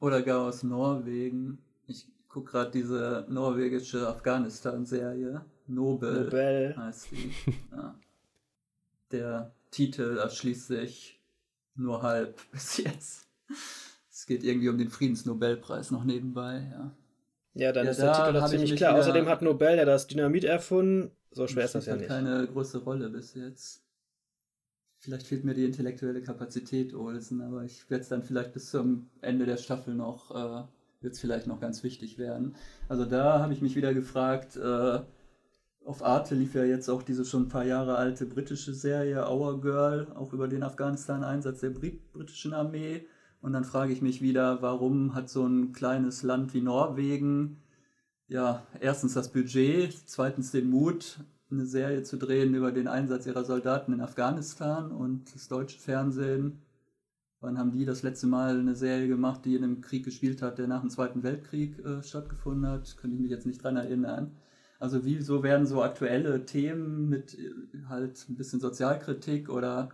Oder 0.00 0.22
gar 0.22 0.46
aus 0.46 0.62
Norwegen. 0.62 1.58
Ich 1.86 2.08
gucke 2.28 2.52
gerade 2.52 2.70
diese 2.70 3.26
norwegische 3.28 4.08
Afghanistan-Serie. 4.08 5.44
Nobel, 5.66 6.24
Nobel 6.24 6.74
heißt 6.76 7.08
die. 7.12 7.32
Ja. 7.70 7.94
Der 9.12 9.54
Titel 9.70 10.18
erschließt 10.18 10.66
sich 10.66 11.20
nur 11.74 12.02
halb 12.02 12.40
bis 12.52 12.78
jetzt. 12.78 13.28
Es 14.22 14.26
geht 14.26 14.44
irgendwie 14.44 14.68
um 14.68 14.78
den 14.78 14.88
Friedensnobelpreis 14.88 15.90
noch 15.90 16.04
nebenbei, 16.04 16.68
ja. 16.70 16.96
Ja, 17.54 17.72
dann 17.72 17.86
ja, 17.86 17.90
ist 17.90 18.00
der 18.00 18.12
Titel 18.12 18.32
doch 18.34 18.48
ziemlich 18.48 18.76
klar. 18.76 18.94
Außerdem 18.94 19.26
hat 19.26 19.42
Nobel 19.42 19.76
ja 19.76 19.84
das 19.84 20.06
Dynamit 20.06 20.44
erfunden 20.44 21.10
so 21.32 21.48
schwer 21.48 21.64
ist 21.64 21.74
das 21.74 21.86
ja 21.86 21.96
nicht. 21.96 22.06
keine 22.06 22.46
große 22.46 22.78
Rolle 22.84 23.10
bis 23.10 23.34
jetzt. 23.34 23.82
Vielleicht 24.98 25.26
fehlt 25.26 25.42
mir 25.42 25.54
die 25.54 25.64
intellektuelle 25.64 26.22
Kapazität, 26.22 26.94
Olsen, 26.94 27.40
aber 27.40 27.64
ich 27.64 27.90
werde 27.90 28.02
es 28.02 28.08
dann 28.10 28.22
vielleicht 28.22 28.52
bis 28.52 28.70
zum 28.70 29.10
Ende 29.22 29.44
der 29.44 29.56
Staffel 29.56 29.96
noch, 29.96 30.30
äh, 30.30 30.68
wird 31.00 31.14
es 31.14 31.20
vielleicht 31.20 31.48
noch 31.48 31.58
ganz 31.58 31.82
wichtig 31.82 32.16
werden. 32.16 32.54
Also 32.88 33.04
da 33.04 33.40
habe 33.40 33.52
ich 33.52 33.60
mich 33.60 33.74
wieder 33.74 33.92
gefragt, 33.92 34.54
äh, 34.54 35.00
Auf 35.84 36.04
Arte 36.04 36.36
lief 36.36 36.54
ja 36.54 36.62
jetzt 36.62 36.88
auch 36.88 37.02
diese 37.02 37.24
schon 37.24 37.46
ein 37.46 37.48
paar 37.48 37.64
Jahre 37.64 37.96
alte 37.96 38.24
britische 38.24 38.72
Serie 38.72 39.28
Our 39.28 39.60
Girl, 39.60 40.06
auch 40.14 40.32
über 40.32 40.46
den 40.46 40.62
Afghanistan-Einsatz 40.62 41.58
der 41.58 41.70
britischen 41.70 42.54
Armee. 42.54 43.04
Und 43.42 43.52
dann 43.52 43.64
frage 43.64 43.92
ich 43.92 44.00
mich 44.00 44.22
wieder, 44.22 44.62
warum 44.62 45.14
hat 45.14 45.28
so 45.28 45.44
ein 45.44 45.72
kleines 45.72 46.22
Land 46.22 46.54
wie 46.54 46.60
Norwegen 46.60 47.58
ja 48.28 48.62
erstens 48.80 49.14
das 49.14 49.32
Budget, 49.32 49.92
zweitens 50.06 50.52
den 50.52 50.70
Mut, 50.70 51.18
eine 51.50 51.66
Serie 51.66 52.04
zu 52.04 52.16
drehen 52.16 52.54
über 52.54 52.70
den 52.70 52.86
Einsatz 52.86 53.26
ihrer 53.26 53.44
Soldaten 53.44 53.92
in 53.92 54.00
Afghanistan 54.00 54.92
und 54.92 55.34
das 55.34 55.48
deutsche 55.48 55.78
Fernsehen. 55.78 56.62
Wann 57.40 57.58
haben 57.58 57.72
die 57.72 57.84
das 57.84 58.04
letzte 58.04 58.28
Mal 58.28 58.60
eine 58.60 58.76
Serie 58.76 59.08
gemacht, 59.08 59.44
die 59.44 59.56
in 59.56 59.64
einem 59.64 59.80
Krieg 59.80 60.04
gespielt 60.04 60.40
hat, 60.40 60.58
der 60.58 60.68
nach 60.68 60.80
dem 60.80 60.90
Zweiten 60.90 61.24
Weltkrieg 61.24 61.84
äh, 61.84 62.02
stattgefunden 62.04 62.70
hat? 62.70 62.96
Könnte 62.96 63.16
ich 63.16 63.22
mich 63.22 63.32
jetzt 63.32 63.46
nicht 63.46 63.62
dran 63.62 63.76
erinnern. 63.76 64.36
Also 64.78 65.04
wieso 65.04 65.42
werden 65.42 65.66
so 65.66 65.82
aktuelle 65.82 66.46
Themen 66.46 67.08
mit 67.08 67.36
äh, 67.36 67.50
halt 67.88 68.24
ein 68.28 68.36
bisschen 68.36 68.60
Sozialkritik 68.60 69.48
oder 69.48 69.90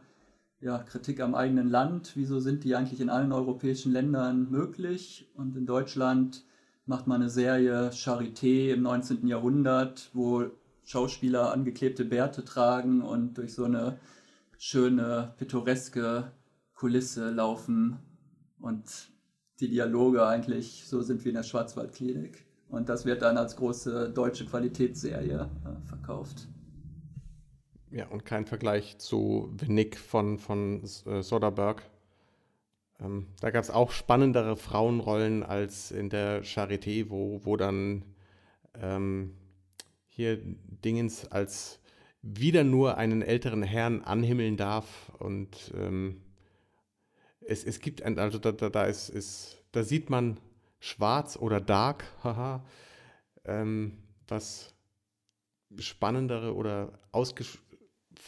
ja, 0.60 0.78
Kritik 0.78 1.20
am 1.20 1.34
eigenen 1.34 1.68
Land, 1.68 2.12
wieso 2.14 2.40
sind 2.40 2.64
die 2.64 2.74
eigentlich 2.74 3.00
in 3.00 3.10
allen 3.10 3.32
europäischen 3.32 3.92
Ländern 3.92 4.50
möglich? 4.50 5.30
Und 5.34 5.56
in 5.56 5.66
Deutschland 5.66 6.44
macht 6.86 7.06
man 7.06 7.20
eine 7.20 7.30
Serie 7.30 7.90
Charité 7.90 8.72
im 8.72 8.82
19. 8.82 9.26
Jahrhundert, 9.26 10.10
wo 10.14 10.46
Schauspieler 10.84 11.52
angeklebte 11.52 12.04
Bärte 12.04 12.44
tragen 12.44 13.02
und 13.02 13.38
durch 13.38 13.54
so 13.54 13.64
eine 13.64 13.98
schöne, 14.58 15.34
pittoreske 15.36 16.32
Kulisse 16.74 17.30
laufen 17.30 17.98
und 18.58 19.10
die 19.60 19.68
Dialoge 19.68 20.26
eigentlich 20.26 20.84
so 20.86 21.02
sind 21.02 21.24
wie 21.24 21.28
in 21.28 21.34
der 21.34 21.42
Schwarzwaldklinik. 21.42 22.46
Und 22.68 22.88
das 22.88 23.04
wird 23.04 23.22
dann 23.22 23.36
als 23.36 23.56
große 23.56 24.10
deutsche 24.10 24.46
Qualitätsserie 24.46 25.48
äh, 25.64 25.86
verkauft. 25.86 26.48
Ja, 27.90 28.06
und 28.08 28.26
kein 28.26 28.44
Vergleich 28.44 28.98
zu 28.98 29.54
The 29.58 29.90
von, 29.96 30.38
von 30.38 30.82
äh, 30.82 31.22
Soderbergh. 31.22 31.82
Ähm, 33.00 33.28
da 33.40 33.50
gab 33.50 33.64
es 33.64 33.70
auch 33.70 33.92
spannendere 33.92 34.56
Frauenrollen 34.56 35.42
als 35.42 35.90
in 35.90 36.10
der 36.10 36.44
Charité, 36.44 37.08
wo, 37.08 37.40
wo 37.44 37.56
dann 37.56 38.04
ähm, 38.74 39.34
hier 40.06 40.38
Dingens 40.42 41.30
als 41.30 41.80
wieder 42.20 42.64
nur 42.64 42.98
einen 42.98 43.22
älteren 43.22 43.62
Herrn 43.62 44.02
anhimmeln 44.02 44.56
darf. 44.56 45.10
Und 45.18 45.72
ähm, 45.74 46.20
es, 47.40 47.64
es 47.64 47.80
gibt 47.80 48.02
ein, 48.02 48.18
also 48.18 48.38
da, 48.38 48.52
da, 48.52 48.68
da 48.68 48.84
ist, 48.84 49.08
ist, 49.08 49.62
da 49.72 49.82
sieht 49.82 50.10
man 50.10 50.38
schwarz 50.78 51.36
oder 51.36 51.60
dark, 51.60 52.04
haha, 52.22 52.64
ähm, 53.44 53.96
was 54.26 54.74
spannendere 55.78 56.54
oder 56.54 56.98
ausgesch 57.12 57.58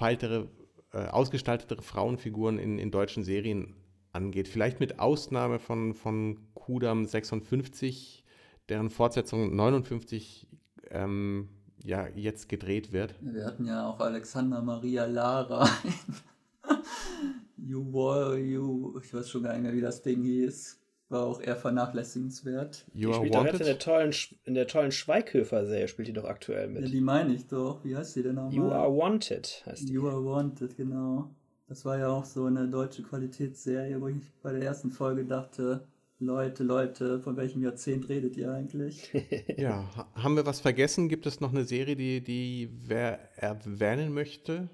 feiltere, 0.00 0.48
äh, 0.94 1.08
ausgestaltetere 1.08 1.82
Frauenfiguren 1.82 2.58
in, 2.58 2.78
in 2.78 2.90
deutschen 2.90 3.22
Serien 3.22 3.74
angeht. 4.12 4.48
Vielleicht 4.48 4.80
mit 4.80 4.98
Ausnahme 4.98 5.58
von, 5.58 5.92
von 5.92 6.38
Kudam 6.54 7.04
56, 7.04 8.24
deren 8.70 8.88
Fortsetzung 8.88 9.54
59 9.54 10.48
ähm, 10.90 11.50
ja, 11.84 12.08
jetzt 12.14 12.48
gedreht 12.48 12.92
wird. 12.92 13.14
Wir 13.20 13.44
hatten 13.44 13.66
ja 13.66 13.86
auch 13.86 14.00
Alexander 14.00 14.62
Maria 14.62 15.04
Lara. 15.04 15.68
you 17.58 17.92
War, 17.92 18.38
You, 18.38 18.98
ich 19.02 19.12
weiß 19.12 19.28
schon 19.28 19.42
gar 19.42 19.52
nicht 19.52 19.64
mehr, 19.64 19.74
wie 19.74 19.82
das 19.82 20.00
Ding 20.00 20.22
hieß 20.22 20.79
war 21.10 21.26
auch 21.26 21.40
eher 21.40 21.56
vernachlässigenswert. 21.56 22.86
You 22.94 23.10
die 23.10 23.14
spielt 23.16 23.34
doch 23.34 23.44
jetzt 23.44 23.60
in 23.60 23.66
der 23.66 23.78
tollen, 23.78 24.14
in 24.44 24.54
der 24.54 24.66
tollen 24.66 24.92
Schweighöfer-Serie, 24.92 25.88
spielt 25.88 26.08
die 26.08 26.12
doch 26.12 26.24
aktuell 26.24 26.68
mit. 26.68 26.82
Ja, 26.82 26.88
die 26.88 27.00
meine 27.00 27.34
ich 27.34 27.46
doch. 27.48 27.84
Wie 27.84 27.96
heißt 27.96 28.16
die 28.16 28.22
denn 28.22 28.36
nochmal? 28.36 28.54
You 28.54 28.70
Are 28.70 28.96
Wanted 28.96 29.62
heißt 29.66 29.88
die. 29.88 29.92
You 29.92 30.08
Are 30.08 30.24
Wanted, 30.24 30.76
genau. 30.76 31.30
Das 31.68 31.84
war 31.84 31.98
ja 31.98 32.08
auch 32.08 32.24
so 32.24 32.46
eine 32.46 32.68
deutsche 32.68 33.02
Qualitätsserie, 33.02 34.00
wo 34.00 34.08
ich 34.08 34.16
bei 34.42 34.52
der 34.52 34.62
ersten 34.62 34.90
Folge 34.90 35.24
dachte, 35.24 35.86
Leute, 36.18 36.64
Leute, 36.64 37.20
von 37.20 37.36
welchem 37.36 37.62
Jahrzehnt 37.62 38.08
redet 38.08 38.36
ihr 38.36 38.52
eigentlich? 38.52 39.10
ja, 39.56 39.88
haben 40.14 40.36
wir 40.36 40.44
was 40.44 40.60
vergessen? 40.60 41.08
Gibt 41.08 41.26
es 41.26 41.40
noch 41.40 41.50
eine 41.50 41.64
Serie, 41.64 41.96
die, 41.96 42.22
die 42.22 42.70
wer 42.84 43.18
erwähnen 43.36 44.12
möchte? 44.12 44.68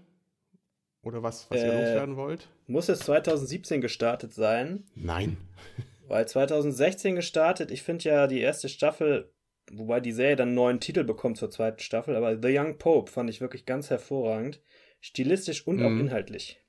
Oder 1.02 1.22
was, 1.22 1.48
was 1.50 1.60
äh, 1.60 1.66
ihr 1.66 1.72
loswerden 1.72 2.16
wollt? 2.16 2.48
Muss 2.66 2.88
es 2.88 2.98
2017 3.00 3.80
gestartet 3.80 4.32
sein? 4.32 4.84
Nein. 4.96 5.36
Weil 6.08 6.28
2016 6.28 7.16
gestartet, 7.16 7.70
ich 7.70 7.82
finde 7.82 8.04
ja 8.04 8.26
die 8.26 8.40
erste 8.40 8.68
Staffel, 8.68 9.32
wobei 9.72 10.00
die 10.00 10.12
Serie 10.12 10.36
dann 10.36 10.48
einen 10.48 10.56
neuen 10.56 10.80
Titel 10.80 11.04
bekommt 11.04 11.36
zur 11.36 11.50
zweiten 11.50 11.80
Staffel, 11.80 12.14
aber 12.16 12.40
The 12.40 12.56
Young 12.56 12.78
Pope 12.78 13.10
fand 13.10 13.28
ich 13.30 13.40
wirklich 13.40 13.66
ganz 13.66 13.90
hervorragend. 13.90 14.60
Stilistisch 15.00 15.66
und 15.66 15.76
mhm. 15.76 15.86
auch 15.86 16.00
inhaltlich. 16.00 16.60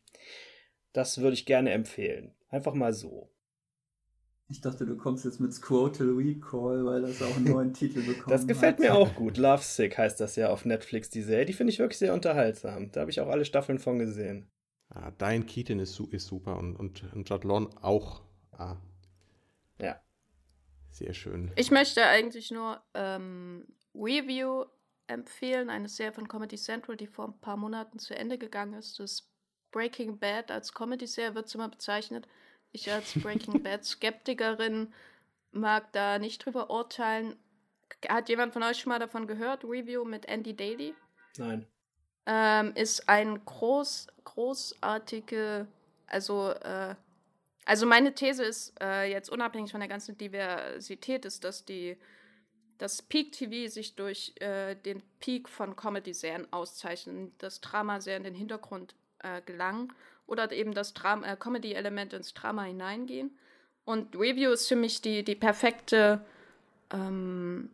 Das 0.93 1.19
würde 1.19 1.33
ich 1.33 1.45
gerne 1.45 1.71
empfehlen. 1.71 2.33
Einfach 2.49 2.73
mal 2.73 2.93
so. 2.93 3.31
Ich 4.49 4.61
dachte, 4.61 4.85
du 4.85 4.95
kommst 4.95 5.25
jetzt 5.25 5.39
mit 5.39 5.53
Squirtle 5.53 6.15
Recall, 6.15 6.85
weil 6.85 7.01
das 7.01 7.21
auch 7.21 7.35
einen 7.35 7.45
neuen 7.51 7.73
Titel 7.73 8.01
bekommt. 8.01 8.31
Das 8.31 8.47
gefällt 8.47 8.75
hat. 8.75 8.79
mir 8.79 8.95
auch 8.95 9.13
gut. 9.15 9.37
Love 9.37 9.61
Sick 9.61 9.97
heißt 9.97 10.19
das 10.19 10.35
ja 10.35 10.49
auf 10.49 10.65
Netflix, 10.65 11.09
die 11.09 11.21
Serie. 11.21 11.45
Die 11.45 11.53
finde 11.53 11.73
ich 11.73 11.79
wirklich 11.79 11.97
sehr 11.97 12.13
unterhaltsam. 12.13 12.91
Da 12.91 13.01
habe 13.01 13.11
ich 13.11 13.19
auch 13.19 13.27
alle 13.27 13.45
Staffeln 13.45 13.77
von 13.77 13.99
gesehen. 13.99 14.49
Ah, 14.89 15.11
Diane 15.11 15.45
Keaton 15.45 15.79
ist, 15.79 15.99
ist 15.99 16.27
super 16.27 16.57
und, 16.57 16.77
und, 16.77 17.03
und 17.13 17.29
Judd 17.29 17.43
Law 17.43 17.69
auch. 17.81 18.21
Ah. 18.51 18.77
Sehr 20.97 21.13
schön. 21.13 21.51
Ich 21.55 21.69
möchte 21.69 22.03
eigentlich 22.03 22.49
nur 22.49 22.81
ähm, 22.95 23.67
Review 23.93 24.65
empfehlen, 25.05 25.69
eine 25.69 25.89
Serie 25.89 26.11
von 26.11 26.27
Comedy 26.27 26.57
Central, 26.57 26.97
die 26.97 27.05
vor 27.05 27.27
ein 27.27 27.39
paar 27.39 27.55
Monaten 27.55 27.99
zu 27.99 28.15
Ende 28.15 28.39
gegangen 28.39 28.73
ist. 28.73 28.99
Das 28.99 29.29
Breaking 29.71 30.17
Bad 30.17 30.49
als 30.49 30.73
Comedy-Serie 30.73 31.35
wird 31.35 31.45
es 31.45 31.53
immer 31.53 31.69
bezeichnet. 31.69 32.27
Ich 32.71 32.91
als 32.91 33.13
Breaking 33.13 33.61
Bad 33.63 33.85
Skeptikerin 33.85 34.91
mag 35.51 35.93
da 35.93 36.17
nicht 36.17 36.43
drüber 36.43 36.71
urteilen. 36.71 37.35
Hat 38.09 38.27
jemand 38.29 38.53
von 38.53 38.63
euch 38.63 38.79
schon 38.79 38.89
mal 38.89 38.97
davon 38.97 39.27
gehört? 39.27 39.63
Review 39.65 40.03
mit 40.03 40.25
Andy 40.25 40.55
Daly? 40.55 40.95
Nein. 41.37 41.67
Ähm, 42.25 42.73
ist 42.73 43.07
ein 43.07 43.45
groß, 43.45 44.07
großartige, 44.23 45.67
also 46.07 46.53
äh, 46.53 46.95
also 47.67 47.85
meine 47.85 48.13
These 48.13 48.45
ist 48.45 48.73
äh, 48.81 49.11
jetzt 49.11 49.29
unabhängig 49.29 49.71
von 49.71 49.81
der 49.81 49.89
ganzen 49.89 50.17
Diversität, 50.17 51.25
ist, 51.25 51.43
dass 51.43 51.65
die 51.65 51.97
das 52.77 53.01
Peak 53.01 53.33
TV 53.33 53.69
sich 53.69 53.95
durch 53.95 54.33
äh, 54.39 54.75
den 54.75 55.03
Peak 55.19 55.49
von 55.49 55.75
Comedy-Serien 55.75 56.47
auszeichnet, 56.53 57.33
das 57.39 57.59
Drama 57.59 57.99
sehr 57.99 58.15
in 58.15 58.23
den 58.23 58.35
Hintergrund 58.35 58.95
äh, 59.19 59.41
gelangen 59.41 59.91
oder 60.27 60.49
eben 60.53 60.73
das 60.73 60.93
äh, 60.93 61.35
Comedy-Element 61.35 62.13
ins 62.13 62.33
Drama 62.33 62.63
hineingehen. 62.63 63.37
Und 63.83 64.15
Review 64.15 64.51
ist 64.51 64.67
für 64.67 64.77
mich 64.77 65.01
die, 65.01 65.23
die 65.23 65.35
perfekte 65.35 66.23
ähm, 66.93 67.69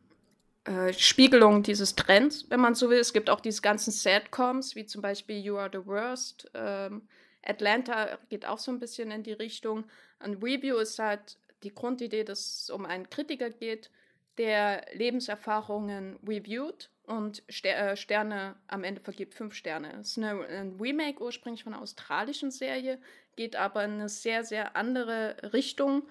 äh, 0.64 0.92
Spiegelung 0.94 1.62
dieses 1.62 1.96
Trends, 1.96 2.50
wenn 2.50 2.60
man 2.60 2.74
so 2.74 2.90
will. 2.90 3.00
Es 3.00 3.14
gibt 3.14 3.30
auch 3.30 3.42
diese 3.42 3.62
ganzen 3.62 3.92
Sadcoms, 3.92 4.76
wie 4.76 4.88
zum 4.88 5.04
Beispiel 5.04 5.40
You 5.40 5.58
Are 5.58 5.70
the 5.72 5.86
Worst. 5.86 6.50
Ähm, 6.56 7.04
Atlanta 7.46 8.18
geht 8.30 8.46
auch 8.46 8.60
so 8.60 8.72
ein 8.72 8.80
bisschen 8.80 9.12
in 9.12 9.24
die 9.24 9.34
Richtung. 9.34 9.86
Ein 10.20 10.36
Review 10.36 10.78
ist 10.78 11.00
halt 11.00 11.38
die 11.64 11.74
Grundidee, 11.74 12.24
dass 12.24 12.64
es 12.64 12.70
um 12.70 12.86
einen 12.86 13.10
Kritiker 13.10 13.50
geht, 13.50 13.90
der 14.38 14.86
Lebenserfahrungen 14.94 16.18
reviewt 16.28 16.90
und 17.06 17.44
äh, 17.64 17.96
Sterne 17.96 18.56
am 18.68 18.84
Ende 18.84 19.02
vergibt, 19.02 19.34
fünf 19.34 19.54
Sterne. 19.54 19.94
Es 20.00 20.18
ist 20.18 20.18
ein 20.18 20.78
Remake 20.80 21.22
ursprünglich 21.22 21.64
von 21.64 21.74
einer 21.74 21.82
australischen 21.82 22.52
Serie, 22.52 23.00
geht 23.36 23.56
aber 23.56 23.84
in 23.84 23.94
eine 23.94 24.10
sehr, 24.10 24.44
sehr 24.44 24.76
andere 24.76 25.36
Richtung, 25.54 26.04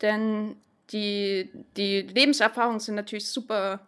denn 0.00 0.56
die, 0.90 1.50
die 1.76 2.02
Lebenserfahrungen 2.02 2.80
sind 2.80 2.96
natürlich 2.96 3.28
super 3.28 3.86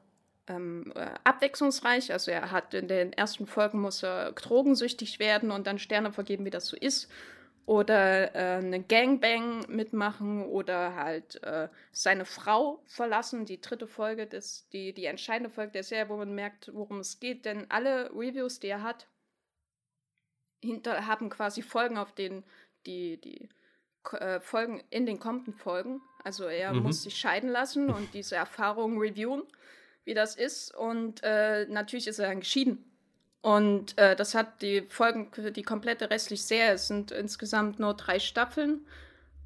ähm, 0.48 0.92
äh, 0.94 1.10
abwechslungsreich. 1.24 2.12
Also 2.12 2.30
er 2.30 2.50
hat 2.50 2.74
in 2.74 2.88
den 2.88 3.12
ersten 3.12 3.46
Folgen 3.46 3.80
muss 3.80 4.02
er 4.02 4.32
drogensüchtig 4.32 5.18
werden 5.18 5.50
und 5.50 5.66
dann 5.66 5.78
Sterne 5.78 6.12
vergeben, 6.12 6.44
wie 6.44 6.50
das 6.50 6.66
so 6.66 6.76
ist. 6.76 7.10
Oder 7.66 8.34
äh, 8.34 8.58
eine 8.58 8.82
Gangbang 8.82 9.64
mitmachen 9.68 10.44
oder 10.44 10.96
halt 10.96 11.42
äh, 11.42 11.68
seine 11.92 12.26
Frau 12.26 12.82
verlassen. 12.84 13.46
Die 13.46 13.60
dritte 13.60 13.86
Folge, 13.86 14.26
des, 14.26 14.68
die, 14.68 14.92
die 14.92 15.06
entscheidende 15.06 15.48
Folge 15.48 15.72
der 15.72 15.82
Serie, 15.82 16.10
wo 16.10 16.16
man 16.16 16.34
merkt, 16.34 16.70
worum 16.74 16.98
es 17.00 17.20
geht. 17.20 17.46
Denn 17.46 17.70
alle 17.70 18.10
Reviews, 18.10 18.60
die 18.60 18.68
er 18.68 18.82
hat, 18.82 19.06
hinter, 20.60 21.06
haben 21.06 21.30
quasi 21.30 21.62
Folgen 21.62 21.96
auf 21.96 22.12
den, 22.12 22.44
die, 22.84 23.18
die 23.18 23.48
äh, 24.12 24.40
Folgen 24.40 24.84
in 24.90 25.06
den 25.06 25.18
kommenden 25.18 25.54
Folgen. 25.54 26.02
Also 26.22 26.44
er 26.44 26.74
mhm. 26.74 26.82
muss 26.82 27.04
sich 27.04 27.16
scheiden 27.16 27.48
lassen 27.48 27.88
und 27.88 28.12
diese 28.12 28.36
Erfahrungen 28.36 28.98
reviewen 28.98 29.44
wie 30.04 30.14
das 30.14 30.36
ist. 30.36 30.74
Und 30.74 31.22
äh, 31.22 31.66
natürlich 31.66 32.06
ist 32.06 32.18
er 32.18 32.28
dann 32.28 32.40
geschieden. 32.40 32.84
Und 33.42 33.98
äh, 33.98 34.16
das 34.16 34.34
hat 34.34 34.62
die 34.62 34.82
Folgen 34.82 35.30
für 35.32 35.52
die 35.52 35.62
komplette 35.62 36.10
restliche 36.10 36.42
Serie. 36.42 36.72
Es 36.74 36.88
sind 36.88 37.10
insgesamt 37.10 37.78
nur 37.78 37.94
drei 37.94 38.18
Staffeln. 38.18 38.86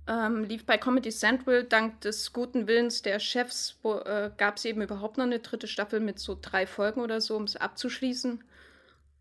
ähm, 0.09 0.45
lief 0.45 0.65
bei 0.65 0.79
Comedy 0.79 1.11
Central. 1.11 1.65
Dank 1.65 2.01
des 2.03 2.33
guten 2.33 2.67
Willens 2.69 3.03
der 3.03 3.19
Chefs 3.19 3.77
äh, 3.85 4.31
gab 4.37 4.57
es 4.57 4.65
eben 4.65 4.83
überhaupt 4.83 5.19
noch 5.19 5.25
eine 5.25 5.41
dritte 5.41 5.67
Staffel 5.67 6.01
mit 6.01 6.19
so 6.19 6.39
drei 6.41 6.67
Folgen 6.67 7.01
oder 7.01 7.21
so, 7.21 7.37
um 7.37 7.45
es 7.45 7.57
abzuschließen. 7.57 8.43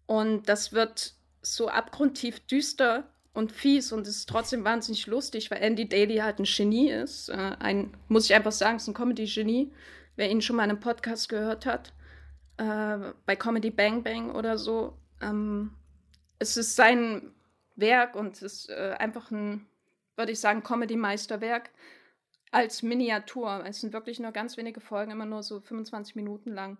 Und 0.05 0.47
das 0.47 0.73
wird 0.73 1.13
so 1.41 1.67
abgrundtief 1.69 2.39
düster 2.41 3.03
und 3.33 3.51
fies 3.51 3.91
und 3.91 4.07
es 4.07 4.17
ist 4.17 4.29
trotzdem 4.29 4.63
wahnsinnig 4.63 5.05
lustig, 5.07 5.51
weil 5.51 5.61
Andy 5.61 5.87
Daly 5.87 6.17
halt 6.17 6.39
ein 6.39 6.45
Genie 6.45 6.89
ist. 6.89 7.29
Äh, 7.29 7.55
ein, 7.59 7.93
muss 8.07 8.25
ich 8.25 8.35
einfach 8.35 8.51
sagen, 8.51 8.77
ist 8.77 8.87
ein 8.87 8.93
Comedy-Genie. 8.93 9.71
Wer 10.17 10.29
ihn 10.29 10.41
schon 10.41 10.57
mal 10.57 10.65
in 10.65 10.71
einem 10.71 10.79
Podcast 10.81 11.29
gehört 11.29 11.65
hat, 11.65 11.93
äh, 12.57 13.13
bei 13.25 13.35
Comedy 13.35 13.71
Bang 13.71 14.03
Bang 14.03 14.31
oder 14.35 14.57
so. 14.57 14.97
Ähm, 15.21 15.71
es 16.39 16.57
ist 16.57 16.75
sein 16.75 17.33
Werk 17.75 18.15
und 18.15 18.35
es 18.35 18.41
ist 18.41 18.69
äh, 18.69 18.95
einfach 18.99 19.31
ein 19.31 19.67
würde 20.17 20.31
ich 20.31 20.39
sagen, 20.39 20.63
Comedy-Meisterwerk 20.63 21.69
als 22.51 22.81
Miniatur. 22.81 23.63
Es 23.65 23.79
sind 23.81 23.93
wirklich 23.93 24.19
nur 24.19 24.31
ganz 24.31 24.57
wenige 24.57 24.81
Folgen, 24.81 25.11
immer 25.11 25.25
nur 25.25 25.43
so 25.43 25.61
25 25.61 26.15
Minuten 26.15 26.51
lang 26.51 26.77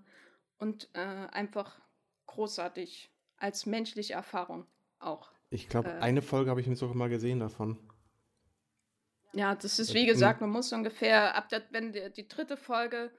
und 0.57 0.89
äh, 0.93 1.27
einfach 1.31 1.79
großartig 2.25 3.11
als 3.37 3.65
menschliche 3.65 4.13
Erfahrung 4.13 4.65
auch. 4.99 5.31
Ich 5.49 5.69
glaube, 5.69 5.89
äh, 5.89 5.99
eine 5.99 6.21
Folge 6.21 6.49
habe 6.49 6.59
ich 6.59 6.67
mir 6.67 6.75
sogar 6.75 6.95
mal 6.95 7.09
gesehen 7.09 7.39
davon. 7.39 7.77
Ja, 9.33 9.53
das 9.53 9.77
ist 9.77 9.93
wie 9.93 10.07
gesagt, 10.07 10.41
man 10.41 10.49
muss 10.49 10.73
ungefähr 10.73 11.35
ab 11.35 11.49
der, 11.49 11.61
wenn 11.69 11.93
die, 11.93 12.11
die 12.11 12.27
dritte 12.27 12.57
Folge 12.57 13.11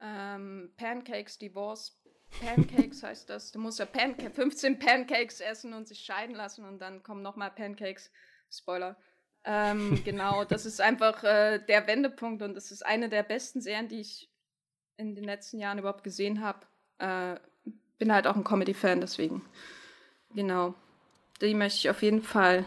ähm, 0.00 0.72
Pancakes 0.76 1.38
Divorce 1.38 1.98
Pancakes 2.40 3.02
heißt 3.02 3.30
das. 3.30 3.52
Du 3.52 3.58
musst 3.58 3.78
ja 3.78 3.86
Panca 3.86 4.30
15 4.30 4.78
Pancakes 4.78 5.40
essen 5.40 5.72
und 5.72 5.88
sich 5.88 6.00
scheiden 6.00 6.34
lassen 6.34 6.64
und 6.64 6.78
dann 6.78 7.02
kommen 7.02 7.22
nochmal 7.22 7.50
Pancakes. 7.50 8.10
Spoiler. 8.50 8.96
Ähm, 9.44 10.02
genau, 10.04 10.44
das 10.44 10.66
ist 10.66 10.80
einfach 10.80 11.22
äh, 11.24 11.58
der 11.58 11.86
Wendepunkt 11.86 12.42
und 12.42 12.54
das 12.54 12.70
ist 12.70 12.84
eine 12.84 13.08
der 13.08 13.22
besten 13.22 13.60
Serien, 13.60 13.88
die 13.88 14.00
ich 14.00 14.30
in 14.96 15.14
den 15.14 15.24
letzten 15.24 15.58
Jahren 15.58 15.78
überhaupt 15.78 16.04
gesehen 16.04 16.42
habe. 16.42 16.66
Äh, 16.98 17.38
bin 17.98 18.12
halt 18.12 18.26
auch 18.26 18.36
ein 18.36 18.44
Comedy-Fan, 18.44 19.00
deswegen. 19.00 19.44
Genau. 20.34 20.74
Die 21.40 21.54
möchte 21.54 21.78
ich 21.78 21.90
auf 21.90 22.02
jeden 22.02 22.22
Fall 22.22 22.64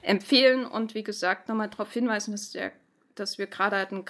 empfehlen 0.00 0.66
und 0.66 0.94
wie 0.94 1.04
gesagt 1.04 1.48
nochmal 1.48 1.70
darauf 1.70 1.92
hinweisen, 1.92 2.32
dass, 2.32 2.50
der, 2.50 2.72
dass 3.14 3.38
wir 3.38 3.46
gerade 3.46 3.76
halt 3.76 3.92
einen 3.92 4.04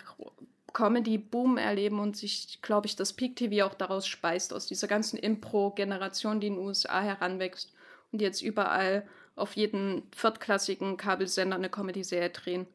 Comedy-Boom 0.73 1.59
erleben 1.59 1.99
und 1.99 2.17
sich, 2.17 2.61
glaube 2.63 2.87
ich, 2.87 2.97
das 2.97 3.13
Peak 3.13 3.37
TV 3.37 3.67
auch 3.67 3.75
daraus 3.75 4.07
speist, 4.07 4.53
aus 4.53 4.67
dieser 4.67 4.89
ganzen 4.89 5.19
Impro-Generation, 5.19 6.41
die 6.41 6.49
in 6.49 6.55
den 6.55 6.65
USA 6.65 7.01
heranwächst 7.01 7.73
und 8.11 8.23
jetzt 8.23 8.43
überall 8.43 9.07
auf 9.35 9.57
jeden 9.57 10.03
viertklassigen 10.15 10.97
Kabelsender 10.97 11.57
eine 11.57 11.71
Comedy-Serie 11.71 12.31
drehen. 12.31 12.67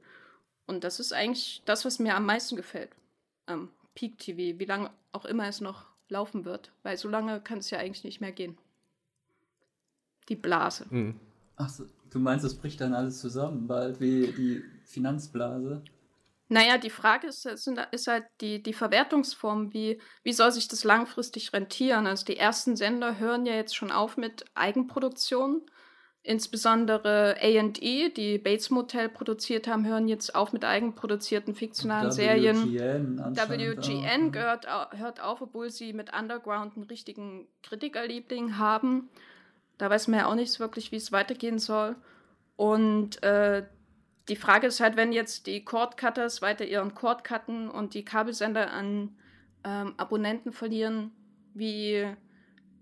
Und 0.66 0.84
das 0.84 1.00
ist 1.00 1.14
eigentlich 1.14 1.62
das, 1.66 1.86
was 1.86 2.00
mir 2.00 2.16
am 2.16 2.26
meisten 2.26 2.56
gefällt 2.56 2.90
am 3.48 3.70
Peak 3.96 4.20
TV, 4.20 4.60
wie 4.60 4.66
lange 4.66 4.92
auch 5.12 5.26
immer 5.26 5.48
es 5.48 5.62
noch 5.62 5.86
laufen 6.10 6.46
wird, 6.46 6.72
weil 6.84 6.98
so 6.98 7.10
lange 7.10 7.42
kann 7.42 7.60
es 7.60 7.70
ja 7.70 7.80
eigentlich 7.80 8.04
nicht 8.04 8.22
mehr 8.22 8.32
gehen. 8.32 8.58
Die 10.30 10.36
Blase. 10.36 10.86
Mhm. 10.90 11.20
Ach 11.56 11.70
so, 11.70 11.86
du 12.12 12.20
meinst, 12.20 12.46
es 12.46 12.54
bricht 12.54 12.82
dann 12.82 12.94
alles 12.94 13.20
zusammen, 13.20 13.68
bald 13.68 14.00
wie 14.00 14.32
die 14.32 14.64
Finanzblase? 14.86 15.82
Naja, 16.50 16.78
die 16.78 16.90
Frage 16.90 17.28
ist, 17.28 17.46
ist 17.46 18.08
halt 18.08 18.26
die, 18.42 18.64
die 18.64 18.74
Verwertungsform, 18.74 19.74
wie, 19.74 20.02
wie 20.24 20.34
soll 20.34 20.52
sich 20.52 20.68
das 20.68 20.84
langfristig 20.84 21.52
rentieren? 21.52 22.08
Also 22.08 22.26
die 22.26 22.38
ersten 22.38 22.76
Sender 22.76 23.20
hören 23.20 23.46
ja 23.46 23.54
jetzt 23.54 23.76
schon 23.76 23.92
auf 23.92 24.16
mit 24.18 24.46
Eigenproduktionen 24.56 25.64
Insbesondere 26.28 27.38
A&E, 27.42 28.10
die 28.10 28.38
Bates 28.38 28.70
Motel 28.70 29.08
produziert 29.08 29.66
haben, 29.66 29.88
hören 29.88 30.10
jetzt 30.10 30.36
auf 30.36 30.52
mit 30.52 30.66
eigenproduzierten 30.66 31.56
fiktionalen 31.56 32.10
WGN 32.10 32.12
Serien. 32.12 32.74
WGN 33.50 34.34
gehört, 34.34 34.68
hört 34.92 35.22
auf, 35.22 35.42
obwohl 35.42 35.70
sie 35.70 35.94
mit 35.94 36.12
Underground 36.14 36.76
einen 36.76 36.84
richtigen 36.84 37.48
Kritikerliebling 37.64 38.58
haben. 38.58 39.08
Da 39.78 39.90
weiß 39.90 40.10
man 40.10 40.20
ja 40.20 40.26
auch 40.26 40.36
nicht 40.36 40.52
so 40.52 40.60
wirklich, 40.60 40.92
wie 40.92 40.98
es 40.98 41.14
weitergehen 41.14 41.60
soll. 41.60 41.96
Und 42.58 43.24
äh, 43.24 43.64
die 44.30 44.36
Frage 44.36 44.68
ist 44.68 44.80
halt, 44.80 44.98
wenn 44.98 45.14
jetzt 45.14 45.48
die 45.48 45.64
Cord-Cutters 45.64 46.42
weiter 46.42 46.66
ihren 46.66 46.94
Cord 46.94 47.24
cutten 47.24 47.70
und 47.70 47.94
die 47.94 48.04
Kabelsender 48.04 48.72
an 48.72 49.16
ähm, 49.64 49.94
Abonnenten 49.98 50.52
verlieren, 50.52 51.12
wie 51.54 52.06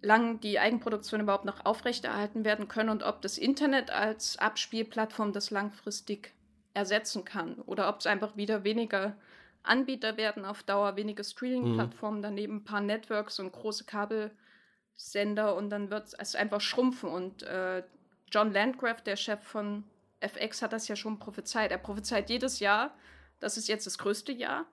lang 0.02 0.40
die 0.40 0.60
Eigenproduktion 0.60 1.22
überhaupt 1.22 1.46
noch 1.46 1.66
aufrechterhalten 1.66 2.46
werden 2.46 2.68
können 2.68 2.90
und 2.90 3.04
ob 3.04 3.22
das 3.22 3.38
Internet 3.38 3.92
als 3.92 4.38
Abspielplattform 4.38 5.34
das 5.34 5.52
langfristig 5.52 6.34
ersetzen 6.74 7.26
kann 7.26 7.56
oder 7.66 7.90
ob 7.90 8.00
es 8.00 8.08
einfach 8.08 8.36
wieder 8.36 8.64
weniger 8.64 9.16
Anbieter 9.64 10.18
werden 10.18 10.46
auf 10.46 10.64
Dauer, 10.64 10.96
weniger 10.96 11.24
Streaming-Plattformen, 11.24 12.20
mhm. 12.20 12.24
daneben 12.24 12.56
ein 12.58 12.64
paar 12.64 12.82
Networks 12.82 13.40
und 13.40 13.52
große 13.52 13.86
Kabelsender 13.86 15.56
und 15.56 15.70
dann 15.70 15.90
wird 15.90 16.14
es 16.18 16.36
einfach 16.36 16.62
schrumpfen. 16.62 17.10
Und 17.10 17.44
äh, 17.44 17.84
John 18.32 18.54
Landgraf, 18.54 19.02
der 19.02 19.16
Chef 19.16 19.42
von 19.42 19.84
FX, 20.26 20.62
hat 20.62 20.74
das 20.74 20.88
ja 20.88 20.96
schon 20.96 21.20
prophezeit. 21.20 21.72
Er 21.72 21.78
prophezeit 21.78 22.30
jedes 22.30 22.60
Jahr, 22.60 22.96
das 23.40 23.58
ist 23.58 23.68
jetzt 23.68 23.86
das 23.86 23.98
größte 23.98 24.32
Jahr. 24.32 24.66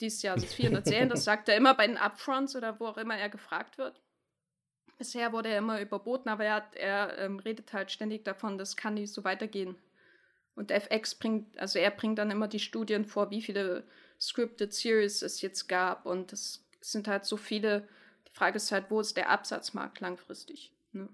Dieses 0.00 0.22
Jahr 0.22 0.38
sind 0.38 0.48
es 0.48 0.54
400 0.54 0.86
Serien, 0.86 1.08
das 1.08 1.24
sagt 1.24 1.48
er 1.48 1.56
immer 1.56 1.74
bei 1.74 1.86
den 1.86 1.98
Upfronts 1.98 2.56
oder 2.56 2.80
wo 2.80 2.86
auch 2.86 2.96
immer 2.96 3.16
er 3.16 3.28
gefragt 3.28 3.76
wird. 3.76 4.00
Bisher 4.96 5.32
wurde 5.32 5.50
er 5.50 5.58
immer 5.58 5.80
überboten, 5.80 6.28
aber 6.28 6.44
er, 6.44 6.54
hat, 6.54 6.76
er 6.76 7.18
ähm, 7.18 7.38
redet 7.38 7.72
halt 7.72 7.90
ständig 7.90 8.24
davon, 8.24 8.58
das 8.58 8.76
kann 8.76 8.94
nicht 8.94 9.12
so 9.12 9.24
weitergehen. 9.24 9.76
Und 10.54 10.70
FX 10.70 11.14
bringt, 11.14 11.58
also 11.58 11.78
er 11.78 11.90
bringt 11.90 12.18
dann 12.18 12.30
immer 12.30 12.48
die 12.48 12.58
Studien 12.58 13.06
vor, 13.06 13.30
wie 13.30 13.40
viele 13.40 13.84
Scripted 14.20 14.74
Series 14.74 15.22
es 15.22 15.40
jetzt 15.40 15.68
gab. 15.68 16.04
Und 16.04 16.32
es 16.32 16.66
sind 16.80 17.08
halt 17.08 17.24
so 17.24 17.36
viele. 17.36 17.88
Die 18.28 18.32
Frage 18.32 18.56
ist 18.56 18.70
halt, 18.70 18.90
wo 18.90 19.00
ist 19.00 19.16
der 19.16 19.30
Absatzmarkt 19.30 20.00
langfristig? 20.00 20.72
Ne? 20.92 21.08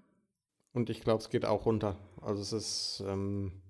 Und 0.73 0.89
ich 0.89 1.01
glaube, 1.01 1.23
es 1.23 1.29
geht 1.29 1.45
auch 1.45 1.65
runter. 1.65 1.95
Also 2.21 2.41
es 2.41 2.51
ist, 2.51 3.03
ähm, 3.07 3.61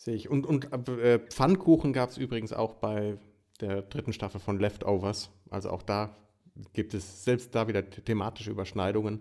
sehe 0.00 0.14
ich. 0.14 0.30
Und, 0.30 0.46
und 0.46 0.72
äh, 0.88 1.18
Pfannkuchen 1.18 1.92
gab 1.92 2.08
es 2.08 2.16
übrigens 2.16 2.52
auch 2.52 2.74
bei 2.74 3.18
der 3.60 3.82
dritten 3.82 4.14
Staffel 4.14 4.40
von 4.40 4.58
Leftovers. 4.58 5.30
Also 5.50 5.70
auch 5.70 5.82
da 5.82 6.16
gibt 6.72 6.94
es 6.94 7.24
selbst 7.24 7.54
da 7.54 7.68
wieder 7.68 7.88
thematische 7.88 8.50
Überschneidungen. 8.50 9.20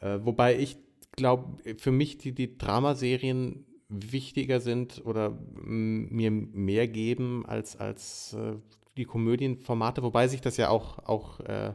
Äh, 0.00 0.20
wobei 0.22 0.58
ich 0.58 0.78
glaube, 1.12 1.58
für 1.76 1.92
mich 1.92 2.16
die, 2.16 2.32
die 2.32 2.56
Dramaserien 2.56 3.66
wichtiger 3.90 4.60
sind 4.60 5.04
oder 5.04 5.36
mir 5.62 6.30
mehr 6.30 6.88
geben 6.88 7.44
als, 7.44 7.76
als 7.76 8.32
äh, 8.32 8.54
die 8.96 9.04
Komödienformate, 9.04 10.02
wobei 10.02 10.28
sich 10.28 10.40
das 10.40 10.56
ja 10.56 10.70
auch, 10.70 10.98
auch 11.00 11.40
äh, 11.40 11.74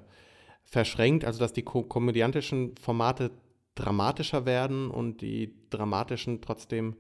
verschränkt, 0.64 1.26
also 1.26 1.40
dass 1.40 1.54
die 1.54 1.62
ko 1.62 1.84
komödiantischen 1.84 2.76
Formate 2.78 3.32
dramatischer 3.76 4.46
werden 4.46 4.90
und 4.90 5.22
die 5.22 5.54
dramatischen 5.70 6.42
trotzdem 6.42 6.96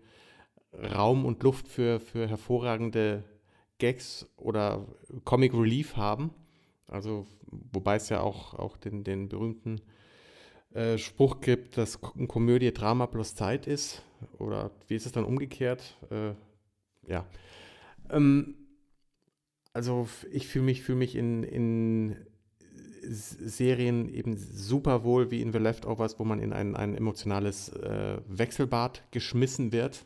Raum 0.81 1.25
und 1.25 1.41
Luft 1.43 1.67
für, 1.67 1.99
für 1.99 2.27
hervorragende 2.27 3.23
Gags 3.77 4.27
oder 4.37 4.85
Comic 5.23 5.53
Relief 5.53 5.95
haben. 5.95 6.31
Also, 6.87 7.25
wobei 7.71 7.95
es 7.95 8.09
ja 8.09 8.21
auch, 8.21 8.53
auch 8.53 8.77
den, 8.77 9.03
den 9.03 9.29
berühmten 9.29 9.81
äh, 10.73 10.97
Spruch 10.97 11.41
gibt, 11.41 11.77
dass 11.77 11.99
Komödie 12.01 12.73
Drama 12.73 13.07
plus 13.07 13.35
Zeit 13.35 13.67
ist. 13.67 14.03
Oder 14.37 14.71
wie 14.87 14.95
ist 14.95 15.05
es 15.05 15.11
dann 15.11 15.25
umgekehrt? 15.25 15.97
Äh, 16.09 16.33
ja. 17.11 17.25
Ähm, 18.09 18.55
also 19.73 20.07
ich 20.31 20.47
fühle 20.47 20.65
mich, 20.65 20.83
fühl 20.83 20.95
mich 20.95 21.15
in, 21.15 21.43
in 21.43 22.15
Serien 23.01 24.09
eben 24.09 24.37
super 24.37 25.03
wohl 25.03 25.31
wie 25.31 25.41
in 25.41 25.51
The 25.51 25.59
Leftovers, 25.59 26.19
wo 26.19 26.23
man 26.23 26.39
in 26.39 26.53
ein, 26.53 26.75
ein 26.75 26.95
emotionales 26.95 27.69
äh, 27.69 28.17
Wechselbad 28.27 29.03
geschmissen 29.11 29.71
wird. 29.71 30.05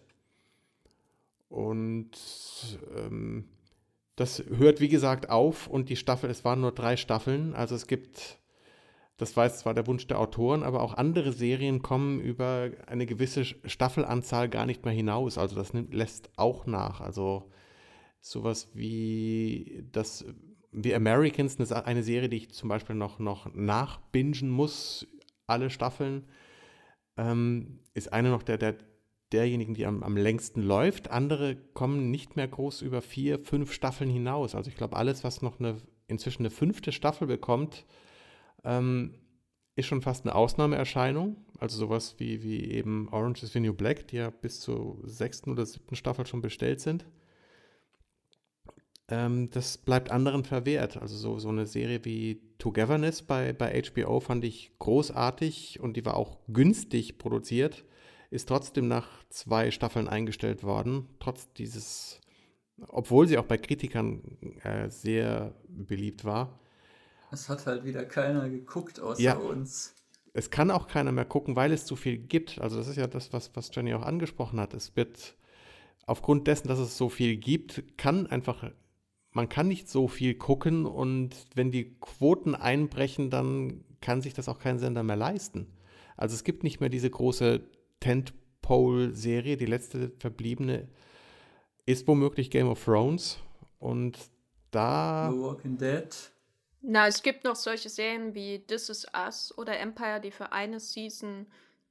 Und 1.49 2.11
ähm, 2.95 3.49
das 4.15 4.43
hört, 4.49 4.79
wie 4.79 4.89
gesagt, 4.89 5.29
auf 5.29 5.67
und 5.67 5.89
die 5.89 5.95
Staffel, 5.95 6.29
es 6.29 6.45
waren 6.45 6.61
nur 6.61 6.71
drei 6.71 6.95
Staffeln. 6.95 7.55
Also 7.55 7.75
es 7.75 7.87
gibt, 7.87 8.37
das 9.17 9.35
war 9.35 9.49
zwar 9.49 9.73
der 9.73 9.87
Wunsch 9.87 10.05
der 10.07 10.19
Autoren, 10.19 10.63
aber 10.63 10.81
auch 10.81 10.93
andere 10.93 11.33
Serien 11.33 11.81
kommen 11.81 12.19
über 12.21 12.69
eine 12.87 13.05
gewisse 13.05 13.45
Staffelanzahl 13.45 14.49
gar 14.49 14.65
nicht 14.65 14.85
mehr 14.85 14.93
hinaus. 14.93 15.37
Also 15.37 15.55
das 15.55 15.73
nimmt, 15.73 15.93
lässt 15.93 16.29
auch 16.37 16.65
nach. 16.65 17.01
Also 17.01 17.49
sowas 18.21 18.69
wie 18.73 19.87
das 19.91 20.25
wie 20.71 20.93
Americans, 20.93 21.59
eine 21.71 22.03
Serie, 22.03 22.29
die 22.29 22.37
ich 22.37 22.51
zum 22.51 22.69
Beispiel 22.69 22.95
noch, 22.95 23.19
noch 23.19 23.53
nachbingen 23.53 24.49
muss, 24.49 25.07
alle 25.47 25.69
Staffeln, 25.69 26.27
ähm, 27.17 27.79
ist 27.93 28.13
eine 28.13 28.29
noch 28.29 28.43
der, 28.43 28.57
der 28.57 28.75
derjenigen, 29.31 29.73
die 29.73 29.85
am, 29.85 30.03
am 30.03 30.17
längsten 30.17 30.61
läuft. 30.61 31.11
Andere 31.11 31.55
kommen 31.73 32.11
nicht 32.11 32.35
mehr 32.35 32.47
groß 32.47 32.81
über 32.81 33.01
vier, 33.01 33.39
fünf 33.39 33.73
Staffeln 33.73 34.09
hinaus. 34.09 34.55
Also 34.55 34.69
ich 34.69 34.75
glaube, 34.75 34.95
alles, 34.95 35.23
was 35.23 35.41
noch 35.41 35.59
eine, 35.59 35.77
inzwischen 36.07 36.43
eine 36.43 36.49
fünfte 36.49 36.91
Staffel 36.91 37.27
bekommt, 37.27 37.85
ähm, 38.63 39.15
ist 39.75 39.85
schon 39.85 40.01
fast 40.01 40.25
eine 40.25 40.35
Ausnahmeerscheinung. 40.35 41.37
Also 41.59 41.77
sowas 41.77 42.15
wie, 42.19 42.43
wie 42.43 42.71
eben 42.71 43.09
Orange 43.11 43.43
is 43.43 43.53
the 43.53 43.59
New 43.59 43.73
Black, 43.73 44.07
die 44.07 44.17
ja 44.17 44.29
bis 44.29 44.59
zur 44.59 44.99
sechsten 45.03 45.51
oder 45.51 45.65
siebten 45.65 45.95
Staffel 45.95 46.25
schon 46.25 46.41
bestellt 46.41 46.81
sind. 46.81 47.05
ähm, 49.09 49.49
das 49.51 49.77
bleibt 49.77 50.11
anderen 50.11 50.43
verwehrt. 50.43 50.97
Also 50.97 51.15
so, 51.17 51.39
so 51.39 51.49
eine 51.49 51.65
Serie 51.65 52.03
wie 52.05 52.41
Togetherness 52.57 53.21
bei, 53.23 53.53
bei 53.53 53.81
HBO 53.81 54.19
fand 54.19 54.43
ich 54.43 54.71
großartig 54.79 55.79
und 55.79 55.97
die 55.97 56.05
war 56.05 56.15
auch 56.15 56.39
günstig 56.47 57.17
produziert, 57.17 57.85
ist 58.29 58.47
trotzdem 58.47 58.87
nach 58.87 59.07
zwei 59.29 59.71
Staffeln 59.71 60.07
eingestellt 60.07 60.63
worden, 60.63 61.07
trotz 61.19 61.51
dieses, 61.53 62.19
obwohl 62.87 63.27
sie 63.27 63.37
auch 63.37 63.45
bei 63.45 63.57
Kritikern 63.57 64.37
äh, 64.63 64.89
sehr 64.89 65.53
beliebt 65.67 66.25
war. 66.25 66.59
Es 67.31 67.49
hat 67.49 67.65
halt 67.65 67.83
wieder 67.83 68.05
keiner 68.05 68.49
geguckt 68.49 68.99
außer 68.99 69.21
ja. 69.21 69.35
uns. 69.35 69.95
Es 70.33 70.51
kann 70.51 70.71
auch 70.71 70.87
keiner 70.87 71.11
mehr 71.11 71.25
gucken, 71.25 71.55
weil 71.55 71.71
es 71.71 71.85
zu 71.85 71.95
viel 71.95 72.17
gibt. 72.17 72.59
Also 72.59 72.77
das 72.77 72.87
ist 72.87 72.97
ja 72.97 73.07
das, 73.07 73.33
was, 73.33 73.55
was 73.55 73.71
Jenny 73.73 73.93
auch 73.93 74.03
angesprochen 74.03 74.59
hat. 74.59 74.73
Es 74.73 74.95
wird 74.95 75.35
aufgrund 76.05 76.47
dessen, 76.47 76.67
dass 76.67 76.79
es 76.79 76.97
so 76.97 77.09
viel 77.09 77.37
gibt, 77.37 77.97
kann 77.97 78.27
einfach 78.27 78.63
man 79.31 79.49
kann 79.49 79.67
nicht 79.67 79.89
so 79.89 80.07
viel 80.07 80.35
gucken 80.35 80.85
und 80.85 81.35
wenn 81.55 81.71
die 81.71 81.95
Quoten 81.99 82.55
einbrechen, 82.55 83.29
dann 83.29 83.83
kann 84.01 84.21
sich 84.21 84.33
das 84.33 84.49
auch 84.49 84.59
kein 84.59 84.79
Sender 84.79 85.03
mehr 85.03 85.15
leisten. 85.15 85.67
Also 86.17 86.35
es 86.35 86.43
gibt 86.43 86.63
nicht 86.63 86.79
mehr 86.79 86.89
diese 86.89 87.09
große 87.09 87.61
Tentpole-Serie. 87.99 89.57
Die 89.57 89.65
letzte 89.65 90.11
verbliebene 90.19 90.87
ist 91.85 92.07
womöglich 92.07 92.51
Game 92.51 92.69
of 92.69 92.83
Thrones 92.83 93.39
und 93.79 94.17
da. 94.71 95.31
The 95.31 95.39
Walking 95.39 95.77
Dead. 95.77 96.07
Na, 96.81 97.07
es 97.07 97.21
gibt 97.23 97.43
noch 97.43 97.55
solche 97.55 97.89
Serien 97.89 98.33
wie 98.33 98.59
This 98.59 98.89
Is 98.89 99.05
Us 99.13 99.57
oder 99.57 99.77
Empire, 99.79 100.21
die 100.21 100.31
für 100.31 100.51
eine 100.53 100.79
Season 100.79 101.45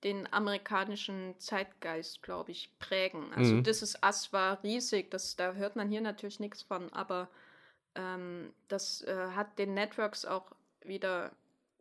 den 0.04 0.32
amerikanischen 0.32 1.34
Zeitgeist, 1.38 2.22
glaube 2.22 2.52
ich, 2.52 2.70
prägen. 2.78 3.32
Also 3.34 3.54
mhm. 3.54 3.64
This 3.64 3.82
Is 3.82 3.98
Us 4.04 4.32
war 4.32 4.62
riesig, 4.62 5.10
das, 5.10 5.36
da 5.36 5.52
hört 5.54 5.76
man 5.76 5.88
hier 5.88 6.00
natürlich 6.00 6.40
nichts 6.40 6.62
von, 6.62 6.92
aber 6.92 7.28
ähm, 7.96 8.52
das 8.68 9.02
äh, 9.02 9.30
hat 9.34 9.58
den 9.58 9.74
Networks 9.74 10.24
auch 10.24 10.52
wieder 10.82 11.32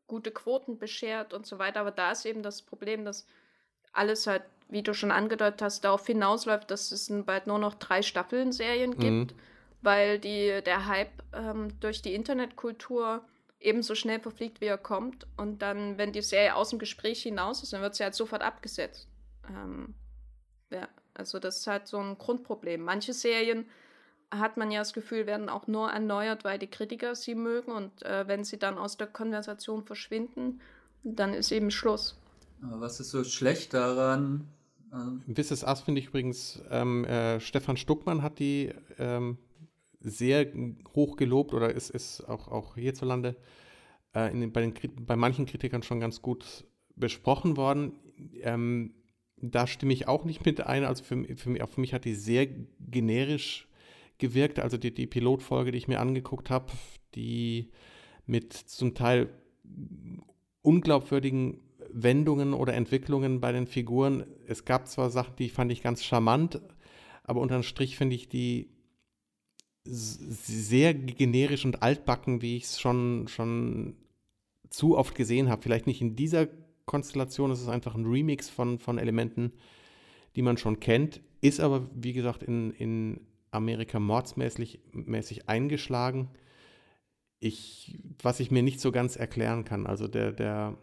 gute 0.08 0.32
Quoten 0.32 0.78
beschert 0.80 1.34
und 1.34 1.46
so 1.46 1.60
weiter. 1.60 1.82
Aber 1.82 1.92
da 1.92 2.12
ist 2.12 2.26
eben 2.26 2.42
das 2.42 2.62
Problem, 2.62 3.06
dass 3.06 3.28
alles 3.98 4.28
halt, 4.28 4.44
wie 4.70 4.84
du 4.84 4.94
schon 4.94 5.12
angedeutet 5.12 5.62
hast, 5.62 5.84
darauf 5.84 6.06
hinausläuft, 6.06 6.70
dass 6.72 6.92
es 6.92 7.12
bald 7.26 7.48
nur 7.48 7.60
noch 7.60 7.76
drei 7.76 8.02
Staffeln 8.02 8.52
Serien 8.52 8.92
mhm. 8.92 9.00
gibt, 9.00 9.34
mhm. 9.34 9.40
weil 9.82 10.20
die, 10.20 10.62
der 10.66 10.88
Hype 10.88 11.24
ähm, 11.34 11.80
durch 11.80 12.02
die 12.02 12.14
Internetkultur 12.14 13.24
ebenso 13.60 13.96
schnell 13.96 14.20
verfliegt, 14.20 14.62
wie 14.62 14.66
er 14.66 14.78
kommt. 14.78 15.26
Und 15.36 15.62
dann, 15.62 15.98
wenn 15.98 16.12
die 16.12 16.22
Serie 16.22 16.56
aus 16.56 16.70
dem 16.70 16.80
Gespräch 16.80 17.24
hinaus 17.24 17.64
ist, 17.64 17.74
dann 17.74 17.82
wird 17.82 17.96
sie 17.96 18.04
halt 18.04 18.16
sofort 18.16 18.42
abgesetzt. 18.42 19.08
Ähm, 19.50 19.96
ja, 20.70 20.88
also 21.14 21.40
das 21.40 21.58
ist 21.58 21.68
halt 21.68 21.88
so 21.88 21.98
ein 21.98 22.18
Grundproblem. 22.18 22.82
Manche 22.82 23.14
Serien 23.14 23.66
hat 24.30 24.58
man 24.58 24.72
ja 24.72 24.80
das 24.80 24.94
Gefühl, 24.94 25.26
werden 25.26 25.50
auch 25.50 25.68
nur 25.68 25.90
erneuert, 25.90 26.44
weil 26.44 26.60
die 26.60 26.68
Kritiker 26.68 27.16
sie 27.16 27.36
mögen. 27.36 27.72
Und 27.72 28.04
äh, 28.04 28.28
wenn 28.28 28.44
sie 28.44 28.60
dann 28.60 28.78
aus 28.78 28.98
der 28.98 29.08
Konversation 29.08 29.86
verschwinden, 29.86 30.62
dann 31.04 31.34
ist 31.34 31.52
eben 31.52 31.72
Schluss. 31.72 32.20
Was 32.62 33.00
ist 33.00 33.12
so 33.12 33.24
schlecht 33.24 33.74
daran? 33.74 34.48
This 35.34 35.52
is 35.52 35.64
Us 35.64 35.82
finde 35.82 36.00
ich 36.02 36.08
übrigens, 36.08 36.62
ähm, 36.70 37.04
äh, 37.06 37.40
Stefan 37.40 37.78
Stuckmann 37.78 38.22
hat 38.22 38.40
die 38.40 38.72
ähm, 38.98 39.38
sehr 40.00 40.48
hoch 40.96 41.18
gelobt 41.18 41.54
oder 41.54 41.74
ist, 41.74 41.90
ist 41.90 42.22
auch, 42.28 42.48
auch 42.48 42.76
hierzulande 42.76 43.36
äh, 44.14 44.32
den, 44.32 44.52
bei, 44.52 44.62
den, 44.62 44.74
bei 45.06 45.16
manchen 45.16 45.46
Kritikern 45.46 45.84
schon 45.84 46.00
ganz 46.00 46.22
gut 46.22 46.66
besprochen 46.96 47.58
worden. 47.58 47.94
Ähm, 48.42 48.94
da 49.38 49.68
stimme 49.68 49.94
ich 49.94 50.08
auch 50.08 50.26
nicht 50.26 50.46
mit 50.46 50.62
ein. 50.62 50.84
Also 50.84 51.04
für, 51.04 51.24
für, 51.36 51.50
mich, 51.50 51.64
für 51.64 51.82
mich 51.82 51.94
hat 51.94 52.06
die 52.06 52.16
sehr 52.16 52.48
generisch 52.80 53.68
gewirkt. 54.18 54.60
Also 54.60 54.78
die, 54.78 54.94
die 54.94 55.06
Pilotfolge, 55.06 55.72
die 55.72 55.78
ich 55.78 55.88
mir 55.88 56.00
angeguckt 56.00 56.50
habe, 56.50 56.72
die 57.14 57.72
mit 58.26 58.54
zum 58.54 58.96
Teil 58.96 59.30
unglaubwürdigen 60.62 61.60
Wendungen 61.92 62.54
oder 62.54 62.74
Entwicklungen 62.74 63.40
bei 63.40 63.52
den 63.52 63.68
Figuren. 63.68 64.26
Es 64.46 64.66
gab 64.66 64.88
zwar 64.88 65.10
Sachen, 65.10 65.36
die 65.38 65.50
fand 65.50 65.72
ich 65.72 65.82
ganz 65.82 66.04
charmant, 66.04 66.62
aber 67.24 67.42
unterm 67.42 67.64
Strich 67.64 67.98
finde 67.98 68.16
ich 68.16 68.30
die 68.30 68.70
sehr 69.84 70.94
generisch 70.94 71.66
und 71.66 71.82
altbacken, 71.82 72.42
wie 72.42 72.58
ich 72.58 72.64
es 72.64 72.80
schon, 72.80 73.28
schon 73.28 73.96
zu 74.70 74.98
oft 74.98 75.16
gesehen 75.16 75.50
habe. 75.50 75.62
Vielleicht 75.62 75.88
nicht 75.88 76.02
in 76.02 76.16
dieser 76.16 76.48
Konstellation, 76.86 77.52
es 77.52 77.62
ist 77.62 77.70
einfach 77.70 77.96
ein 77.96 78.06
Remix 78.06 78.50
von, 78.50 78.80
von 78.80 78.98
Elementen, 78.98 79.54
die 80.36 80.42
man 80.42 80.58
schon 80.58 80.80
kennt, 80.80 81.22
ist 81.42 81.60
aber, 81.60 81.90
wie 81.94 82.14
gesagt, 82.14 82.44
in, 82.44 82.72
in 82.72 83.22
Amerika 83.52 84.00
mordsmäßig 84.00 84.80
mäßig 84.92 85.48
eingeschlagen. 85.48 86.30
Ich, 87.40 88.00
was 88.22 88.40
ich 88.40 88.52
mir 88.52 88.64
nicht 88.64 88.80
so 88.80 88.92
ganz 88.92 89.16
erklären 89.16 89.64
kann. 89.64 89.86
Also 89.86 90.08
der, 90.08 90.32
der 90.32 90.78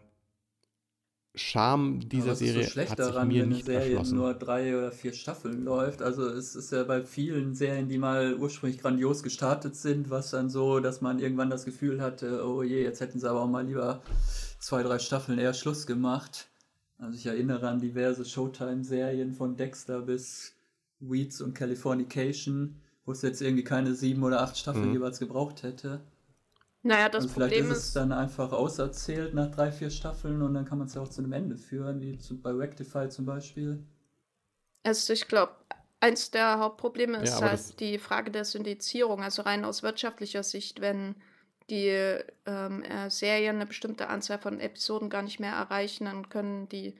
Charme 1.35 1.99
dieser 2.07 2.35
Serie 2.35 2.63
so 2.63 2.69
schlecht 2.69 2.91
hat 2.91 2.99
daran, 2.99 3.29
sich 3.29 3.37
mir 3.37 3.43
wenn 3.43 3.49
nicht 3.49 3.69
eine 3.69 3.81
Serie 3.81 4.13
nur 4.13 4.33
drei 4.33 4.77
oder 4.77 4.91
vier 4.91 5.13
Staffeln 5.13 5.63
läuft. 5.63 6.01
Also 6.01 6.27
es 6.27 6.55
ist 6.55 6.71
ja 6.71 6.83
bei 6.83 7.03
vielen 7.03 7.55
Serien, 7.55 7.89
die 7.89 7.97
mal 7.97 8.35
ursprünglich 8.35 8.81
grandios 8.81 9.23
gestartet 9.23 9.75
sind, 9.75 10.09
was 10.09 10.31
dann 10.31 10.49
so, 10.49 10.79
dass 10.79 11.01
man 11.01 11.19
irgendwann 11.19 11.49
das 11.49 11.65
Gefühl 11.65 12.01
hatte, 12.01 12.45
oh 12.45 12.63
je, 12.63 12.81
jetzt 12.81 13.01
hätten 13.01 13.19
sie 13.19 13.29
aber 13.29 13.41
auch 13.41 13.49
mal 13.49 13.65
lieber 13.65 14.01
zwei, 14.59 14.83
drei 14.83 14.99
Staffeln 14.99 15.39
eher 15.39 15.53
Schluss 15.53 15.85
gemacht. 15.87 16.47
Also 16.97 17.17
ich 17.17 17.25
erinnere 17.25 17.67
an 17.67 17.79
diverse 17.79 18.25
Showtime-Serien 18.25 19.33
von 19.33 19.57
Dexter 19.57 20.01
bis 20.01 20.53
Weeds 20.99 21.41
und 21.41 21.53
Californication, 21.53 22.81
wo 23.05 23.11
es 23.11 23.21
jetzt 23.21 23.41
irgendwie 23.41 23.63
keine 23.63 23.93
sieben 23.93 24.23
oder 24.23 24.41
acht 24.41 24.57
Staffeln 24.57 24.87
mhm. 24.87 24.93
jeweils 24.93 25.19
gebraucht 25.19 25.63
hätte. 25.63 26.01
Naja, 26.85 27.09
das 27.09 27.23
und 27.23 27.31
vielleicht 27.31 27.55
Problem 27.55 27.71
ist 27.71 27.79
es 27.79 27.93
dann 27.93 28.11
einfach 28.11 28.51
auserzählt 28.51 29.33
nach 29.33 29.49
drei, 29.49 29.71
vier 29.71 29.89
Staffeln 29.89 30.43
und 30.43 30.53
dann 30.53 30.65
kann 30.65 30.77
man 30.77 30.85
es 30.85 30.93
ja 30.93 31.01
auch 31.01 31.07
zu 31.07 31.23
einem 31.23 31.33
Ende 31.33 31.57
führen, 31.57 31.99
wie 31.99 32.19
zu, 32.19 32.39
bei 32.39 32.51
Rectify 32.51 33.09
zum 33.09 33.25
Beispiel. 33.25 33.83
Also 34.83 35.11
ich 35.13 35.27
glaube, 35.27 35.53
eins 35.99 36.29
der 36.29 36.59
Hauptprobleme 36.59 37.17
ist 37.23 37.39
ja, 37.39 37.49
halt 37.49 37.79
die 37.79 37.97
Frage 37.97 38.29
der 38.29 38.45
Syndizierung, 38.45 39.23
also 39.23 39.41
rein 39.41 39.65
aus 39.65 39.81
wirtschaftlicher 39.81 40.43
Sicht, 40.43 40.79
wenn 40.79 41.15
die 41.71 41.89
ähm, 42.45 42.83
äh, 42.83 43.09
Serien 43.09 43.55
eine 43.55 43.65
bestimmte 43.65 44.07
Anzahl 44.07 44.37
von 44.37 44.59
Episoden 44.59 45.09
gar 45.09 45.23
nicht 45.23 45.39
mehr 45.39 45.53
erreichen, 45.53 46.05
dann 46.05 46.29
können 46.29 46.69
die 46.69 46.93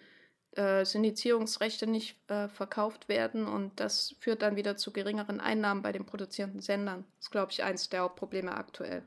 äh, 0.54 0.84
Syndizierungsrechte 0.84 1.86
nicht 1.86 2.18
äh, 2.32 2.48
verkauft 2.48 3.08
werden 3.08 3.46
und 3.46 3.80
das 3.80 4.16
führt 4.20 4.42
dann 4.42 4.56
wieder 4.56 4.78
zu 4.78 4.92
geringeren 4.92 5.40
Einnahmen 5.40 5.84
bei 5.84 5.92
den 5.92 6.08
produzierenden 6.08 6.62
Sendern. 6.62 7.06
Das 7.18 7.28
ist, 7.28 7.32
glaube 7.32 7.52
ich, 7.52 7.64
eins 7.64 7.88
der 7.90 8.02
Hauptprobleme 8.02 8.52
aktuell 8.52 9.04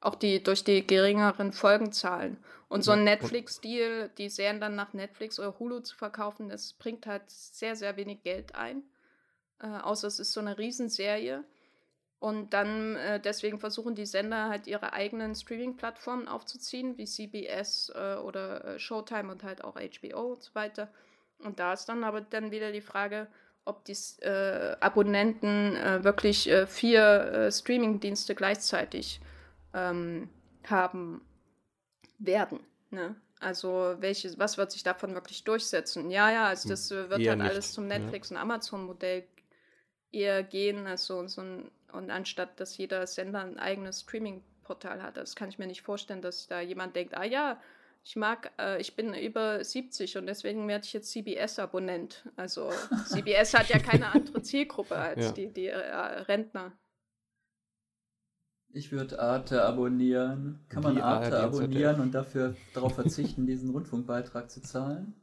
auch 0.00 0.14
die 0.14 0.42
durch 0.42 0.64
die 0.64 0.86
geringeren 0.86 1.52
Folgenzahlen. 1.52 2.38
Und 2.68 2.82
so 2.82 2.92
ein 2.92 3.04
Netflix-Deal, 3.04 4.10
die 4.18 4.28
Serien 4.28 4.60
dann 4.60 4.74
nach 4.74 4.92
Netflix 4.92 5.38
oder 5.38 5.58
Hulu 5.58 5.80
zu 5.80 5.96
verkaufen, 5.96 6.48
das 6.48 6.72
bringt 6.72 7.06
halt 7.06 7.22
sehr, 7.28 7.76
sehr 7.76 7.96
wenig 7.96 8.22
Geld 8.22 8.56
ein. 8.56 8.82
Äh, 9.60 9.68
außer 9.68 10.08
es 10.08 10.18
ist 10.18 10.32
so 10.32 10.40
eine 10.40 10.58
Riesenserie. 10.58 11.44
Und 12.18 12.54
dann 12.54 12.96
äh, 12.96 13.20
deswegen 13.20 13.60
versuchen 13.60 13.94
die 13.94 14.06
Sender 14.06 14.48
halt 14.48 14.66
ihre 14.66 14.94
eigenen 14.94 15.34
Streaming-Plattformen 15.34 16.28
aufzuziehen, 16.28 16.98
wie 16.98 17.04
CBS 17.04 17.92
äh, 17.94 18.16
oder 18.16 18.64
äh, 18.64 18.78
Showtime 18.78 19.30
und 19.30 19.44
halt 19.44 19.62
auch 19.62 19.76
HBO 19.76 20.32
und 20.32 20.42
so 20.42 20.54
weiter. 20.54 20.88
Und 21.38 21.60
da 21.60 21.72
ist 21.72 21.88
dann 21.88 22.02
aber 22.02 22.22
dann 22.22 22.50
wieder 22.50 22.72
die 22.72 22.80
Frage, 22.80 23.28
ob 23.64 23.84
die 23.84 23.96
äh, 24.22 24.76
Abonnenten 24.80 25.76
äh, 25.76 26.02
wirklich 26.02 26.50
vier 26.66 27.50
Streaming-Dienste 27.52 28.34
gleichzeitig 28.34 29.20
ähm, 29.76 30.28
haben 30.64 31.20
werden. 32.18 32.60
Ne? 32.90 33.14
Also 33.38 33.96
welches, 33.98 34.38
was 34.38 34.56
wird 34.56 34.72
sich 34.72 34.82
davon 34.82 35.14
wirklich 35.14 35.44
durchsetzen? 35.44 36.10
Ja, 36.10 36.30
ja, 36.30 36.48
also 36.48 36.68
das 36.68 36.90
äh, 36.90 37.10
wird 37.10 37.20
eher 37.20 37.32
halt 37.32 37.42
nicht. 37.42 37.50
alles 37.50 37.72
zum 37.72 37.86
Netflix- 37.86 38.30
ja. 38.30 38.36
und 38.36 38.42
Amazon-Modell 38.42 39.24
eher 40.10 40.42
gehen, 40.42 40.86
also 40.86 41.26
so 41.28 41.42
ein, 41.42 41.70
und 41.92 42.10
anstatt 42.10 42.58
dass 42.58 42.78
jeder 42.78 43.06
Sender 43.06 43.40
ein 43.40 43.58
eigenes 43.58 44.00
Streaming-Portal 44.00 45.02
hat. 45.02 45.18
Das 45.18 45.36
kann 45.36 45.50
ich 45.50 45.58
mir 45.58 45.66
nicht 45.66 45.82
vorstellen, 45.82 46.22
dass 46.22 46.46
da 46.46 46.60
jemand 46.60 46.96
denkt, 46.96 47.14
ah 47.14 47.24
ja, 47.24 47.60
ich 48.02 48.16
mag, 48.16 48.52
äh, 48.58 48.80
ich 48.80 48.96
bin 48.96 49.12
über 49.12 49.62
70 49.62 50.16
und 50.16 50.26
deswegen 50.26 50.66
werde 50.68 50.86
ich 50.86 50.92
jetzt 50.92 51.10
CBS-Abonnent. 51.10 52.24
Also 52.36 52.70
CBS 53.08 53.52
hat 53.52 53.68
ja 53.68 53.78
keine 53.78 54.12
andere 54.12 54.40
Zielgruppe 54.40 54.96
als 54.96 55.26
ja. 55.26 55.32
die, 55.32 55.48
die 55.48 55.66
äh, 55.66 55.76
Rentner. 55.76 56.72
Ich 58.76 58.92
würde 58.92 59.18
Arte 59.18 59.64
abonnieren. 59.64 60.60
Kann 60.68 60.82
man 60.82 61.00
Arte 61.00 61.40
abonnieren 61.40 61.98
und 61.98 62.14
dafür 62.14 62.54
darauf 62.74 62.94
verzichten, 62.94 63.46
diesen 63.46 63.70
Rundfunkbeitrag 63.70 64.50
zu 64.50 64.60
zahlen? 64.60 65.14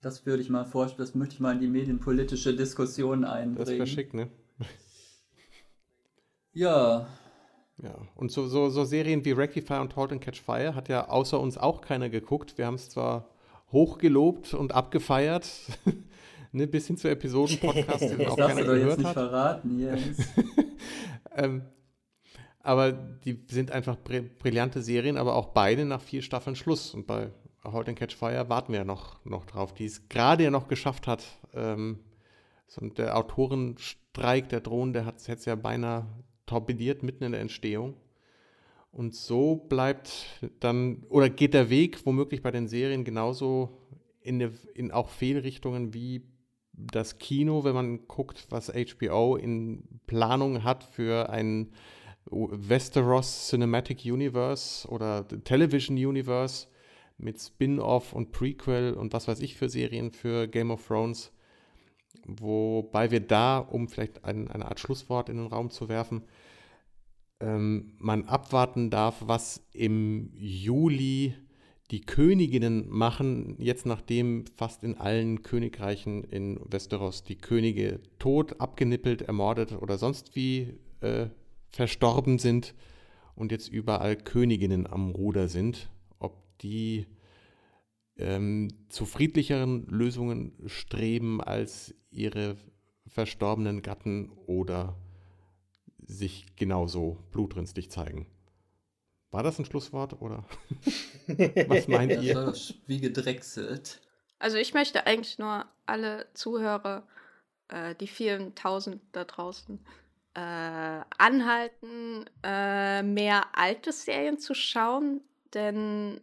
Das 0.00 0.26
würde 0.26 0.42
ich 0.42 0.50
mal 0.50 0.64
vorstellen, 0.64 1.06
das 1.06 1.14
möchte 1.14 1.34
ich 1.34 1.40
mal 1.40 1.52
in 1.52 1.60
die 1.60 1.68
medienpolitische 1.68 2.56
Diskussion 2.56 3.24
einbringen. 3.24 3.56
Das 3.56 3.68
wäre 3.68 3.86
schick, 3.86 4.14
ne? 4.14 4.28
Ja. 6.52 7.06
Ja, 7.76 7.94
und 8.16 8.32
so, 8.32 8.48
so, 8.48 8.70
so 8.70 8.84
Serien 8.84 9.24
wie 9.24 9.32
Rectify 9.32 9.74
und 9.74 9.94
Halt 9.94 10.10
and 10.10 10.20
Catch 10.22 10.40
Fire 10.40 10.74
hat 10.74 10.88
ja 10.88 11.08
außer 11.08 11.38
uns 11.38 11.58
auch 11.58 11.82
keiner 11.82 12.08
geguckt. 12.08 12.58
Wir 12.58 12.66
haben 12.66 12.76
es 12.76 12.88
zwar 12.88 13.28
hochgelobt 13.70 14.54
und 14.54 14.72
abgefeiert, 14.74 15.48
ne, 16.52 16.66
bis 16.66 16.88
hin 16.88 16.96
zu 16.96 17.08
Episoden-Podcasts, 17.08 18.08
den 18.08 18.26
auch 18.26 18.36
keiner 18.36 18.62
gehört 18.62 18.88
jetzt 18.88 18.98
nicht 18.98 19.06
hat. 19.06 19.14
verraten, 19.14 19.78
Jens. 19.78 20.18
ähm, 21.36 21.62
aber 22.66 22.92
die 22.92 23.38
sind 23.48 23.70
einfach 23.70 23.96
brillante 23.96 24.82
Serien, 24.82 25.16
aber 25.16 25.36
auch 25.36 25.46
beide 25.46 25.84
nach 25.84 26.00
vier 26.00 26.22
Staffeln 26.22 26.56
Schluss. 26.56 26.94
Und 26.94 27.06
bei 27.06 27.30
Halt 27.64 27.88
and 27.88 27.98
Catch 27.98 28.14
Fire 28.14 28.48
warten 28.48 28.72
wir 28.72 28.80
ja 28.80 28.84
noch, 28.84 29.24
noch 29.24 29.44
drauf, 29.44 29.72
die 29.72 29.84
es 29.84 30.08
gerade 30.08 30.44
ja 30.44 30.50
noch 30.50 30.68
geschafft 30.68 31.06
hat. 31.06 31.24
Ähm, 31.54 32.00
so 32.66 32.84
der 32.84 33.16
Autorenstreik 33.16 34.48
der 34.48 34.60
Drohnen, 34.60 34.92
der 34.92 35.06
hat 35.06 35.16
es 35.18 35.44
ja 35.44 35.54
beinahe 35.54 36.06
torpediert 36.46 37.02
mitten 37.02 37.24
in 37.24 37.32
der 37.32 37.40
Entstehung. 37.40 37.94
Und 38.90 39.14
so 39.14 39.56
bleibt 39.56 40.40
dann, 40.60 41.04
oder 41.08 41.28
geht 41.28 41.54
der 41.54 41.70
Weg 41.70 42.04
womöglich 42.06 42.42
bei 42.42 42.50
den 42.50 42.66
Serien 42.66 43.04
genauso 43.04 43.78
in, 44.20 44.42
eine, 44.42 44.52
in 44.74 44.90
auch 44.90 45.10
Fehlrichtungen 45.10 45.94
wie 45.94 46.22
das 46.72 47.18
Kino, 47.18 47.64
wenn 47.64 47.74
man 47.74 48.08
guckt, 48.08 48.46
was 48.50 48.72
HBO 48.72 49.36
in 49.36 49.84
Planung 50.06 50.64
hat 50.64 50.84
für 50.84 51.30
ein 51.30 51.72
Westeros 52.30 53.48
Cinematic 53.48 54.04
Universe 54.04 54.86
oder 54.88 55.26
Television 55.44 55.96
Universe 55.96 56.66
mit 57.18 57.40
Spin-off 57.40 58.12
und 58.12 58.32
Prequel 58.32 58.94
und 58.94 59.12
was 59.12 59.28
weiß 59.28 59.40
ich 59.40 59.56
für 59.56 59.68
Serien 59.68 60.10
für 60.10 60.48
Game 60.48 60.70
of 60.70 60.86
Thrones. 60.86 61.32
Wobei 62.26 63.10
wir 63.10 63.20
da, 63.20 63.58
um 63.58 63.88
vielleicht 63.88 64.24
ein, 64.24 64.48
eine 64.48 64.66
Art 64.66 64.80
Schlusswort 64.80 65.28
in 65.28 65.36
den 65.36 65.46
Raum 65.46 65.70
zu 65.70 65.88
werfen, 65.88 66.24
ähm, 67.40 67.94
man 67.98 68.24
abwarten 68.24 68.90
darf, 68.90 69.22
was 69.26 69.66
im 69.72 70.32
Juli 70.34 71.34
die 71.90 72.00
Königinnen 72.00 72.88
machen, 72.88 73.56
jetzt 73.58 73.86
nachdem 73.86 74.44
fast 74.56 74.82
in 74.82 74.96
allen 74.96 75.42
Königreichen 75.42 76.24
in 76.24 76.58
Westeros 76.64 77.22
die 77.22 77.36
Könige 77.36 78.00
tot, 78.18 78.60
abgenippelt, 78.60 79.22
ermordet 79.22 79.80
oder 79.80 79.96
sonst 79.96 80.34
wie 80.34 80.74
äh, 81.00 81.28
verstorben 81.76 82.38
sind 82.38 82.74
und 83.34 83.52
jetzt 83.52 83.68
überall 83.68 84.16
Königinnen 84.16 84.86
am 84.86 85.10
Ruder 85.10 85.48
sind, 85.48 85.90
ob 86.18 86.58
die 86.58 87.06
ähm, 88.16 88.68
zu 88.88 89.04
friedlicheren 89.04 89.86
Lösungen 89.86 90.52
streben 90.66 91.40
als 91.40 91.94
ihre 92.10 92.56
verstorbenen 93.06 93.82
Gatten 93.82 94.30
oder 94.46 94.96
sich 95.98 96.46
genauso 96.56 97.18
blutrünstig 97.30 97.90
zeigen. 97.90 98.26
War 99.30 99.42
das 99.42 99.58
ein 99.58 99.64
Schlusswort 99.64 100.20
oder 100.20 100.44
was 101.68 101.88
meint 101.88 102.22
ihr? 102.22 102.34
Das 102.34 102.74
wie 102.86 103.00
gedrechselt. 103.00 104.00
Also 104.38 104.56
ich 104.56 104.74
möchte 104.74 105.06
eigentlich 105.06 105.38
nur 105.38 105.66
alle 105.84 106.26
Zuhörer, 106.34 107.06
äh, 107.68 107.94
die 107.96 108.06
vielen 108.06 108.54
tausend 108.54 109.02
da 109.12 109.24
draußen, 109.24 109.80
äh, 110.36 111.00
anhalten, 111.16 112.26
äh, 112.42 113.02
mehr 113.02 113.46
alte 113.54 113.90
Serien 113.90 114.38
zu 114.38 114.52
schauen, 114.54 115.22
denn 115.54 116.20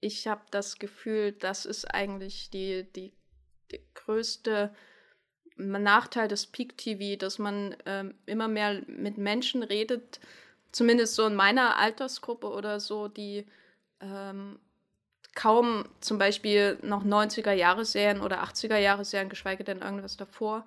ich 0.00 0.26
habe 0.26 0.42
das 0.50 0.80
Gefühl, 0.80 1.30
das 1.30 1.64
ist 1.64 1.84
eigentlich 1.84 2.50
die, 2.50 2.84
die, 2.92 3.12
die 3.70 3.80
größte 3.94 4.74
Nachteil 5.56 6.26
des 6.26 6.48
Peak 6.48 6.76
TV, 6.76 7.16
dass 7.16 7.38
man 7.38 7.76
ähm, 7.86 8.14
immer 8.26 8.48
mehr 8.48 8.82
mit 8.88 9.16
Menschen 9.16 9.62
redet, 9.62 10.18
zumindest 10.72 11.14
so 11.14 11.24
in 11.24 11.36
meiner 11.36 11.76
Altersgruppe 11.76 12.48
oder 12.48 12.80
so, 12.80 13.06
die 13.06 13.46
ähm, 14.00 14.58
kaum 15.36 15.84
zum 16.00 16.18
Beispiel 16.18 16.78
noch 16.82 17.04
90er-Jahre-Serien 17.04 18.22
oder 18.22 18.42
80er-Jahre-Serien, 18.42 19.28
geschweige 19.28 19.62
denn 19.62 19.82
irgendwas 19.82 20.16
davor, 20.16 20.66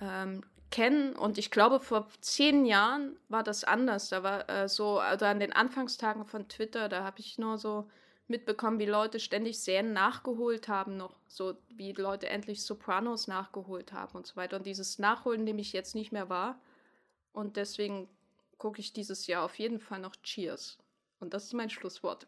ähm, 0.00 0.42
kennen. 0.70 1.14
Und 1.16 1.38
ich 1.38 1.50
glaube, 1.50 1.80
vor 1.80 2.08
zehn 2.20 2.64
Jahren 2.64 3.16
war 3.28 3.42
das 3.42 3.64
anders. 3.64 4.08
Da 4.08 4.22
war 4.22 4.48
äh, 4.48 4.68
so, 4.68 4.98
also 4.98 5.26
an 5.26 5.40
den 5.40 5.52
Anfangstagen 5.52 6.24
von 6.24 6.48
Twitter, 6.48 6.88
da 6.88 7.04
habe 7.04 7.20
ich 7.20 7.38
nur 7.38 7.58
so 7.58 7.88
mitbekommen, 8.28 8.78
wie 8.78 8.86
Leute 8.86 9.20
ständig 9.20 9.60
Serien 9.60 9.92
nachgeholt 9.92 10.68
haben, 10.68 10.96
noch 10.96 11.16
so 11.26 11.54
wie 11.68 11.92
Leute 11.92 12.28
endlich 12.28 12.62
Sopranos 12.62 13.26
nachgeholt 13.26 13.92
haben 13.92 14.16
und 14.16 14.26
so 14.26 14.36
weiter. 14.36 14.56
Und 14.56 14.66
dieses 14.66 14.98
Nachholen 14.98 15.44
nehme 15.44 15.60
ich 15.60 15.72
jetzt 15.72 15.94
nicht 15.94 16.12
mehr 16.12 16.28
wahr. 16.28 16.60
Und 17.32 17.56
deswegen 17.56 18.08
gucke 18.56 18.80
ich 18.80 18.92
dieses 18.92 19.26
Jahr 19.26 19.44
auf 19.44 19.58
jeden 19.58 19.80
Fall 19.80 19.98
noch 19.98 20.16
Cheers. 20.22 20.78
Und 21.18 21.34
das 21.34 21.44
ist 21.44 21.54
mein 21.54 21.70
Schlusswort. 21.70 22.26